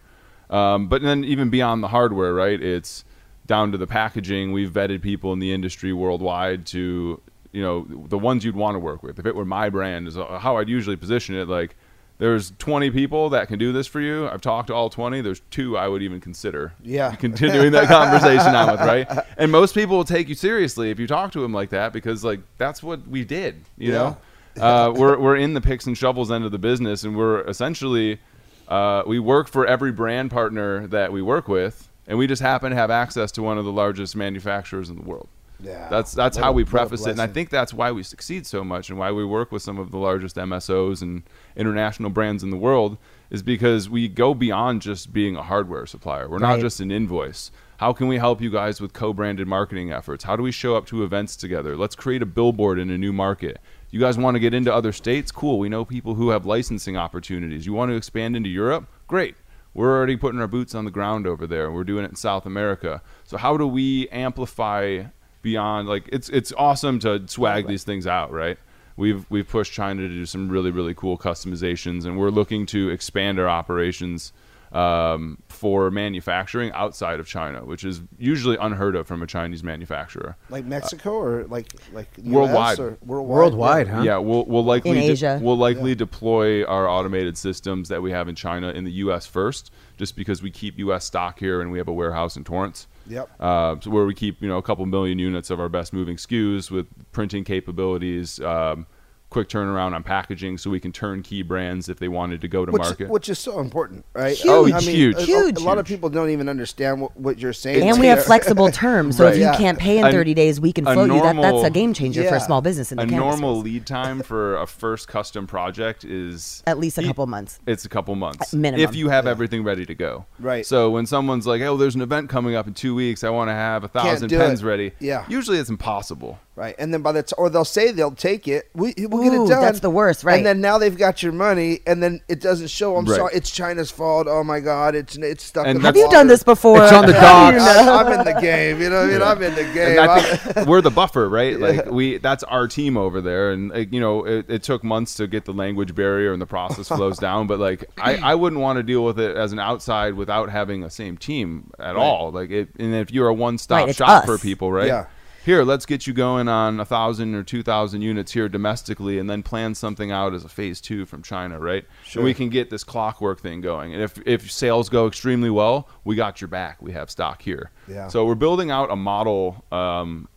Um, 0.50 0.88
but 0.88 1.02
then 1.02 1.24
even 1.24 1.50
beyond 1.50 1.82
the 1.82 1.88
hardware, 1.88 2.34
right? 2.34 2.62
It's 2.62 3.06
down 3.46 3.72
to 3.72 3.78
the 3.78 3.88
packaging. 3.88 4.52
We've 4.52 4.70
vetted 4.70 5.02
people 5.02 5.32
in 5.34 5.40
the 5.40 5.54
industry 5.54 5.94
worldwide 5.94 6.66
to, 6.68 7.22
you 7.54 7.62
know, 7.62 7.88
the 8.08 8.18
ones 8.18 8.44
you'd 8.44 8.56
want 8.56 8.76
to 8.76 8.80
work 8.80 9.04
with. 9.04 9.20
If 9.20 9.26
it 9.26 9.36
were 9.36 9.46
my 9.46 9.70
brand, 9.70 10.08
is 10.08 10.16
how 10.16 10.58
I'd 10.58 10.70
usually 10.70 10.98
position 10.98 11.34
it. 11.36 11.48
Like, 11.48 11.76
there's 12.19 12.51
20 12.60 12.89
people 12.91 13.30
that 13.30 13.47
can 13.47 13.60
do 13.60 13.71
this 13.71 13.86
for 13.88 14.01
you. 14.01 14.27
I've 14.27 14.41
talked 14.41 14.67
to 14.67 14.73
all 14.73 14.89
20. 14.89 15.21
There's 15.21 15.41
two 15.51 15.77
I 15.77 15.88
would 15.88 16.01
even 16.01 16.19
consider. 16.19 16.73
Yeah. 16.84 17.15
Continuing 17.19 17.71
that 17.73 17.88
conversation 17.88 18.56
on 18.56 18.71
with, 18.71 18.80
right? 18.82 19.08
And 19.38 19.51
most 19.51 19.75
people 19.75 19.97
will 19.97 20.03
take 20.03 20.27
you 20.27 20.36
seriously 20.36 20.89
if 20.89 20.99
you 20.99 21.06
talk 21.08 21.32
to 21.34 21.41
them 21.41 21.53
like 21.53 21.69
that 21.69 21.93
because, 21.93 22.23
like, 22.23 22.39
that's 22.58 22.82
what 22.82 23.08
we 23.08 23.23
did, 23.23 23.63
you 23.77 23.91
know? 23.91 24.17
Uh, 24.60 24.91
we're, 24.95 25.19
we're 25.19 25.36
in 25.36 25.53
the 25.53 25.62
picks 25.62 25.86
and 25.86 25.95
shovels 25.95 26.32
end 26.32 26.43
of 26.43 26.51
the 26.51 26.58
business 26.58 27.03
and 27.03 27.15
we're 27.15 27.41
essentially 27.47 28.19
Uh, 28.67 29.01
we 29.08 29.17
work 29.17 29.47
for 29.47 29.65
every 29.65 29.93
brand 29.93 30.30
partner 30.30 30.88
that 30.88 31.09
we 31.13 31.22
work 31.22 31.47
with, 31.47 31.88
and 32.05 32.18
we 32.18 32.28
just 32.28 32.41
happen 32.41 32.70
to 32.72 32.76
have 32.76 32.91
access 32.91 33.32
to 33.32 33.41
one 33.41 33.57
of 33.57 33.63
the 33.63 33.72
largest 33.72 34.13
manufacturers 34.13 34.89
in 34.89 34.97
the 34.97 35.03
world. 35.03 35.30
Yeah. 35.60 35.88
That's 35.89 36.12
that's 36.14 36.38
What 36.38 36.43
how 36.43 36.49
a- 36.51 36.53
we 36.53 36.64
preface 36.66 37.05
it, 37.08 37.12
and 37.12 37.22
I 37.22 37.28
think 37.28 37.49
that's 37.49 37.74
why 37.74 37.91
we 37.91 38.03
succeed 38.03 38.45
so 38.45 38.64
much, 38.64 38.89
and 38.89 38.99
why 38.99 39.12
we 39.12 39.26
work 39.26 39.51
with 39.51 39.62
some 39.62 39.80
of 39.80 39.91
the 39.91 39.97
largest 39.97 40.36
MSOs 40.36 41.01
and 41.01 41.24
international 41.55 42.10
brands 42.10 42.43
in 42.43 42.49
the 42.51 42.58
world, 42.58 42.97
is 43.30 43.41
because 43.43 43.89
we 43.89 44.08
go 44.08 44.34
beyond 44.34 44.82
just 44.82 45.12
being 45.14 45.36
a 45.36 45.41
hardware 45.43 45.86
supplier. 45.86 46.30
We're 46.30 46.38
not 46.39 46.60
just 46.60 46.80
an 46.80 46.91
invoice. 46.91 47.51
How 47.78 47.93
can 47.93 48.08
we 48.08 48.18
help 48.18 48.41
you 48.41 48.49
guys 48.49 48.82
with 48.82 48.93
co-branded 48.93 49.47
marketing 49.47 49.91
efforts? 49.91 50.24
How 50.24 50.36
do 50.36 50.41
we 50.43 50.51
show 50.51 50.76
up 50.76 50.88
to 50.88 51.03
events 51.03 51.36
together? 51.36 51.76
Let's 51.78 51.95
create 51.95 52.24
a 52.24 52.26
billboard 52.26 52.80
in 52.80 52.89
a 52.89 52.97
new 52.97 53.14
market. 53.14 53.60
You 53.91 53.99
guys 53.99 54.18
want 54.18 54.34
to 54.36 54.39
get 54.39 54.53
into 54.55 54.74
other 54.74 54.91
states? 54.91 55.32
Cool. 55.32 55.60
We 55.60 55.70
know 55.70 55.86
people 55.86 56.16
who 56.16 56.30
have 56.30 56.45
licensing 56.45 56.97
opportunities. 56.97 57.66
You 57.68 57.74
want 57.74 57.91
to 57.91 57.95
expand 57.95 58.36
into 58.36 58.49
Europe? 58.49 58.88
Great. 59.08 59.36
We're 59.76 59.95
already 59.95 60.18
putting 60.18 60.39
our 60.41 60.47
boots 60.47 60.74
on 60.74 60.86
the 60.86 60.91
ground 60.91 61.28
over 61.28 61.45
there. 61.45 61.72
We're 61.72 61.84
doing 61.84 62.03
it 62.03 62.10
in 62.10 62.16
South 62.16 62.47
America. 62.47 63.03
So 63.24 63.38
how 63.38 63.58
do 63.58 63.68
we 63.68 64.10
amplify 64.10 65.03
beyond 65.42 65.88
like 65.88 66.10
it's 66.12 66.30
it's 66.30 66.52
awesome 66.58 67.00
to 67.00 67.28
swag 67.28 67.68
these 67.68 67.84
things 67.84 68.08
out, 68.08 68.32
right? 68.32 68.58
We've 68.96 69.26
we've 69.30 69.48
pushed 69.48 69.74
China 69.74 70.02
to 70.02 70.10
do 70.10 70.26
some 70.26 70.50
really 70.50 70.72
really 70.72 70.94
cool 70.94 71.18
customizations 71.18 72.06
and 72.06 72.18
we're 72.18 72.30
looking 72.32 72.66
to 72.68 72.90
expand 72.90 73.40
our 73.40 73.48
operations 73.50 74.34
um, 74.74 75.38
for 75.48 75.90
manufacturing 75.90 76.74
outside 76.74 77.22
of 77.22 77.28
China, 77.28 77.64
which 77.64 77.86
is 77.86 78.02
usually 78.20 78.58
unheard 78.58 78.98
of 78.98 79.08
from 79.08 79.22
a 79.24 79.28
Chinese 79.28 79.64
manufacturer. 79.64 80.36
Like 80.50 80.66
Mexico 80.66 81.14
or 81.14 81.46
like 81.46 81.68
like 81.94 82.10
US 82.18 82.26
Worldwide. 82.26 82.80
or 82.80 82.98
worldwide. 83.06 83.38
Worldwide, 83.38 83.88
Yeah. 83.88 83.94
huh? 83.96 84.02
Yeah, 84.04 84.18
we'll 84.18 84.46
we'll 84.46 84.66
likely 84.66 85.08
In 85.08 85.16
de- 85.16 85.40
we'll 85.42 85.56
likely 85.58 85.96
deploy 85.96 86.66
our 86.66 86.88
automated 86.90 87.38
systems 87.38 87.88
that 87.90 88.02
we 88.02 88.12
have 88.12 88.28
in 88.28 88.36
China 88.36 88.72
in 88.72 88.84
the 88.84 88.92
U.S. 88.94 89.26
first, 89.26 89.72
just 89.96 90.18
because 90.18 90.42
we 90.42 90.52
keep 90.52 90.78
U.S. 90.80 91.06
stock 91.06 91.40
here 91.40 91.62
and 91.62 91.72
we 91.72 91.78
have 91.78 91.88
a 91.88 91.94
warehouse 91.94 92.36
in 92.36 92.44
Torrance. 92.44 92.88
Yep. 93.10 93.30
Uh, 93.39 93.76
so 93.80 93.89
where 93.89 94.05
we 94.05 94.14
keep 94.14 94.41
you 94.41 94.47
know 94.47 94.58
a 94.58 94.62
couple 94.62 94.86
million 94.86 95.20
units 95.20 95.49
of 95.49 95.60
our 95.60 95.70
best 95.70 95.93
moving 95.93 96.18
SKUs 96.18 96.72
with 96.72 96.88
printing 97.12 97.43
capabilities, 97.43 98.39
um, 98.41 98.88
quick 99.30 99.49
turnaround 99.49 99.93
on 99.93 100.03
packaging, 100.03 100.57
so 100.57 100.69
we 100.69 100.80
can 100.80 100.91
turn 100.91 101.21
key 101.21 101.41
brands 101.41 101.89
if 101.89 101.99
they 101.99 102.07
wanted 102.07 102.39
to 102.41 102.47
go 102.47 102.65
to 102.65 102.71
which, 102.71 102.82
market. 102.82 103.09
which 103.09 103.28
is 103.28 103.38
so 103.38 103.59
important, 103.59 104.05
right? 104.13 104.38
Huge. 104.38 104.47
Oh, 104.47 104.65
I 104.73 104.80
mean, 104.80 104.89
huge. 104.89 105.17
A, 105.17 105.21
Huge. 105.21 105.57
A, 105.59 105.63
lot 105.63 105.78
of 105.78 105.86
people 105.86 106.09
don't 106.09 106.30
even 106.30 106.47
understand 106.47 107.01
what, 107.01 107.15
what 107.17 107.38
you're 107.38 107.51
saying. 107.51 107.88
and 107.88 107.99
we 107.99 108.07
have 108.07 108.23
flexible 108.23 108.71
terms, 108.71 109.17
so 109.17 109.25
Right. 109.25 109.34
if 109.34 109.38
you 109.39 109.43
Yeah. 109.43 109.57
can't 109.57 109.78
pay 109.78 109.97
in 109.97 110.05
A- 110.05 110.11
30 110.11 110.34
days, 110.34 110.61
we 110.61 110.71
can 110.71 110.86
float 110.86 111.07
flow 111.07 111.15
you. 111.17 111.21
That, 111.21 111.36
that's 111.41 111.63
a 111.65 111.69
game 111.69 111.93
changer 111.93 112.23
for 112.23 112.36
a 112.36 112.39
small 112.39 112.61
business 112.61 112.91
in 112.91 112.97
the 112.97 113.03
a 113.03 113.05
normal 113.05 113.55
space. 113.61 113.65
lead 113.73 113.86
time 113.86 114.21
for 114.21 114.55
a 114.57 114.65
first 114.65 115.07
custom 115.09 115.45
project 115.45 116.05
is 116.05 116.63
At 116.65 116.80
least 116.80 116.97
a 116.97 117.03
couple 117.03 117.28
months. 117.28 117.59
It's 117.67 117.84
a 117.84 117.89
couple 117.89 118.15
months 118.15 118.53
minimum. 118.53 118.84
if 118.88 118.95
you 118.95 119.09
have 119.09 119.28
everything 119.28 119.63
ready 119.63 119.86
to 119.86 119.93
go. 119.95 120.25
Right. 120.39 120.65
So 120.65 120.89
when 120.89 121.05
someone's 121.05 121.45
like, 121.45 121.61
"Oh, 121.61 121.75
there's 121.75 121.95
an 121.95 122.01
event 122.01 122.30
coming 122.30 122.55
up 122.55 122.65
in 122.67 122.73
two 122.73 122.95
weeks. 122.95 123.23
I 123.25 123.30
want 123.30 123.49
to 123.49 123.53
have 123.53 123.84
a 123.84 123.88
thousand 123.89 124.30
pens 124.30 124.63
it. 124.63 124.65
ready." 124.65 124.91
Yeah. 124.99 125.25
Usually 125.28 125.57
it's 125.57 125.69
impossible. 125.69 126.39
Right, 126.58 126.74
and 126.80 126.91
then 126.91 127.03
by 127.03 127.12
the 127.12 127.22
t- 127.22 127.36
or 127.38 127.51
they'll 127.51 127.64
say 127.64 127.91
they'll 127.91 128.10
take 128.16 128.47
it. 128.47 128.68
We 128.74 128.91
we'll 128.97 129.22
get 129.22 129.32
Ooh, 129.34 129.45
it 129.45 129.49
done. 129.49 129.62
that's 129.62 129.80
the 129.80 129.91
worst, 129.91 130.24
right. 130.24 130.38
And 130.38 130.43
then 130.45 130.60
now 130.60 130.80
they've 130.80 130.97
got 130.97 131.22
your 131.22 131.32
money, 131.32 131.82
and 131.86 132.01
then 132.01 132.20
it 132.28 132.41
doesn't 132.41 132.70
show. 132.72 132.97
I'm 132.97 133.05
Right. 133.05 133.16
sorry, 133.16 133.32
it's 133.36 133.51
China's 133.51 133.91
fault. 133.91 134.26
Oh 134.28 134.43
my 134.43 134.60
God, 134.60 134.95
it's 134.95 135.16
it's 135.18 135.43
stuck. 135.43 135.68
And 135.68 135.76
in 135.76 135.82
the 135.84 135.88
Have 135.88 135.95
Have 135.95 136.01
you 136.03 136.10
done 136.10 136.14
water. 136.26 136.30
this 136.30 136.41
before? 136.41 136.82
It's 136.84 136.91
on 136.91 137.05
the 137.05 137.14
How 137.20 137.51
do 137.51 137.58
docks. 137.60 137.64
know? 137.86 137.93
I, 137.93 138.01
I'm 138.01 138.20
in 138.28 138.34
the 138.36 138.41
game. 138.41 138.82
You 138.82 138.89
know 138.89 139.01
what 139.01 139.10
I 139.10 139.14
mean? 139.14 139.22
I'm 139.22 139.43
in 139.43 139.53
the 139.53 139.64
game. 139.72 139.91
And 139.91 139.99
I 139.99 140.05
I'm- 140.18 140.38
think 140.38 140.68
we're 140.68 140.82
the 140.82 140.89
buffer, 140.89 141.30
right? 141.30 141.60
Like 141.60 141.91
we, 141.91 142.18
that's 142.18 142.43
our 142.45 142.68
team 142.68 142.97
over 142.97 143.22
there, 143.22 143.51
and 143.51 143.70
like, 143.70 143.93
you 143.93 143.99
know, 143.99 144.26
it, 144.26 144.49
it 144.49 144.64
took 144.64 144.84
months 144.84 145.14
to 145.18 145.28
get 145.28 145.45
the 145.45 145.53
language 145.53 145.93
barrier 145.93 146.34
and 146.34 146.41
the 146.41 146.47
process 146.47 146.88
flows 146.88 147.20
down. 147.28 147.45
But 147.45 147.60
like, 147.60 147.86
I, 147.99 148.16
I 148.16 148.34
wouldn't 148.34 148.64
want 148.64 148.78
to 148.78 148.84
deal 148.84 149.05
with 149.05 149.20
it 149.20 149.38
as 149.38 149.51
an 149.51 149.60
outside 149.60 150.16
without 150.16 150.49
having 150.49 150.84
a 150.84 150.89
same 150.89 151.18
team 151.18 151.70
at 151.78 151.95
all. 151.95 152.32
Like, 152.32 152.49
it, 152.49 152.70
and 152.80 152.95
if 152.95 153.12
you're 153.12 153.28
a 153.28 153.34
one-stop 153.36 153.82
Right, 153.82 153.89
it's 153.89 153.99
shop 153.99 154.24
us. 154.24 154.26
for 154.26 154.39
people, 154.39 154.72
right? 154.72 154.88
Yeah. 154.88 155.05
Here, 155.48 155.64
let's 155.64 155.86
get 155.86 156.06
you 156.06 156.12
going 156.12 156.50
on 156.50 156.82
a 156.82 156.84
thousand 156.84 157.34
or 157.34 157.41
two 157.41 157.64
thousand 157.64 158.02
units 158.02 158.34
here 158.34 158.50
domestically, 158.50 159.18
and 159.18 159.30
then 159.30 159.43
plan 159.43 159.76
something 159.76 160.12
out 160.12 160.34
as 160.34 160.43
a 160.43 160.50
phase 160.50 160.82
two 160.82 161.06
from 161.06 161.24
China, 161.24 161.58
right? 161.58 161.86
Sure. 162.04 162.20
And 162.20 162.26
we 162.26 162.34
can 162.34 162.50
get 162.50 162.70
this 162.70 162.84
clockwork 162.84 163.39
thing 163.39 163.62
going. 163.62 163.93
And 163.93 164.04
if 164.04 164.20
if 164.26 164.52
sales 164.52 164.89
go 164.89 165.08
extremely 165.08 165.50
well, 165.50 165.88
we 166.04 166.18
got 166.18 166.41
your 166.41 166.50
back. 166.50 166.82
We 166.82 166.91
have 166.91 167.10
stock 167.10 167.41
here. 167.41 167.72
Yeah. 167.88 168.10
So 168.10 168.26
we're 168.26 168.36
building 168.36 168.72
out 168.72 168.91
a 168.91 168.98
model 168.98 169.64
um, 169.72 170.28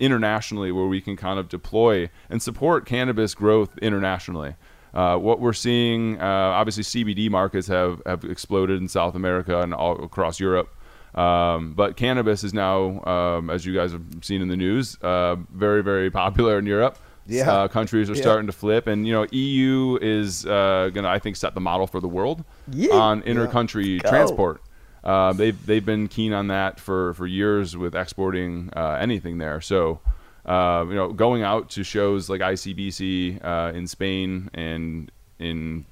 internationally 0.00 0.72
where 0.72 0.88
we 0.88 1.00
can 1.00 1.14
kind 1.14 1.38
of 1.38 1.48
deploy 1.48 2.10
and 2.28 2.42
support 2.42 2.84
cannabis 2.84 3.36
growth 3.36 3.78
internationally. 3.78 4.56
Uh, 4.92 5.18
what 5.18 5.38
we're 5.38 5.52
seeing, 5.52 6.20
uh, 6.20 6.24
obviously, 6.24 6.82
CBD 6.82 7.30
markets 7.30 7.68
have, 7.68 8.02
have 8.04 8.24
exploded 8.24 8.80
in 8.80 8.88
South 8.88 9.14
America 9.14 9.60
and 9.60 9.72
all 9.72 10.02
across 10.02 10.40
Europe. 10.40 10.74
Um, 11.14 11.72
but 11.74 11.96
cannabis 11.96 12.44
is 12.44 12.52
now, 12.54 13.02
um, 13.04 13.50
as 13.50 13.64
you 13.66 13.74
guys 13.74 13.92
have 13.92 14.02
seen 14.22 14.42
in 14.42 14.48
the 14.48 14.56
news, 14.56 14.96
uh, 15.02 15.36
very, 15.52 15.82
very 15.82 16.10
popular 16.10 16.58
in 16.58 16.66
Europe. 16.66 16.98
Yeah. 17.26 17.50
Uh, 17.50 17.68
countries 17.68 18.08
are 18.08 18.14
Yeah. 18.14 18.22
starting 18.22 18.46
to 18.46 18.52
flip, 18.52 18.86
and 18.86 19.06
you 19.06 19.12
know, 19.12 19.26
EU 19.32 19.98
is 20.00 20.46
uh, 20.46 20.90
going 20.94 21.04
to, 21.04 21.08
I 21.10 21.18
think, 21.18 21.36
set 21.36 21.54
the 21.54 21.60
model 21.60 21.86
for 21.86 22.00
the 22.00 22.08
world 22.08 22.44
on 22.92 23.22
inter-country 23.22 24.00
transport. 24.00 24.62
Uh, 25.04 25.32
they've 25.32 25.66
they've 25.66 25.84
been 25.84 26.08
keen 26.08 26.32
on 26.32 26.48
that 26.48 26.80
for, 26.80 27.14
for 27.14 27.26
years 27.26 27.76
with 27.76 27.94
exporting 27.94 28.70
uh, 28.74 28.96
anything 29.00 29.38
there. 29.38 29.60
So, 29.60 30.00
uh, 30.46 30.84
you 30.88 30.94
know, 30.94 31.12
going 31.12 31.42
out 31.42 31.68
to 31.70 31.82
shows 31.84 32.28
like 32.30 32.40
ICBC 32.40 33.44
uh, 33.44 33.72
in 33.74 33.86
Spain 33.86 34.48
and 34.54 35.10
in 35.38 35.84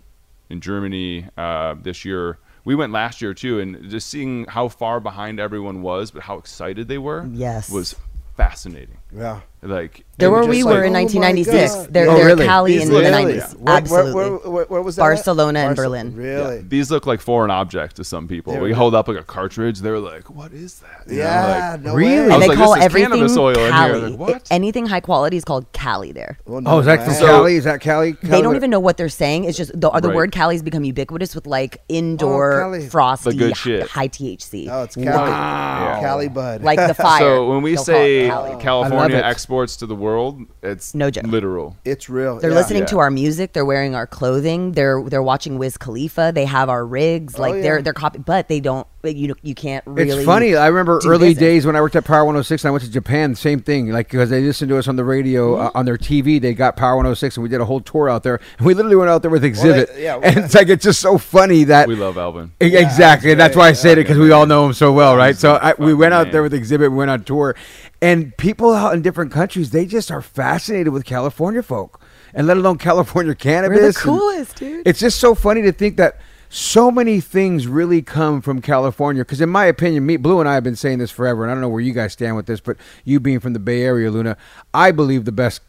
in 0.51 0.61
Germany 0.61 1.27
uh, 1.37 1.75
this 1.81 2.05
year. 2.05 2.39
We 2.67 2.75
went 2.75 2.93
last 2.93 3.23
year 3.23 3.33
too, 3.33 3.61
and 3.61 3.89
just 3.89 4.09
seeing 4.09 4.45
how 4.47 4.69
far 4.69 4.99
behind 5.01 5.39
everyone 5.41 5.81
was, 5.83 6.11
but 6.11 6.23
how 6.25 6.37
excited 6.37 6.89
they 6.89 6.99
were, 6.99 7.27
Yes. 7.33 7.71
was 7.71 7.95
fascinating. 8.37 8.99
yeah. 9.11 9.41
Like 9.63 10.05
They're 10.19 10.29
it 10.29 10.33
where 10.33 10.45
we 10.47 10.57
just 10.59 10.67
were 10.69 10.75
like- 10.75 10.85
in 10.87 10.95
oh 10.97 11.01
1996. 11.01 11.75
God. 11.75 11.93
They're, 11.93 12.09
Oh, 12.09 12.15
they're 12.15 12.27
really? 12.27 12.47
Cali 12.47 12.73
These 12.79 12.83
in 12.89 12.95
look- 12.95 13.05
the 13.05 13.11
really? 13.11 13.35
90s. 13.35 13.55
Where- 13.55 13.65
where- 13.65 13.77
Absolutely. 13.77 14.13
Where, 14.15 14.31
where, 14.53 14.65
where 14.67 14.83
was 14.83 14.97
that? 14.97 15.03
at? 15.03 15.07
Barcelona 15.07 15.59
and 15.61 15.69
Barce- 15.71 15.77
Berlin. 15.77 16.15
Really? 16.15 16.61
These 16.63 16.91
look 16.91 17.07
like 17.07 17.21
foreign 17.21 17.51
objects 17.51 17.95
to 17.97 18.05
some 18.05 18.29
people. 18.29 18.53
They 18.53 18.61
we 18.61 18.69
were- 18.69 18.75
hold 18.77 18.95
up 18.95 19.09
like 19.09 19.17
a 19.19 19.23
cartridge. 19.25 19.81
They're 19.81 19.99
like, 19.99 20.31
"What 20.31 20.53
is 20.53 20.81
that?" 20.81 21.11
You 21.11 21.19
Yeah. 21.19 21.71
like- 21.73 21.83
no 21.83 21.95
Really? 21.95 22.33
and 22.33 22.43
they 22.43 22.49
like, 22.49 22.59
call 22.59 22.75
everything 22.77 23.11
cannabis 23.11 23.37
oil 23.37 23.55
in 23.55 23.61
here. 23.61 23.71
Cali. 23.71 24.01
Like, 24.11 24.19
what? 24.21 24.31
It- 24.37 24.43
anything 24.51 24.87
high 24.87 25.01
quality 25.01 25.37
is 25.37 25.45
called 25.45 25.67
Cali 25.73 26.13
there. 26.13 26.39
Well, 26.47 26.63
Oh, 26.67 26.79
is 26.81 26.87
that 26.87 27.01
from 27.01 27.09
way. 27.09 27.15
So- 27.19 27.27
Cali? 27.27 27.57
Is 27.57 27.65
that 27.65 27.81
Cali? 27.81 28.17
They 28.23 28.43
don't 28.43 28.57
even 28.57 28.71
know 28.71 28.79
what 28.81 28.99
they're 28.99 29.09
saying. 29.09 29.45
It's 29.45 29.57
just 29.57 29.73
the, 29.73 29.91
the 29.91 30.09
Right. 30.09 30.15
word 30.15 30.33
Cali's 30.33 30.63
become 30.63 30.85
ubiquitous 30.85 31.35
with 31.35 31.47
like 31.47 31.79
indoor 31.89 32.53
oh, 32.63 32.65
Cali. 32.73 32.89
frosty, 32.89 33.31
The 33.31 33.37
good 33.37 33.57
shit. 33.57 33.89
high 33.89 34.09
THC. 34.09 34.69
Oh, 34.71 34.83
it's 34.85 34.95
Cali. 34.95 35.07
Yeah. 35.31 35.99
Cali 36.01 36.29
Bud. 36.29 36.63
like 36.63 36.79
the 36.79 36.95
fire. 37.03 37.21
So 37.21 37.49
when 37.49 37.63
we 37.63 37.77
say 37.77 38.27
it 38.27 38.31
Cali. 38.31 38.63
California 38.63 39.19
it. 39.47 39.49
exports 39.49 39.76
to 39.76 39.86
the 39.86 39.94
world, 39.94 40.40
it's 40.62 40.94
No 40.94 41.11
joke. 41.11 41.24
literal. 41.26 41.76
it's 41.84 42.09
real. 42.09 42.38
They're 42.40 42.51
yeah. 42.51 42.57
listening 42.57 42.82
Yeah. 42.82 42.86
to 42.86 42.99
our 42.99 43.11
music. 43.11 43.53
They're 43.53 43.64
wearing 43.64 43.94
our 43.94 44.07
clothing. 44.07 44.72
They're 44.72 45.03
they're 45.03 45.22
watching 45.22 45.59
Wiz 45.59 45.76
Khalifa. 45.78 46.32
They 46.34 46.44
have 46.47 46.68
our 46.68 46.84
rigs. 46.84 47.38
Like 47.38 47.53
Oh, 47.53 47.57
yeah. 47.57 47.62
they're 47.62 47.82
they're 47.82 47.92
copy, 47.92 48.18
but 48.18 48.49
they 48.49 48.61
don't. 48.61 48.86
You 49.05 49.36
you 49.42 49.55
can't 49.55 49.84
really. 49.86 50.11
It's 50.11 50.24
funny. 50.24 50.57
I 50.57 50.66
remember 50.66 51.01
early 51.07 51.28
business. 51.28 51.38
days 51.40 51.66
when 51.66 51.76
I 51.76 51.80
worked 51.80 51.94
at 51.94 52.05
Power 52.05 52.24
106 52.24 52.64
and 52.64 52.68
I 52.68 52.72
went 52.72 52.82
to 52.82 52.90
Japan. 52.90 53.36
Same 53.36 53.61
thing, 53.61 53.92
like 53.92 54.11
because 54.11 54.30
they 54.30 54.40
listened 54.42 54.68
to 54.70 54.78
us 54.78 54.88
on 54.88 54.97
the 54.97 55.05
radio 55.05 55.55
uh, 55.55 55.66
Mm-hmm. 55.68 55.78
on 55.78 55.84
their 55.86 55.97
TV. 55.97 56.40
They 56.40 56.55
got 56.55 56.76
Power 56.76 56.97
106 56.97 57.36
and 57.36 57.42
we 57.44 57.49
did 57.49 57.61
a 57.61 57.64
whole 57.64 57.80
tour 57.80 58.11
out 58.11 58.24
there. 58.24 58.40
And 58.59 58.66
we 58.66 58.74
literally 58.74 58.97
went 58.97 59.09
out 59.11 59.22
there 59.22 59.30
with 59.30 59.44
Xzibit. 59.44 59.97
yeah, 59.99 60.16
and 60.22 60.38
it's 60.44 60.55
like 60.55 60.68
it's 60.68 60.82
just 60.82 61.01
so 61.01 61.18
funny 61.18 61.62
that 61.64 61.86
We 61.86 61.94
love 61.94 62.18
Alvin. 62.18 62.51
Exactly. 62.61 63.34
That's 63.34 63.55
why 63.57 63.68
I 63.68 63.72
say 63.74 63.92
it 63.92 63.97
because 63.97 64.18
we 64.18 64.32
all 64.32 64.44
know 64.47 64.66
him 64.66 64.72
so 64.72 64.92
well, 64.92 65.16
right? 65.16 65.36
So 65.36 65.55
a 65.55 65.59
I, 65.59 65.74
we 65.78 65.94
went 65.94 66.12
out 66.12 66.18
fucking 66.26 66.32
there 66.32 66.42
with 66.42 66.53
Xzibit. 66.53 66.90
We 66.90 66.97
went 66.97 67.11
on 67.12 67.22
tour, 67.22 67.55
and 68.03 68.36
people 68.36 68.72
out 68.72 68.94
in 68.94 69.03
different 69.03 69.32
countries 69.32 69.70
they 69.70 69.86
just 69.86 70.11
are 70.11 70.22
fascinated 70.22 70.92
with 70.92 71.05
California 71.05 71.62
folk, 71.62 72.01
and 72.34 72.47
let 72.47 72.57
alone 72.57 72.78
California 72.78 73.34
cannabis. 73.36 73.76
We're 73.76 73.80
the 73.80 73.86
and 73.86 73.97
coolest, 73.97 74.57
dude. 74.57 74.86
It's 74.86 75.01
just 75.01 75.18
so 75.18 75.34
funny 75.34 75.62
to 75.62 75.72
think 75.72 75.97
that 75.97 76.20
so 76.49 76.90
many 76.90 77.20
things 77.20 77.66
really 77.66 78.03
come 78.03 78.40
from 78.40 78.61
California. 78.61 79.24
Because 79.24 79.40
in 79.40 79.49
my 79.49 79.66
opinion, 79.66 80.07
me, 80.07 80.16
Blue, 80.16 80.40
and 80.40 80.49
I 80.49 80.55
have 80.55 80.64
been 80.64 80.76
saying 80.76 80.99
this 80.99 81.11
forever, 81.11 81.42
and 81.42 81.51
I 81.51 81.55
don't 81.55 81.61
know 81.61 81.68
where 81.68 81.80
you 81.80 81.92
guys 81.92 82.12
stand 82.12 82.36
with 82.36 82.47
this, 82.47 82.61
but 82.61 82.76
you 83.05 83.20
being 83.20 83.40
from 83.40 83.53
the 83.53 83.59
Bay 83.59 83.82
Area, 83.82 84.11
Luna, 84.11 84.36
I 84.72 84.90
believe 84.92 85.24
the 85.24 85.32
best 85.32 85.61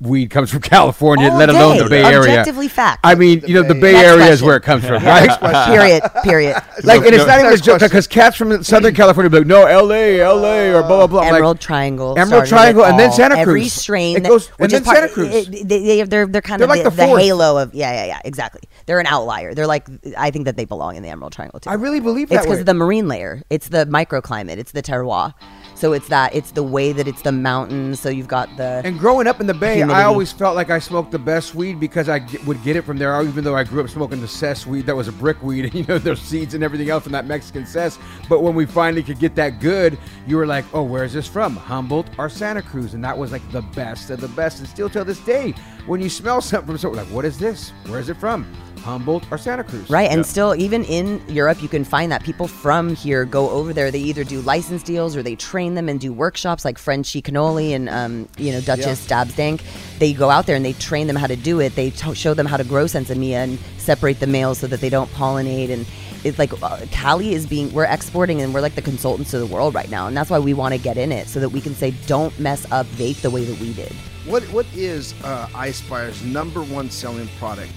weed 0.00 0.28
comes 0.30 0.50
from 0.50 0.60
California, 0.76 1.28
All 1.30 1.36
let 1.38 1.48
alone 1.48 1.76
day. 1.78 1.82
the 1.84 1.88
Bay 1.90 2.04
Area. 2.04 2.18
Objectively 2.18 2.68
fact. 2.68 3.00
I 3.04 3.14
mean, 3.14 3.42
you 3.46 3.54
know, 3.54 3.62
the 3.62 3.74
Bay 3.74 3.92
Next 3.92 4.06
Area 4.06 4.26
is 4.26 4.42
where 4.42 4.56
it 4.56 4.62
comes 4.62 4.84
from, 4.86 5.02
right? 5.04 5.66
period. 5.66 6.02
Period. 6.22 6.56
Like, 6.84 6.98
and 7.02 7.08
it's 7.08 7.18
No, 7.18 7.26
not 7.26 7.40
even 7.40 7.52
a 7.52 7.56
joke 7.56 7.80
because 7.80 8.06
cats 8.06 8.36
from 8.36 8.62
Southern 8.62 8.94
California 8.94 9.28
be 9.28 9.38
like, 9.38 9.46
no, 9.48 9.64
L.A., 9.66 10.20
L.A., 10.20 10.72
or 10.72 10.82
blah 10.82 10.98
blah 10.98 11.06
blah. 11.08 11.20
I'm 11.22 11.26
like, 11.32 11.34
Emerald 11.38 11.60
Triangle. 11.60 12.16
Emerald 12.16 12.46
Triangle, 12.46 12.84
and 12.84 12.96
then 12.96 13.10
all. 13.10 13.16
Santa 13.16 13.36
Every 13.36 13.62
Cruz. 13.62 13.72
strain. 13.72 14.16
It 14.18 14.22
that- 14.22 14.28
goes- 14.28 14.46
which 14.50 14.72
and 14.72 14.72
then 14.72 14.84
part- 14.84 14.96
Santa 14.98 15.12
Cruz. 15.12 15.34
it- 15.48 15.68
they, 15.68 15.80
they, 15.80 16.02
they're 16.04 16.26
they're 16.28 16.40
kind 16.40 16.60
They're 16.60 16.66
of 16.66 16.70
like 16.70 16.84
the, 16.84 16.90
the 16.90 16.96
the 16.96 17.06
halo 17.18 17.58
of 17.60 17.74
yeah 17.74 17.92
yeah 17.92 18.04
yeah 18.06 18.20
exactly. 18.24 18.60
They're 18.86 19.00
an 19.00 19.06
outlier. 19.06 19.54
They're 19.54 19.66
like 19.66 19.88
I 20.16 20.30
think 20.30 20.44
that 20.44 20.56
they 20.56 20.66
belong 20.66 20.94
in 20.94 21.02
the 21.02 21.08
Emerald 21.08 21.32
Triangle 21.32 21.58
too. 21.58 21.68
I 21.68 21.74
really 21.74 21.98
believe 21.98 22.30
It's 22.30 22.42
because 22.44 22.60
of 22.60 22.66
the 22.66 22.74
marine 22.74 23.08
layer. 23.08 23.42
It's 23.50 23.68
the 23.68 23.86
microclimate. 23.86 24.58
It's 24.58 24.70
the 24.72 24.82
terroir. 24.84 25.34
So 25.78 25.92
it's 25.92 26.08
that 26.08 26.34
it's 26.34 26.50
the 26.50 26.62
way 26.64 26.92
that 26.92 27.06
it's 27.06 27.22
the 27.22 27.30
mountains. 27.30 28.00
So 28.00 28.08
you've 28.08 28.26
got 28.26 28.48
the 28.56 28.82
And 28.84 28.98
growing 28.98 29.28
up 29.28 29.40
in 29.40 29.46
the 29.46 29.54
Bay, 29.54 29.76
Humidity. 29.76 30.00
I 30.00 30.04
always 30.04 30.32
felt 30.32 30.56
like 30.56 30.70
I 30.70 30.80
smoked 30.80 31.12
the 31.12 31.20
best 31.20 31.54
weed 31.54 31.78
because 31.78 32.08
I 32.08 32.18
g- 32.18 32.38
would 32.46 32.60
get 32.64 32.74
it 32.74 32.82
from 32.82 32.98
there. 32.98 33.22
Even 33.22 33.44
though 33.44 33.54
I 33.54 33.62
grew 33.62 33.84
up 33.84 33.88
smoking 33.88 34.20
the 34.20 34.26
cess 34.26 34.66
weed, 34.66 34.86
that 34.86 34.96
was 34.96 35.06
a 35.06 35.12
brick 35.12 35.40
weed, 35.40 35.66
And 35.66 35.74
you 35.78 35.84
know, 35.84 35.98
there's 35.98 36.20
seeds 36.20 36.54
and 36.54 36.64
everything 36.64 36.90
else 36.90 37.06
in 37.06 37.12
that 37.12 37.26
Mexican 37.26 37.64
cess. 37.64 37.96
But 38.28 38.42
when 38.42 38.56
we 38.56 38.66
finally 38.66 39.04
could 39.04 39.20
get 39.20 39.36
that 39.36 39.60
good, 39.60 39.96
you 40.26 40.36
were 40.36 40.46
like, 40.46 40.64
"Oh, 40.74 40.82
where 40.82 41.04
is 41.04 41.12
this 41.12 41.28
from? 41.28 41.54
Humboldt 41.54 42.08
or 42.18 42.28
Santa 42.28 42.60
Cruz?" 42.62 42.94
And 42.94 43.04
that 43.04 43.16
was 43.16 43.30
like 43.30 43.48
the 43.52 43.62
best 43.62 44.10
of 44.10 44.20
the 44.20 44.28
best. 44.28 44.58
And 44.58 44.68
still 44.68 44.88
till 44.90 45.04
this 45.04 45.20
day, 45.20 45.54
when 45.86 46.00
you 46.00 46.08
smell 46.08 46.40
something 46.40 46.66
from 46.66 46.78
somewhere, 46.78 47.04
like, 47.04 47.12
"What 47.14 47.24
is 47.24 47.38
this? 47.38 47.70
Where 47.86 48.00
is 48.00 48.08
it 48.08 48.16
from? 48.16 48.52
Humboldt 48.88 49.24
or 49.30 49.38
Santa 49.38 49.64
Cruz?" 49.64 49.88
Right, 49.88 50.10
and 50.10 50.24
still, 50.24 50.54
even 50.54 50.84
in 50.84 51.22
Europe, 51.28 51.62
you 51.62 51.68
can 51.68 51.84
find 51.84 52.10
that 52.12 52.22
people 52.24 52.48
from 52.48 52.94
here 52.94 53.24
go 53.24 53.50
over 53.50 53.72
there. 53.72 53.90
They 53.90 54.00
either 54.00 54.24
do 54.24 54.40
license 54.40 54.82
deals 54.82 55.16
or 55.16 55.22
they 55.22 55.36
train 55.36 55.74
them 55.74 55.88
and 55.88 56.00
do 56.00 56.12
workshops, 56.12 56.64
like 56.64 56.78
Frenchy 56.78 57.22
Cannoli 57.22 57.74
and 57.74 57.88
um, 57.88 58.28
you 58.36 58.52
know 58.52 58.60
Duchess 58.60 58.98
Stabs 59.00 59.34
Dank. 59.34 59.62
They 59.98 60.12
go 60.12 60.30
out 60.30 60.46
there 60.46 60.56
and 60.56 60.64
they 60.64 60.74
train 60.74 61.06
them 61.06 61.16
how 61.16 61.26
to 61.26 61.36
do 61.36 61.60
it. 61.60 61.74
They 61.74 61.90
t- 61.90 62.14
show 62.14 62.34
them 62.34 62.46
how 62.46 62.56
to 62.56 62.64
grow 62.64 62.84
sinsemilla 62.84 63.44
and 63.44 63.58
separate 63.78 64.20
the 64.20 64.26
males 64.26 64.58
so 64.58 64.66
that 64.66 64.80
they 64.80 64.90
don't 64.90 65.10
pollinate. 65.12 65.70
And 65.70 65.86
it's 66.24 66.38
like 66.38 66.52
uh, 66.62 66.84
Cali 66.90 67.34
is 67.34 67.46
being 67.46 67.72
we're 67.72 67.84
exporting 67.84 68.40
and 68.40 68.52
we're 68.52 68.60
like 68.60 68.74
the 68.74 68.82
consultants 68.82 69.30
to 69.30 69.38
the 69.38 69.46
world 69.46 69.74
right 69.74 69.90
now, 69.90 70.06
and 70.06 70.16
that's 70.16 70.30
why 70.30 70.38
we 70.38 70.54
want 70.54 70.74
to 70.74 70.80
get 70.80 70.96
in 70.96 71.12
it 71.12 71.28
so 71.28 71.40
that 71.40 71.50
we 71.50 71.60
can 71.60 71.74
say 71.74 71.92
don't 72.06 72.38
mess 72.38 72.70
up 72.72 72.86
vape 72.86 73.20
the 73.20 73.30
way 73.30 73.44
that 73.44 73.58
we 73.60 73.72
did. 73.72 73.92
What 74.26 74.42
what 74.44 74.66
is 74.74 75.14
uh, 75.24 75.46
iSpire's 75.48 76.22
number 76.22 76.62
one 76.62 76.90
selling 76.90 77.28
product? 77.38 77.72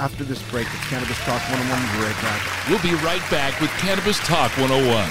After 0.00 0.24
this 0.24 0.42
break, 0.50 0.66
it's 0.72 0.88
Cannabis 0.88 1.18
Talk 1.26 1.42
101. 1.50 1.68
We'll 1.68 1.92
be 1.92 2.04
right 2.06 2.22
back. 2.22 2.40
We'll 2.70 2.80
be 2.80 2.94
right 3.04 3.30
back 3.30 3.60
with 3.60 3.68
Cannabis 3.72 4.18
Talk 4.20 4.50
101. 4.56 5.06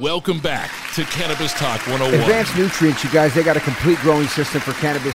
Welcome 0.00 0.38
back 0.38 0.70
to 0.94 1.02
Cannabis 1.06 1.52
Talk 1.54 1.84
101. 1.88 2.20
Advanced 2.20 2.56
Nutrients, 2.56 3.02
you 3.02 3.10
guys, 3.10 3.34
they 3.34 3.42
got 3.42 3.56
a 3.56 3.60
complete 3.60 3.98
growing 3.98 4.28
system 4.28 4.60
for 4.60 4.72
cannabis. 4.74 5.15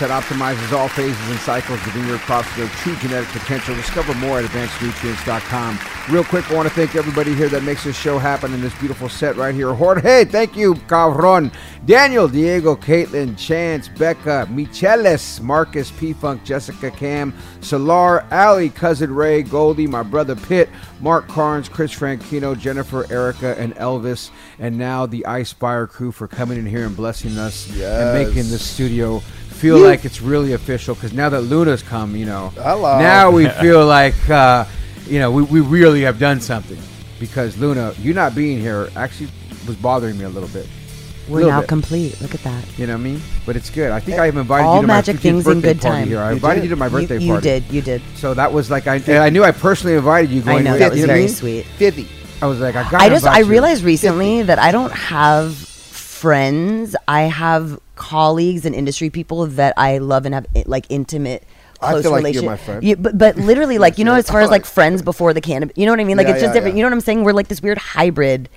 That 0.00 0.08
optimizes 0.10 0.72
all 0.72 0.88
phases 0.88 1.30
and 1.30 1.38
cycles 1.40 1.78
of 1.86 1.94
your 2.08 2.18
crops 2.18 2.50
to 2.54 2.60
their 2.60 2.68
true 2.78 2.96
genetic 2.96 3.28
potential. 3.28 3.74
Discover 3.74 4.14
more 4.14 4.38
at 4.40 4.44
advancednutrients.com. 4.46 5.78
Real 6.10 6.24
quick, 6.24 6.50
I 6.50 6.54
want 6.54 6.66
to 6.66 6.74
thank 6.74 6.96
everybody 6.96 7.34
here 7.34 7.48
that 7.50 7.62
makes 7.62 7.84
this 7.84 7.96
show 7.96 8.18
happen 8.18 8.54
in 8.54 8.62
this 8.62 8.76
beautiful 8.80 9.08
set 9.10 9.36
right 9.36 9.54
here. 9.54 9.72
Jorge, 9.74 10.24
thank 10.24 10.56
you, 10.56 10.74
Cabron. 10.88 11.52
Daniel, 11.84 12.26
Diego, 12.26 12.74
Caitlin, 12.74 13.38
Chance, 13.38 13.88
Becca, 13.88 14.48
Michelis, 14.50 15.40
Marcus, 15.40 15.90
P-Funk, 15.92 16.42
Jessica 16.42 16.90
Cam, 16.90 17.34
Solar, 17.60 18.24
Ali, 18.32 18.70
Cousin 18.70 19.14
Ray, 19.14 19.42
Goldie, 19.42 19.86
my 19.86 20.02
brother 20.02 20.34
Pitt, 20.34 20.70
Mark 21.00 21.28
Carnes, 21.28 21.68
Chris 21.68 21.92
Franchino, 21.92 22.58
Jennifer, 22.58 23.12
Erica, 23.12 23.56
and 23.58 23.74
Elvis, 23.76 24.30
and 24.58 24.78
now 24.78 25.06
the 25.06 25.24
iSpire 25.28 25.88
crew 25.88 26.10
for 26.12 26.26
coming 26.26 26.58
in 26.58 26.66
here 26.66 26.86
and 26.86 26.96
blessing 26.96 27.36
us 27.36 27.68
and 27.78 28.14
making 28.14 28.48
this 28.50 28.64
studio 28.68 29.22
feel 29.62 29.78
like 29.78 30.04
it's 30.04 30.20
really 30.20 30.54
official 30.54 30.94
because 30.96 31.12
now 31.12 31.28
that 31.28 31.42
Luna's 31.42 31.82
come, 31.82 32.16
you 32.16 32.26
know, 32.26 32.48
Hello. 32.56 32.98
now 32.98 33.30
we 33.30 33.48
feel 33.62 33.86
like, 33.86 34.28
uh, 34.28 34.64
you 35.06 35.20
know, 35.20 35.30
we, 35.30 35.42
we 35.44 35.60
really 35.60 36.02
have 36.02 36.18
done 36.18 36.40
something 36.40 36.78
because 37.20 37.56
Luna, 37.58 37.94
you 38.00 38.12
not 38.12 38.34
being 38.34 38.58
here 38.58 38.90
actually 38.96 39.28
was 39.68 39.76
bothering 39.76 40.18
me 40.18 40.24
a 40.24 40.28
little 40.28 40.48
bit. 40.48 40.66
We're 41.28 41.36
Little 41.36 41.50
now 41.52 41.60
bit. 41.60 41.68
complete. 41.68 42.20
Look 42.20 42.34
at 42.34 42.42
that. 42.42 42.64
You 42.76 42.88
know 42.88 42.94
what 42.94 43.00
I 43.00 43.02
mean? 43.04 43.20
But 43.46 43.54
it's 43.54 43.70
good. 43.70 43.92
I 43.92 44.00
think 44.00 44.18
I 44.18 44.26
have 44.26 44.36
invited 44.36 44.66
All 44.66 44.74
you 44.76 44.80
to 44.82 44.86
my 44.88 44.94
magic 44.94 45.16
50th 45.18 45.20
things 45.20 45.46
in 45.46 45.60
good 45.60 45.80
time. 45.80 46.08
here. 46.08 46.18
I 46.18 46.30
You 46.30 46.34
invited 46.34 46.62
did. 46.62 46.64
you 46.64 46.70
to 46.70 46.76
my 46.76 46.88
birthday 46.88 47.18
you, 47.18 47.26
you 47.26 47.32
party. 47.34 47.48
did. 47.48 47.64
You 47.70 47.80
did. 47.80 48.02
So 48.16 48.34
that 48.34 48.52
was 48.52 48.68
like 48.72 48.88
I, 48.88 48.96
I 49.26 49.30
knew 49.30 49.44
I 49.44 49.52
personally 49.52 49.94
invited 49.94 50.32
you. 50.32 50.40
I 50.42 50.44
Going 50.44 50.64
know 50.64 50.72
with- 50.72 50.80
that 50.80 50.90
was 50.90 51.00
you 51.00 51.06
know 51.06 51.12
I 51.14 51.16
very 51.18 51.28
sweet. 51.28 51.64
50. 51.66 52.08
I 52.42 52.46
was 52.46 52.58
like, 52.58 52.74
I 52.74 52.82
got. 52.90 53.00
I 53.00 53.08
just 53.08 53.24
I 53.24 53.42
realized 53.42 53.84
recently 53.84 54.42
that 54.42 54.58
I 54.58 54.72
don't 54.72 54.90
have 54.92 55.54
friends. 55.54 56.96
I 57.06 57.22
have 57.22 57.78
colleagues 58.02 58.64
and 58.66 58.74
industry 58.74 59.08
people 59.10 59.46
that 59.46 59.74
I 59.76 59.98
love 59.98 60.26
and 60.26 60.34
have 60.34 60.46
like 60.66 60.86
intimate. 60.88 61.44
I 61.80 61.90
Close 61.92 62.02
feel 62.04 62.12
like 62.12 62.34
you're 62.34 62.42
my 62.44 62.56
friend. 62.56 62.82
Yeah, 62.84 62.94
but 62.96 63.16
but 63.18 63.36
literally, 63.36 63.78
like 63.86 63.98
you 63.98 64.04
know, 64.04 64.14
as 64.14 64.28
far 64.28 64.40
as 64.40 64.50
like 64.50 64.62
Like- 64.62 64.70
friends 64.78 65.02
before 65.02 65.32
the 65.34 65.40
cannabis, 65.40 65.76
you 65.76 65.86
know 65.86 65.92
what 65.92 66.00
I 66.00 66.04
mean? 66.04 66.16
Like 66.16 66.26
Yeah, 66.28 66.34
it's 66.34 66.42
just 66.42 66.50
yeah, 66.50 66.54
different. 66.54 66.74
yeah. 66.76 66.78
You 66.78 66.82
know 66.84 66.88
what 66.90 66.94
I'm 66.98 67.00
saying? 67.08 67.24
We're 67.24 67.32
like 67.32 67.48
this 67.48 67.60
weird 67.62 67.78
hybrid, 67.78 68.48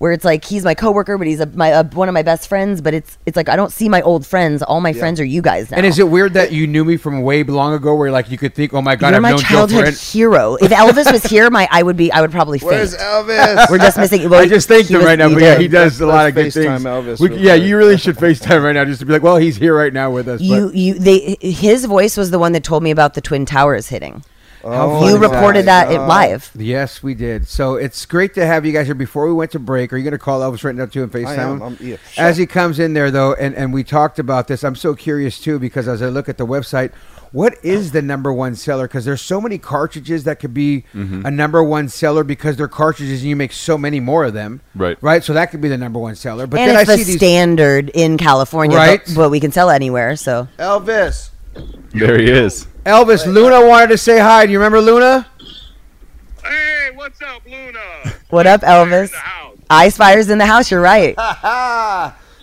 where 0.00 0.12
it's 0.12 0.24
like 0.24 0.46
he's 0.46 0.64
my 0.64 0.74
coworker, 0.74 1.18
but 1.18 1.26
he's 1.26 1.40
a, 1.40 1.46
my 1.46 1.72
uh, 1.72 1.84
one 1.92 2.08
of 2.08 2.14
my 2.14 2.22
best 2.22 2.48
friends. 2.48 2.80
But 2.80 2.94
it's 2.94 3.18
it's 3.26 3.36
like 3.36 3.50
I 3.50 3.54
don't 3.54 3.70
see 3.70 3.86
my 3.88 4.00
old 4.00 4.26
friends. 4.26 4.62
All 4.62 4.80
my 4.80 4.94
friends 4.94 5.20
are 5.20 5.24
you 5.26 5.42
guys 5.42 5.70
now. 5.70 5.76
And 5.76 5.84
is 5.84 5.98
it 5.98 6.08
weird 6.08 6.32
that 6.34 6.52
you 6.52 6.66
knew 6.66 6.86
me 6.86 6.96
from 6.96 7.20
way 7.20 7.42
long 7.44 7.74
ago, 7.74 7.94
where 7.94 8.10
like 8.10 8.30
you 8.30 8.38
could 8.38 8.54
think, 8.54 8.72
oh 8.72 8.80
my 8.80 8.96
god, 8.96 9.08
You're 9.08 9.16
I've 9.16 9.22
my 9.22 9.30
known 9.32 9.38
Joe 9.40 9.44
childhood 9.44 9.80
Friend. 9.82 9.96
hero. 9.98 10.54
If 10.54 10.70
Elvis 10.70 11.12
was 11.12 11.22
here, 11.24 11.50
my 11.50 11.68
I 11.70 11.82
would 11.82 11.98
be 11.98 12.10
I 12.10 12.22
would 12.22 12.30
probably 12.30 12.58
Where's 12.60 12.96
faint. 12.96 13.02
Elvis? 13.08 13.70
We're 13.70 13.76
just 13.78 13.98
missing. 13.98 14.28
Well, 14.30 14.40
I 14.40 14.46
just 14.48 14.68
thanked 14.68 14.88
him 14.90 15.02
right 15.04 15.18
now, 15.18 15.28
but 15.28 15.42
yeah, 15.42 15.58
he 15.58 15.68
does 15.68 16.00
a 16.00 16.06
Let's 16.06 16.16
lot 16.16 16.28
of 16.28 16.34
good 16.34 16.46
FaceTime 16.46 16.82
things. 16.82 16.84
Elvis 16.84 17.20
We- 17.20 17.28
real 17.28 17.38
yeah, 17.38 17.54
you 17.54 17.76
really 17.76 17.98
should 17.98 18.16
FaceTime 18.16 18.62
right 18.64 18.72
now, 18.72 18.86
just 18.86 19.00
to 19.00 19.06
be 19.06 19.12
like, 19.12 19.22
well, 19.22 19.36
he's 19.36 19.56
here 19.56 19.76
right 19.76 19.92
now 19.92 20.10
with 20.10 20.28
us. 20.28 20.40
but- 20.40 20.46
You 20.46 20.70
you 20.72 20.94
they 20.94 21.36
his 21.42 21.84
voice 21.84 22.16
was 22.16 22.30
the 22.30 22.38
one 22.38 22.52
that 22.52 22.64
told 22.64 22.82
me 22.82 22.90
about 22.90 23.12
the 23.12 23.20
twin 23.20 23.44
towers 23.44 23.88
hitting. 23.88 24.24
Oh, 24.62 25.08
you 25.08 25.16
reported 25.18 25.66
that 25.66 25.90
it 25.90 25.98
live. 26.00 26.50
Yes, 26.54 27.02
we 27.02 27.14
did. 27.14 27.48
So 27.48 27.74
it's 27.76 28.04
great 28.06 28.34
to 28.34 28.44
have 28.46 28.66
you 28.66 28.72
guys 28.72 28.86
here. 28.86 28.94
Before 28.94 29.26
we 29.26 29.32
went 29.32 29.50
to 29.52 29.58
break, 29.58 29.92
are 29.92 29.96
you 29.96 30.04
going 30.04 30.12
to 30.12 30.18
call 30.18 30.40
Elvis 30.40 30.64
right 30.64 30.74
now 30.74 30.86
too 30.86 31.02
and 31.02 31.10
FaceTime 31.12 31.26
I 31.26 31.34
am. 31.42 31.56
him? 31.56 31.62
I'm- 31.62 31.76
yeah, 31.80 31.96
As 32.18 32.36
he 32.36 32.46
comes 32.46 32.78
in 32.78 32.92
there, 32.92 33.10
though, 33.10 33.34
and, 33.34 33.54
and 33.54 33.72
we 33.72 33.84
talked 33.84 34.18
about 34.18 34.48
this, 34.48 34.62
I'm 34.64 34.76
so 34.76 34.94
curious 34.94 35.40
too 35.40 35.58
because 35.58 35.88
as 35.88 36.02
I 36.02 36.06
look 36.08 36.28
at 36.28 36.36
the 36.38 36.46
website, 36.46 36.92
what 37.32 37.54
is 37.62 37.92
the 37.92 38.02
number 38.02 38.32
one 38.32 38.56
seller? 38.56 38.88
Because 38.88 39.04
there's 39.04 39.20
so 39.22 39.40
many 39.40 39.56
cartridges 39.56 40.24
that 40.24 40.40
could 40.40 40.52
be 40.52 40.84
Mm-hmm. 40.92 41.24
a 41.24 41.30
number 41.30 41.62
one 41.62 41.88
seller 41.88 42.24
because 42.24 42.56
they're 42.56 42.66
cartridges 42.66 43.20
and 43.20 43.28
you 43.28 43.36
make 43.36 43.52
so 43.52 43.78
many 43.78 44.00
more 44.00 44.24
of 44.24 44.34
them. 44.34 44.60
Right. 44.74 44.98
Right. 45.00 45.22
So 45.22 45.32
that 45.34 45.52
could 45.52 45.60
be 45.60 45.68
the 45.68 45.78
number 45.78 46.00
one 46.00 46.16
seller. 46.16 46.46
But 46.48 46.58
and 46.60 46.70
then 46.72 46.80
it's 46.80 46.90
I 46.90 46.96
the 46.96 46.98
see 47.04 47.12
these. 47.12 47.16
standard 47.18 47.90
in 47.94 48.18
California, 48.18 48.76
Right. 48.76 49.00
but, 49.06 49.14
but 49.14 49.30
we 49.30 49.38
can 49.38 49.52
sell 49.52 49.70
anywhere. 49.70 50.16
So 50.16 50.48
Elvis. 50.58 51.30
There 51.92 52.18
he 52.18 52.30
is. 52.30 52.66
Elvis, 52.84 53.26
Luna 53.26 53.66
wanted 53.66 53.88
to 53.88 53.98
say 53.98 54.18
hi. 54.18 54.46
Do 54.46 54.52
you 54.52 54.58
remember 54.58 54.80
Luna? 54.80 55.26
Hey, 56.44 56.90
what's 56.94 57.20
up, 57.22 57.42
Luna? 57.44 57.80
what 58.30 58.46
up, 58.46 58.60
Elvis? 58.62 59.06
In 59.06 59.10
the 59.12 59.18
house. 59.18 59.56
iSpire's 59.70 60.30
in 60.30 60.38
the 60.38 60.46
house. 60.46 60.70
You're 60.70 60.80
right. 60.80 61.16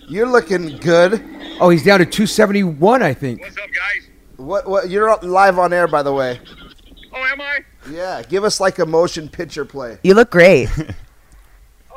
You're 0.07 0.27
looking 0.27 0.77
good. 0.77 1.23
Oh, 1.59 1.69
he's 1.69 1.83
down 1.83 1.99
to 1.99 2.05
271, 2.05 3.01
I 3.01 3.13
think. 3.13 3.41
What's 3.41 3.57
up, 3.57 3.69
guys? 3.73 4.09
What? 4.37 4.67
What? 4.67 4.89
You're 4.89 5.17
live 5.17 5.57
on 5.57 5.73
air, 5.73 5.87
by 5.87 6.03
the 6.03 6.13
way. 6.13 6.39
Oh, 7.13 7.23
am 7.23 7.41
I? 7.41 7.59
Yeah. 7.89 8.21
Give 8.21 8.43
us 8.43 8.59
like 8.59 8.79
a 8.79 8.85
motion 8.85 9.27
picture 9.29 9.65
play. 9.65 9.97
You 10.03 10.13
look 10.13 10.29
great. 10.31 10.69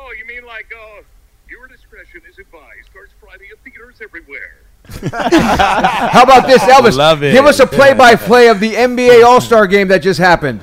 Oh, 0.02 0.12
you 0.18 0.24
mean 0.26 0.44
like, 0.44 0.66
uh, 0.74 1.02
your 1.48 1.68
discretion 1.68 2.22
is 2.28 2.38
advised. 2.38 2.86
Starts 2.90 3.12
Friday 3.20 3.44
at 3.52 3.62
theaters 3.62 3.96
everywhere. 4.02 4.56
How 5.12 6.22
about 6.22 6.46
this, 6.46 6.62
Elvis? 6.62 6.96
Love 6.96 7.22
it. 7.22 7.32
Give 7.32 7.46
us 7.46 7.60
a 7.60 7.66
play-by-play 7.66 8.48
of 8.48 8.60
the 8.60 8.74
NBA 8.74 9.24
All-Star 9.24 9.66
game 9.66 9.88
that 9.88 9.98
just 9.98 10.20
happened. 10.20 10.60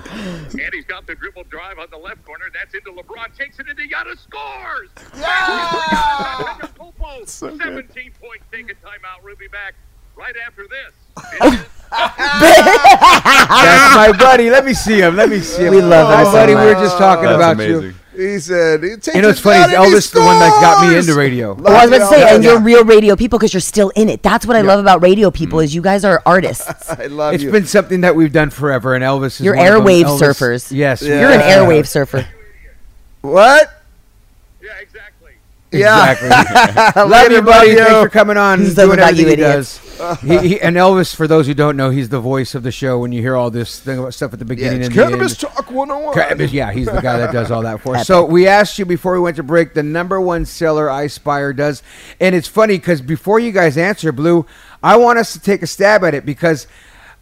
And 0.52 0.74
he's 0.74 0.86
got 0.86 1.06
the 1.06 1.16
dribble 1.16 1.44
drive 1.46 1.80
on 1.80 1.88
the 1.92 1.98
left 1.98 2.24
corner. 2.26 2.46
That's 2.54 2.74
into 2.74 2.92
LeBron. 2.92 3.36
Takes 3.38 3.60
it 3.60 3.68
into 3.68 3.84
Giannis. 3.84 4.20
Scores! 4.20 4.90
Yeah! 5.18 6.68
17 7.26 8.12
points. 8.22 8.46
Take 8.52 8.72
a 8.72 8.76
timeout. 8.76 9.24
We'll 9.24 9.36
be 9.36 9.48
back 9.48 9.74
right 10.16 10.36
after 10.46 10.68
this. 10.68 10.94
That's 11.90 13.96
my 13.96 14.14
buddy. 14.18 14.50
Let 14.50 14.66
me 14.66 14.74
see 14.74 15.00
him. 15.00 15.16
Let 15.16 15.30
me 15.30 15.40
see 15.40 15.66
him. 15.66 15.76
We 15.76 15.82
love 15.82 16.10
him 16.10 16.26
my 16.26 16.30
oh, 16.30 16.32
buddy. 16.32 16.56
We 16.56 16.62
were 16.62 16.74
just 16.74 16.98
talking 16.98 17.26
That's 17.26 17.36
about 17.36 17.56
amazing. 17.56 17.82
you. 17.82 17.94
He 18.18 18.40
said. 18.40 18.84
He 18.84 18.90
takes 18.96 19.14
You 19.16 19.22
know, 19.22 19.30
it's 19.30 19.40
it 19.40 19.44
funny. 19.44 19.72
down 19.72 19.86
Is 19.86 19.94
and 19.94 19.94
Elvis 19.94 20.12
the 20.12 20.20
one 20.22 20.40
that 20.40 20.60
got 20.60 20.90
me 20.90 20.98
into 20.98 21.14
radio? 21.14 21.56
Oh, 21.64 21.74
I 21.74 21.86
was 21.86 21.96
about 21.96 22.10
to 22.10 22.16
say, 22.16 22.22
Yeah, 22.22 22.34
and 22.36 22.44
yeah. 22.44 22.52
you're 22.54 22.60
real 22.62 22.84
radio 22.84 23.16
people 23.16 23.38
because 23.38 23.54
you're 23.54 23.62
still 23.62 23.90
in 23.96 24.10
it. 24.10 24.24
That's 24.24 24.46
what 24.46 24.56
I 24.58 24.62
love 24.62 24.80
about 24.80 25.02
radio 25.04 25.30
people 25.32 25.60
mm. 25.60 25.64
is 25.66 25.76
you 25.76 25.82
guys 25.84 26.04
are 26.04 26.22
artists. 26.26 26.90
I 26.90 27.06
love 27.06 27.36
It's 27.36 27.44
you. 27.44 27.52
been 27.52 27.66
something 27.68 28.02
that 28.02 28.16
we've 28.16 28.34
done 28.34 28.50
forever, 28.50 28.96
and 28.96 29.04
Elvis 29.04 29.26
is 29.40 29.42
You're 29.42 29.56
one 29.56 29.68
of 29.68 29.74
them. 29.76 29.84
airwave 29.86 30.04
Elvis- 30.06 30.20
surfers. 30.34 30.72
Yes, 30.76 31.02
Yeah. 31.04 31.22
You're 31.22 31.32
an 31.32 31.42
airwave 31.42 31.88
surfer. 31.88 32.28
what? 33.22 33.84
yeah, 34.62 34.70
exactly. 34.82 35.32
Yeah. 35.72 36.12
Exactly. 36.12 37.02
Love 37.02 37.10
Later, 37.12 37.36
you, 37.36 37.42
buddy. 37.42 37.76
love 37.76 37.88
Thanks 37.88 38.02
for 38.04 38.10
coming 38.10 38.38
on. 38.38 38.60
This 38.60 38.70
is 38.70 38.76
doing 38.76 38.94
about 38.94 39.16
you 39.16 39.24
everything 39.28 39.28
he 39.28 39.34
idiots. 39.46 39.78
does. 39.80 39.87
He, 40.22 40.48
he, 40.48 40.62
and 40.62 40.76
Elvis, 40.76 41.16
for 41.16 41.28
those 41.28 41.48
who 41.48 41.54
don't 41.54 41.78
know, 41.78 41.90
he's 41.90 42.10
the 42.10 42.20
voice 42.20 42.56
of 42.56 42.64
the 42.64 42.72
show. 42.72 43.00
When 43.00 43.12
you 43.12 43.22
hear 43.22 43.36
all 43.36 43.50
this 43.50 43.80
thing 43.80 44.00
about 44.00 44.14
stuff 44.14 44.34
at 44.34 44.40
the 44.40 44.46
Yeah, 44.46 44.50
beginning 44.50 44.80
it's 44.80 44.88
and 44.88 44.96
the 44.96 45.04
Cannabis 45.04 45.44
end. 45.44 45.54
Talk 45.54 45.72
101. 45.72 46.14
Cannabis, 46.14 46.52
yeah, 46.52 46.72
he's 46.72 46.88
the 46.88 47.02
guy 47.02 47.18
that 47.18 47.32
does 47.32 47.52
all 47.52 47.64
that 47.64 47.82
for 47.82 47.96
us. 47.96 48.08
So 48.08 48.26
we 48.26 48.48
asked 48.48 48.78
you 48.80 48.86
before 48.86 49.14
we 49.14 49.20
went 49.20 49.36
to 49.38 49.44
break 49.44 49.74
the 49.74 49.84
number 49.84 50.20
one 50.22 50.46
seller 50.46 50.88
iSpire 50.88 51.56
does, 51.56 51.84
and 52.20 52.36
it's 52.36 52.48
funny 52.48 52.78
because 52.78 53.02
before 53.02 53.40
you 53.40 53.52
guys 53.52 53.78
answer, 53.78 54.12
Blue, 54.12 54.46
I 54.84 54.98
want 54.98 55.20
us 55.20 55.34
to 55.34 55.40
take 55.40 55.62
a 55.62 55.68
stab 55.68 56.04
at 56.04 56.14
it 56.14 56.26
because 56.26 56.68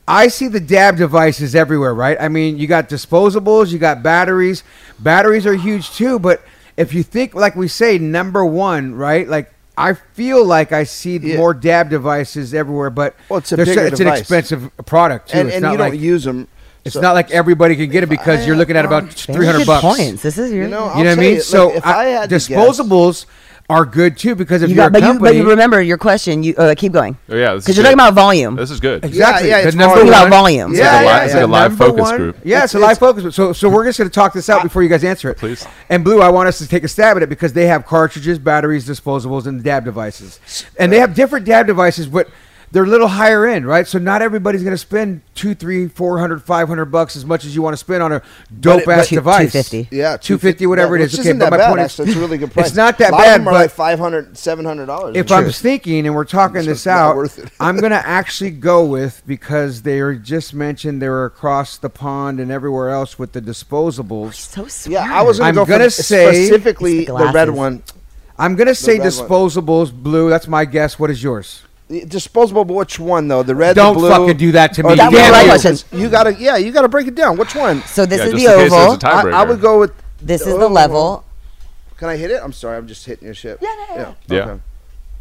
I 0.07 0.28
see 0.28 0.47
the 0.47 0.59
dab 0.59 0.97
devices 0.97 1.55
everywhere. 1.55 1.95
Right? 1.95 2.17
I 2.19 2.30
mean, 2.30 2.57
you 2.57 2.67
got 2.67 2.89
disposables, 2.89 3.71
you 3.71 3.80
got 3.80 4.03
batteries. 4.03 4.63
Batteries 4.99 5.45
are 5.45 5.55
huge 5.55 5.91
too, 5.91 6.19
but 6.19 6.43
if 6.78 6.93
you 6.93 7.03
think 7.03 7.34
like 7.34 7.55
we 7.55 7.67
say 7.67 7.97
number 7.97 8.45
one, 8.45 8.95
right? 8.95 9.28
Like 9.28 9.51
I 9.78 9.93
feel 9.93 10.43
like 10.45 10.71
I 10.71 10.84
see 10.86 11.17
Yeah. 11.17 11.38
more 11.38 11.53
dab 11.53 11.89
devices 11.89 12.53
everywhere, 12.53 12.89
but 12.89 13.15
Well, 13.30 13.39
it's 13.39 13.51
a 13.51 13.57
bigger 13.57 13.86
it's 13.88 13.99
an 13.99 14.07
expensive 14.07 14.69
product 14.86 15.30
too. 15.30 15.38
and 15.39 15.47
it's 15.47 15.55
and 15.57 15.63
not 15.63 15.71
you 15.73 15.78
like 15.78 15.91
don't 15.93 16.01
use 16.01 16.23
them. 16.23 16.47
it's 16.86 16.95
not 16.95 17.13
like 17.13 17.32
everybody 17.32 17.76
can 17.76 17.89
get 17.89 18.03
it 18.03 18.09
because 18.09 18.45
you're 18.47 18.55
looking 18.55 18.78
at 18.78 18.86
about 18.86 19.03
Very 19.03 19.36
three 19.38 19.45
hundred 19.45 19.65
bucks. 19.67 19.82
points. 19.82 20.21
This 20.21 20.38
is 20.38 20.51
your. 20.51 20.63
You 20.63 20.69
know, 20.69 20.95
You 20.95 21.03
know 21.03 21.09
what 21.11 21.19
I 21.19 21.21
mean? 21.21 21.34
you, 21.36 21.41
so 21.41 21.67
like, 21.67 21.78
if 21.78 21.86
I- 21.86 21.91
I 21.91 22.05
had 22.05 22.30
to 22.30 22.36
guess- 22.36 22.47
disposables 22.47 23.26
are 23.68 23.84
good 23.84 24.16
too 24.16 24.36
because 24.36 24.61
if 24.61 24.70
you 24.70 24.76
you're 24.76 24.89
got, 24.91 24.97
a 24.97 25.01
but 25.01 25.13
you, 25.13 25.20
but 25.20 25.36
you 25.36 25.49
remember 25.49 25.82
your 25.82 25.97
question. 25.97 26.43
You 26.43 26.55
uh, 26.55 26.76
keep 26.78 26.91
going 26.91 27.18
Oh, 27.30 27.36
yeah, 27.36 27.55
because 27.55 27.76
you're 27.76 27.84
talking 27.84 27.95
about 27.97 28.13
volume. 28.13 28.55
This 28.55 28.70
is 28.70 28.80
good. 28.80 29.03
exactly 29.03 29.49
Yeah, 29.49 29.57
yeah, 29.57 29.61
the 29.63 29.68
it's 29.70 29.76
number 29.78 29.95
Talking 29.95 30.09
about 30.09 30.30
volume. 30.30 30.70
It's 30.72 30.80
Yeah, 30.80 30.91
like 30.91 30.95
a, 30.95 30.99
li- 30.99 31.05
yeah, 31.07 31.24
it's 31.24 31.34
yeah. 31.34 31.39
like 31.39 31.47
a 31.47 31.51
live 31.51 31.72
number 31.72 31.86
focus 31.86 32.01
one- 32.03 32.18
group. 32.18 32.38
Yeah, 32.43 32.63
it's, 32.66 32.76
a 32.76 32.80
live 32.80 32.99
focus 32.99 33.22
group. 33.24 33.34
So, 33.34 33.53
so 33.53 33.68
we're 33.70 33.86
just 33.86 33.97
going 33.97 34.09
to 34.09 34.13
talk 34.13 34.34
this 34.34 34.49
out 34.49 34.61
before 34.61 34.84
you 34.84 34.89
guys 34.89 35.03
answer 35.03 35.32
it. 35.32 35.38
Please. 35.38 35.66
And 35.89 36.03
Blue, 36.03 36.22
I 36.22 36.30
want 36.30 36.47
us 36.47 36.59
to 36.59 36.68
take 36.68 36.84
a 36.84 36.88
stab 36.88 37.18
at 37.18 37.24
it 37.24 37.30
because 37.30 37.53
they 37.53 37.66
have 37.66 37.88
cartridges, 37.88 38.38
batteries, 38.38 38.88
disposables, 38.88 39.47
and 39.47 39.63
dab 39.63 39.84
devices, 39.84 40.39
and 40.78 40.91
they 40.93 40.99
have 40.99 41.16
different 41.16 41.45
dab 41.47 41.66
devices, 41.66 42.05
but 42.07 42.30
they're 42.76 42.84
a 42.84 42.88
little 42.88 43.07
higher 43.07 43.45
end, 43.45 43.65
right? 43.65 43.88
So 43.88 43.99
not 43.99 44.21
everybody's 44.21 44.61
going 44.61 44.73
to 44.73 44.78
spend 44.78 45.21
two, 45.34 45.55
three, 45.55 45.88
four 45.88 46.19
hundred, 46.19 46.43
five 46.43 46.67
hundred 46.67 46.88
bucks 46.88 47.15
as 47.15 47.23
much 47.23 47.45
as 47.45 47.55
you 47.55 47.61
want 47.61 47.71
to 47.71 47.78
spend 47.78 48.03
on 48.03 48.11
a 48.11 48.21
dope 48.59 48.82
it- 48.82 48.89
ass 48.89 49.07
Two- 49.07 49.15
device. 49.15 49.53
250. 49.53 49.95
Yeah, 49.95 50.17
two 50.17 50.38
fifty, 50.38 50.65
whatever 50.67 50.97
yeah, 50.97 51.03
it 51.03 51.05
is. 51.05 51.11
which 51.13 51.19
Okay, 51.21 51.30
isn't 51.30 51.39
but 51.39 51.45
that 51.45 51.51
my 51.51 51.57
bad, 51.57 51.69
point 51.69 51.80
is, 51.80 51.86
actually. 51.86 52.07
It's 52.09 52.17
a 52.17 52.19
really 52.19 52.38
good 52.38 52.51
price. 52.51 52.67
It's 52.67 52.76
not 52.76 52.97
that 52.97 53.11
a 53.11 53.11
lot 53.13 53.21
bad, 53.21 53.36
Of 53.39 53.45
them 53.45 53.47
are 53.47 53.51
but 53.51 53.61
like 53.61 53.71
500 53.71 54.38
700 54.38 54.86
dollars. 54.88 55.15
if 55.15 55.32
I'm 55.32 55.49
thinking 55.51 56.05
and 56.05 56.13
we're 56.13 56.26
talking 56.26 56.57
It's 56.57 56.67
this 56.67 56.88
out. 56.88 57.15
I'm 57.61 57.78
gonna 57.78 57.95
actually 58.05 58.51
go 58.51 58.84
with 58.84 59.23
because 59.26 59.84
they 59.84 60.01
are 60.01 60.13
just 60.13 60.53
mentioned 60.53 61.01
they 61.01 61.07
were 61.07 61.23
across 61.23 61.78
the 61.78 61.89
pond 61.89 62.41
and 62.41 62.51
everywhere 62.51 62.89
else 62.89 63.17
with 63.17 63.32
the 63.32 63.39
disposables. 63.41 64.34
So 64.34 64.67
smart. 64.67 64.91
yeah, 65.07 65.17
I 65.17 65.21
was 65.21 65.39
gonna 65.39 65.53
go 65.53 65.65
gonna 65.65 65.86
for 65.86 65.89
say- 65.91 66.45
specifically 66.47 67.05
the 67.05 67.15
the, 67.15 67.32
red 67.34 67.49
one. 67.51 67.84
I'm 68.38 68.57
gonna 68.57 68.76
say 68.76 68.99
red 68.99 69.03
one. 69.03 69.07
disposables, 69.09 69.93
blue. 69.93 70.30
That's 70.30 70.49
my 70.49 70.65
guess. 70.65 70.99
What 70.99 71.09
is 71.09 71.23
yours? 71.23 71.61
The 71.88 72.03
Disposable, 72.05 72.65
but 72.65 72.73
which 72.73 72.99
one 72.99 73.27
though? 73.27 73.43
The 73.43 73.53
red, 73.55 73.75
Don't 73.75 73.93
the 73.93 73.99
blue. 73.99 74.09
fucking 74.09 74.38
do 74.38 74.51
that 74.53 74.73
to 74.73 74.81
or 74.81 74.89
me. 74.89 74.95
the 74.95 74.95
That 74.95 75.11
was 75.11 75.19
Damn 75.21 75.31
my 75.33 75.41
you. 75.41 75.47
question. 75.49 75.99
You 75.99 76.09
gotta, 76.09 76.33
yeah, 76.33 76.57
you 76.57 76.71
gotta 76.71 76.88
break 76.88 77.05
it 77.07 77.13
down. 77.15 77.38
Which 77.38 77.53
one? 77.55 77.81
So 77.83 78.05
this 78.07 78.19
Yeah, 78.19 78.25
is 78.25 78.31
just 78.31 78.45
the 78.45 78.51
in 78.53 78.59
case 78.59 78.71
there's 78.71 78.73
oval. 78.73 78.93
a 78.93 79.07
I, 79.07 79.19
I 79.19 79.23
Tiebreaker. 79.23 79.47
would 79.49 79.61
go 79.61 79.79
with. 79.81 79.91
This 80.21 80.41
is 80.41 80.47
the 80.47 80.53
oval. 80.55 80.69
level, 80.71 81.25
Can 81.97 82.09
I 82.09 82.17
hit 82.17 82.31
it? 82.31 82.41
I'm 82.43 82.53
sorry, 82.53 82.77
I'm 82.77 82.88
just 82.88 83.05
hitting 83.05 83.25
your 83.25 83.36
shit. 83.36 83.59
Yeah, 83.61 83.69
yeah, 83.95 84.13
Yeah. 84.27 84.39
Okay. 84.49 84.61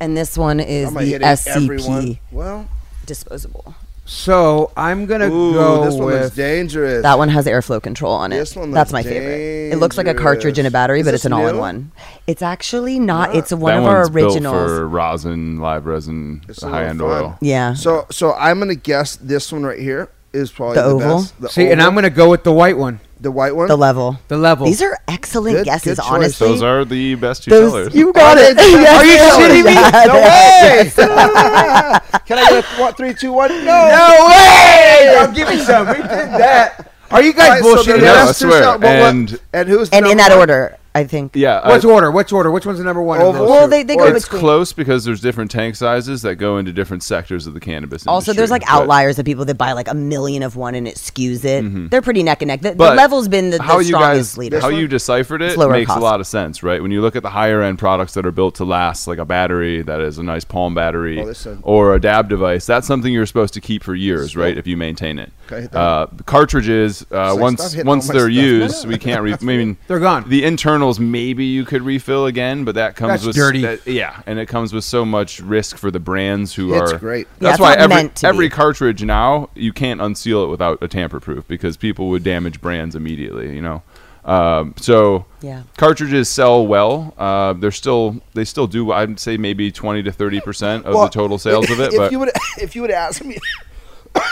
and 0.00 0.16
this 0.16 0.38
one 0.38 0.58
is 0.58 0.88
I'm 0.88 0.94
gonna 0.94 1.04
the 1.06 1.12
hit 1.12 1.22
it 1.22 1.46
everyone. 1.48 2.02
SCP 2.06 2.18
Well, 2.32 2.68
disposable. 3.04 3.74
So 4.06 4.70
I'm 4.76 5.06
gonna 5.06 5.28
ooh, 5.30 5.54
go 5.54 5.84
this 5.84 5.94
one 5.94 6.08
looks 6.12 6.24
with. 6.24 6.36
dangerous. 6.36 7.02
That 7.02 7.16
one 7.16 7.30
has 7.30 7.46
airflow 7.46 7.82
control 7.82 8.12
on 8.12 8.32
it. 8.32 8.36
This 8.36 8.54
one 8.54 8.70
That's 8.70 8.92
looks 8.92 9.04
my 9.06 9.10
favorite. 9.10 9.72
It 9.72 9.78
looks 9.78 9.96
like 9.96 10.06
a 10.06 10.14
cartridge 10.14 10.58
and 10.58 10.66
a 10.68 10.70
battery, 10.70 11.00
Is 11.00 11.06
but 11.06 11.14
it's 11.14 11.24
an 11.24 11.30
new? 11.30 11.38
all-in-one. 11.38 11.90
It's 12.26 12.42
actually 12.42 12.98
not. 13.00 13.32
Nah. 13.32 13.38
It's 13.38 13.50
one 13.52 13.72
that 13.72 13.78
of 13.78 13.82
one's 13.84 13.94
our 13.94 14.06
originals. 14.14 14.42
built 14.54 14.68
for 14.68 14.88
rosin, 14.88 15.58
live 15.58 15.86
resin, 15.86 16.42
It's 16.48 16.62
a 16.62 16.68
high 16.68 16.84
end 16.84 16.98
little 16.98 17.14
oil. 17.14 17.38
yeah. 17.40 17.72
So, 17.74 18.06
so 18.10 18.34
I'm 18.34 18.58
gonna 18.58 18.74
guess 18.74 19.16
this 19.16 19.50
one 19.50 19.64
right 19.64 19.78
here 19.78 20.10
is 20.34 20.50
probably 20.52 20.74
The 20.76 20.82
the, 20.82 20.88
oval? 20.88 21.18
best. 21.20 21.40
The 21.40 21.48
See, 21.48 21.70
and. 21.70 21.80
I'm 21.80 21.94
gonna 21.94 22.10
go 22.10 22.28
with 22.28 22.44
the 22.44 22.52
white 22.52 22.76
one, 22.76 23.00
the 23.24 23.32
white 23.32 23.56
one. 23.56 23.66
the 23.66 23.76
level. 23.76 24.18
the 24.28 24.36
level. 24.38 24.66
These 24.66 24.80
are 24.82 24.96
excellent 25.08 25.56
Good- 25.56 25.64
guesses. 25.64 25.98
good 25.98 26.04
choice. 26.04 26.12
honestly, 26.12 26.48
Those 26.48 26.62
are 26.62 26.84
the 26.84 27.14
best 27.16 27.42
two 27.42 27.50
Those- 27.50 27.72
sellers. 27.72 27.94
you 27.94 28.12
got 28.12 28.38
it. 28.38 28.56
Yes, 28.56 29.00
Are 29.00 29.04
you 29.04 29.18
they 29.18 29.30
shitting 29.34 29.64
me? 29.64 29.74
Yeah, 29.74 30.04
No 30.06 30.14
way! 30.22 30.92
Can 32.26 32.38
I 32.38 32.50
get 32.50 32.64
a 32.64 32.80
one, 32.80 32.94
three, 32.94 33.14
two, 33.14 33.32
one? 33.32 33.50
No. 33.50 33.64
No 33.64 34.26
way! 34.28 35.16
I'll 35.18 35.32
give 35.32 35.48
me 35.48 35.58
some. 35.58 35.88
We 35.88 35.94
did 35.94 36.06
that. 36.06 36.92
Are 37.10 37.22
you 37.22 37.32
guys 37.32 37.62
All 37.62 37.74
right, 37.74 37.84
so 37.84 37.92
bullshitting 37.92 38.00
the 38.00 38.06
No, 38.06 38.14
I 38.22 38.26
two 38.28 38.32
swear. 38.34 38.62
sell- 38.62 38.78
but 38.78 38.86
what- 39.00 39.10
And- 39.10 39.38
and 39.52 39.68
who's 39.68 39.90
the 39.90 39.96
And 39.96 40.06
in 40.06 40.16
number 40.16 40.22
that 40.22 40.30
one? 40.38 40.50
order, 40.50 40.76
I 40.96 41.04
think. 41.04 41.32
yeah, 41.34 41.58
I- 41.58 41.70
What's 41.70 41.84
order? 41.84 42.10
What's 42.12 42.30
order? 42.32 42.50
Which 42.52 42.66
one's 42.66 42.78
the 42.78 42.84
number 42.84 43.02
one? 43.02 43.20
of 43.20 43.34
those 43.34 43.48
Well, 43.50 43.64
two? 43.64 43.70
they, 43.70 43.82
they 43.82 43.96
go 43.96 44.06
it's 44.06 44.26
between. 44.26 44.40
close 44.40 44.72
because 44.72 45.04
there's 45.04 45.20
different 45.20 45.50
tank 45.50 45.74
sizes 45.74 46.22
that 46.22 46.36
go 46.36 46.56
into 46.58 46.72
different 46.72 47.02
sectors 47.02 47.48
of 47.48 47.54
the 47.54 47.58
cannabis 47.60 48.02
industry. 48.02 48.10
Also, 48.10 48.30
industry. 48.30 48.36
there's 48.40 48.50
like 48.52 48.62
But- 48.62 48.70
outliers 48.70 49.18
of 49.18 49.24
people 49.26 49.44
that 49.46 49.56
buy 49.58 49.72
like 49.72 49.88
a 49.88 49.94
million 49.94 50.42
of 50.44 50.54
one 50.54 50.76
and 50.76 50.86
it 50.86 50.94
skews 50.94 51.44
it. 51.44 51.90
They're 51.90 52.00
pretty 52.02 52.22
neck 52.22 52.42
and 52.42 52.48
neck. 52.48 52.60
The, 52.60 52.70
the 52.70 52.76
But 52.76 52.96
level's 52.96 53.26
been 53.26 53.50
the, 53.50 53.56
the 53.56 53.62
how 53.64 53.78
you 53.78 53.86
strongest 53.86 54.32
guys 54.34 54.38
leader. 54.38 54.60
how 54.60 54.68
you 54.68 54.86
deciphered 54.86 55.42
it 55.42 55.58
lower 55.58 55.72
makes 55.72 55.88
cost. 55.88 55.98
a 55.98 56.02
lot 56.02 56.20
of 56.20 56.26
sense, 56.28 56.62
right? 56.62 56.80
When 56.80 56.92
you 56.92 57.00
look 57.00 57.16
at 57.16 57.24
the 57.24 57.30
higher 57.30 57.60
end 57.60 57.78
products 57.80 58.14
that 58.14 58.24
are 58.24 58.30
built 58.30 58.54
to 58.56 58.64
last, 58.64 59.08
like 59.08 59.18
a 59.18 59.24
battery 59.24 59.82
that 59.82 60.00
is 60.00 60.18
a 60.18 60.22
nice 60.22 60.44
palm 60.44 60.74
battery, 60.74 61.20
Oh, 61.20 61.26
this 61.26 61.44
is- 61.44 61.58
or 61.62 61.94
a 61.94 62.00
dab 62.00 62.28
device, 62.28 62.66
that's 62.66 62.86
something 62.86 63.12
you're 63.12 63.26
supposed 63.26 63.54
to 63.54 63.60
keep 63.60 63.82
for 63.82 63.96
years, 63.96 64.36
right? 64.36 64.56
If 64.56 64.68
you 64.68 64.76
maintain 64.76 65.18
it. 65.18 65.32
Okay, 65.46 65.62
hit 65.62 65.72
that. 65.72 65.78
Uh, 65.78 66.06
cartridges, 66.24 67.04
uh, 67.10 67.32
like, 67.34 67.40
once 67.42 67.60
stop 67.60 67.72
hitting 67.72 67.86
once 67.86 68.08
my 68.08 68.14
they're 68.14 68.30
stuff. 68.30 68.44
used, 68.44 68.88
we 68.88 68.96
can't. 68.98 69.22
Re- 69.22 69.34
I 69.34 69.44
mean, 69.44 69.76
They're 69.88 69.98
gone. 69.98 70.28
The 70.28 70.44
internals 70.84 71.00
maybe 71.00 71.44
you 71.46 71.64
could 71.64 71.82
refill 71.82 72.26
again, 72.26 72.64
but 72.64 72.74
that 72.74 72.94
comes 72.96 73.12
That's 73.12 73.26
with 73.26 73.36
dirty. 73.36 73.62
that- 73.62 73.86
yeah, 73.86 74.20
and 74.26 74.38
it 74.38 74.46
comes 74.46 74.72
with 74.72 74.84
so 74.84 75.04
much 75.04 75.40
risk 75.40 75.76
for 75.78 75.90
the 75.90 75.98
brands 76.00 76.54
who 76.54 76.74
It's 76.74 76.92
are 76.92 76.98
great. 76.98 77.26
Yeah, 77.40 77.50
That's 77.50 77.54
it's 77.54 77.60
why 77.60 77.74
every 77.74 78.10
every 78.22 78.46
be. 78.46 78.50
cartridge 78.50 79.02
now 79.02 79.48
you 79.54 79.72
can't 79.72 80.00
unseal 80.00 80.44
it 80.44 80.48
without 80.48 80.82
a 80.82 80.88
tamper 80.88 81.20
proof 81.20 81.46
because 81.48 81.76
people 81.76 82.08
would 82.10 82.22
damage 82.22 82.60
brands 82.60 82.94
immediately. 82.94 83.54
You 83.54 83.62
know, 83.62 83.82
um, 84.24 84.74
so 84.78 85.24
Yeah. 85.40 85.62
cartridges 85.76 86.28
sell 86.28 86.66
well. 86.66 87.14
Uh, 87.18 87.54
they're 87.54 87.70
still 87.70 88.20
they 88.34 88.44
still 88.44 88.66
do. 88.66 88.92
I'd 88.92 89.18
say 89.18 89.36
maybe 89.38 89.70
twenty 89.72 90.02
to 90.02 90.12
thirty 90.12 90.40
percent 90.40 90.84
of 90.84 90.94
Well, 90.94 91.04
the 91.04 91.10
total 91.10 91.38
sales 91.38 91.70
of 91.70 91.80
it. 91.80 91.92
If 91.92 91.98
But 91.98 92.12
you 92.12 92.18
would, 92.18 92.30
if 92.58 92.76
you 92.76 92.82
would 92.82 92.90
ask 92.90 93.24
me, 93.24 93.38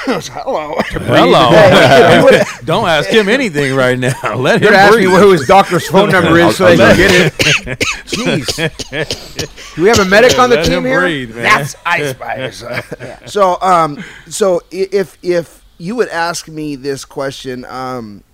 Hello. 0.06 0.74
Hello. 0.88 2.40
Don't 2.64 2.88
ask 2.88 3.08
him 3.08 3.28
anything 3.28 3.74
right 3.76 3.98
now. 3.98 4.34
Let 4.34 4.60
You're 4.60 4.72
him 4.72 4.76
ask 4.76 4.98
me 4.98 5.06
breathe. 5.06 5.18
who 5.20 5.32
his 5.32 5.46
doctor's 5.46 5.86
phone 5.88 6.10
number 6.10 6.38
is 6.38 6.56
so 6.56 6.66
they 6.66 6.76
can 6.76 6.96
get 6.96 7.10
it. 7.66 7.78
Jeez. 8.06 9.74
Do 9.76 9.82
we 9.82 9.88
have 9.88 10.00
a 10.00 10.04
medic 10.04 10.38
on 10.38 10.50
the 10.50 10.56
Let 10.56 10.64
team 10.66 10.78
him 10.78 10.84
here? 10.86 11.00
breathe, 11.00 11.34
man. 11.34 11.44
That's 11.44 11.76
ice 11.86 12.10
spiders. 12.10 12.64
So, 13.26 13.58
um, 13.60 14.02
so 14.28 14.62
if 14.70 15.18
if 15.22 15.64
you 15.78 15.94
would 15.96 16.08
ask 16.08 16.48
me 16.48 16.74
this 16.76 17.04
question, 17.04 17.64
um, 17.66 18.24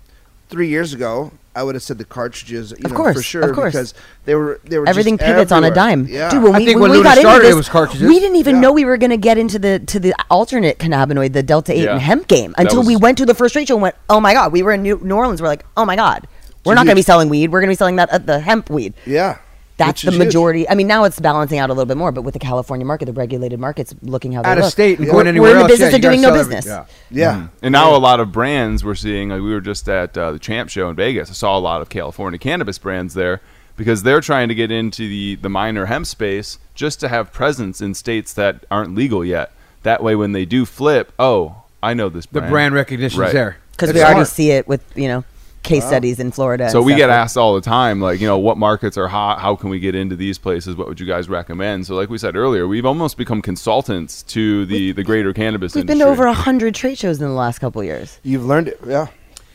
three 0.49 0.69
years 0.69 0.93
ago, 0.93 1.31
I 1.59 1.63
would 1.63 1.75
have 1.75 1.83
said 1.83 1.97
the 1.97 2.05
cartridges, 2.05 2.71
you 2.71 2.77
Of 2.85 2.91
know, 2.91 2.97
course, 2.97 3.17
for 3.17 3.21
sure, 3.21 3.41
of 3.49 3.53
course. 3.53 3.73
because 3.73 3.93
they 4.23 4.33
were 4.33 4.61
they 4.63 4.79
were 4.79 4.87
Everything 4.87 5.17
just 5.17 5.25
pivots 5.27 5.51
on 5.51 5.65
a 5.65 5.71
dime, 5.71 6.07
Yeah, 6.07 6.29
dude. 6.29 6.41
When 6.41 6.55
I 6.55 6.59
we, 6.59 6.65
think 6.65 6.75
when 6.75 6.83
when 6.83 6.91
we 6.91 6.97
Luna 6.97 7.09
got 7.09 7.17
into 7.17 7.29
started, 7.29 7.45
it 7.45 7.49
this, 7.49 7.55
was 7.57 7.67
cartridges. 7.69 8.07
we 8.07 8.17
didn't 8.19 8.37
even 8.37 8.55
Yeah. 8.55 8.61
know 8.61 8.71
we 8.71 8.85
were 8.85 8.95
going 8.97 9.09
to 9.09 9.17
get 9.17 9.37
into 9.37 9.59
the 9.59 9.79
to 9.79 9.99
the 9.99 10.13
alternate 10.29 10.79
cannabinoid, 10.79 11.33
the 11.33 11.43
Delta 11.43 11.73
Eight 11.73 11.83
Yeah. 11.83 11.91
and 11.93 12.01
hemp 12.01 12.27
game, 12.29 12.53
That 12.57 12.67
until 12.67 12.83
we 12.83 12.95
went 12.95 13.17
to 13.17 13.25
the 13.25 13.35
first 13.35 13.51
trade 13.53 13.67
show 13.67 13.75
and 13.75 13.81
went, 13.81 13.95
"Oh 14.09 14.21
my 14.21 14.33
god!" 14.33 14.53
We 14.53 14.63
were 14.63 14.71
in 14.71 14.83
New, 14.83 15.01
New 15.03 15.15
Orleans. 15.15 15.41
We're 15.41 15.49
like, 15.49 15.65
"Oh 15.75 15.83
my 15.83 15.97
god, 15.97 16.27
we're 16.65 16.75
not 16.75 16.85
going 16.85 16.95
to 16.95 17.01
be 17.03 17.09
selling 17.11 17.27
weed. 17.27 17.51
We're 17.51 17.59
going 17.59 17.67
to 17.67 17.71
be 17.73 17.77
selling 17.77 17.97
that 17.97 18.09
uh, 18.09 18.19
the 18.19 18.39
hemp 18.39 18.69
weed." 18.69 18.93
yeah. 19.05 19.39
That's 19.79 19.89
Which 19.89 20.01
the 20.03 20.07
is 20.09 20.15
huge. 20.17 20.25
majority. 20.27 20.69
I 20.69 20.75
mean, 20.75 20.85
now 20.87 21.05
it's 21.05 21.19
balancing 21.19 21.57
out 21.57 21.69
a 21.71 21.73
little 21.73 21.87
bit 21.87 21.97
more, 21.97 22.11
but 22.11 22.21
with 22.21 22.33
the 22.33 22.39
California 22.39 22.85
market, 22.85 23.05
the 23.05 23.13
regulated 23.13 23.59
markets, 23.59 23.95
looking 24.03 24.33
how 24.33 24.43
they 24.43 24.49
Out 24.49 24.57
of 24.59 24.65
state 24.65 24.99
and 24.99 25.07
going 25.07 25.23
we're, 25.25 25.29
anywhere 25.29 25.51
we're 25.51 25.51
in 25.51 25.57
the 25.57 25.61
else, 25.63 25.71
business 25.71 25.91
yeah, 25.91 25.95
of 25.95 26.01
doing 26.01 26.21
no 26.21 26.31
business. 26.33 26.65
yeah. 26.67 26.85
Yeah. 27.09 27.47
And 27.63 27.71
now 27.71 27.95
a 27.95 27.97
lot 27.97 28.19
of 28.19 28.31
brands 28.31 28.83
we're 28.83 28.93
seeing, 28.95 29.29
like 29.29 29.41
we 29.41 29.51
were 29.51 29.61
just 29.61 29.87
at 29.89 30.15
uh, 30.17 30.33
the 30.33 30.39
Champ 30.39 30.69
Show 30.69 30.89
in 30.89 30.95
Vegas. 30.95 31.29
I 31.29 31.33
saw 31.33 31.57
a 31.57 31.59
lot 31.59 31.81
of 31.81 31.89
California 31.89 32.37
cannabis 32.37 32.77
brands 32.77 33.13
there 33.15 33.41
because 33.77 34.03
they're 34.03 34.21
trying 34.21 34.49
to 34.49 34.55
get 34.55 34.69
into 34.69 35.07
the, 35.07 35.35
the 35.35 35.49
minor 35.49 35.85
hemp 35.85 36.05
space 36.05 36.59
just 36.75 36.99
to 36.99 37.07
have 37.07 37.31
presence 37.31 37.79
in 37.81 37.93
states 37.93 38.33
that 38.33 38.65
aren't 38.69 38.93
legal 38.95 39.23
yet. 39.23 39.51
That 39.83 40.03
way, 40.03 40.13
when 40.13 40.33
they 40.33 40.43
do 40.43 40.65
flip, 40.65 41.13
oh, 41.17 41.63
I 41.81 41.93
know 41.93 42.09
this 42.09 42.25
The 42.25 42.39
brand. 42.41 42.51
brand 42.51 42.73
recognition's 42.73 43.17
Right. 43.17 43.31
there. 43.31 43.55
because 43.71 43.93
That's 43.93 43.97
we 43.99 44.03
already 44.13 44.25
see 44.25 44.51
it 44.51 44.67
with 44.67 44.83
you 44.97 45.07
know 45.07 45.23
case 45.63 45.85
studies 45.85 46.19
in 46.19 46.31
Florida. 46.31 46.69
So 46.69 46.81
we 46.81 46.95
get 46.95 47.09
asked 47.09 47.37
all 47.37 47.53
the 47.55 47.61
time, 47.61 47.99
like, 48.01 48.19
you 48.21 48.27
know, 48.27 48.37
what 48.37 48.57
markets 48.57 48.97
are 48.97 49.07
hot? 49.07 49.39
How 49.39 49.55
can 49.55 49.69
we 49.69 49.79
get 49.79 49.93
into 49.95 50.15
these 50.15 50.37
places? 50.37 50.75
What 50.75 50.87
would 50.87 50.99
you 50.99 51.05
guys 51.05 51.29
recommend? 51.29 51.85
So, 51.85 51.95
like 51.95 52.09
we 52.09 52.17
said 52.17 52.35
earlier, 52.35 52.67
we've 52.67 52.85
almost 52.85 53.17
become 53.17 53.41
consultants 53.41 54.23
to 54.23 54.65
the, 54.65 54.91
the 54.93 55.03
greater 55.03 55.33
cannabis 55.33 55.75
industry. 55.75 55.81
We've 55.81 55.87
been 55.87 55.99
to 55.99 56.11
over 56.11 56.25
a 56.25 56.33
hundred 56.33 56.75
trade 56.75 56.97
shows 56.97 57.21
in 57.21 57.27
the 57.27 57.33
last 57.33 57.59
couple 57.59 57.83
years. 57.83 58.19
You've 58.23 58.45
learned 58.45 58.69
it. 58.69 58.79
Yeah. 58.85 59.07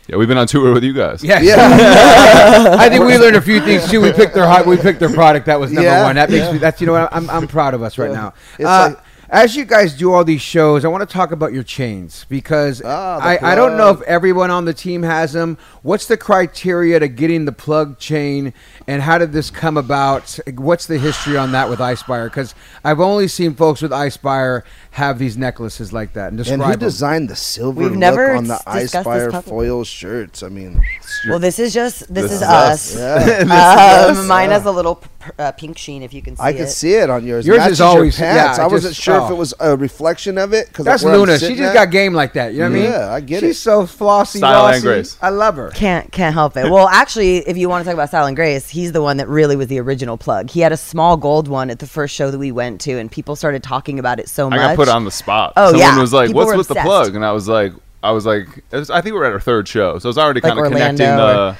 yeah, 0.08 0.16
we've 0.16 0.28
been 0.28 0.38
on 0.38 0.46
tour 0.46 0.72
with 0.74 0.84
you 0.84 0.92
guys. 0.92 1.24
Yes. 1.24 1.42
Yeah. 1.42 2.76
I 2.78 2.88
think 2.88 3.04
we 3.04 3.16
learned 3.18 3.36
a 3.36 3.40
few 3.42 3.60
things 3.64 3.88
too. 3.90 4.00
We 4.00 4.12
picked 4.12 4.34
their 4.34 4.46
hot, 4.46 4.66
we 4.66 4.76
picked 4.76 5.00
their 5.00 5.12
product. 5.12 5.46
That 5.46 5.58
was 5.58 5.72
number 5.72 5.88
Yeah, 5.88 6.04
one. 6.04 6.16
That 6.16 6.30
makes 6.30 6.44
yeah. 6.44 6.52
me. 6.52 6.58
That's 6.58 6.80
you 6.80 6.86
know 6.86 6.92
what 6.92 7.08
I'm 7.12 7.28
I'm 7.30 7.48
proud 7.48 7.74
of 7.74 7.82
us 7.82 7.98
right 7.98 8.12
now. 8.12 8.34
It's 8.58 8.66
Uh, 8.68 8.90
like- 8.94 9.03
as 9.34 9.56
you 9.56 9.64
guys 9.64 9.94
do 9.94 10.12
all 10.12 10.22
these 10.24 10.40
shows, 10.40 10.84
I 10.84 10.88
want 10.88 11.08
to 11.08 11.12
talk 11.12 11.32
about 11.32 11.52
your 11.52 11.64
chains 11.64 12.24
because 12.28 12.80
Ah, 12.84 13.18
I, 13.20 13.52
I 13.52 13.54
don't 13.56 13.76
know 13.76 13.90
if 13.90 14.00
everyone 14.02 14.50
on 14.52 14.64
the 14.64 14.72
team 14.72 15.02
has 15.02 15.32
them. 15.32 15.58
What's 15.82 16.06
the 16.06 16.16
criteria 16.16 17.00
to 17.00 17.08
getting 17.08 17.44
the 17.44 17.52
plug 17.52 17.98
chain, 17.98 18.54
and 18.86 19.02
how 19.02 19.18
did 19.18 19.32
this 19.32 19.50
come 19.50 19.76
about? 19.76 20.38
What's 20.54 20.86
the 20.86 20.98
history 20.98 21.36
on 21.36 21.50
that 21.52 21.68
with 21.68 21.80
iSpire? 21.80 22.26
Because 22.26 22.54
I've 22.84 23.00
only 23.00 23.26
seen 23.28 23.54
folks 23.54 23.82
with 23.82 23.90
iSpire 23.90 24.62
have 24.92 25.18
these 25.18 25.36
necklaces 25.36 25.92
like 25.92 26.12
that. 26.12 26.28
And 26.28 26.38
describe 26.38 26.60
And 26.60 26.64
who 26.66 26.70
them. 26.72 26.78
designed 26.78 27.28
the 27.28 27.36
silver 27.36 27.80
We've 27.80 27.90
look 27.90 27.98
never 27.98 28.34
on 28.36 28.44
the 28.46 28.54
s- 28.54 28.62
Ice 28.66 28.82
discussed 28.82 29.04
this 29.04 29.04
Fire 29.04 29.30
publicly. 29.32 29.50
foil 29.66 29.84
shirts? 29.84 30.42
I 30.44 30.48
mean, 30.48 30.80
Well, 31.28 31.40
this 31.40 31.58
is 31.58 31.74
just 31.74 32.00
this, 32.14 32.30
This 32.30 32.32
is 32.32 32.36
is 32.36 32.42
us. 32.42 32.96
us. 32.96 32.98
yeah. 33.48 34.04
Um, 34.14 34.26
mine 34.28 34.50
has 34.50 34.64
a 34.64 34.70
little 34.70 34.94
p- 34.96 35.08
p- 35.24 35.30
uh, 35.38 35.50
pink 35.52 35.76
sheen, 35.78 36.02
if 36.02 36.12
you 36.14 36.22
can 36.22 36.36
see 36.36 36.42
it. 36.42 36.46
I 36.46 36.50
it. 36.50 36.56
could 36.56 36.68
see 36.68 36.94
it 36.94 37.10
on 37.10 37.26
yours. 37.26 37.46
Yours 37.46 37.58
Matches 37.58 37.72
is 37.72 37.78
your 37.80 37.88
always- 37.88 38.16
pants. 38.16 38.58
yeah, 38.58 38.64
I 38.64 38.68
it 38.68 38.72
wasn't 38.72 38.94
sure 38.94 39.20
oh. 39.20 39.23
If 39.24 39.30
it 39.30 39.34
was 39.34 39.54
a 39.60 39.76
reflection 39.76 40.38
of 40.38 40.52
it 40.52 40.68
because 40.68 40.84
That's 40.84 41.02
Luna. 41.02 41.38
She 41.38 41.54
just 41.54 41.74
got 41.74 41.90
game 41.90 42.14
like 42.14 42.32
that. 42.34 42.52
You 42.52 42.60
know 42.60 42.70
what 42.70 42.76
I 42.76 42.80
mean? 42.80 42.90
Yeah, 42.90 43.12
I 43.12 43.20
get 43.20 43.40
She's 43.40 43.42
it. 43.42 43.46
She's 43.48 43.60
so 43.60 43.86
flossy, 43.86 44.38
Style 44.38 44.66
and 44.66 44.82
grace. 44.82 45.18
I 45.20 45.30
love 45.30 45.56
her. 45.56 45.70
Can't 45.70 46.10
can't 46.12 46.34
help 46.34 46.56
it. 46.56 46.70
Well, 46.70 46.88
actually, 46.88 47.38
if 47.38 47.56
you 47.56 47.68
want 47.68 47.82
to 47.82 47.84
talk 47.86 47.94
about 47.94 48.08
Style 48.08 48.26
and 48.26 48.36
Grace, 48.36 48.68
he's 48.68 48.92
the 48.92 49.02
one 49.02 49.16
that 49.18 49.28
really 49.28 49.56
was 49.56 49.68
the 49.68 49.78
original 49.78 50.16
plug. 50.16 50.50
He 50.50 50.60
had 50.60 50.72
a 50.72 50.76
small 50.76 51.16
gold 51.16 51.48
one 51.48 51.70
at 51.70 51.78
the 51.78 51.86
first 51.86 52.14
show 52.14 52.30
that 52.30 52.38
we 52.38 52.52
went 52.52 52.80
to, 52.82 52.98
and 52.98 53.10
people 53.10 53.36
started 53.36 53.62
talking 53.62 53.98
about 53.98 54.20
it 54.20 54.28
so 54.28 54.48
much. 54.48 54.58
I 54.58 54.68
got 54.68 54.76
put 54.76 54.88
on 54.88 55.04
the 55.04 55.10
spot. 55.10 55.52
Oh, 55.56 55.70
Someone 55.70 55.80
yeah. 55.80 56.00
was 56.00 56.12
like, 56.12 56.28
People 56.28 56.40
"What's 56.40 56.52
were 56.52 56.58
with 56.58 56.68
the 56.68 56.74
plug?" 56.76 57.14
And 57.14 57.24
I 57.24 57.32
was 57.32 57.48
like, 57.48 57.72
"I 58.02 58.10
was 58.12 58.26
like, 58.26 58.48
was, 58.70 58.90
I 58.90 59.00
think 59.00 59.14
we 59.14 59.18
were 59.18 59.26
at 59.26 59.32
our 59.32 59.40
third 59.40 59.68
show, 59.68 59.98
so 59.98 60.08
I 60.08 60.10
was 60.10 60.18
already 60.18 60.40
Like 60.40 60.54
kind 60.54 60.66
of 60.66 60.72
connecting 60.72 61.06
Orlando 61.06 61.52
the 61.52 61.56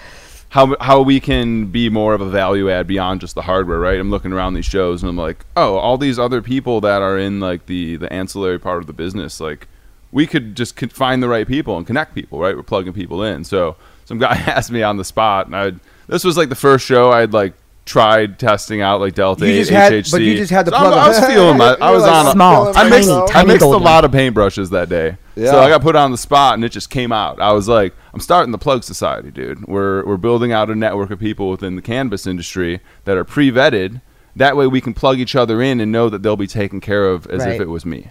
how 0.55 0.77
how 0.81 1.03
we 1.03 1.19
can 1.19 1.67
be 1.67 1.89
more 1.89 2.15
of 2.15 2.21
a 2.21 2.29
value 2.31 2.71
add 2.71 2.87
beyond 2.87 3.21
just 3.21 3.35
the 3.35 3.43
hardware, 3.43 3.81
right? 3.81 3.99
I'm 3.99 4.09
looking 4.11 4.33
around 4.33 4.55
these 4.55 4.65
shows 4.67 5.03
and 5.03 5.11
I'm 5.11 5.17
like, 5.17 5.45
oh, 5.57 5.77
all 5.79 5.99
these 5.99 6.17
other 6.17 6.41
people 6.41 6.81
that 6.83 7.03
are 7.03 7.19
in 7.19 7.41
like 7.41 7.67
the 7.67 7.97
the 7.97 8.13
ancillary 8.13 8.61
part 8.61 8.79
of 8.79 8.87
the 8.87 8.93
business, 8.93 9.41
like 9.41 9.67
we 10.13 10.29
could 10.29 10.55
just 10.55 10.79
find 10.93 11.21
the 11.21 11.29
right 11.29 11.47
people 11.49 11.77
and 11.77 11.85
connect 11.85 12.15
people, 12.15 12.39
right? 12.39 12.55
We're 12.55 12.63
plugging 12.63 12.93
people 12.93 13.25
in. 13.25 13.43
So 13.43 13.75
some 14.05 14.19
guy 14.19 14.35
asked 14.47 14.71
me 14.71 14.81
on 14.85 14.97
the 14.97 15.05
spot, 15.05 15.47
and 15.47 15.57
I 15.57 15.73
this 16.07 16.23
was 16.23 16.37
like 16.37 16.51
the 16.51 16.55
first 16.55 16.87
show 16.87 17.11
I'd 17.11 17.33
like 17.33 17.55
tried 17.85 18.39
testing 18.39 18.81
out 18.81 19.01
like 19.01 19.15
Delta 19.15 19.45
You 19.47 19.55
8 19.55 19.59
just 19.59 19.71
had- 19.73 19.93
HHC. 19.93 20.11
but 20.13 20.21
you 20.23 20.37
just 20.37 20.53
had 20.53 20.67
the 20.67 20.71
So 20.71 20.79
plug 20.79 20.93
I 20.95 21.09
was 21.09 21.19
on. 21.19 21.31
feeling 21.31 21.59
my, 21.59 21.77
I 21.81 21.91
was 21.91 22.03
like, 22.05 22.13
on 22.13 22.27
a, 22.29 22.31
Small, 22.31 22.73
tiny, 22.73 22.87
I 22.87 22.91
mixed, 22.91 23.09
myself. 23.09 23.37
I 23.37 23.43
mixed 23.45 23.63
a 23.65 23.69
lot 23.77 24.05
of 24.05 24.11
paintbrushes 24.13 24.71
that 24.71 24.89
day. 24.89 25.17
Yeah. 25.37 25.51
So 25.51 25.61
I 25.61 25.69
got 25.69 25.83
put 25.83 25.97
on 25.97 26.11
the 26.11 26.19
spot 26.19 26.55
and 26.55 26.65
it 26.65 26.71
just 26.71 26.91
came 26.91 27.13
out. 27.13 27.41
I 27.41 27.53
was 27.53 27.69
like, 27.69 27.95
I'm 28.13 28.21
starting 28.21 28.53
the 28.53 28.59
Plug 28.59 28.85
Society, 28.85 29.31
dude. 29.31 29.67
We're, 29.67 30.05
we're 30.05 30.17
building 30.17 30.53
out 30.53 30.71
a 30.71 30.75
network 30.75 31.11
of 31.11 31.19
people 31.19 31.51
within 31.51 31.77
the 31.77 31.83
cannabis 31.83 32.27
industry 32.27 32.81
that 33.05 33.17
are 33.17 33.25
pre 33.25 33.51
vetted. 33.51 34.01
That 34.37 34.57
way 34.57 34.67
we 34.67 34.81
can 34.81 34.95
plug 34.95 35.19
each 35.19 35.37
other 35.37 35.63
in 35.63 35.81
and 35.81 35.93
know 35.93 36.09
that 36.09 36.23
they'll 36.23 36.37
be 36.37 36.47
taken 36.47 36.81
care 36.81 37.07
of 37.07 37.27
as 37.29 37.45
if 37.47 37.61
it 37.61 37.69
was 37.69 37.85
me. 37.85 38.11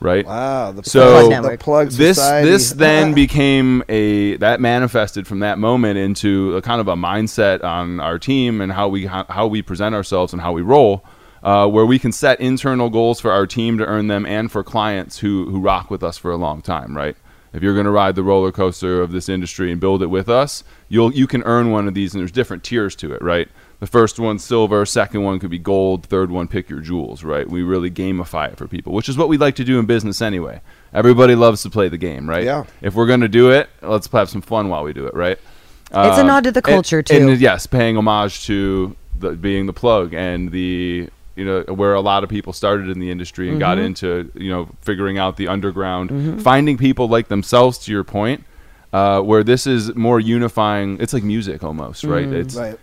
Right? 0.00 0.26
Wow, 0.26 0.72
the 0.72 0.84
So 0.84 1.28
Plug 1.28 1.42
plug, 1.42 1.52
the 1.52 1.58
plug 1.58 1.90
this 1.90 2.18
society. 2.18 2.50
this 2.50 2.70
then 2.72 3.14
became 3.14 3.82
a 3.88 4.36
that 4.36 4.60
manifested 4.60 5.26
from 5.26 5.38
that 5.40 5.58
moment 5.58 5.98
into 5.98 6.56
a 6.56 6.62
kind 6.62 6.80
of 6.80 6.88
a 6.88 6.94
mindset 6.94 7.64
on 7.64 8.00
our 8.00 8.18
team 8.18 8.60
and 8.60 8.72
how 8.72 8.88
we 8.88 9.06
how, 9.06 9.24
how 9.30 9.46
we 9.46 9.62
present 9.62 9.94
ourselves 9.94 10.32
and 10.32 10.42
how 10.42 10.52
we 10.52 10.60
roll 10.60 11.04
uh, 11.44 11.68
where 11.68 11.86
we 11.86 11.98
can 12.00 12.10
set 12.10 12.40
internal 12.40 12.90
goals 12.90 13.20
for 13.20 13.30
our 13.30 13.46
team 13.46 13.78
to 13.78 13.84
earn 13.86 14.08
them 14.08 14.24
and 14.26 14.50
for 14.50 14.64
clients 14.64 15.18
who 15.18 15.48
who 15.50 15.60
rock 15.60 15.90
with 15.90 16.02
us 16.02 16.18
for 16.18 16.30
a 16.32 16.36
long 16.36 16.60
time 16.62 16.96
right? 16.96 17.16
If 17.52 17.62
you're 17.62 17.74
going 17.74 17.84
to 17.86 17.92
ride 17.92 18.16
the 18.16 18.24
roller 18.24 18.50
coaster 18.50 19.00
of 19.00 19.12
this 19.12 19.28
industry 19.28 19.70
and 19.70 19.80
build 19.80 20.02
it 20.02 20.06
with 20.08 20.28
us 20.28 20.64
you'll 20.88 21.12
you 21.14 21.26
can 21.28 21.42
earn 21.44 21.70
one 21.70 21.86
of 21.86 21.94
these 21.94 22.12
and 22.14 22.20
there's 22.20 22.32
different 22.32 22.64
tiers 22.64 22.96
to 22.96 23.12
it 23.12 23.22
right? 23.22 23.48
The 23.80 23.86
first 23.86 24.18
one 24.18 24.38
silver 24.38 24.84
second 24.86 25.22
one 25.22 25.38
could 25.38 25.50
be 25.50 25.58
gold 25.58 26.06
third 26.06 26.30
one 26.32 26.48
pick 26.48 26.68
your 26.70 26.80
jewels 26.80 27.22
right? 27.22 27.48
We 27.48 27.62
really 27.62 27.90
gamify 27.90 28.50
it 28.50 28.56
for 28.58 28.66
people 28.66 28.92
which 28.94 29.08
is 29.08 29.16
what 29.16 29.28
we 29.28 29.36
like 29.36 29.54
to 29.56 29.64
do 29.64 29.78
in 29.78 29.84
business 29.86 30.20
anyway. 30.22 30.62
Everybody 30.92 31.34
loves 31.34 31.62
to 31.62 31.70
play 31.70 31.88
the 31.88 31.98
game 31.98 32.28
right? 32.28 32.44
Yeah. 32.44 32.64
if 32.80 32.94
we're 32.94 33.06
going 33.06 33.20
to 33.20 33.28
do 33.28 33.50
it 33.50 33.68
let's 33.82 34.06
have 34.08 34.28
some 34.30 34.42
fun 34.42 34.68
while 34.70 34.82
we 34.82 34.92
do 34.92 35.06
it 35.06 35.14
right? 35.14 35.38
It's 35.86 36.18
a 36.18 36.22
Um, 36.22 36.26
nod 36.26 36.44
to 36.44 36.50
the 36.52 36.58
and- 36.58 36.64
culture, 36.64 37.02
too. 37.02 37.14
and 37.28 37.40
yes 37.40 37.66
paying 37.66 37.96
homage 37.98 38.46
to 38.46 38.96
the, 39.16 39.30
being 39.32 39.66
the 39.66 39.72
plug 39.72 40.12
and 40.14 40.50
the 40.50 41.08
you 41.36 41.44
know 41.44 41.62
where 41.74 41.94
a 41.94 42.00
lot 42.00 42.22
of 42.24 42.30
people 42.30 42.52
started 42.52 42.88
in 42.88 42.98
the 43.00 43.10
industry 43.10 43.48
and 43.48 43.54
Mm-hmm. 43.54 43.60
got 43.60 43.78
into 43.78 44.30
you 44.34 44.50
know 44.50 44.68
figuring 44.82 45.18
out 45.18 45.36
the 45.36 45.48
underground 45.48 46.42
finding 46.42 46.76
people 46.78 47.08
like 47.08 47.28
themselves 47.28 47.78
to 47.78 47.92
your 47.92 48.04
point 48.04 48.44
uh, 48.92 49.20
where 49.20 49.42
this 49.42 49.66
is 49.66 49.94
more 49.96 50.20
unifying 50.20 50.96
it's 51.00 51.12
like 51.12 51.24
music 51.24 51.64
almost 51.64 52.04
right 52.04 52.26
Mm-hmm. 52.26 52.36
it's 52.36 52.54
right. 52.56 52.78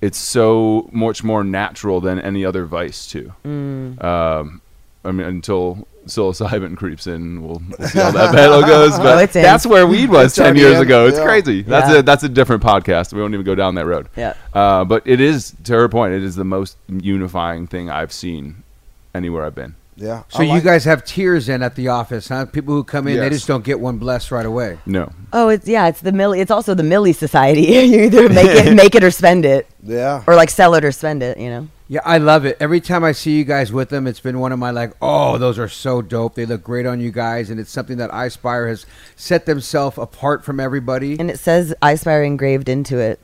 it's 0.00 0.18
so 0.18 0.88
much 0.92 1.22
more 1.22 1.44
natural 1.44 2.00
than 2.00 2.18
any 2.18 2.44
other 2.44 2.64
vice 2.66 3.06
too. 3.06 3.32
Mm. 3.44 4.02
Um, 4.02 4.60
I 5.04 5.12
mean, 5.12 5.26
until 5.26 5.86
psilocybin 6.06 6.76
creeps 6.76 7.06
in, 7.06 7.42
we'll, 7.42 7.62
we'll 7.78 7.88
see 7.88 7.98
how 7.98 8.10
that 8.10 8.32
battle 8.32 8.60
goes. 8.62 8.96
But 8.98 9.18
Oh, 9.18 9.18
it's 9.18 9.36
in. 9.36 9.42
that's 9.42 9.64
where 9.66 9.86
weed 9.86 10.10
was 10.10 10.26
It's 10.26 10.34
ten 10.36 10.46
already 10.46 10.60
years 10.60 10.76
in, 10.76 10.82
ago. 10.82 11.06
It's 11.06 11.18
yeah. 11.18 11.24
crazy. 11.24 11.62
That's 11.62 11.90
Yeah. 11.90 11.98
a 11.98 12.02
that's 12.02 12.22
a 12.24 12.28
different 12.28 12.62
podcast. 12.62 13.12
We 13.12 13.20
won't 13.20 13.34
even 13.34 13.44
go 13.46 13.54
down 13.54 13.74
that 13.76 13.86
road. 13.86 14.08
Yeah. 14.16 14.34
Uh, 14.52 14.84
but 14.84 15.02
it 15.06 15.20
is 15.20 15.54
to 15.64 15.72
her 15.74 15.88
point. 15.88 16.14
It 16.14 16.22
is 16.22 16.36
the 16.36 16.44
most 16.44 16.76
unifying 16.88 17.66
thing 17.66 17.90
I've 17.90 18.12
seen 18.12 18.62
anywhere 19.14 19.44
I've 19.44 19.54
been. 19.54 19.74
Yeah. 19.96 20.22
So 20.28 20.40
I 20.40 20.42
you 20.44 20.52
like- 20.52 20.64
guys 20.64 20.84
have 20.84 21.04
tiers 21.04 21.48
in 21.48 21.62
at 21.62 21.74
the 21.74 21.88
office, 21.88 22.28
huh? 22.28 22.46
People 22.46 22.74
who 22.74 22.82
come 22.84 23.06
in, 23.08 23.18
they 23.18 23.28
just 23.30 23.46
don't 23.46 23.62
get 23.64 23.78
one 23.78 23.98
blessed 23.98 24.30
right 24.30 24.46
away. 24.46 24.78
No, 24.86 25.12
Oh, 25.32 25.48
it's 25.48 25.68
yeah, 25.68 25.86
it's 25.88 26.00
the 26.00 26.12
Millie. 26.12 26.40
It's 26.40 26.50
also 26.50 26.74
the 26.74 26.82
Millie 26.82 27.12
Society. 27.12 27.62
you 27.86 28.00
either 28.04 28.28
make 28.28 28.46
it, 28.48 28.74
make 28.82 28.94
it 28.94 29.04
or 29.04 29.10
spend 29.10 29.44
it, 29.44 29.66
Yeah. 29.82 30.22
or 30.26 30.34
like 30.34 30.50
sell 30.50 30.74
it 30.74 30.84
or 30.84 30.92
spend 30.92 31.22
it. 31.22 31.38
You 31.38 31.50
know. 31.50 31.68
Yeah, 31.88 32.00
I 32.06 32.16
love 32.16 32.46
it. 32.46 32.56
Every 32.58 32.80
time 32.80 33.04
I 33.04 33.12
see 33.12 33.36
you 33.36 33.44
guys 33.44 33.70
with 33.70 33.90
them, 33.90 34.06
it's 34.06 34.20
been 34.20 34.38
one 34.40 34.50
of 34.50 34.58
my 34.58 34.70
like, 34.70 34.92
oh, 35.02 35.36
those 35.36 35.58
are 35.58 35.68
so 35.68 36.00
dope. 36.00 36.36
They 36.36 36.46
look 36.46 36.62
great 36.62 36.86
on 36.86 37.00
you 37.00 37.10
guys, 37.10 37.50
and 37.50 37.60
it's 37.60 37.70
something 37.70 37.98
that 37.98 38.10
iSpire 38.12 38.66
has 38.68 38.86
set 39.14 39.44
themselves 39.44 39.98
apart 39.98 40.42
from 40.42 40.58
everybody. 40.58 41.18
And 41.20 41.30
it 41.30 41.38
says 41.38 41.74
Ispire 41.82 42.24
engraved 42.26 42.70
into 42.70 42.96
it 42.98 43.20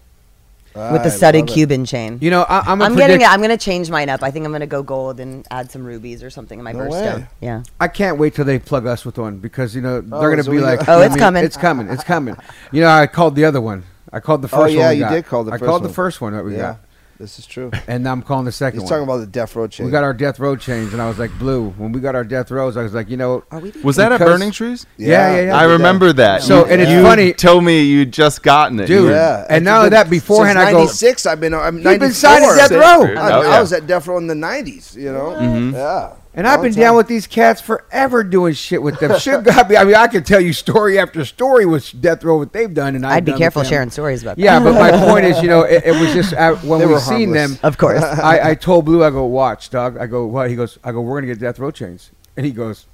with 0.74 0.84
I 0.84 0.98
the 1.04 1.10
studded 1.10 1.42
love 1.42 1.50
it. 1.50 1.52
Cuban 1.54 1.84
chain. 1.84 2.18
You 2.20 2.30
know, 2.30 2.42
I, 2.42 2.60
I'm, 2.60 2.80
a 2.80 2.84
I'm 2.84 2.92
predict- 2.92 2.96
getting 2.98 3.20
it. 3.22 3.28
I'm 3.30 3.40
gonna 3.40 3.56
change 3.56 3.90
mine 3.90 4.08
up. 4.08 4.22
I 4.22 4.30
think 4.30 4.46
I'm 4.46 4.52
gonna 4.52 4.66
go 4.66 4.82
gold 4.82 5.18
and 5.20 5.46
add 5.50 5.70
some 5.70 5.84
rubies 5.84 6.22
or 6.22 6.30
something 6.30 6.58
in 6.58 6.64
my 6.64 6.72
No 6.72 6.80
birthstone. 6.80 7.16
way. 7.20 7.26
Yeah. 7.40 7.62
I 7.80 7.88
can't 7.88 8.18
wait 8.18 8.34
till 8.34 8.44
they 8.44 8.58
plug 8.58 8.86
us 8.86 9.04
with 9.04 9.18
one 9.18 9.38
because 9.38 9.74
you 9.74 9.82
know 9.82 10.00
they're 10.00 10.18
Oh, 10.18 10.30
gonna 10.30 10.42
so 10.44 10.50
be 10.50 10.58
we 10.58 10.62
like, 10.62 10.80
got- 10.80 10.88
Oh, 10.88 11.00
I 11.00 11.06
it's 11.06 11.14
mean, 11.14 11.18
coming. 11.20 11.44
it's 11.44 11.56
coming, 11.56 11.88
it's 11.88 12.04
coming. 12.04 12.36
You 12.72 12.82
know, 12.82 12.88
I 12.90 13.06
called 13.06 13.34
the 13.34 13.44
other 13.44 13.60
one. 13.60 13.84
I 14.12 14.20
called 14.20 14.42
the 14.42 14.48
Oh, 14.52 14.62
first 14.62 14.74
yeah, 14.74 14.80
one. 14.82 14.90
we 14.90 14.94
you 14.96 15.00
got. 15.02 15.10
did 15.12 15.26
call 15.26 15.44
the 15.44 15.52
I 15.52 15.58
first 15.58 15.64
called 15.68 15.82
the 15.82 15.88
one. 15.88 15.94
first 15.94 16.20
one 16.20 16.32
that 16.34 16.44
we 16.44 16.52
Yeah. 16.52 16.58
got. 16.58 16.80
This 17.18 17.40
is 17.40 17.46
true. 17.46 17.72
And 17.88 18.04
now 18.04 18.12
I'm 18.12 18.22
calling 18.22 18.44
the 18.44 18.52
second 18.52 18.78
He's 18.80 18.84
one. 18.84 19.00
talking 19.00 19.02
about 19.12 19.16
the 19.18 19.26
death 19.26 19.56
row 19.56 19.66
chain. 19.66 19.86
we 19.86 19.90
got 19.90 20.04
our 20.04 20.14
death 20.14 20.38
row 20.38 20.54
chains, 20.54 20.92
and 20.92 21.02
I 21.02 21.08
was 21.08 21.18
like, 21.18 21.36
Blue. 21.36 21.70
When 21.70 21.90
we 21.90 21.98
got 21.98 22.14
our 22.14 22.22
death 22.22 22.50
rows, 22.52 22.76
I 22.76 22.82
was 22.84 22.94
like, 22.94 23.08
you 23.10 23.16
know, 23.16 23.42
Are 23.50 23.58
we? 23.58 23.72
Was 23.82 23.96
that 23.96 24.12
at 24.12 24.18
Because- 24.18 24.32
Burning 24.38 24.52
Trees? 24.52 24.86
yeah, 24.96 25.34
yeah, 25.34 25.42
yeah. 25.46 25.56
I 25.56 25.64
remember 25.64 26.12
that. 26.12 26.42
So, 26.42 26.60
You- 26.64 26.72
and 26.72 26.80
it's 26.80 26.90
you 26.92 27.02
funny- 27.02 27.32
Told 27.32 27.64
me 27.64 27.82
you 27.82 28.06
just 28.06 28.42
gotten 28.44 28.78
it, 28.78 28.86
Dude, 28.86 29.10
Yeah, 29.10 29.44
and 29.50 29.64
now 29.64 29.78
only 29.78 29.90
that, 29.90 30.08
beforehand, 30.08 30.58
since 30.58 30.68
I 30.68 30.72
go- 30.72 30.78
96, 30.78 31.26
I've 31.26 31.40
been. 31.40 31.54
I'm 31.54 31.74
You've 31.76 31.84
94. 31.84 32.06
been 32.06 32.14
signed 32.14 32.44
at 32.44 32.56
death 32.56 32.70
row. 32.70 33.06
Dude. 33.06 33.16
I, 33.18 33.32
Oh, 33.32 33.40
I 33.40 33.44
yeah. 33.46 33.60
was 33.60 33.72
at 33.72 33.86
death 33.88 34.06
row 34.06 34.18
in 34.18 34.26
the 34.28 34.34
90s. 34.34 34.94
You 34.96 35.12
know. 35.12 35.30
Mhm. 35.40 35.72
Yeah. 35.72 36.10
And 36.38 36.46
I've 36.46 36.62
been 36.62 36.72
time. 36.72 36.80
down 36.80 36.96
with 36.96 37.08
these 37.08 37.26
cats 37.26 37.60
forever 37.60 38.22
doing 38.22 38.54
shit 38.54 38.80
with 38.80 39.00
them. 39.00 39.18
Shit 39.18 39.42
got 39.42 39.68
me. 39.68 39.76
I 39.76 39.82
mean, 39.82 39.96
I 39.96 40.06
can 40.06 40.22
tell 40.22 40.40
you 40.40 40.52
story 40.52 40.96
after 40.96 41.24
story 41.24 41.66
with 41.66 42.00
Death 42.00 42.22
Row 42.22 42.38
what 42.38 42.52
they've 42.52 42.72
done, 42.72 42.94
and 42.94 43.04
I've 43.04 43.16
I'd 43.16 43.24
be 43.24 43.32
careful 43.32 43.64
sharing 43.64 43.90
stories 43.90 44.22
about 44.22 44.36
that. 44.36 44.42
Yeah, 44.42 44.60
but 44.60 44.74
my 44.74 44.92
point 44.92 45.24
is, 45.24 45.42
you 45.42 45.48
know, 45.48 45.62
it, 45.64 45.82
it 45.84 46.00
was 46.00 46.14
just 46.14 46.32
uh, 46.34 46.54
when 46.58 46.78
They 46.78 46.86
we 46.86 46.96
seen 47.00 47.32
them. 47.32 47.58
Of 47.64 47.76
course. 47.76 48.00
I, 48.02 48.50
I 48.50 48.54
told 48.54 48.84
Blue, 48.84 49.02
I 49.02 49.10
go, 49.10 49.24
watch, 49.24 49.68
dog. 49.70 49.98
I 49.98 50.06
go, 50.06 50.26
what? 50.26 50.48
He 50.48 50.54
goes, 50.54 50.78
I 50.84 50.92
go, 50.92 51.00
we're 51.00 51.20
gonna 51.20 51.26
get 51.26 51.40
Death 51.40 51.58
Row 51.58 51.72
chains, 51.72 52.12
and 52.36 52.46
he 52.46 52.52
goes, 52.52 52.86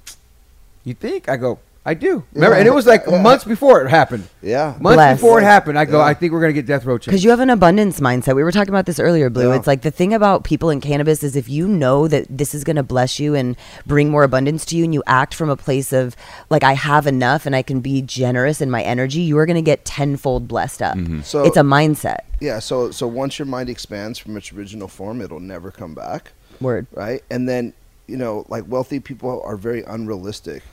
you 0.83 0.95
think? 0.95 1.29
I 1.29 1.37
go, 1.37 1.59
I 1.87 1.93
do. 1.93 2.23
Remember, 2.33 2.55
and 2.57 2.67
it 2.67 2.73
was 2.73 2.87
like 2.87 3.05
months 3.07 3.43
before 3.43 3.85
it 3.85 3.89
happened. 3.89 4.27
Yeah. 4.41 4.75
Months 4.79 4.95
Bless. 4.95 5.17
before 5.17 5.39
it 5.39 5.43
happened, 5.43 5.77
I 5.77 5.85
go, 5.85 5.99
Yeah. 5.99 6.05
I 6.05 6.15
think 6.15 6.33
we're 6.33 6.41
gonna 6.41 6.53
get 6.53 6.65
Death 6.65 6.83
Row. 6.83 6.97
Because 6.97 7.23
you 7.23 7.29
have 7.29 7.39
an 7.39 7.51
abundance 7.51 7.99
mindset. 7.99 8.35
We 8.35 8.43
were 8.43 8.51
talking 8.51 8.69
about 8.69 8.87
this 8.87 8.99
earlier, 8.99 9.29
Blue. 9.29 9.49
Yeah. 9.49 9.55
It's 9.55 9.67
like 9.67 9.83
the 9.83 9.91
thing 9.91 10.11
about 10.11 10.43
people 10.43 10.71
in 10.71 10.81
cannabis 10.81 11.21
is 11.21 11.35
if 11.35 11.47
you 11.47 11.67
know 11.67 12.07
that 12.07 12.25
this 12.27 12.55
is 12.55 12.63
going 12.63 12.77
to 12.77 12.83
bless 12.83 13.19
you 13.19 13.35
and 13.35 13.55
bring 13.85 14.09
more 14.09 14.23
abundance 14.23 14.65
to 14.65 14.75
you, 14.75 14.83
and 14.83 14.95
you 14.95 15.03
act 15.05 15.35
from 15.35 15.49
a 15.49 15.55
place 15.55 15.93
of 15.93 16.15
like 16.49 16.63
I 16.63 16.73
have 16.73 17.05
enough 17.05 17.45
and 17.45 17.55
I 17.55 17.61
can 17.61 17.81
be 17.81 18.01
generous 18.01 18.61
in 18.61 18.71
my 18.71 18.81
energy, 18.81 19.21
you 19.21 19.37
are 19.37 19.45
going 19.45 19.55
to 19.55 19.61
get 19.61 19.85
tenfold 19.85 20.47
blessed 20.47 20.81
up. 20.81 20.97
Mm-hmm. 20.97 21.21
So- 21.21 21.43
it's 21.45 21.57
a 21.57 21.61
mindset. 21.61 22.21
Yeah. 22.39 22.57
So 22.59 22.89
so 22.89 23.05
once 23.07 23.37
your 23.37 23.45
mind 23.45 23.69
expands 23.69 24.17
from 24.17 24.35
its 24.37 24.51
original 24.51 24.87
form, 24.87 25.21
it'll 25.21 25.39
never 25.39 25.69
come 25.69 25.93
back. 25.93 26.31
Word. 26.59 26.87
right? 26.93 27.21
And 27.29 27.47
then, 27.47 27.73
you 28.07 28.17
know, 28.17 28.45
like 28.49 28.63
wealthy 28.67 28.99
people 28.99 29.41
are 29.45 29.55
very 29.57 29.83
unrealistic, 29.83 30.63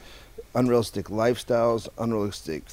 unrealistic 0.54 1.06
lifestyles, 1.06 1.88
unrealistic 1.98 2.64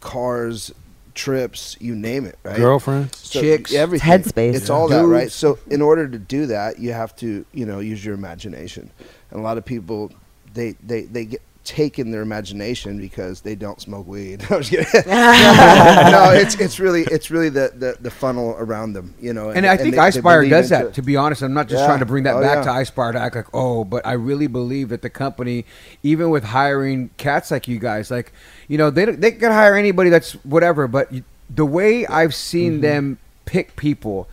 cars, 0.00 0.72
trips, 1.14 1.76
you 1.80 1.94
name 1.94 2.24
it, 2.24 2.38
right? 2.44 2.56
Girlfriends? 2.56 3.16
So 3.18 3.40
Chicks. 3.40 3.74
everything. 3.74 4.08
Headspace. 4.08 4.54
It's 4.54 4.70
all 4.70 4.88
that, 4.88 5.04
right? 5.04 5.30
So 5.30 5.58
in 5.68 5.82
order 5.82 6.08
to 6.08 6.18
do 6.18 6.46
that, 6.46 6.78
you 6.78 6.92
have 6.92 7.14
to, 7.16 7.44
you 7.52 7.66
know, 7.66 7.80
use 7.80 8.04
your 8.04 8.14
imagination. 8.14 8.90
And 9.30 9.40
a 9.40 9.42
lot 9.42 9.58
of 9.58 9.64
people, 9.64 10.12
they 10.54 10.72
they 10.82 11.02
they 11.02 11.26
get 11.26 11.42
taken 11.68 12.10
their 12.10 12.22
imagination 12.22 12.98
because 12.98 13.42
they 13.42 13.54
don't 13.54 13.78
smoke 13.80 14.06
weed. 14.06 14.42
I'm 14.50 14.62
kidding. 14.62 14.86
no, 15.06 16.30
it's 16.32 16.54
it's 16.58 16.80
really 16.80 17.02
it's 17.02 17.30
really 17.30 17.50
the, 17.50 17.70
the, 17.76 17.96
the 18.00 18.10
funnel 18.10 18.56
around 18.58 18.94
them, 18.94 19.14
you 19.20 19.34
know. 19.34 19.50
And 19.50 19.66
I 19.66 19.76
think 19.76 19.94
they- 19.94 20.00
they 20.00 20.18
iSpire 20.20 20.38
believe 20.38 20.50
does 20.50 20.70
that. 20.70 20.86
it. 20.86 20.94
To 20.94 21.02
be 21.02 21.16
honest, 21.16 21.42
I'm 21.42 21.52
not 21.52 21.68
just 21.68 21.80
Yeah. 21.80 21.86
trying 21.86 21.98
to 21.98 22.06
bring 22.06 22.24
that 22.24 22.36
Oh, 22.36 22.40
back 22.40 22.64
yeah. 22.64 22.72
to 22.72 22.90
iSpire 22.90 23.12
to 23.12 23.18
act 23.20 23.36
like, 23.36 23.46
oh, 23.54 23.84
but 23.84 24.06
I 24.06 24.12
really 24.12 24.46
believe 24.46 24.88
that 24.88 25.02
the 25.02 25.10
company, 25.10 25.66
even 26.02 26.30
with 26.30 26.44
hiring 26.44 27.10
cats 27.18 27.50
like 27.50 27.68
you 27.68 27.78
guys, 27.78 28.10
like, 28.10 28.32
you 28.66 28.78
know, 28.78 28.88
they 28.90 29.04
they 29.04 29.32
can 29.32 29.52
hire 29.52 29.76
anybody 29.76 30.08
that's 30.10 30.32
whatever. 30.44 30.88
But 30.88 31.12
you, 31.12 31.22
the 31.54 31.66
way 31.66 32.06
I've 32.06 32.34
seen 32.34 32.72
Mm-hmm. 32.74 32.80
them 32.82 33.18
pick 33.44 33.76
people 33.76 34.26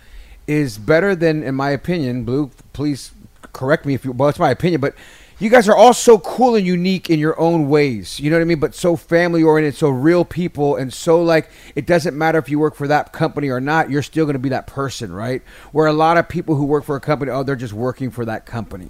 is 0.47 0.77
better 0.77 1.15
than, 1.15 1.43
in 1.43 1.55
my 1.55 1.71
opinion. 1.71 2.23
Blue, 2.23 2.51
please 2.73 3.11
correct 3.53 3.85
me 3.85 3.93
if 3.93 4.05
you. 4.05 4.11
Well, 4.13 4.29
it's 4.29 4.39
my 4.39 4.51
opinion, 4.51 4.79
but. 4.81 4.95
You 5.37 5.49
guys 5.49 5.67
are 5.67 5.75
all 5.75 5.93
so 5.93 6.17
cool 6.19 6.55
and 6.55 6.65
unique 6.65 7.09
in 7.09 7.19
your 7.19 7.37
own 7.39 7.67
ways. 7.67 8.19
You 8.21 8.29
know 8.29 8.37
what 8.37 8.41
I 8.41 8.45
mean? 8.45 8.59
But 8.59 8.73
so 8.73 8.95
family 8.95 9.43
oriented, 9.43 9.75
so 9.77 9.89
real 9.89 10.23
people, 10.23 10.77
and 10.77 10.93
so 10.93 11.21
like 11.21 11.49
it 11.75 11.85
doesn't 11.85 12.17
matter 12.17 12.39
if 12.39 12.47
you 12.49 12.57
work 12.57 12.75
for 12.75 12.87
that 12.87 13.11
company 13.11 13.49
or 13.49 13.59
not, 13.59 13.89
you're 13.89 14.01
still 14.01 14.25
going 14.25 14.33
to 14.35 14.39
be 14.39 14.49
that 14.49 14.65
person, 14.67 15.11
right? 15.11 15.41
Where 15.73 15.87
a 15.87 15.93
lot 15.93 16.17
of 16.17 16.29
people 16.29 16.55
who 16.55 16.63
work 16.65 16.85
for 16.85 16.95
a 16.95 17.01
company, 17.01 17.31
oh, 17.31 17.43
they're 17.43 17.57
just 17.57 17.73
working 17.73 18.11
for 18.11 18.23
that 18.25 18.45
company. 18.45 18.87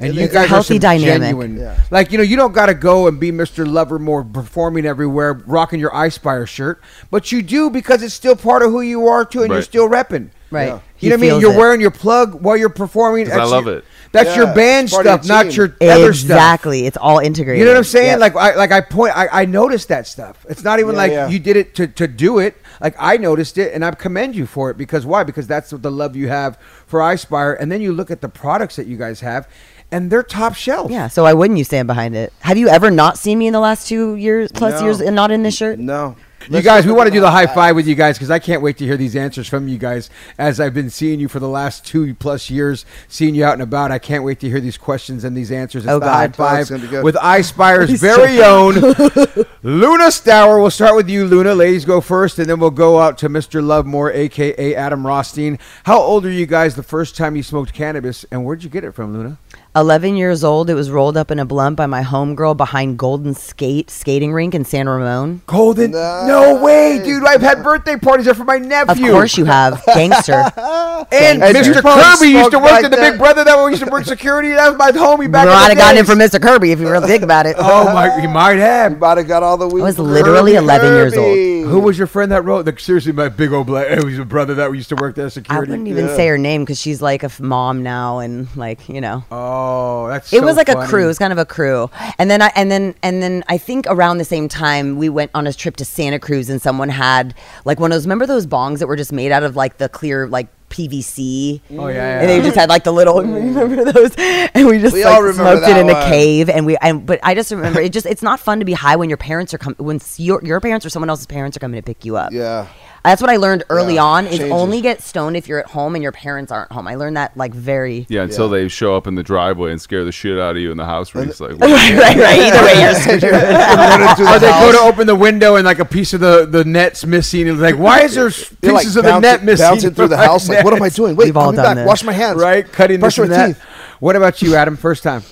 And 0.00 0.14
you 0.14 0.24
It's 0.24 0.32
a 0.32 0.34
guys 0.34 0.48
healthy 0.48 0.74
are 0.78 0.80
some 0.80 0.98
dynamic. 0.98 1.20
genuine. 1.22 1.56
Yeah. 1.58 1.80
Like 1.90 2.12
you 2.12 2.18
know, 2.18 2.24
you 2.24 2.36
don't 2.36 2.52
got 2.52 2.66
to 2.66 2.74
go 2.74 3.06
and 3.06 3.18
be 3.18 3.30
Mr. 3.32 3.64
Lovermore 3.64 4.30
performing 4.34 4.84
everywhere, 4.84 5.32
rocking 5.46 5.80
your 5.80 5.92
iSpire 5.92 6.46
shirt, 6.46 6.82
but 7.10 7.30
you 7.32 7.40
do 7.40 7.70
because 7.70 8.02
it's 8.02 8.12
still 8.12 8.36
part 8.36 8.62
of 8.62 8.70
who 8.70 8.80
you 8.82 9.06
are 9.06 9.24
too, 9.24 9.44
and 9.44 9.52
you're 9.52 9.62
still 9.62 9.88
repping. 9.88 10.30
Right. 10.50 10.66
Yeah. 10.66 10.80
You 10.98 11.10
know 11.10 11.16
what 11.16 11.18
I 11.26 11.30
mean? 11.30 11.40
You're 11.40 11.54
it. 11.54 11.58
wearing 11.58 11.80
your 11.80 11.90
plug 11.90 12.34
while 12.42 12.56
you're 12.56 12.68
performing. 12.68 13.30
I 13.32 13.44
love 13.44 13.66
it. 13.68 13.84
That's 14.16 14.36
your 14.36 14.52
band 14.54 14.86
it's 14.86 14.94
part 14.94 15.06
of 15.06 15.24
stuff, 15.24 15.54
your 15.54 15.68
not 15.68 15.78
team. 15.78 15.88
your 15.90 15.92
other 15.94 16.12
stuff. 16.14 16.30
Exactly. 16.30 16.86
It's 16.86 16.96
all 16.96 17.18
integrated. 17.18 17.60
You 17.60 17.64
know 17.66 17.72
what 17.72 17.78
I'm 17.78 17.84
saying? 17.84 18.18
Yep. 18.18 18.20
Like 18.20 18.36
I 18.36 18.54
like 18.56 18.72
I 18.72 18.80
point 18.80 19.16
I, 19.16 19.28
I 19.42 19.44
noticed 19.44 19.88
that 19.88 20.06
stuff. 20.06 20.44
It's 20.48 20.64
not 20.64 20.78
even 20.80 20.92
Yeah, 20.92 20.98
like 20.98 21.10
yeah. 21.12 21.28
you 21.28 21.38
did 21.38 21.56
it 21.56 21.74
to, 21.76 21.86
to 21.86 22.06
do 22.08 22.38
it. 22.38 22.56
Like 22.80 22.94
I 22.98 23.16
noticed 23.16 23.58
it 23.58 23.72
and 23.72 23.84
I 23.84 23.90
commend 23.92 24.34
you 24.36 24.46
for 24.46 24.70
it 24.70 24.76
because 24.76 25.06
why? 25.06 25.22
Because 25.24 25.46
that's 25.46 25.70
the 25.70 25.90
love 25.90 26.16
you 26.16 26.28
have 26.28 26.58
for 26.86 27.00
iSpire 27.00 27.56
and 27.58 27.70
then 27.70 27.80
you 27.80 27.92
look 27.92 28.10
at 28.10 28.20
the 28.20 28.28
products 28.28 28.76
that 28.76 28.86
you 28.86 28.96
guys 28.96 29.20
have 29.20 29.48
and 29.92 30.10
they're 30.10 30.22
top 30.22 30.54
shelf. 30.54 30.90
Yeah. 30.90 31.08
So 31.08 31.22
why 31.22 31.32
wouldn't 31.32 31.58
you 31.58 31.64
stand 31.64 31.86
behind 31.86 32.16
it? 32.16 32.32
Have 32.40 32.58
you 32.58 32.68
ever 32.68 32.90
not 32.90 33.18
seen 33.18 33.38
me 33.38 33.46
in 33.46 33.52
the 33.52 33.60
last 33.60 33.86
two 33.88 34.16
years 34.16 34.50
plus 34.52 34.80
No. 34.80 34.86
years 34.86 35.00
and 35.00 35.14
not 35.14 35.30
in 35.30 35.42
this 35.42 35.56
shirt? 35.56 35.78
No. 35.78 36.16
You 36.48 36.62
guys, 36.62 36.86
we 36.86 36.92
want 36.92 37.08
to 37.08 37.12
do 37.12 37.20
the 37.20 37.30
high 37.30 37.46
five 37.46 37.74
with 37.74 37.86
you 37.88 37.94
guys 37.94 38.16
because 38.16 38.30
I 38.30 38.38
can't 38.38 38.62
wait 38.62 38.76
to 38.78 38.84
hear 38.84 38.96
these 38.96 39.16
answers 39.16 39.48
from 39.48 39.66
you 39.68 39.78
guys. 39.78 40.10
As 40.38 40.60
I've 40.60 40.74
been 40.74 40.90
seeing 40.90 41.18
you 41.18 41.28
for 41.28 41.40
the 41.40 41.48
last 41.48 41.84
two 41.84 42.14
plus 42.14 42.50
years, 42.50 42.84
seeing 43.08 43.34
you 43.34 43.44
out 43.44 43.54
and 43.54 43.62
about, 43.62 43.90
I 43.90 43.98
can't 43.98 44.22
wait 44.24 44.40
to 44.40 44.48
hear 44.48 44.60
these 44.60 44.78
questions 44.78 45.24
and 45.24 45.36
these 45.36 45.50
answers. 45.50 45.84
It's 45.84 45.90
Oh, 45.92 45.98
the 45.98 46.06
high 46.08 46.28
God. 46.28 46.34
Oh, 46.34 46.36
five 46.36 46.60
it's 46.60 46.70
gonna 46.70 46.82
be 46.82 46.88
good. 46.88 47.04
with 47.04 47.16
iSpire's 47.16 48.00
very 48.00 48.42
own 48.42 48.74
Luna 49.62 50.10
Stower. 50.10 50.60
We'll 50.60 50.70
start 50.70 50.94
with 50.96 51.08
you, 51.08 51.26
Luna. 51.26 51.54
Ladies 51.54 51.84
go 51.84 52.00
first, 52.00 52.38
and 52.38 52.48
then 52.48 52.60
we'll 52.60 52.70
go 52.70 53.00
out 53.00 53.18
to 53.18 53.28
Mr. 53.28 53.62
Lovemore, 53.64 54.12
aka 54.12 54.74
Adam 54.74 55.06
Rothstein. 55.06 55.58
How 55.84 55.98
old 56.00 56.24
are 56.26 56.30
you 56.30 56.46
guys 56.46 56.74
the 56.76 56.82
first 56.82 57.16
time 57.16 57.36
you 57.36 57.42
smoked 57.42 57.72
cannabis, 57.72 58.24
and 58.30 58.44
where'd 58.44 58.62
you 58.62 58.70
get 58.70 58.84
it 58.84 58.92
from, 58.92 59.12
Luna? 59.12 59.38
11 59.76 60.16
years 60.16 60.42
old. 60.42 60.70
It 60.70 60.74
was 60.74 60.90
rolled 60.90 61.16
up 61.16 61.30
in 61.30 61.38
a 61.38 61.44
blunt 61.44 61.76
by 61.76 61.86
my 61.86 62.02
homegirl 62.02 62.56
behind 62.56 62.98
Golden 62.98 63.34
Skate 63.34 63.90
skating 63.90 64.32
rink 64.32 64.54
in 64.54 64.64
San 64.64 64.88
Ramon. 64.88 65.42
Golden? 65.46 65.90
No 65.92 66.60
way, 66.64 67.00
dude! 67.04 67.24
I've 67.24 67.42
had 67.42 67.62
birthday 67.62 67.96
parties 67.96 68.24
there 68.24 68.34
for 68.34 68.44
my 68.44 68.56
nephew. 68.58 69.06
Of 69.06 69.12
course 69.12 69.36
you 69.36 69.44
have. 69.44 69.82
Gangster. 69.86 70.42
And 71.12 71.42
And 71.42 71.54
Mr. 71.54 71.82
Kirby 71.82 72.30
used 72.30 72.50
to 72.52 72.58
work 72.58 72.70
like 72.70 72.84
in 72.86 72.90
the 72.90 72.96
that. 72.96 73.10
Big 73.12 73.18
Brother 73.20 73.44
that 73.44 73.62
we 73.62 73.70
used 73.70 73.84
to 73.84 73.90
work 73.90 74.04
security. 74.16 74.48
That 74.52 74.70
was 74.70 74.78
my 74.78 74.90
homie 74.92 75.30
back 75.30 75.46
Might 75.46 75.52
in 75.52 75.58
have 75.58 75.68
the 75.70 75.74
gotten 75.76 75.98
it 75.98 76.00
days. 76.00 76.08
from 76.10 76.18
Mr. 76.40 76.42
Kirby 76.42 76.72
if 76.72 76.80
you 76.80 76.88
really 76.90 77.06
think 77.06 77.22
about 77.22 77.44
it. 77.46 77.54
Oh 77.68 77.92
my, 77.92 78.18
he 78.20 78.26
might 78.26 78.54
You 78.54 78.60
have. 78.60 78.98
might 78.98 79.18
have 79.18 79.28
got 79.28 79.42
all 79.42 79.56
the 79.58 79.68
weed. 79.68 79.82
I 79.82 79.84
was 79.84 79.98
literally 79.98 80.54
Herbie 80.54 80.64
11 80.64 80.92
years 80.92 81.16
old. 81.16 81.70
Who 81.70 81.80
was 81.80 81.98
your 81.98 82.06
friend 82.06 82.32
that 82.32 82.42
wrote? 82.44 82.64
Like, 82.64 82.80
seriously, 82.80 83.12
my 83.12 83.28
big 83.28 83.52
old 83.52 83.66
black. 83.66 83.88
It 83.90 84.02
was 84.04 84.18
a 84.18 84.24
brother 84.24 84.54
that 84.54 84.70
we 84.70 84.78
used 84.78 84.88
to 84.88 84.96
work 84.96 85.14
there 85.16 85.28
security. 85.28 85.50
I 85.50 85.54
security. 85.66 85.70
wouldn't 85.72 85.88
even 85.88 86.06
Yeah. 86.06 86.16
say 86.16 86.28
her 86.28 86.38
name 86.38 86.62
because 86.62 86.80
she's 86.80 87.02
like 87.02 87.22
a 87.22 87.26
f- 87.26 87.40
mom 87.40 87.82
now 87.82 88.18
and 88.20 88.48
like, 88.56 88.88
you 88.88 89.00
know. 89.02 89.24
Oh, 89.30 89.65
Oh, 89.66 90.08
that's. 90.08 90.32
it 90.32 90.40
so 90.40 90.44
was 90.44 90.56
like 90.56 90.68
funny. 90.68 90.84
a 90.84 90.88
crew. 90.88 91.04
It 91.04 91.08
was 91.08 91.18
kind 91.18 91.32
of 91.32 91.38
a 91.38 91.44
crew, 91.44 91.90
and 92.18 92.30
then 92.30 92.42
I 92.42 92.52
and 92.54 92.70
then 92.70 92.94
and 93.02 93.22
then 93.22 93.44
I 93.48 93.58
think 93.58 93.86
around 93.88 94.18
the 94.18 94.24
same 94.24 94.48
time 94.48 94.96
we 94.96 95.08
went 95.08 95.30
on 95.34 95.46
a 95.46 95.52
trip 95.52 95.76
to 95.76 95.84
Santa 95.84 96.18
Cruz, 96.18 96.48
and 96.48 96.60
someone 96.62 96.88
had 96.88 97.34
like 97.64 97.80
one 97.80 97.90
of 97.90 97.96
those. 97.96 98.06
Remember 98.06 98.26
those 98.26 98.46
bongs 98.46 98.78
that 98.78 98.86
were 98.86 98.96
just 98.96 99.12
made 99.12 99.32
out 99.32 99.42
of 99.42 99.56
like 99.56 99.78
the 99.78 99.88
clear 99.88 100.28
like 100.28 100.48
PVC. 100.70 101.60
Oh 101.70 101.88
yeah, 101.88 101.94
yeah. 101.94 102.20
And 102.20 102.28
they 102.28 102.40
just 102.40 102.56
had 102.56 102.68
like 102.68 102.84
the 102.84 102.92
little 102.92 103.20
remember 103.22 103.90
those, 103.90 104.14
and 104.16 104.66
we 104.66 104.78
just 104.78 104.94
We 104.94 105.04
like 105.04 105.34
smoked 105.34 105.66
it 105.66 105.76
in 105.76 105.88
a 105.88 106.04
cave, 106.04 106.48
and 106.48 106.66
we. 106.66 106.76
And, 106.76 107.06
but 107.06 107.20
I 107.22 107.34
just 107.34 107.50
remember 107.50 107.80
it. 107.80 107.92
Just 107.92 108.06
it's 108.06 108.22
not 108.22 108.40
fun 108.40 108.58
to 108.58 108.64
be 108.64 108.72
high 108.72 108.96
when 108.96 109.08
your 109.08 109.18
parents 109.18 109.54
are 109.54 109.58
coming, 109.58 109.76
when 109.78 110.00
your 110.16 110.44
your 110.44 110.60
parents 110.60 110.84
or 110.86 110.90
someone 110.90 111.10
else's 111.10 111.26
parents 111.26 111.56
are 111.56 111.60
coming 111.60 111.80
to 111.80 111.84
pick 111.84 112.04
you 112.04 112.16
up. 112.16 112.32
Yeah. 112.32 112.68
That's 113.06 113.22
what 113.22 113.30
I 113.30 113.36
learned 113.36 113.64
early 113.70 113.94
Yeah, 113.94 114.02
on. 114.04 114.26
Is 114.26 114.38
changes. 114.38 114.52
only 114.52 114.80
get 114.80 115.00
stoned 115.00 115.36
if 115.36 115.48
you're 115.48 115.58
at 115.60 115.66
home 115.66 115.94
and 115.94 116.02
your 116.02 116.12
parents 116.12 116.50
aren't 116.52 116.72
home. 116.72 116.86
I 116.88 116.96
learned 116.96 117.16
that 117.16 117.36
like 117.36 117.54
very. 117.54 118.04
Yeah, 118.08 118.22
until 118.22 118.46
Yeah. 118.46 118.62
they 118.62 118.68
show 118.68 118.96
up 118.96 119.06
in 119.06 119.14
the 119.14 119.22
driveway 119.22 119.70
and 119.70 119.80
scare 119.80 120.04
the 120.04 120.12
shit 120.12 120.38
out 120.38 120.56
of 120.56 120.62
you 120.62 120.70
in 120.70 120.76
the 120.76 120.84
house. 120.84 121.14
Where 121.14 121.24
it's 121.24 121.38
like, 121.40 121.52
right, 121.60 121.94
right, 121.96 122.16
right. 122.16 122.38
Either 122.40 122.64
way, 122.64 122.82
you're 122.82 122.94
screwed. 122.94 123.24
Or 124.26 124.38
they 124.38 124.50
go 124.50 124.72
to 124.72 124.78
open 124.80 125.06
the 125.06 125.14
window 125.14 125.56
and 125.56 125.64
like 125.64 125.78
a 125.78 125.84
piece 125.84 126.12
of 126.14 126.20
the, 126.20 126.46
the 126.46 126.64
net's 126.64 127.06
missing. 127.06 127.46
It's 127.48 127.60
like, 127.60 127.76
why 127.78 128.02
is 128.02 128.14
there 128.14 128.26
s- 128.28 128.52
You're 128.62 128.72
like 128.72 128.82
pieces 128.82 128.96
of 128.96 129.04
the 129.04 129.18
net 129.20 129.44
missing? 129.44 129.64
bouncing 129.66 129.94
through 129.94 130.08
the 130.08 130.16
my 130.16 130.24
house. 130.24 130.48
Like, 130.48 130.64
what 130.64 130.74
am 130.74 130.82
I 130.82 130.88
doing? 130.88 131.14
Wait, 131.16 131.26
We've 131.26 131.36
all 131.36 131.44
I'll 131.46 131.50
be 131.52 131.56
done 131.56 131.64
back. 131.64 131.76
this. 131.76 131.86
Wash 131.86 132.02
my 132.04 132.12
hands. 132.12 132.40
Right, 132.40 132.70
cutting 132.70 133.00
Brush 133.00 133.16
this 133.16 133.28
my 133.28 133.46
teeth. 133.48 133.60
What 134.00 134.16
about 134.16 134.42
you, 134.42 134.56
Adam? 134.56 134.76
First 134.76 135.02
time. 135.02 135.22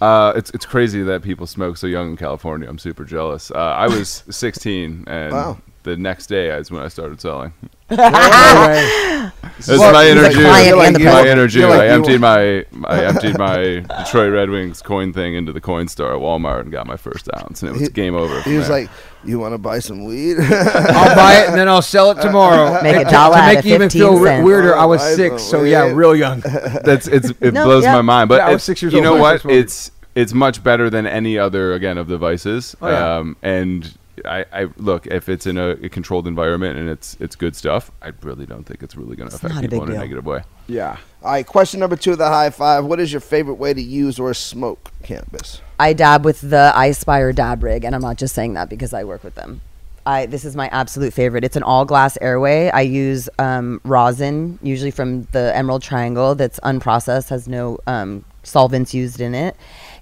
Uh, 0.00 0.32
it's 0.36 0.50
it's 0.50 0.66
crazy 0.66 1.02
that 1.02 1.22
people 1.22 1.46
smoke 1.46 1.76
so 1.76 1.86
young 1.86 2.10
in 2.10 2.16
California. 2.16 2.68
I'm 2.68 2.78
super 2.78 3.04
jealous. 3.04 3.50
Uh, 3.50 3.54
I 3.58 3.86
was 3.88 4.22
16, 4.30 5.04
and 5.06 5.32
Wow. 5.32 5.58
The 5.84 5.96
next 5.96 6.26
day 6.26 6.48
is 6.50 6.70
when 6.70 6.82
I 6.82 6.88
started 6.88 7.20
selling. 7.20 7.52
No 7.90 7.96
way. 7.98 9.30
This 9.58 9.68
is 9.68 9.78
Well, 9.78 9.92
my 9.92 10.06
energy. 10.06 10.40
client 10.40 10.78
and 10.80 10.96
the 10.96 11.04
my 11.04 11.10
president. 11.10 11.28
energy. 11.28 11.64
Like 11.64 11.80
I 11.80 11.88
emptied 11.88 12.18
my 12.20 12.64
I 12.88 13.04
emptied 13.10 13.38
my 13.38 13.56
Detroit 14.04 14.32
Red 14.32 14.50
Wings 14.50 14.80
coin 14.82 15.12
thing 15.12 15.34
into 15.34 15.52
the 15.52 15.60
coin 15.60 15.86
store 15.88 16.12
at 16.14 16.18
Walmart 16.20 16.60
and 16.62 16.72
got 16.72 16.86
my 16.86 16.96
first 16.96 17.28
ounce, 17.36 17.62
and 17.62 17.68
it 17.68 17.72
was 17.72 17.82
He- 17.82 17.88
game 17.90 18.14
over. 18.16 18.40
He 18.42 18.56
was 18.56 18.68
there. 18.68 18.80
like, 18.80 18.90
"You 19.24 19.38
want 19.38 19.52
to 19.54 19.58
buy 19.58 19.78
some 19.80 20.04
weed?" 20.04 20.38
I'll 20.40 21.14
buy 21.14 21.42
it 21.42 21.48
and 21.50 21.58
then 21.58 21.68
I'll 21.68 21.82
sell 21.82 22.10
it 22.10 22.20
tomorrow. 22.22 22.82
Make 22.82 22.96
a 22.96 23.00
And 23.00 23.08
to- 23.10 23.14
to 23.14 23.42
make 23.54 23.64
you 23.64 23.74
even 23.74 23.90
feel 23.90 24.18
re- 24.18 24.30
cents. 24.30 24.44
weirder. 24.44 24.76
I 24.76 24.86
was 24.86 25.02
six, 25.02 25.42
some 25.42 25.60
so 25.60 25.62
yeah, 25.64 25.92
real 25.92 26.16
young. 26.16 26.40
that's 26.40 27.06
it's 27.06 27.30
it 27.40 27.52
No, 27.54 27.64
blows 27.64 27.84
yeah. 27.84 27.92
my 27.94 28.02
mind. 28.02 28.28
But 28.30 28.38
Yeah, 28.38 28.48
I 28.48 28.52
was 28.54 28.64
six 28.64 28.80
years 28.82 28.92
you 28.94 28.98
old 29.00 29.04
know 29.04 29.12
when 29.12 29.20
what? 29.22 29.44
It's 29.44 29.90
it's 30.14 30.32
much 30.32 30.64
better 30.64 30.88
than 30.88 31.06
any 31.06 31.38
other 31.38 31.74
again 31.74 31.98
of 31.98 32.08
the 32.08 32.16
vices. 32.18 32.74
Oh, 32.80 32.88
yeah. 32.88 33.16
um, 33.18 33.36
and 33.42 33.94
I, 34.24 34.44
I 34.52 34.68
look 34.76 35.06
if 35.06 35.28
it's 35.28 35.46
in 35.46 35.58
a, 35.58 35.70
a 35.70 35.88
controlled 35.88 36.26
environment 36.26 36.78
and 36.78 36.88
it's 36.88 37.16
it's 37.20 37.36
good 37.36 37.56
stuff. 37.56 37.90
I 38.02 38.12
really 38.22 38.46
don't 38.46 38.64
think 38.64 38.82
it's 38.82 38.96
really 38.96 39.16
going 39.16 39.28
to 39.28 39.36
affect 39.36 39.54
people 39.60 39.80
big 39.80 39.88
in 39.90 39.96
a 39.96 39.98
negative 39.98 40.24
way. 40.24 40.42
Yeah. 40.66 40.96
All 41.22 41.32
right, 41.32 41.46
question 41.46 41.80
number 41.80 41.96
two 41.96 42.12
of 42.12 42.18
the 42.18 42.28
high 42.28 42.50
five. 42.50 42.84
What 42.84 43.00
is 43.00 43.12
your 43.12 43.20
favorite 43.20 43.54
way 43.54 43.74
to 43.74 43.82
use 43.82 44.18
or 44.18 44.32
smoke 44.34 44.90
cannabis? 45.02 45.60
I 45.78 45.92
dab 45.92 46.24
with 46.24 46.40
the 46.40 46.72
iSpire 46.74 47.34
dab 47.34 47.62
rig, 47.62 47.84
and 47.84 47.94
I'm 47.94 48.02
not 48.02 48.16
just 48.16 48.34
saying 48.34 48.54
that 48.54 48.68
because 48.68 48.92
I 48.92 49.04
work 49.04 49.24
with 49.24 49.34
them. 49.34 49.60
I 50.06 50.26
this 50.26 50.44
is 50.44 50.54
my 50.54 50.68
absolute 50.68 51.14
favorite. 51.14 51.44
It's 51.44 51.56
an 51.56 51.62
all 51.62 51.84
glass 51.84 52.18
airway. 52.20 52.70
I 52.70 52.82
use 52.82 53.28
um, 53.38 53.80
rosin, 53.84 54.58
usually 54.62 54.90
from 54.90 55.22
the 55.32 55.54
Emerald 55.56 55.82
Triangle, 55.82 56.34
that's 56.34 56.60
unprocessed, 56.60 57.30
has 57.30 57.48
no 57.48 57.78
um, 57.86 58.24
solvents 58.42 58.92
used 58.92 59.20
in 59.20 59.34
it. 59.34 59.56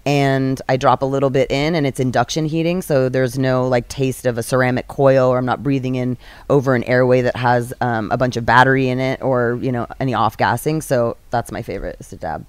And 0.04 0.60
I 0.68 0.76
drop 0.76 1.02
a 1.02 1.06
little 1.06 1.30
bit 1.30 1.50
in, 1.50 1.74
and 1.76 1.86
it's 1.86 2.00
induction 2.00 2.46
heating, 2.46 2.82
so 2.82 3.08
there's 3.08 3.38
no 3.38 3.68
like 3.68 3.86
taste 3.88 4.26
of 4.26 4.36
a 4.36 4.42
ceramic 4.42 4.88
coil, 4.88 5.28
or 5.28 5.38
I'm 5.38 5.46
not 5.46 5.62
breathing 5.62 5.94
in 5.94 6.16
over 6.50 6.74
an 6.74 6.82
airway 6.84 7.20
that 7.22 7.36
has 7.36 7.72
um, 7.80 8.10
a 8.10 8.16
bunch 8.16 8.36
of 8.36 8.44
battery 8.44 8.88
in 8.88 8.98
it, 8.98 9.22
or 9.22 9.58
you 9.62 9.70
know 9.70 9.86
any 10.00 10.12
off 10.12 10.36
gassing. 10.36 10.82
So 10.82 11.16
that's 11.30 11.52
my 11.52 11.62
favorite 11.62 11.96
is 12.00 12.08
to 12.08 12.16
dab. 12.16 12.44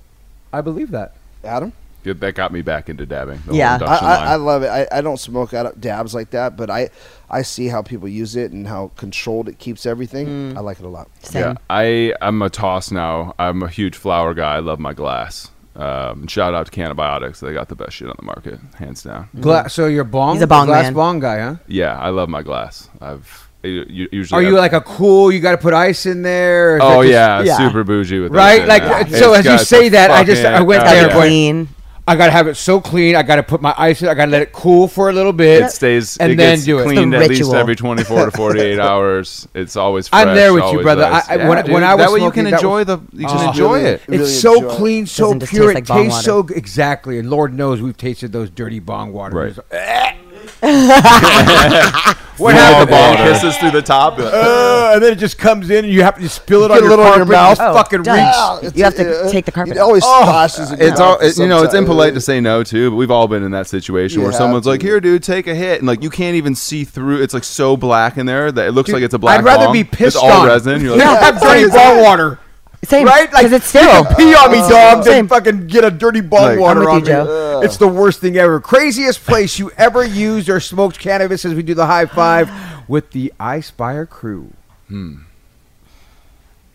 I 0.52 0.62
believe 0.62 0.92
that. 0.92 1.14
Adam? 1.44 1.74
Good, 2.04 2.20
that 2.20 2.36
got 2.36 2.52
me 2.52 2.62
back 2.62 2.90
into 2.90 3.06
dabbing. 3.06 3.42
the 3.46 3.56
Yeah. 3.56 3.78
I, 3.82 3.86
I. 3.86 4.16
I 4.34 4.36
love 4.36 4.64
it. 4.64 4.68
I, 4.68 4.88
I 4.92 5.02
don't 5.02 5.18
smoke 5.18 5.54
out 5.54 5.66
of 5.66 5.80
dabs 5.80 6.14
like 6.14 6.32
that, 6.32 6.58
but 6.58 6.70
I, 6.70 6.90
I 7.30 7.44
see 7.44 7.68
how 7.68 7.82
people 7.82 8.10
use 8.10 8.36
it 8.36 8.52
and 8.52 8.68
how 8.68 8.92
controlled 8.98 9.48
it 9.48 9.58
keeps 9.58 9.86
everything. 9.86 10.58
I 10.58 10.60
like 10.60 10.80
it 10.80 10.86
a 10.86 10.90
lot. 10.90 11.08
Same. 11.22 11.42
Yeah, 11.42 11.56
I 11.70 12.14
I'm 12.22 12.42
a 12.42 12.50
toss 12.50 12.92
now. 12.92 13.34
I'm 13.40 13.64
a 13.64 13.70
huge 13.70 13.96
flower 13.96 14.34
guy. 14.34 14.56
I 14.56 14.60
love 14.60 14.80
my 14.80 14.94
glass. 14.94 15.50
Um, 15.76 16.22
and 16.22 16.32
shout 16.32 16.54
out 16.54 16.68
to 16.68 16.72
Cannabiotix. 16.72 17.40
They 17.40 17.52
got 17.54 17.68
the 17.68 17.76
best 17.76 17.94
shit 17.94 18.08
on 18.08 18.16
the 18.20 18.26
market, 18.26 18.60
hands 18.76 19.02
down. 19.04 19.30
Gla- 19.40 19.70
so 19.70 19.88
you're 19.88 20.04
bong. 20.04 20.36
He's 20.36 20.44
a 20.44 20.48
bong 20.48 20.68
glass 20.68 20.84
man. 20.86 20.94
bong 20.94 21.20
guy, 21.20 21.40
huh? 21.40 21.56
Yeah, 21.68 21.98
I 21.98 22.10
love 22.10 22.30
my 22.30 22.44
glass. 22.44 22.90
I've 23.02 23.50
u- 23.64 23.86
u- 23.90 24.10
usually. 24.12 24.38
Are 24.38 24.42
you 24.44 24.50
I've- 24.50 24.58
like 24.58 24.74
a 24.74 24.82
cool? 24.82 25.32
You 25.32 25.40
got 25.40 25.52
to 25.54 25.58
put 25.58 25.74
ice 25.74 26.06
in 26.06 26.22
there. 26.22 26.76
or 26.76 26.80
Oh 26.82 27.02
just- 27.02 27.12
yeah, 27.14 27.42
Yeah. 27.42 27.58
super 27.58 27.84
bougie 27.84 28.20
with 28.20 28.32
that 28.34 28.38
Right, 28.38 28.60
shit, 28.60 28.68
like, 28.68 28.84
man. 28.84 28.92
uh, 28.94 28.98
It's 29.08 29.18
so 29.20 29.34
as 29.34 29.46
you 29.46 29.52
got 29.52 29.60
the 29.62 29.66
say 29.66 29.90
that, 29.90 30.12
I 30.12 30.24
just- 30.24 30.46
I 30.46 30.52
fucking- 30.54 30.68
went 30.68 30.84
oh, 30.84 30.86
there 30.86 31.08
yeah. 31.08 31.14
clean. 31.14 31.68
I 32.06 32.18
gotta 32.18 32.32
have 32.34 32.48
it 32.48 32.56
so 32.56 32.82
clean. 32.82 33.16
I 33.16 33.24
gotta 33.24 33.44
put 33.44 33.62
my 33.62 33.74
ice 33.78 34.02
in. 34.02 34.10
I 34.10 34.14
gotta 34.14 34.30
let 34.32 34.42
it 34.42 34.52
cool 34.52 34.90
for 34.90 35.10
a 35.10 35.14
little 35.14 35.32
bit. 35.32 35.64
It 35.64 35.72
stays 35.72 36.18
and 36.18 36.34
it 36.34 36.36
then 36.36 36.56
gets 36.56 36.66
do 36.66 36.80
it. 36.80 36.84
cleaned 36.84 37.14
The 37.14 37.18
at 37.18 37.30
least 37.30 37.54
every 37.54 37.78
24 37.78 38.26
to 38.26 38.32
48 38.36 38.78
hours. 38.80 39.48
It's 39.54 39.78
always 39.78 40.10
fresh. 40.10 40.26
I'm 40.28 40.36
there 40.36 40.54
with 40.54 40.66
you, 40.74 40.82
brother. 40.82 41.04
nice. 41.10 41.30
I- 41.30 41.34
I- 41.34 41.38
Yeah, 41.38 41.50
when- 41.50 41.64
dude, 41.64 41.74
when 41.74 41.84
I 41.86 41.96
was 41.96 42.06
that 42.06 42.12
way 42.12 42.20
you 42.22 42.32
can 42.32 42.48
enjoy 42.48 42.80
was- 42.84 42.88
the 42.88 43.00
you 43.14 43.26
Oh, 43.28 43.34
can 43.38 43.48
enjoy 43.50 43.76
really- 43.78 43.90
it. 43.90 44.02
really 44.08 44.24
it's 44.26 44.40
so 44.42 44.56
enjoy 44.56 44.70
clean, 44.76 45.06
so 45.08 45.24
Doesn't 45.34 45.50
pure. 45.50 45.62
taste 45.68 45.72
It 45.72 45.76
like 45.76 45.88
bong 45.88 46.10
tastes 46.10 46.26
so 46.26 46.40
exactly. 46.54 47.20
And 47.20 47.30
Lord 47.30 47.54
knows 47.54 47.82
we've 47.82 47.96
tasted 47.96 48.34
those 48.34 48.50
dirty 48.50 48.80
bong 48.80 49.14
waters. 49.14 49.60
Right. 49.72 50.16
what 52.38 52.56
happened? 52.56 52.88
the 52.88 52.92
ball 52.92 53.16
kisses 53.18 53.58
through 53.58 53.72
the 53.72 53.82
top. 53.82 54.18
Uh, 54.18 54.92
and 54.94 55.04
then 55.04 55.12
it 55.14 55.18
just 55.20 55.38
comes 55.38 55.70
in, 55.70 55.84
and 55.86 55.94
you 55.94 56.04
have 56.04 56.16
to 56.16 56.22
just 56.22 56.36
spill 56.38 56.64
it 56.64 56.70
Get 56.70 56.78
on 56.78 56.78
a 56.78 56.82
your 56.82 56.90
little 56.92 57.06
on 57.06 57.12
carpet. 57.14 57.28
your 57.28 57.36
mouth. 57.38 57.58
Oh, 57.60 57.74
fucking 57.74 58.04
duh. 58.04 58.14
reeks. 58.14 58.68
It's- 58.68 58.78
You 58.78 58.84
have 58.86 58.96
to 58.96 59.26
uh, 59.26 59.30
take 59.32 59.46
the 59.46 59.52
carpet 59.52 59.76
It 59.76 59.80
always 59.80 60.04
off. 60.04 60.24
splashes. 60.24 60.72
in 60.72 60.82
It's 60.82 61.00
all 61.00 61.18
it, 61.20 61.38
you 61.38 61.48
know. 61.48 61.64
It's 61.64 61.74
impolite 61.74 62.14
to 62.14 62.22
say 62.22 62.40
no 62.40 62.64
to, 62.64 62.90
but 62.92 62.96
we've 62.96 63.12
all 63.12 63.28
been 63.28 63.44
in 63.44 63.52
that 63.52 63.68
situation 63.68 64.20
You 64.20 64.24
where 64.26 64.34
someone's 64.34 64.64
to. 64.66 64.70
like, 64.70 64.82
"Here, 64.82 65.00
dude, 65.02 65.22
take 65.24 65.48
a 65.48 65.56
hit," 65.56 65.80
and 65.80 65.88
like 65.88 66.02
you 66.02 66.10
can't 66.10 66.36
even 66.36 66.56
see 66.56 66.84
through. 66.86 67.22
It's 67.22 67.34
like 67.34 67.44
so 67.44 67.76
black 67.78 68.18
in 68.18 68.26
there 68.26 68.52
that 68.52 68.68
it 68.68 68.72
looks 68.72 68.88
Dude, 68.88 68.96
like 68.96 69.04
it's 69.04 69.14
a 69.14 69.20
black. 69.20 69.40
I'd 69.40 69.46
rather 69.46 69.66
bong. 69.66 69.74
be 69.74 69.84
pissed 69.84 70.16
It's 70.16 70.24
all 70.24 70.32
on. 70.32 70.48
resin. 70.48 70.82
You're 70.82 70.98
Yeah, 70.98 71.12
like, 71.12 71.34
have 71.36 71.42
dirty 71.42 71.70
bong 71.70 72.02
water. 72.02 72.40
Same, 72.84 73.06
Right? 73.08 73.32
Like 73.32 73.46
because 73.46 73.54
it's 73.54 73.74
you 73.74 73.80
sterile. 73.82 74.04
can 74.06 74.16
pee 74.16 74.34
on 74.36 74.52
me, 74.52 74.58
dog. 74.60 75.04
Then 75.04 75.14
Same. 75.14 75.28
fucking 75.28 75.68
get 75.68 75.84
a 75.86 75.92
dirty 75.92 76.22
bong 76.22 76.42
Like- 76.44 76.60
water 76.60 76.82
I'm 76.84 76.88
on 76.88 76.96
you, 76.96 77.02
me. 77.02 77.08
Joe. 77.08 77.62
It's 77.64 77.78
the 77.78 77.88
worst 77.88 78.20
thing 78.20 78.36
ever. 78.38 78.60
Craziest 78.60 79.24
place 79.26 79.58
you 79.58 79.72
ever 79.78 80.04
used 80.04 80.50
or 80.50 80.60
smoked 80.60 81.00
cannabis 81.00 81.46
as 81.46 81.54
we 81.54 81.64
do 81.64 81.74
the 81.74 81.86
high 81.86 82.06
five 82.06 82.52
with 82.90 83.12
the 83.12 83.32
iSpire 83.40 84.08
crew. 84.10 84.50
Hmm. 84.90 85.16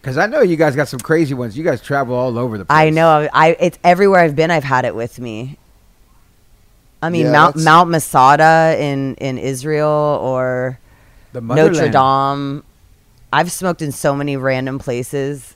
Because 0.00 0.16
I 0.16 0.26
know 0.26 0.40
you 0.40 0.56
guys 0.56 0.74
got 0.76 0.88
some 0.88 1.00
crazy 1.00 1.34
ones. 1.34 1.58
You 1.58 1.64
guys 1.64 1.82
travel 1.82 2.14
all 2.14 2.38
over 2.38 2.56
the 2.56 2.64
place. 2.64 2.74
I 2.76 2.90
know. 2.90 3.28
I 3.32 3.56
it's 3.60 3.78
everywhere 3.84 4.20
I've 4.20 4.36
been. 4.36 4.50
I've 4.50 4.64
had 4.64 4.84
it 4.84 4.94
with 4.94 5.18
me. 5.18 5.58
I 7.02 7.10
mean, 7.10 7.26
Yeah, 7.26 7.32
Mount 7.32 7.54
that's- 7.56 7.64
Mount 7.64 7.90
Masada 7.90 8.76
in 8.78 9.14
in 9.16 9.36
Israel 9.38 10.18
or 10.22 10.78
The 11.32 11.40
Notre. 11.40 11.88
Dame. 11.90 12.64
I've 13.32 13.52
smoked 13.52 13.82
in 13.82 13.92
so 13.92 14.14
many 14.14 14.36
random 14.38 14.78
places. 14.78 15.54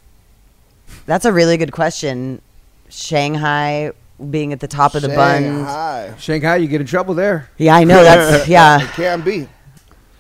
That's 1.07 1.25
a 1.25 1.33
really 1.33 1.57
good 1.57 1.73
question. 1.73 2.41
Shanghai 2.89 3.93
being 4.31 4.53
at 4.53 4.61
the 4.61 4.69
top 4.69 4.95
of 4.95 5.03
the 5.03 5.09
bun. 5.09 5.43
Shanghai. 5.43 6.15
Shanghai, 6.19 6.57
you 6.57 6.69
get 6.69 6.81
in 6.81 6.87
trouble 6.87 7.15
there. 7.15 7.49
Yeah, 7.59 7.75
I 7.75 7.85
know. 7.85 8.03
That's 8.05 8.47
yeah. 8.49 8.81
It 8.83 8.91
can 8.91 9.23
be. 9.23 9.49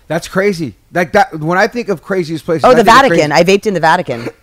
That's 0.09 0.27
crazy. 0.29 0.75
Like 0.93 1.13
that. 1.13 1.39
When 1.39 1.57
I 1.59 1.69
think 1.69 1.89
of 1.89 2.03
craziest 2.03 2.45
places, 2.45 2.65
Oh, 2.65 2.71
the 2.71 2.77
think 2.77 2.89
of 2.89 2.95
Vatican. 2.95 3.31
crazy- 3.31 3.33
I 3.33 3.45
vaped 3.45 3.67
in 3.67 3.75
the 3.75 3.81
Vatican. 3.81 4.29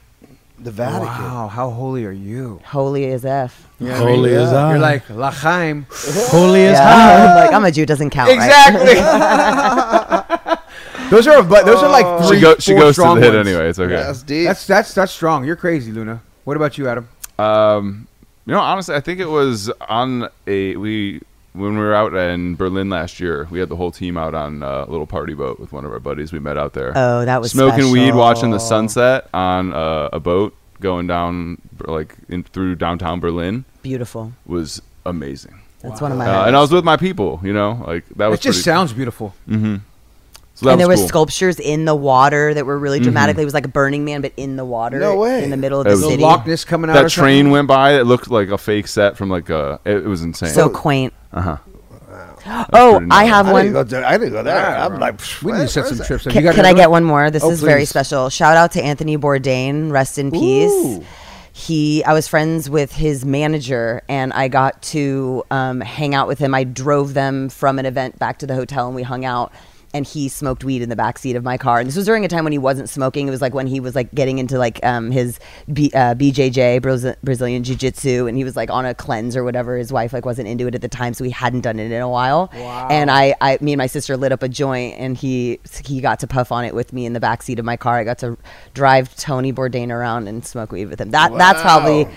The 0.61 0.71
Vatican. 0.71 1.05
Wow, 1.07 1.47
how 1.47 1.69
holy 1.69 2.03
are 2.03 2.11
you? 2.11 2.59
Holy 2.65 3.05
as 3.13 3.23
f. 3.23 3.65
Holy 3.79 4.35
as 4.35 4.51
I. 4.51 4.71
You're 4.71 4.79
like 4.79 5.07
Lachaim. 5.07 5.85
holy 6.29 6.65
as 6.65 6.73
Yeah. 6.73 7.29
I'm 7.29 7.35
like 7.45 7.53
I'm 7.53 7.63
a 7.63 7.71
Jew. 7.71 7.85
Doesn't 7.85 8.09
count. 8.09 8.27
right? 8.35 8.35
Exactly. 8.35 8.95
Those 11.09 11.27
are 11.27 11.43
but 11.43 11.65
those 11.65 11.81
are 11.83 11.89
like 11.89 12.27
three. 12.27 12.37
she, 12.37 12.41
go, 12.41 12.55
she 12.57 12.71
four 12.73 12.81
goes 12.81 12.95
to 12.95 13.01
the 13.01 13.03
strong 13.05 13.21
hit 13.21 13.33
ones. 13.33 13.47
anyway. 13.47 13.69
It's 13.69 13.79
okay. 13.79 13.95
That's 13.95 14.23
deep. 14.23 14.47
That's 14.47 14.65
that's 14.67 14.93
that's 14.93 15.11
strong. 15.11 15.45
You're 15.45 15.55
crazy, 15.55 15.91
Luna. 15.91 16.21
What 16.45 16.55
about 16.57 16.77
you, 16.77 16.87
Adam? 16.87 17.07
Um, 17.37 18.07
you 18.45 18.53
know, 18.53 18.59
honestly, 18.59 18.95
I 18.95 18.99
think 18.99 19.19
it 19.19 19.29
was 19.29 19.69
on 19.87 20.29
a 20.47 20.75
we 20.75 21.21
when 21.53 21.73
we 21.73 21.79
were 21.79 21.93
out 21.95 22.13
in 22.13 22.55
Berlin 22.55 22.89
last 22.89 23.19
year. 23.19 23.47
We 23.51 23.59
had 23.59 23.69
the 23.69 23.75
whole 23.75 23.91
team 23.91 24.17
out 24.17 24.33
on 24.35 24.61
a 24.63 24.85
little 24.85 25.07
party 25.07 25.33
boat 25.33 25.59
with 25.59 25.71
one 25.71 25.85
of 25.85 25.91
our 25.91 25.99
buddies. 25.99 26.31
We 26.31 26.39
met 26.39 26.57
out 26.57 26.73
there. 26.73 26.93
Oh, 26.95 27.25
that 27.25 27.41
was 27.41 27.51
smoking 27.51 27.91
weed, 27.91 28.13
watching 28.13 28.51
the 28.51 28.59
sunset 28.59 29.27
on 29.33 29.73
uh, 29.73 30.09
a 30.13 30.19
boat 30.19 30.55
going 30.79 31.07
down 31.07 31.61
like 31.85 32.15
in, 32.29 32.43
through 32.43 32.73
downtown 32.75 33.19
Berlin 33.19 33.65
Beautiful. 33.81 34.31
was 34.45 34.81
amazing. 35.05 35.59
That's 35.81 36.01
one 36.01 36.11
of 36.11 36.17
my. 36.17 36.25
Uh, 36.27 36.45
and 36.47 36.55
I 36.55 36.61
was 36.61 36.71
with 36.71 36.83
my 36.85 36.97
people. 36.97 37.39
You 37.43 37.53
know, 37.53 37.83
like 37.87 38.05
that 38.15 38.27
was 38.27 38.39
It 38.39 38.43
just 38.43 38.57
pretty- 38.57 38.63
sounds 38.63 38.93
beautiful. 38.93 39.33
So 40.61 40.69
and 40.69 40.79
there 40.79 40.87
was 40.89 40.99
were 40.99 41.03
cool. 41.03 41.07
sculptures 41.09 41.57
in 41.59 41.85
the 41.85 41.95
water 41.95 42.53
that 42.53 42.65
were 42.65 42.77
really 42.77 42.99
dramatic. 42.99 43.37
It 43.37 43.45
was 43.45 43.53
like 43.53 43.65
a 43.65 43.69
Burning 43.69 44.03
Man, 44.03 44.21
but 44.21 44.33
in 44.35 44.57
the 44.57 44.65
water. 44.65 44.99
No 44.99 45.15
way. 45.15 45.41
In 45.43 45.51
the 45.51 45.57
middle 45.57 45.79
of 45.79 45.87
It 45.87 45.91
the 45.91 45.95
was- 45.95 46.03
The 46.03 46.09
city. 46.11 46.23
Loch 46.23 46.45
Ness 46.45 46.65
coming 46.65 46.89
out. 46.89 46.93
that 46.95 47.05
or 47.05 47.09
train 47.09 47.45
something? 47.45 47.51
went 47.53 47.67
by. 47.69 47.93
It 47.99 48.03
looked 48.03 48.29
like 48.29 48.49
a 48.49 48.57
fake 48.57 48.87
set 48.87 49.15
from 49.17 49.29
like 49.29 49.49
a. 49.49 49.79
It, 49.85 49.97
it 49.97 50.05
was 50.07 50.21
insane. 50.21 50.49
So 50.49 50.67
quaint. 50.69 51.13
uh 51.31 51.41
huh. 51.41 51.57
Oh, 52.73 53.05
I 53.11 53.25
have 53.25 53.47
I 53.47 53.51
one. 53.53 53.61
didn't 53.65 53.73
go 53.73 53.83
there. 53.83 54.05
I 54.05 54.17
didn't 54.17 54.33
go 54.33 54.43
there. 54.43 54.77
I'm 54.77 54.99
like, 54.99 55.19
We 55.43 55.51
need 55.51 55.59
to 55.59 55.67
set 55.67 55.85
some 55.87 55.99
is 56.01 56.07
trips. 56.07 56.25
up. 56.27 56.33
Can, 56.33 56.43
You 56.43 56.51
can 56.51 56.65
I 56.65 56.73
get 56.73 56.89
one 56.89 57.03
more? 57.03 57.29
This 57.31 57.43
Oh, 57.43 57.51
is 57.51 57.61
very 57.61 57.85
special. 57.85 58.29
Shout 58.29 58.57
out 58.57 58.71
to 58.73 58.83
Anthony 58.83 59.17
Bourdain. 59.17 59.91
Rest 59.91 60.17
in 60.17 60.31
peace. 60.31 60.71
Ooh. 60.71 61.03
He, 61.53 62.03
I 62.05 62.13
was 62.13 62.27
friends 62.27 62.69
with 62.69 62.93
his 62.93 63.25
manager, 63.25 64.01
and 64.07 64.31
I 64.33 64.47
got 64.47 64.81
to 64.83 65.43
um, 65.51 65.81
hang 65.81 66.15
out 66.15 66.27
with 66.27 66.39
him. 66.39 66.55
I 66.55 66.63
drove 66.63 67.13
them 67.13 67.49
from 67.49 67.79
an 67.79 67.85
event 67.85 68.17
back 68.17 68.39
to 68.39 68.47
the 68.47 68.55
hotel, 68.55 68.87
and 68.87 68.95
we 68.95 69.03
hung 69.03 69.25
out. 69.25 69.51
And 69.93 70.05
he 70.05 70.29
smoked 70.29 70.63
weed 70.63 70.81
in 70.81 70.89
the 70.89 70.95
back 70.95 71.17
seat 71.17 71.35
of 71.35 71.43
my 71.43 71.57
car. 71.57 71.79
And 71.79 71.87
this 71.87 71.95
was 71.95 72.05
during 72.05 72.23
a 72.25 72.27
time 72.27 72.43
when 72.43 72.51
he 72.51 72.59
wasn't 72.59 72.89
smoking. 72.89 73.27
It 73.27 73.31
was 73.31 73.41
like 73.41 73.53
when 73.53 73.67
he 73.67 73.79
was 73.79 73.95
like 73.95 74.13
getting 74.13 74.37
into 74.37 74.57
like 74.57 74.79
um, 74.85 75.11
his 75.11 75.39
B, 75.71 75.91
uh, 75.93 76.15
BJJ 76.15 76.81
Brazil- 76.81 77.15
Brazilian 77.23 77.63
Jiu 77.63 77.75
Jitsu, 77.75 78.27
and 78.27 78.37
he 78.37 78.43
was 78.43 78.55
like 78.55 78.69
on 78.69 78.85
a 78.85 78.93
cleanse 78.93 79.35
or 79.35 79.43
whatever. 79.43 79.77
His 79.77 79.91
wife 79.91 80.13
like 80.13 80.25
wasn't 80.25 80.47
into 80.47 80.67
it 80.67 80.75
at 80.75 80.81
the 80.81 80.87
time, 80.87 81.13
so 81.13 81.23
he 81.23 81.31
hadn't 81.31 81.61
done 81.61 81.79
it 81.79 81.91
in 81.91 82.01
a 82.01 82.09
while. 82.09 82.51
Wow. 82.53 82.87
And 82.89 83.09
I, 83.09 83.35
I, 83.41 83.57
me 83.61 83.73
and 83.73 83.79
my 83.79 83.87
sister 83.87 84.15
lit 84.15 84.31
up 84.31 84.43
a 84.43 84.49
joint, 84.49 84.95
and 84.99 85.17
he 85.17 85.59
he 85.83 86.01
got 86.01 86.19
to 86.19 86.27
puff 86.27 86.51
on 86.51 86.65
it 86.65 86.75
with 86.75 86.93
me 86.93 87.05
in 87.05 87.13
the 87.13 87.19
back 87.19 87.41
seat 87.41 87.59
of 87.59 87.65
my 87.65 87.77
car. 87.77 87.97
I 87.97 88.03
got 88.03 88.19
to 88.19 88.37
drive 88.73 89.15
Tony 89.15 89.51
Bourdain 89.51 89.89
around 89.91 90.27
and 90.27 90.45
smoke 90.45 90.71
weed 90.71 90.85
with 90.87 91.01
him. 91.01 91.11
That 91.11 91.31
that's 91.37 91.61
probably. 91.61 92.07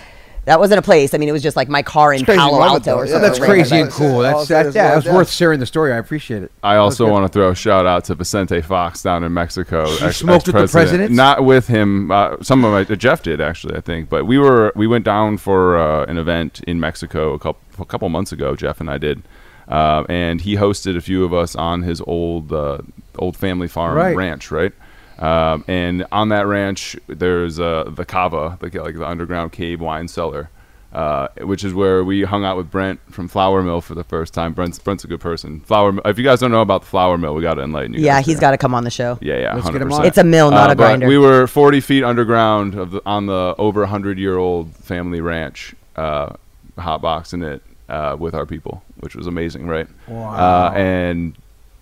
That 0.45 0.59
wasn't 0.59 0.81
a 0.81 0.83
place. 0.83 1.15
I 1.15 1.19
mean, 1.19 1.29
it 1.29 1.33
was 1.33 1.43
just 1.43 1.57
like 1.57 1.69
my 1.69 1.83
car 1.83 2.13
in 2.13 2.25
Palo 2.25 2.61
Alto 2.63 2.81
though. 2.81 2.97
or 2.99 3.05
Yeah, 3.07 3.13
something. 3.13 3.29
That's 3.29 3.39
Right, 3.41 3.49
crazy 3.49 3.77
and 3.81 3.91
cool. 3.93 4.23
right. 4.23 4.33
That's 4.33 4.51
All 4.51 4.57
yeah. 4.57 4.61
about 4.63 4.73
That's 4.75 5.05
that. 5.07 5.15
worth 5.15 5.31
sharing 5.31 5.61
the 5.61 5.67
story. 5.67 5.93
I 5.93 5.99
appreciate 5.99 6.43
it. 6.43 6.51
I 6.65 6.77
also 6.77 7.09
want 7.09 7.25
to 7.25 7.33
throw 7.33 7.51
a 7.51 7.55
shout 7.55 7.87
out 7.87 8.05
to 8.07 8.17
Vicente 8.17 8.61
Fox 8.61 9.03
down 9.03 9.23
in 9.23 9.33
Mexico. 9.33 9.85
ex- 10.01 10.17
smoked 10.17 10.47
with 10.49 10.57
the 10.57 10.63
ex-president. 10.63 11.13
Not 11.13 11.45
with 11.45 11.69
him. 11.69 12.11
Uh, 12.11 12.43
some 12.43 12.65
of 12.65 12.73
my 12.73 12.83
Jeff 12.97 13.23
did 13.23 13.41
actually, 13.41 13.77
I 13.77 13.81
think. 13.81 14.09
But 14.09 14.27
we 14.27 14.37
were 14.39 14.73
we 14.75 14.89
went 14.89 15.05
down 15.05 15.37
for 15.39 15.77
uh, 15.79 16.07
an 16.07 16.19
event 16.19 16.61
in 16.67 16.81
Mexico 16.81 17.35
a 17.35 17.39
couple 17.39 17.61
a 17.79 17.85
couple 17.85 18.09
months 18.09 18.33
ago. 18.33 18.57
Jeff 18.57 18.81
and 18.81 18.91
I 18.91 18.99
did, 18.99 19.23
uh, 19.69 20.03
and 20.09 20.41
he 20.41 20.57
hosted 20.57 20.97
a 20.97 21.01
few 21.01 21.25
of 21.25 21.33
us 21.33 21.55
on 21.55 21.83
his 21.83 22.01
old 22.09 22.53
uh, 22.53 22.79
old 23.19 23.37
family 23.37 23.69
farm 23.69 23.95
Right. 23.97 24.17
ranch, 24.17 24.51
right? 24.51 24.73
Um, 25.19 25.65
and 25.69 26.07
on 26.13 26.29
that 26.31 26.47
ranch, 26.47 26.97
there's 27.07 27.59
uh, 27.61 27.91
the 27.95 28.05
cava, 28.05 28.59
the, 28.61 28.83
like 28.83 28.95
the 28.95 29.07
underground 29.07 29.53
cave 29.53 29.81
wine 29.81 30.09
cellar. 30.09 30.51
Uh, 30.93 31.29
which 31.39 31.65
is 31.65 31.73
where 31.73 32.05
we 32.05 32.23
hung 32.23 32.45
out 32.45 32.55
with 32.55 32.71
Brent 32.71 33.01
from 33.11 33.27
Flower 33.27 33.63
Mill 33.63 33.81
for 33.81 33.95
the 33.95 34.05
first 34.05 34.35
time. 34.35 34.53
Brent's, 34.53 34.79
Brent's 34.79 35.03
a 35.05 35.07
good 35.07 35.23
person. 35.23 35.61
Flour. 35.61 35.91
Mill- 35.93 36.03
If 36.05 36.19
you 36.19 36.25
guys 36.25 36.41
don't 36.41 36.51
know 36.51 36.61
about 36.61 36.83
the 36.83 36.87
Flower 36.89 37.17
Mill, 37.17 37.35
we 37.35 37.41
got 37.41 37.55
to 37.55 37.63
enlighten 37.63 37.95
you. 37.95 38.01
Yeah, 38.01 38.19
guys 38.19 38.27
he's 38.27 38.35
there. 38.35 38.41
got 38.43 38.51
to 38.51 38.59
come 38.59 38.75
on 38.75 38.85
the 38.85 38.91
show. 38.91 39.17
Yeah, 39.23 39.39
yeah, 39.39 39.55
Let's 39.55 39.71
get 39.71 39.81
him 39.81 39.91
on. 39.91 40.05
It's 40.05 40.19
a 40.19 40.25
mill, 40.25 40.51
not 40.51 40.69
Uh, 40.69 40.73
a 40.73 40.77
grinder. 40.77 41.07
We 41.09 41.17
were 41.17 41.47
40 41.47 41.81
feet 41.81 42.05
underground 42.05 42.75
of 42.75 42.91
the, 42.91 43.01
on 43.07 43.25
the 43.25 43.55
over 43.57 43.81
100 43.81 44.19
year 44.19 44.37
old 44.37 44.77
family 44.77 45.23
ranch, 45.23 45.75
uh, 45.97 46.35
hot 46.77 47.01
boxing 47.01 47.43
it 47.43 47.63
uh, 47.89 48.17
with 48.19 48.35
our 48.35 48.45
people, 48.45 48.83
which 49.01 49.15
was 49.17 49.27
amazing, 49.27 49.69
right? 49.69 49.89
Wow. 50.09 50.35
Uh, 50.35 50.73
and 50.75 51.35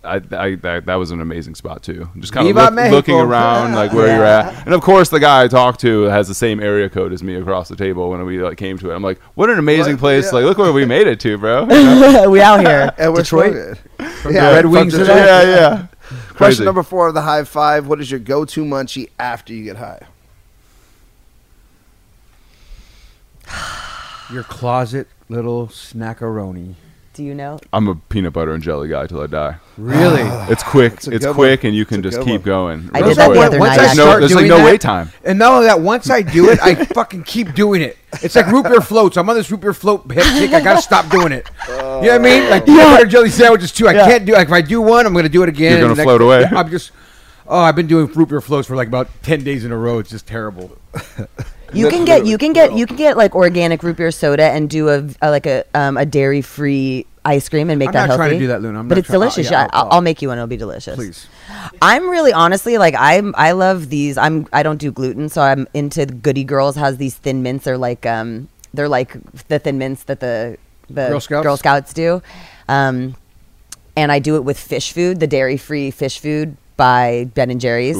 I, 0.03 0.15
I 0.31 0.55
that, 0.55 0.85
that 0.87 0.95
was 0.95 1.11
an 1.11 1.21
amazing 1.21 1.53
spot 1.53 1.83
too. 1.83 2.09
Just 2.17 2.33
kind 2.33 2.47
of 2.47 2.55
look, 2.55 2.91
looking 2.91 3.19
around, 3.19 3.73
like 3.73 3.93
where 3.93 4.15
you're 4.15 4.25
at, 4.25 4.65
and 4.65 4.73
of 4.73 4.81
course 4.81 5.09
the 5.09 5.19
guy 5.19 5.43
I 5.43 5.47
talked 5.47 5.79
to 5.81 6.03
has 6.03 6.27
the 6.27 6.33
same 6.33 6.59
area 6.59 6.89
code 6.89 7.13
as 7.13 7.21
me 7.21 7.35
across 7.35 7.69
the 7.69 7.75
table 7.75 8.09
when 8.09 8.25
we 8.25 8.41
like 8.41 8.57
came 8.57 8.79
to 8.79 8.89
it. 8.91 8.95
I'm 8.95 9.03
like, 9.03 9.19
what 9.35 9.49
an 9.51 9.59
amazing 9.59 9.93
Like, 9.93 9.99
place! 9.99 10.25
yeah. 10.25 10.31
Like, 10.39 10.45
look 10.45 10.57
where 10.57 10.73
we 10.73 10.85
made 10.85 11.05
it 11.05 11.19
to, 11.19 11.37
bro. 11.37 11.61
You 11.69 11.83
know? 11.83 12.29
we 12.31 12.41
out 12.41 12.61
here. 12.61 12.93
And 12.97 13.13
we're 13.13 13.21
Detroit? 13.21 13.77
From 13.97 14.33
the 14.33 14.39
Red 14.39 14.65
Wings 14.65 14.93
of 14.95 15.01
Detroit. 15.01 15.17
that? 15.17 15.47
yeah, 15.47 15.55
yeah. 15.55 15.87
Crazy. 16.07 16.33
Question 16.35 16.65
number 16.65 16.83
four 16.83 17.07
of 17.07 17.13
the 17.13 17.21
high 17.21 17.43
five: 17.43 17.85
What 17.87 18.01
is 18.01 18.09
your 18.09 18.19
go-to 18.19 18.65
munchie 18.65 19.09
after 19.19 19.53
you 19.53 19.63
get 19.63 19.77
high? 19.77 20.07
Your 24.33 24.43
closet 24.43 25.07
little 25.29 25.67
snackaroni. 25.67 26.75
Do 27.13 27.23
you 27.25 27.35
know? 27.35 27.59
I'm 27.73 27.89
a 27.89 27.95
peanut 27.95 28.31
butter 28.31 28.53
and 28.53 28.63
jelly 28.63 28.87
guy 28.87 29.05
till 29.05 29.19
I 29.19 29.27
die. 29.27 29.57
Really? 29.77 30.21
It's 30.51 30.63
quick. 30.63 30.93
That's 30.93 31.07
a 31.07 31.11
It's 31.11 31.25
quick, 31.25 31.61
one. 31.61 31.67
and 31.67 31.75
you 31.75 31.85
can 31.85 32.01
That's 32.01 32.15
just 32.15 32.25
good 32.25 32.37
keep 32.39 32.43
going. 32.43 32.89
I 32.93 33.01
did 33.01 33.17
that 33.17 33.33
the 33.33 33.39
other 33.39 33.59
once 33.59 33.75
night, 33.75 33.79
I 33.79 33.85
There's 33.85 33.97
no, 33.97 34.19
there's 34.19 34.35
like 34.35 34.45
no 34.45 34.57
that, 34.57 34.65
wait 34.65 34.81
time. 34.81 35.09
And 35.25 35.37
not 35.37 35.51
only 35.51 35.67
that, 35.67 35.81
once 35.81 36.09
I 36.09 36.21
do 36.21 36.49
it, 36.49 36.59
I 36.61 36.75
fucking 36.85 37.23
keep 37.23 37.53
doing 37.53 37.81
it. 37.81 37.97
It's 38.21 38.35
like 38.35 38.47
root 38.47 38.63
beer 38.63 38.79
floats. 38.81 39.17
I'm 39.17 39.29
on 39.29 39.35
this 39.35 39.51
root 39.51 39.59
beer 39.59 39.73
float 39.73 40.09
hip 40.11 40.23
kick. 40.23 40.51
I 40.53 40.61
gotta 40.61 40.81
stop 40.81 41.09
doing 41.09 41.33
it. 41.33 41.49
you 41.67 41.73
know 41.75 41.99
what 41.99 42.11
I 42.11 42.17
mean? 42.17 42.43
Oh. 42.43 42.49
Like 42.49 42.65
peanut 42.65 42.85
butter 42.85 43.05
jelly 43.07 43.29
sandwiches 43.29 43.71
too. 43.73 43.87
I 43.89 43.93
can't 43.93 44.25
do. 44.25 44.33
Like 44.33 44.47
if 44.47 44.53
I 44.53 44.61
do 44.61 44.81
one, 44.81 45.05
I'm 45.05 45.13
gonna 45.13 45.29
do 45.29 45.43
it 45.43 45.49
again. 45.49 45.79
You're 45.79 45.89
gonna 45.89 46.03
float 46.03 46.21
away. 46.21 46.45
I'm 46.45 46.69
just. 46.69 46.91
Oh, 47.45 47.59
I've 47.59 47.75
been 47.75 47.87
doing 47.87 48.07
root 48.07 48.29
beer 48.29 48.39
floats 48.41 48.67
for 48.69 48.75
like 48.77 48.87
about 48.87 49.09
ten 49.21 49.43
days 49.43 49.65
in 49.65 49.71
a 49.73 49.77
row. 49.77 49.99
It's 49.99 50.09
just 50.09 50.27
terrible. 50.27 50.77
You 51.73 51.89
can 51.89 52.05
get 52.05 52.25
you 52.25 52.37
can 52.37 52.53
get 52.53 52.73
you 52.73 52.85
can 52.85 52.97
get 52.97 53.17
like 53.17 53.35
organic 53.35 53.83
root 53.83 53.97
beer 53.97 54.11
soda 54.11 54.43
and 54.43 54.69
do 54.69 54.89
a, 54.89 55.07
a 55.21 55.29
like 55.29 55.45
a 55.45 55.63
um, 55.73 55.97
a 55.97 56.05
dairy 56.05 56.41
free 56.41 57.05
ice 57.23 57.47
cream 57.49 57.69
and 57.69 57.77
make 57.79 57.89
I'm 57.89 57.93
that 57.93 57.99
not 58.01 58.07
healthy. 58.09 58.19
trying 58.19 58.31
to 58.31 58.39
do 58.39 58.47
that, 58.47 58.61
Luna. 58.61 58.79
I'm 58.79 58.87
but 58.87 58.95
not 58.95 58.99
it's 58.99 59.09
uh, 59.09 59.13
delicious. 59.13 59.51
yeah, 59.51 59.67
I'll- 59.71 59.89
I'll, 59.91 60.01
make 60.01 60.21
you 60.21 60.29
one. 60.29 60.37
It'll 60.37 60.47
be 60.47 60.57
delicious. 60.57 60.95
Please. 60.95 61.27
I'm 61.81 62.09
really 62.09 62.33
honestly 62.33 62.77
like 62.77 62.95
I'm 62.97 63.33
I 63.37 63.51
love 63.51 63.89
these. 63.89 64.17
I'm 64.17 64.47
I 64.51 64.63
don't 64.63 64.77
do 64.77 64.91
gluten, 64.91 65.29
so 65.29 65.41
I'm 65.41 65.67
into 65.73 66.05
the 66.05 66.13
Goodie 66.13 66.43
Girls 66.43 66.75
has 66.75 66.97
these 66.97 67.15
thin 67.15 67.43
mints. 67.43 67.65
They're 67.65 67.77
like 67.77 68.05
um 68.05 68.49
they're 68.73 68.89
like 68.89 69.15
the 69.47 69.59
thin 69.59 69.77
mints 69.77 70.03
that 70.03 70.19
the 70.19 70.57
the 70.89 71.07
Girl 71.09 71.19
Scouts? 71.19 71.43
Girl 71.43 71.57
Scouts 71.57 71.93
do. 71.93 72.21
Um, 72.67 73.15
and 73.95 74.11
I 74.11 74.19
do 74.19 74.35
it 74.35 74.43
with 74.43 74.57
fish 74.57 74.93
food, 74.93 75.19
the 75.19 75.27
dairy 75.27 75.57
free 75.57 75.91
fish 75.91 76.19
food 76.19 76.57
by 76.81 77.29
Ben 77.35 77.51
and 77.51 77.61
Jerry's. 77.61 77.95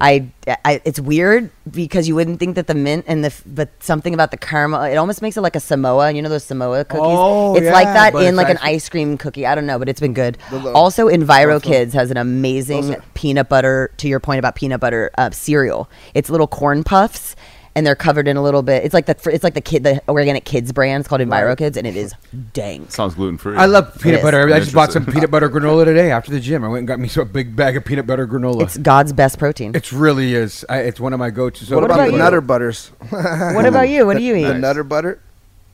I, 0.00 0.30
I 0.64 0.80
it's 0.86 0.98
weird 0.98 1.50
because 1.70 2.08
you 2.08 2.14
wouldn't 2.14 2.40
think 2.40 2.54
that 2.54 2.66
the 2.66 2.74
mint 2.74 3.04
and 3.06 3.22
the 3.22 3.34
but 3.44 3.68
something 3.82 4.14
about 4.14 4.30
the 4.30 4.38
caramel 4.38 4.82
it 4.84 4.96
almost 4.96 5.20
makes 5.20 5.36
it 5.36 5.42
like 5.42 5.54
a 5.54 5.60
Samoa. 5.60 6.10
You 6.12 6.22
know 6.22 6.30
those 6.30 6.44
Samoa 6.44 6.86
cookies? 6.86 7.02
Oh, 7.04 7.54
it's 7.56 7.66
like 7.70 7.84
that 7.88 8.14
in 8.14 8.34
like 8.36 8.48
an 8.48 8.58
ice 8.62 8.88
cream 8.88 9.18
cookie. 9.18 9.44
I 9.44 9.54
don't 9.54 9.66
know, 9.66 9.78
but 9.78 9.90
it's 9.90 10.00
been 10.00 10.14
good. 10.14 10.38
little- 10.50 10.74
Also, 10.74 11.08
Enviro. 11.08 11.62
Kids 11.62 11.92
has 11.92 12.10
an 12.10 12.16
amazing 12.16 12.96
peanut 13.12 13.50
butter. 13.50 13.90
To 13.98 14.08
your 14.08 14.18
point 14.20 14.38
about 14.38 14.54
peanut 14.54 14.80
butter 14.80 15.10
uh, 15.18 15.30
cereal, 15.30 15.90
it's 16.14 16.30
little 16.30 16.46
corn 16.46 16.82
puffs. 16.82 17.36
And 17.76 17.86
they're 17.86 17.94
covered 17.94 18.26
in 18.26 18.36
a 18.36 18.42
little 18.42 18.62
bit. 18.62 18.84
It's 18.84 18.94
like 18.94 19.06
the 19.06 19.30
it's 19.30 19.44
like 19.44 19.54
the 19.54 19.60
kid 19.60 19.84
the 19.84 20.02
organic 20.08 20.44
kids 20.44 20.72
brand. 20.72 21.02
It's 21.02 21.08
called 21.08 21.20
EnviroKidz, 21.20 21.76
and 21.76 21.86
it 21.86 21.94
is 21.94 22.14
dang. 22.54 22.88
Sounds 22.88 23.14
gluten 23.14 23.36
free. 23.36 23.56
I 23.56 23.66
love 23.66 23.98
peanut 24.00 24.22
butter. 24.22 24.52
I 24.52 24.58
just 24.60 24.72
bought 24.72 24.92
some 24.92 25.04
peanut 25.04 25.30
butter 25.30 25.50
granola 25.50 25.84
today 25.84 26.10
after 26.10 26.32
the 26.32 26.40
gym. 26.40 26.64
I 26.64 26.68
went 26.68 26.78
and 26.78 26.88
got 26.88 26.98
me 26.98 27.10
a 27.14 27.24
big 27.24 27.54
bag 27.54 27.76
of 27.76 27.84
peanut 27.84 28.06
butter 28.06 28.26
granola. 28.26 28.62
It's 28.62 28.78
God's 28.78 29.12
best 29.12 29.38
protein. 29.38 29.74
It 29.76 29.92
really 29.92 30.34
is. 30.34 30.64
I, 30.68 30.78
it's 30.78 30.98
one 30.98 31.12
of 31.12 31.18
my 31.18 31.30
go-to. 31.30 31.64
So 31.66 31.74
what, 31.76 31.84
about, 31.84 32.00
about 32.00 32.12
the? 32.12 32.18
Nutter 32.18 32.40
Butters? 32.40 32.88
what 33.10 33.66
about 33.66 33.90
you? 33.90 34.06
What 34.06 34.16
do 34.16 34.22
you 34.22 34.34
eat? 34.34 34.44
the 34.44 34.54
Nutter 34.54 34.82
Butter? 34.82 35.20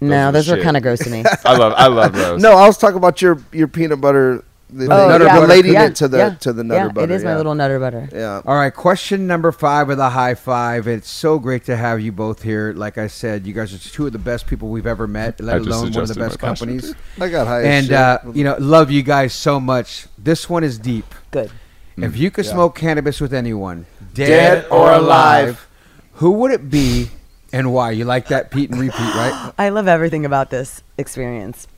no, 0.00 0.28
are 0.28 0.32
those 0.32 0.46
the 0.46 0.58
are 0.58 0.62
kind 0.62 0.76
of 0.76 0.82
gross 0.82 0.98
to 1.00 1.10
me. 1.10 1.24
I 1.44 1.56
love. 1.56 1.74
I 1.76 1.86
love 1.86 2.12
those. 2.12 2.42
No, 2.42 2.52
I 2.52 2.66
was 2.66 2.76
talking 2.76 2.96
about 2.96 3.22
your 3.22 3.38
your 3.52 3.68
peanut 3.68 4.00
butter. 4.00 4.44
The, 4.72 4.84
Oh, 4.84 5.08
nutter 5.08 5.24
yeah. 5.26 5.40
relating 5.40 5.72
Yeah, 5.74 5.86
it 5.86 5.96
to 5.96 6.08
the 6.08 6.16
yeah, 6.18 6.30
to 6.36 6.52
the 6.52 6.64
Nutter 6.64 6.86
yeah, 6.86 6.88
Butter. 6.92 7.04
It 7.12 7.14
is 7.14 7.24
my 7.24 7.36
little 7.36 7.54
Nutter 7.54 7.78
butter. 7.78 8.08
Yeah. 8.12 8.40
All 8.46 8.54
right, 8.56 8.72
question 8.74 9.26
number 9.26 9.52
five 9.52 9.90
of 9.90 9.98
the 9.98 10.08
high 10.10 10.34
five. 10.34 10.88
It's 10.88 11.10
so 11.10 11.38
great 11.38 11.64
to 11.66 11.76
have 11.76 12.00
you 12.00 12.10
both 12.10 12.42
here. 12.42 12.72
Like 12.72 12.96
I 12.96 13.06
said, 13.08 13.46
you 13.46 13.52
guys 13.52 13.74
are 13.74 13.78
two 13.78 14.06
of 14.06 14.12
the 14.12 14.18
best 14.18 14.46
people 14.46 14.68
we've 14.70 14.86
ever 14.86 15.06
met, 15.06 15.40
let 15.40 15.60
alone 15.60 15.92
one 15.92 16.02
of 16.02 16.08
the 16.08 16.14
best 16.14 16.38
companies. 16.38 16.94
I 17.20 17.28
got 17.28 17.46
high. 17.46 17.64
And 17.64 17.92
uh, 17.92 18.18
you 18.32 18.44
know, 18.44 18.56
love 18.58 18.90
you 18.90 19.02
guys 19.02 19.34
so 19.34 19.60
much. 19.60 20.06
This 20.16 20.48
one 20.48 20.64
is 20.64 20.78
deep. 20.78 21.06
Good. 21.30 21.50
If 21.98 22.16
you 22.16 22.30
could 22.30 22.46
Yeah. 22.46 22.52
smoke 22.52 22.74
cannabis 22.74 23.20
with 23.20 23.34
anyone, 23.34 23.84
dead, 24.14 24.62
Dead 24.62 24.66
or 24.70 24.90
alive. 24.92 25.68
who 26.14 26.30
would 26.32 26.50
it 26.50 26.70
be 26.70 27.10
and 27.52 27.74
why? 27.74 27.90
You 27.90 28.06
like 28.06 28.28
that 28.28 28.50
Pete 28.50 28.70
and 28.70 28.80
repeat, 28.80 28.98
right? 29.14 29.52
I 29.58 29.68
love 29.68 29.86
everything 29.86 30.24
about 30.24 30.48
this 30.48 30.82
experience. 30.96 31.68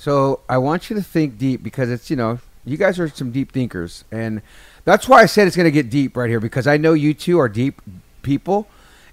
So 0.00 0.40
I 0.48 0.56
want 0.56 0.88
you 0.88 0.96
to 0.96 1.02
think 1.02 1.36
deep 1.36 1.62
because 1.62 1.90
it's 1.90 2.08
you 2.08 2.16
know 2.16 2.38
you 2.64 2.78
guys 2.78 2.98
are 2.98 3.06
some 3.10 3.32
deep 3.32 3.52
thinkers, 3.52 4.02
and 4.10 4.40
that's 4.86 5.06
why 5.06 5.20
I 5.20 5.26
said 5.26 5.46
it's 5.46 5.56
going 5.56 5.66
to 5.66 5.70
get 5.70 5.90
deep 5.90 6.16
right 6.16 6.30
here 6.30 6.40
because 6.40 6.66
I 6.66 6.78
know 6.78 6.94
you 6.94 7.12
two 7.12 7.38
are 7.38 7.50
deep 7.50 7.82
people, 8.22 8.66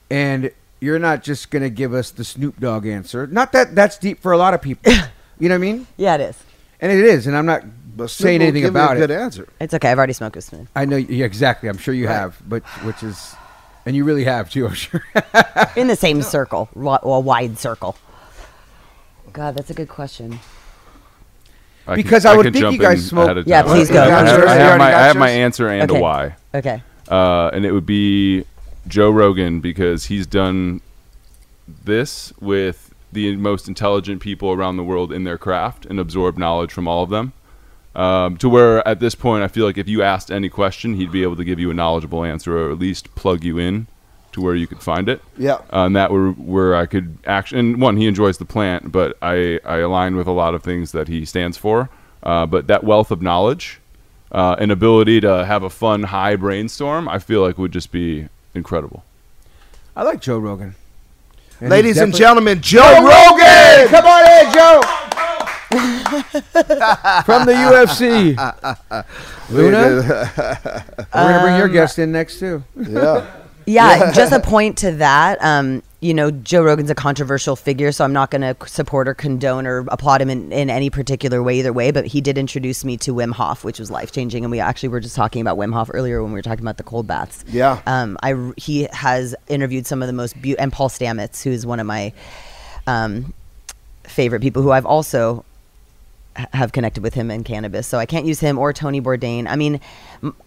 and 0.10 0.50
you're 0.80 0.98
not 0.98 1.24
just 1.24 1.52
going 1.52 1.64
to 1.64 1.70
give 1.70 1.94
us 1.94 2.12
the 2.12 2.24
Snoop 2.24 2.58
Dogg 2.62 2.86
answer. 2.88 3.28
Not 3.28 3.52
that 3.52 3.76
that's 3.76 3.98
deep 3.98 4.22
for 4.22 4.32
a 4.32 4.38
lot 4.38 4.54
of 4.54 4.62
people. 4.62 4.94
you 5.40 5.50
know 5.50 5.56
what 5.56 5.56
I 5.56 5.58
mean? 5.58 5.88
Yeah, 5.98 6.16
it 6.16 6.22
is. 6.22 6.42
And 6.80 6.90
it 6.90 7.04
is, 7.04 7.28
and 7.28 7.36
I'm 7.36 7.46
not 7.46 7.64
But 7.98 8.10
Snoop 8.10 8.26
saying 8.26 8.40
will 8.40 8.44
anything 8.48 8.62
give 8.62 8.74
you 8.74 8.80
about 8.80 8.96
a 8.96 9.00
good 9.02 9.12
it. 9.12 9.20
answer. 9.20 9.50
It's 9.60 9.74
okay. 9.74 9.92
I've 9.92 9.98
already 9.98 10.14
smoked 10.14 10.38
with 10.38 10.46
Smith. 10.46 10.70
I 10.74 10.86
know 10.86 10.96
yeah, 10.96 11.26
exactly. 11.26 11.68
I'm 11.68 11.78
sure 11.78 11.94
you 11.94 12.08
Right. 12.08 12.14
have, 12.14 12.42
but 12.48 12.64
which 12.86 13.04
is, 13.04 13.36
and 13.86 13.94
you 13.94 14.06
really 14.06 14.24
have 14.24 14.50
too. 14.50 14.66
I'm 14.68 14.74
sure. 14.74 15.04
In 15.76 15.88
the 15.88 15.98
same 15.98 16.22
circle, 16.36 16.70
wi- 16.76 17.00
a 17.04 17.20
wide 17.20 17.58
circle. 17.60 17.98
God, 19.34 19.56
that's 19.56 19.70
a 19.70 19.74
good 19.74 19.90
question. 19.90 20.40
I 21.88 21.96
can- 21.96 22.04
Because 22.04 22.26
I 22.26 22.36
would 22.36 22.44
can 22.44 22.54
think 22.54 22.64
jump 22.64 22.74
you 22.74 22.80
guys 22.82 23.00
in 23.04 23.10
smoke- 23.10 23.26
ahead 23.26 23.38
of 23.38 23.48
Yeah, 23.48 23.62
time. 23.62 23.72
please 23.72 23.90
go. 23.90 24.02
I 24.04 24.06
have, 24.08 24.44
I 24.44 24.54
have 24.56 24.78
my, 24.78 24.86
I 24.88 25.02
have 25.08 25.16
my 25.18 25.30
answer 25.30 25.68
and 25.70 25.90
Okay. 25.90 26.00
a 26.00 26.02
why. 26.04 26.36
Okay. 26.54 26.82
uh, 27.10 27.50
and 27.54 27.66
it 27.66 27.72
would 27.72 27.86
be 27.86 28.44
Joe 28.88 29.10
Rogan 29.10 29.60
because 29.62 30.06
he's 30.06 30.28
done 30.28 30.82
this 31.86 32.34
with 32.40 32.94
the 33.12 33.36
most 33.38 33.68
intelligent 33.68 34.22
people 34.22 34.52
around 34.52 34.78
the 34.78 34.84
world 34.84 35.12
in 35.14 35.24
their 35.24 35.38
craft 35.38 35.86
and 35.86 36.00
absorbed 36.00 36.38
knowledge 36.38 36.72
from 36.72 36.88
all 36.88 37.04
of 37.04 37.10
them. 37.10 37.34
Um, 37.96 38.38
to 38.38 38.48
where 38.50 38.88
at 38.88 39.00
this 39.00 39.16
point, 39.16 39.44
I 39.44 39.48
feel 39.48 39.66
like 39.66 39.78
if 39.78 39.88
you 39.88 40.04
asked 40.04 40.30
any 40.32 40.50
question, 40.50 40.96
he'd 40.96 41.12
be 41.12 41.24
able 41.24 41.36
to 41.38 41.44
give 41.44 41.60
you 41.60 41.72
a 41.72 41.74
knowledgeable 41.74 42.24
answer 42.24 42.58
or 42.58 42.72
at 42.72 42.78
least 42.78 43.14
plug 43.16 43.44
you 43.44 43.58
in 43.58 43.88
to 44.38 44.42
where 44.44 44.56
you 44.56 44.68
could 44.68 44.82
find 44.82 45.10
it. 45.10 45.22
Yeah. 45.38 45.56
Uh, 45.74 45.86
and 45.86 45.96
that 45.96 46.12
were 46.12 46.32
where 46.32 46.76
I 46.76 46.86
could 46.86 47.18
actually. 47.26 47.60
And 47.60 47.82
one, 47.82 47.98
he 47.98 48.08
enjoys 48.08 48.38
the 48.38 48.46
plant, 48.46 48.92
but 48.92 49.18
I 49.22 49.60
I 49.66 49.78
align 49.78 50.16
with 50.16 50.28
a 50.28 50.32
lot 50.32 50.54
of 50.54 50.64
things 50.64 50.92
that 50.94 51.08
he 51.08 51.26
stands 51.26 51.58
for. 51.58 51.90
Uh, 52.24 52.46
but 52.46 52.68
that 52.68 52.84
wealth 52.84 53.12
of 53.12 53.22
knowledge 53.22 53.80
uh, 54.32 54.56
and 54.60 54.72
ability 54.72 55.22
to 55.22 55.46
have 55.46 55.64
a 55.64 55.70
fun, 55.70 56.04
high 56.04 56.36
brainstorm, 56.36 57.08
I 57.10 57.20
feel 57.20 57.42
like 57.42 57.58
would 57.58 57.72
just 57.72 57.92
be 57.92 58.28
incredible. 58.54 59.04
I 59.96 60.04
like 60.04 60.22
Joe 60.22 60.38
Rogan. 60.38 60.76
And 61.60 61.70
Ladies 61.70 61.98
and 61.98 62.14
gentlemen, 62.16 62.62
Joe 62.62 62.82
Rogan. 62.82 63.88
Come 63.90 64.06
on 64.06 64.46
in, 64.46 64.54
Joe. 64.54 64.82
From 67.26 67.46
the 67.46 67.54
UFC. 67.54 68.36
Luna, 69.50 69.80
we're 70.98 71.06
gonna 71.14 71.42
bring 71.42 71.58
your 71.58 71.70
guest 71.70 71.98
in 72.00 72.12
next 72.12 72.40
too. 72.40 72.64
yeah. 72.76 73.26
Yeah, 73.68 74.14
just 74.14 74.32
a 74.32 74.40
point 74.40 74.78
to 74.80 74.94
that. 74.94 75.44
Um, 75.44 75.84
you 76.00 76.14
know, 76.14 76.32
Joe 76.32 76.64
Rogan's 76.64 76.90
a 76.90 76.96
controversial 76.96 77.56
figure, 77.56 77.92
so 77.92 78.06
I'm 78.06 78.14
not 78.14 78.32
going 78.32 78.42
to 78.42 78.56
support 78.68 79.08
or 79.08 79.14
condone 79.14 79.68
or 79.68 79.80
applaud 79.90 80.22
him 80.22 80.30
in, 80.30 80.52
in 80.54 80.70
any 80.70 80.90
particular 80.90 81.44
way 81.44 81.60
either 81.60 81.74
way. 81.74 81.92
But 81.92 82.06
he 82.06 82.22
did 82.22 82.38
introduce 82.38 82.86
me 82.86 82.96
to 82.98 83.14
Wim 83.14 83.34
Hof, 83.34 83.66
which 83.66 83.78
was 83.78 83.92
life 83.92 84.12
changing, 84.14 84.46
and 84.46 84.52
we 84.52 84.62
actually 84.62 84.90
were 84.90 85.02
just 85.02 85.16
talking 85.16 85.42
about 85.42 85.58
Wim 85.58 85.74
Hof 85.74 85.92
earlier 85.94 86.24
when 86.24 86.32
we 86.32 86.38
were 86.38 86.44
talking 86.44 86.64
about 86.64 86.78
the 86.78 86.84
cold 86.84 87.08
baths. 87.08 87.44
Yeah. 87.48 87.82
Um, 87.86 88.18
I 88.24 88.54
he 88.56 88.88
has 88.94 89.36
interviewed 89.50 89.86
some 89.86 90.02
of 90.02 90.08
the 90.08 90.14
most 90.14 90.42
beautiful, 90.42 90.64
and 90.64 90.72
Paul 90.72 90.90
Stamets, 90.90 91.44
who 91.44 91.50
is 91.50 91.66
one 91.66 91.82
of 91.82 91.88
my 91.88 92.14
um, 92.86 93.34
favorite 94.04 94.42
people, 94.42 94.62
who 94.62 94.72
I've 94.72 94.86
also 94.86 95.44
have 96.54 96.72
connected 96.72 97.04
with 97.04 97.14
him 97.14 97.32
in 97.32 97.44
cannabis. 97.44 97.88
So 97.88 97.98
I 97.98 98.06
can't 98.06 98.26
use 98.26 98.40
him 98.40 98.58
or 98.58 98.74
Tony 98.74 99.02
Bourdain. 99.02 99.48
I 99.48 99.56
mean, 99.56 99.80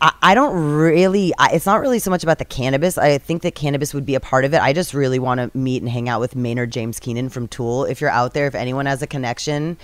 I 0.01 0.34
don't 0.34 0.55
really, 0.55 1.32
I, 1.38 1.51
it's 1.51 1.66
not 1.66 1.80
really 1.80 1.99
so 1.99 2.11
much 2.11 2.22
about 2.22 2.38
the 2.38 2.45
cannabis. 2.45 2.97
I 2.97 3.18
think 3.18 3.43
that 3.43 3.55
cannabis 3.55 3.93
would 3.93 4.07
be 4.07 4.14
a 4.14 4.20
part 4.20 4.45
of 4.45 4.55
it. 4.55 4.61
I 4.61 4.72
just 4.72 4.95
really 4.95 5.18
want 5.18 5.41
to 5.41 5.57
meet 5.57 5.82
and 5.82 5.91
hang 5.91 6.09
out 6.09 6.20
with 6.20 6.36
Maynard 6.36 6.70
James 6.70 7.01
Keenan 7.01 7.28
from 7.28 7.49
Tool. 7.49 7.84
If 7.84 8.01
you're 8.01 8.11
out 8.11 8.34
there, 8.34 8.47
if 8.47 8.55
anyone 8.55 8.86
has 8.86 9.03
a 9.03 9.07
connection, 9.07 9.76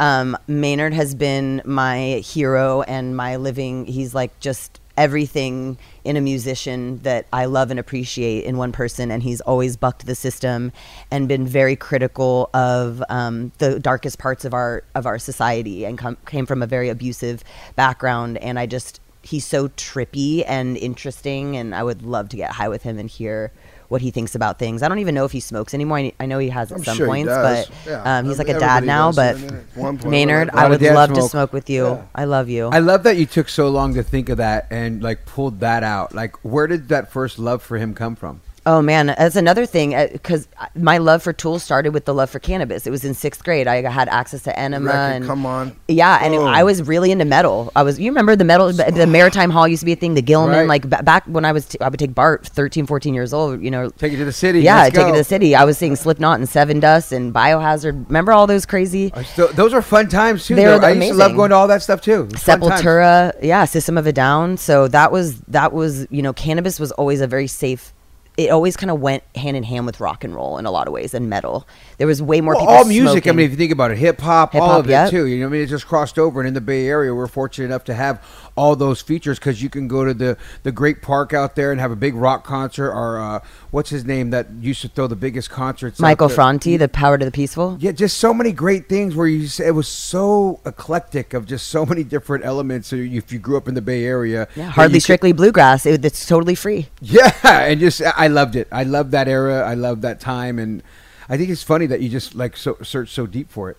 um, 0.00 0.36
Maynard 0.48 0.94
has 0.94 1.14
been 1.14 1.62
my 1.64 2.22
hero 2.24 2.82
and 2.82 3.16
my 3.16 3.36
living, 3.36 3.86
he's 3.86 4.14
like 4.14 4.38
just 4.40 4.80
everything 4.96 5.78
in 6.04 6.16
a 6.16 6.20
musician 6.20 6.98
that 6.98 7.26
I 7.32 7.46
love 7.46 7.70
and 7.70 7.80
appreciate 7.80 8.44
in 8.44 8.56
one 8.56 8.72
person, 8.72 9.10
and 9.10 9.22
he's 9.22 9.40
always 9.42 9.76
bucked 9.76 10.06
the 10.06 10.14
system 10.14 10.72
and 11.10 11.28
been 11.28 11.46
very 11.46 11.76
critical 11.76 12.50
of 12.54 13.02
um, 13.08 13.52
the 13.58 13.78
darkest 13.78 14.18
parts 14.18 14.44
of 14.44 14.54
our 14.54 14.84
of 14.94 15.06
our 15.06 15.18
society, 15.18 15.84
and 15.84 15.98
com- 15.98 16.18
came 16.26 16.46
from 16.46 16.62
a 16.62 16.66
very 16.66 16.88
abusive 16.88 17.42
background. 17.76 18.38
And 18.38 18.58
I 18.58 18.66
just 18.66 19.00
he's 19.22 19.46
so 19.46 19.68
trippy 19.68 20.44
and 20.46 20.76
interesting, 20.76 21.56
and 21.56 21.74
I 21.74 21.82
would 21.82 22.02
love 22.02 22.28
to 22.30 22.36
get 22.36 22.52
high 22.52 22.68
with 22.68 22.82
him 22.82 22.98
and 22.98 23.08
hear 23.08 23.52
what 23.92 24.00
he 24.00 24.10
thinks 24.10 24.34
about 24.34 24.58
things. 24.58 24.82
I 24.82 24.88
don't 24.88 25.00
even 25.00 25.14
know 25.14 25.26
if 25.26 25.32
he 25.32 25.38
smokes 25.40 25.74
anymore. 25.74 25.98
I, 25.98 26.12
I 26.18 26.24
know 26.24 26.38
he 26.38 26.48
has 26.48 26.72
at 26.72 26.78
I'm 26.78 26.84
some 26.84 26.96
sure 26.96 27.06
points, 27.06 27.28
but 27.28 27.70
Yeah, 27.86 28.18
um, 28.18 28.24
he's 28.24 28.38
like 28.38 28.48
a 28.48 28.58
dad 28.58 28.84
now. 28.84 29.12
But 29.12 29.36
one 29.74 29.98
point 29.98 30.10
Maynard. 30.10 30.48
I 30.50 30.66
would 30.68 30.80
dad 30.80 30.94
love 30.94 31.10
to 31.10 31.16
smoke. 31.16 31.30
smoke 31.30 31.52
with 31.52 31.68
you. 31.68 31.84
Yeah. 31.84 32.02
I 32.14 32.24
love 32.24 32.48
you. 32.48 32.68
I 32.68 32.78
love 32.78 33.02
that 33.02 33.18
you 33.18 33.26
took 33.26 33.50
so 33.50 33.68
long 33.68 33.92
to 33.94 34.02
think 34.02 34.30
of 34.30 34.38
that 34.38 34.66
and 34.70 35.02
like 35.02 35.26
pulled 35.26 35.60
that 35.60 35.82
out. 35.84 36.14
Like, 36.14 36.36
where 36.42 36.66
did 36.66 36.88
that 36.88 37.12
first 37.12 37.38
love 37.38 37.62
for 37.62 37.76
him 37.76 37.92
come 37.94 38.16
from? 38.16 38.40
Oh 38.64 38.80
man, 38.80 39.06
that's 39.08 39.34
another 39.34 39.66
thing 39.66 39.92
uh, 39.94 40.06
because 40.12 40.46
my 40.76 40.98
love 40.98 41.20
for 41.22 41.32
tools 41.32 41.64
started 41.64 41.92
with 41.92 42.04
the 42.04 42.14
love 42.14 42.30
for 42.30 42.38
cannabis. 42.38 42.86
It 42.86 42.90
was 42.90 43.04
in 43.04 43.12
sixth 43.12 43.42
grade. 43.42 43.66
I 43.66 43.82
had 43.90 44.08
access 44.08 44.44
to 44.44 44.52
Ænima 44.52 44.86
Record, 44.86 44.94
and 44.94 45.24
come 45.26 45.44
on. 45.44 45.74
yeah, 45.88 46.20
and 46.22 46.32
it- 46.32 46.38
I 46.40 46.62
was 46.62 46.80
really 46.84 47.10
into 47.10 47.24
metal. 47.24 47.72
I 47.74 47.82
was. 47.82 47.98
You 47.98 48.10
remember 48.12 48.36
the 48.36 48.44
metal? 48.44 48.70
The, 48.72 48.92
the 48.94 49.06
Maritime 49.08 49.50
Hall 49.50 49.66
used 49.66 49.80
to 49.80 49.86
be 49.86 49.92
a 49.94 49.96
thing. 49.96 50.14
The 50.14 50.22
Gilman, 50.22 50.56
Right. 50.60 50.68
like 50.68 50.88
ba- 50.88 51.02
back 51.02 51.24
when 51.26 51.44
I 51.44 51.50
was, 51.50 51.66
t- 51.66 51.80
I 51.80 51.88
would 51.88 51.98
take 51.98 52.14
BART, 52.14 52.46
13, 52.46 52.86
14 52.86 53.14
years 53.14 53.32
old. 53.32 53.60
You 53.60 53.70
know, 53.72 53.90
Take 53.90 54.12
it 54.12 54.18
to 54.18 54.24
the 54.24 54.32
city. 54.32 54.60
yeah, 54.60 54.88
take 54.90 55.06
it 55.08 55.10
to 55.12 55.18
the 55.18 55.24
city. 55.24 55.56
I 55.56 55.64
was 55.64 55.76
seeing 55.76 55.96
Slipknot 55.96 56.38
and 56.38 56.48
Sevendust 56.48 57.10
and 57.10 57.34
Biohazard. 57.34 58.06
Remember 58.06 58.32
all 58.32 58.46
those 58.46 58.64
crazy 58.64 59.12
still, 59.24 59.48
those 59.54 59.74
are 59.74 59.82
fun 59.82 60.08
times 60.08 60.46
too. 60.46 60.54
They 60.54 60.64
though. 60.66 60.78
were 60.78 60.84
I 60.84 60.92
used 60.92 61.08
to 61.08 61.14
love 61.14 61.34
going 61.34 61.50
to 61.50 61.56
all 61.56 61.66
that 61.66 61.82
stuff 61.82 62.00
too. 62.00 62.22
It 62.26 62.32
was 62.34 62.42
fun 62.44 62.60
times. 62.60 62.80
Sepultura, 62.82 63.34
yeah, 63.42 63.64
System 63.64 63.98
of 63.98 64.06
a 64.06 64.12
Down. 64.12 64.56
So 64.56 64.86
that 64.86 65.10
was 65.10 65.40
that 65.48 65.72
was 65.72 66.06
you 66.10 66.22
know, 66.22 66.32
cannabis 66.32 66.78
was 66.78 66.92
always 66.92 67.20
a 67.20 67.26
very 67.26 67.48
safe. 67.48 67.92
It 68.38 68.50
always 68.50 68.76
kind 68.78 68.90
of 68.90 68.98
went 69.00 69.22
hand 69.34 69.58
in 69.58 69.62
hand 69.62 69.84
with 69.84 70.00
rock 70.00 70.24
and 70.24 70.34
roll 70.34 70.56
in 70.56 70.64
a 70.64 70.70
lot 70.70 70.86
of 70.86 70.94
ways 70.94 71.12
and 71.12 71.28
metal. 71.28 71.66
There 71.98 72.06
was 72.06 72.22
way 72.22 72.40
more 72.40 72.54
Well, 72.54 72.62
people. 72.62 72.74
all 72.76 72.84
music. 72.84 73.26
I 73.26 73.32
mean, 73.32 73.44
if 73.44 73.50
you 73.50 73.56
think 73.58 73.72
about 73.72 73.90
it, 73.90 73.98
hip 73.98 74.20
hop, 74.22 74.54
all 74.54 74.80
of 74.80 74.88
it 74.88 75.10
too. 75.10 75.26
You 75.26 75.40
know, 75.40 75.46
I 75.46 75.50
mean, 75.50 75.60
it 75.60 75.66
just 75.66 75.86
crossed 75.86 76.18
over, 76.18 76.40
and 76.40 76.48
in 76.48 76.54
the 76.54 76.60
Bay 76.62 76.86
Area, 76.86 77.14
we're 77.14 77.26
fortunate 77.26 77.66
enough 77.66 77.84
to 77.84 77.94
have 77.94 78.24
all 78.54 78.76
those 78.76 79.00
features 79.00 79.38
because 79.38 79.62
you 79.62 79.70
can 79.70 79.88
go 79.88 80.04
to 80.04 80.12
the 80.12 80.36
the 80.62 80.72
great 80.72 81.00
park 81.02 81.32
out 81.32 81.56
there 81.56 81.72
and 81.72 81.80
have 81.80 81.90
a 81.90 81.96
big 81.96 82.14
rock 82.14 82.44
concert, 82.44 82.90
or 82.92 83.18
uh, 83.18 83.40
what's 83.70 83.90
his 83.90 84.04
name 84.04 84.30
that 84.30 84.50
used 84.60 84.82
to 84.82 84.88
throw 84.88 85.06
the 85.06 85.16
biggest 85.16 85.48
concerts? 85.50 85.98
Michael 85.98 86.28
there? 86.28 86.34
Franti, 86.34 86.76
the 86.76 86.88
Power 86.88 87.16
to 87.16 87.24
the 87.24 87.30
Peaceful. 87.30 87.76
Yeah, 87.80 87.92
just 87.92 88.18
so 88.18 88.34
many 88.34 88.52
great 88.52 88.88
things 88.88 89.16
where 89.16 89.26
you 89.26 89.46
say 89.48 89.68
it 89.68 89.70
was 89.74 89.88
so 89.88 90.60
eclectic 90.66 91.32
of 91.34 91.46
just 91.46 91.68
so 91.68 91.86
many 91.86 92.04
different 92.04 92.44
elements. 92.44 92.88
So 92.88 92.96
if 92.96 93.32
you 93.32 93.38
grew 93.38 93.56
up 93.56 93.68
in 93.68 93.74
the 93.74 93.82
Bay 93.82 94.04
Area, 94.04 94.48
Yeah, 94.54 94.66
hardly 94.70 94.94
you 94.94 94.96
could- 94.96 95.02
strictly 95.04 95.32
bluegrass. 95.32 95.86
It, 95.86 96.04
it's 96.04 96.26
totally 96.26 96.54
free. 96.54 96.88
Yeah, 97.00 97.32
and 97.44 97.80
just 97.80 98.02
I 98.02 98.28
loved 98.28 98.56
it. 98.56 98.68
I 98.70 98.82
loved 98.84 99.12
that 99.12 99.28
era. 99.28 99.62
I 99.62 99.74
loved 99.74 100.02
that 100.02 100.20
time, 100.20 100.58
and 100.58 100.82
I 101.28 101.36
think 101.38 101.48
it's 101.50 101.62
funny 101.62 101.86
that 101.86 102.00
you 102.00 102.08
just 102.10 102.34
like 102.34 102.56
so 102.56 102.76
search 102.82 103.10
so 103.10 103.26
deep 103.26 103.50
for 103.50 103.70
it. 103.70 103.78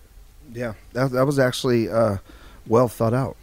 Yeah, 0.52 0.74
that, 0.92 1.12
that 1.12 1.26
was 1.26 1.38
actually 1.38 1.88
uh, 1.88 2.18
well 2.66 2.88
thought 2.88 3.14
out 3.14 3.36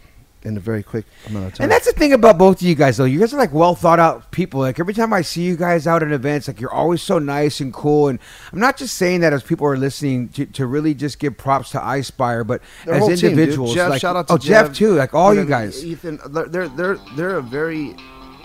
in 0.44 0.56
a 0.56 0.60
very 0.60 0.82
quick 0.82 1.04
amount 1.28 1.46
of 1.46 1.54
time. 1.54 1.64
And 1.64 1.72
that's 1.72 1.86
the 1.86 1.92
thing 1.92 2.12
about 2.12 2.38
both 2.38 2.56
of 2.60 2.62
you 2.62 2.74
guys, 2.74 2.96
though. 2.96 3.04
You 3.04 3.20
guys 3.20 3.32
are 3.32 3.38
like 3.38 3.52
well 3.52 3.74
thought 3.74 3.98
out 3.98 4.30
people. 4.30 4.60
Like 4.60 4.80
every 4.80 4.94
time 4.94 5.12
I 5.12 5.22
see 5.22 5.42
you 5.42 5.56
guys 5.56 5.86
out 5.86 6.02
at 6.02 6.12
events, 6.12 6.48
like 6.48 6.60
you're 6.60 6.72
always 6.72 7.02
so 7.02 7.18
nice 7.18 7.60
and 7.60 7.72
cool. 7.72 8.08
And 8.08 8.18
I'm 8.52 8.58
not 8.58 8.76
just 8.76 8.96
saying 8.96 9.20
that 9.20 9.32
as 9.32 9.42
people 9.42 9.66
are 9.66 9.76
listening 9.76 10.28
to, 10.30 10.46
to 10.46 10.66
really 10.66 10.94
just 10.94 11.18
give 11.18 11.36
props 11.36 11.70
to 11.70 11.78
iSpire, 11.78 12.46
but 12.46 12.62
Their 12.84 12.94
as 12.94 13.00
whole 13.00 13.16
team, 13.16 13.30
individuals. 13.30 13.74
Jeff, 13.74 13.90
like, 13.90 14.00
shout 14.00 14.16
out 14.16 14.28
to 14.28 14.34
oh, 14.34 14.38
Jeff, 14.38 14.68
Jeff. 14.68 14.76
too. 14.76 14.94
Like 14.94 15.14
all 15.14 15.34
you 15.34 15.44
guys. 15.44 15.84
Ethan, 15.84 16.20
they're 16.30 16.68
they're 16.68 16.98
they're, 17.16 17.36
a 17.36 17.42
very 17.42 17.96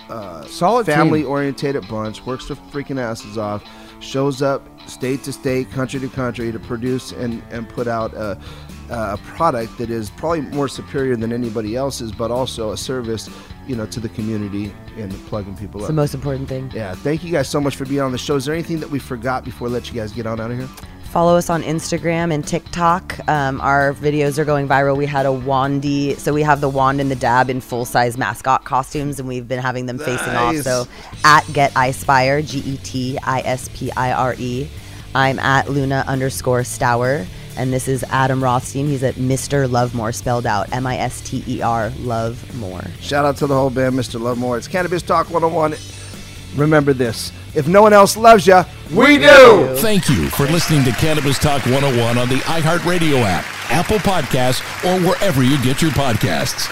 uh, 0.10 0.46
Solid 0.46 0.86
family 0.86 1.24
orientated 1.24 1.88
bunch. 1.88 2.26
Works 2.26 2.48
their 2.48 2.58
freaking 2.72 3.00
asses 3.00 3.38
off. 3.38 3.64
Shows 4.00 4.42
up 4.42 4.64
state 4.88 5.24
to 5.24 5.34
state, 5.34 5.70
country 5.72 6.00
to 6.00 6.08
country 6.08 6.52
to 6.52 6.60
produce 6.60 7.12
and 7.12 7.42
and 7.52 7.68
put 7.68 7.88
out 7.88 8.14
a, 8.14 8.40
a 8.90 9.18
product 9.18 9.78
that 9.78 9.90
is 9.90 10.10
probably 10.12 10.42
more 10.42 10.68
superior 10.68 11.16
than 11.16 11.32
anybody 11.34 11.76
else's, 11.76 12.12
but 12.12 12.32
also 12.32 12.72
a 12.72 12.78
service, 12.78 13.30
you 13.68 13.76
know, 13.76 13.86
to 13.88 14.00
the 14.00 14.10
community 14.10 14.74
and 14.98 15.12
plugging 15.28 15.56
people 15.58 15.80
It's 15.82 15.86
up. 15.86 15.88
the 15.90 15.94
most 15.94 16.14
important 16.14 16.48
thing. 16.50 16.72
yeah, 16.74 16.94
thank 16.96 17.24
you 17.24 17.32
guys 17.32 17.48
so 17.50 17.60
much 17.62 17.76
for 17.76 17.86
being 17.86 18.02
on 18.02 18.12
the 18.12 18.18
show. 18.18 18.36
Is 18.36 18.46
there 18.46 18.54
anything 18.54 18.80
that 18.80 18.90
we 18.90 19.00
forgot 19.00 19.44
before 19.44 19.68
we 19.68 19.74
let 19.74 19.88
you 19.90 19.94
guys 20.00 20.12
get 20.12 20.26
on 20.26 20.40
out 20.40 20.52
of 20.52 20.58
here? 20.58 20.68
Follow 21.10 21.38
us 21.38 21.50
on 21.50 21.64
Instagram 21.64 22.34
and 22.34 22.46
TikTok. 22.46 23.18
Um, 23.30 23.62
our 23.62 23.94
videos 23.94 24.38
are 24.38 24.46
going 24.46 24.68
viral. 24.68 24.98
We 24.98 25.06
had 25.06 25.26
a 25.26 25.30
wandy, 25.30 26.18
so 26.18 26.34
we 26.34 26.44
have 26.44 26.60
the 26.60 26.68
wand 26.70 27.00
and 27.00 27.10
the 27.10 27.16
dab 27.16 27.50
in 27.50 27.62
full 27.62 27.86
size 27.86 28.18
mascot 28.18 28.66
costumes, 28.66 29.18
and 29.18 29.28
we've 29.28 29.48
been 29.48 29.62
having 29.62 29.86
them 29.86 29.98
facing 30.00 30.36
off. 30.36 30.56
So 30.58 30.86
at 31.24 31.46
Get 31.54 31.72
iSpire, 31.74 32.46
G 32.46 32.60
E 32.60 32.78
T 32.84 33.18
I 33.24 33.40
S 33.40 33.70
P 33.74 33.90
I 33.94 34.12
R 34.12 34.36
E. 34.38 34.68
I'm 35.16 35.40
at 35.40 35.70
Luna 35.70 36.04
underscore 36.08 36.62
Stower, 36.66 37.26
and 37.58 37.74
this 37.74 37.88
is 37.88 38.04
Adam 38.10 38.44
Rothstein. 38.44 38.88
He's 38.88 39.04
at 39.04 39.16
Mr. 39.16 39.70
Lovemore, 39.70 40.12
spelled 40.12 40.46
out 40.46 40.72
M 40.72 40.86
I 40.86 40.98
S 40.98 41.22
T 41.22 41.44
E 41.48 41.62
R, 41.62 41.92
Love 42.00 42.56
More. 42.58 42.84
Shout 43.02 43.26
out 43.26 43.38
to 43.38 43.48
the 43.48 43.56
whole 43.56 43.70
band, 43.70 43.96
Mr. 43.96 44.20
Lovemore. 44.20 44.58
It's 44.58 44.68
Cannabis 44.68 45.02
Talk 45.02 45.30
101. 45.30 45.76
Remember 46.56 46.94
this 46.94 47.32
if 47.58 47.68
no 47.68 47.82
one 47.82 47.92
else 47.92 48.16
loves 48.16 48.46
you, 48.46 48.62
we 48.94 49.18
do. 49.18 49.76
Thank 49.78 50.10
you 50.10 50.30
for 50.30 50.46
listening 50.46 50.84
to 50.86 50.92
Cannabis 50.92 51.40
Talk 51.40 51.66
101 51.66 52.18
on 52.18 52.30
the 52.30 52.36
iHeartRadio 52.36 53.22
app, 53.24 53.46
Apple 53.72 53.98
Podcasts, 53.98 54.62
or 54.86 55.02
wherever 55.06 55.44
you 55.44 55.62
get 55.64 55.82
your 55.82 55.92
podcasts. 55.92 56.72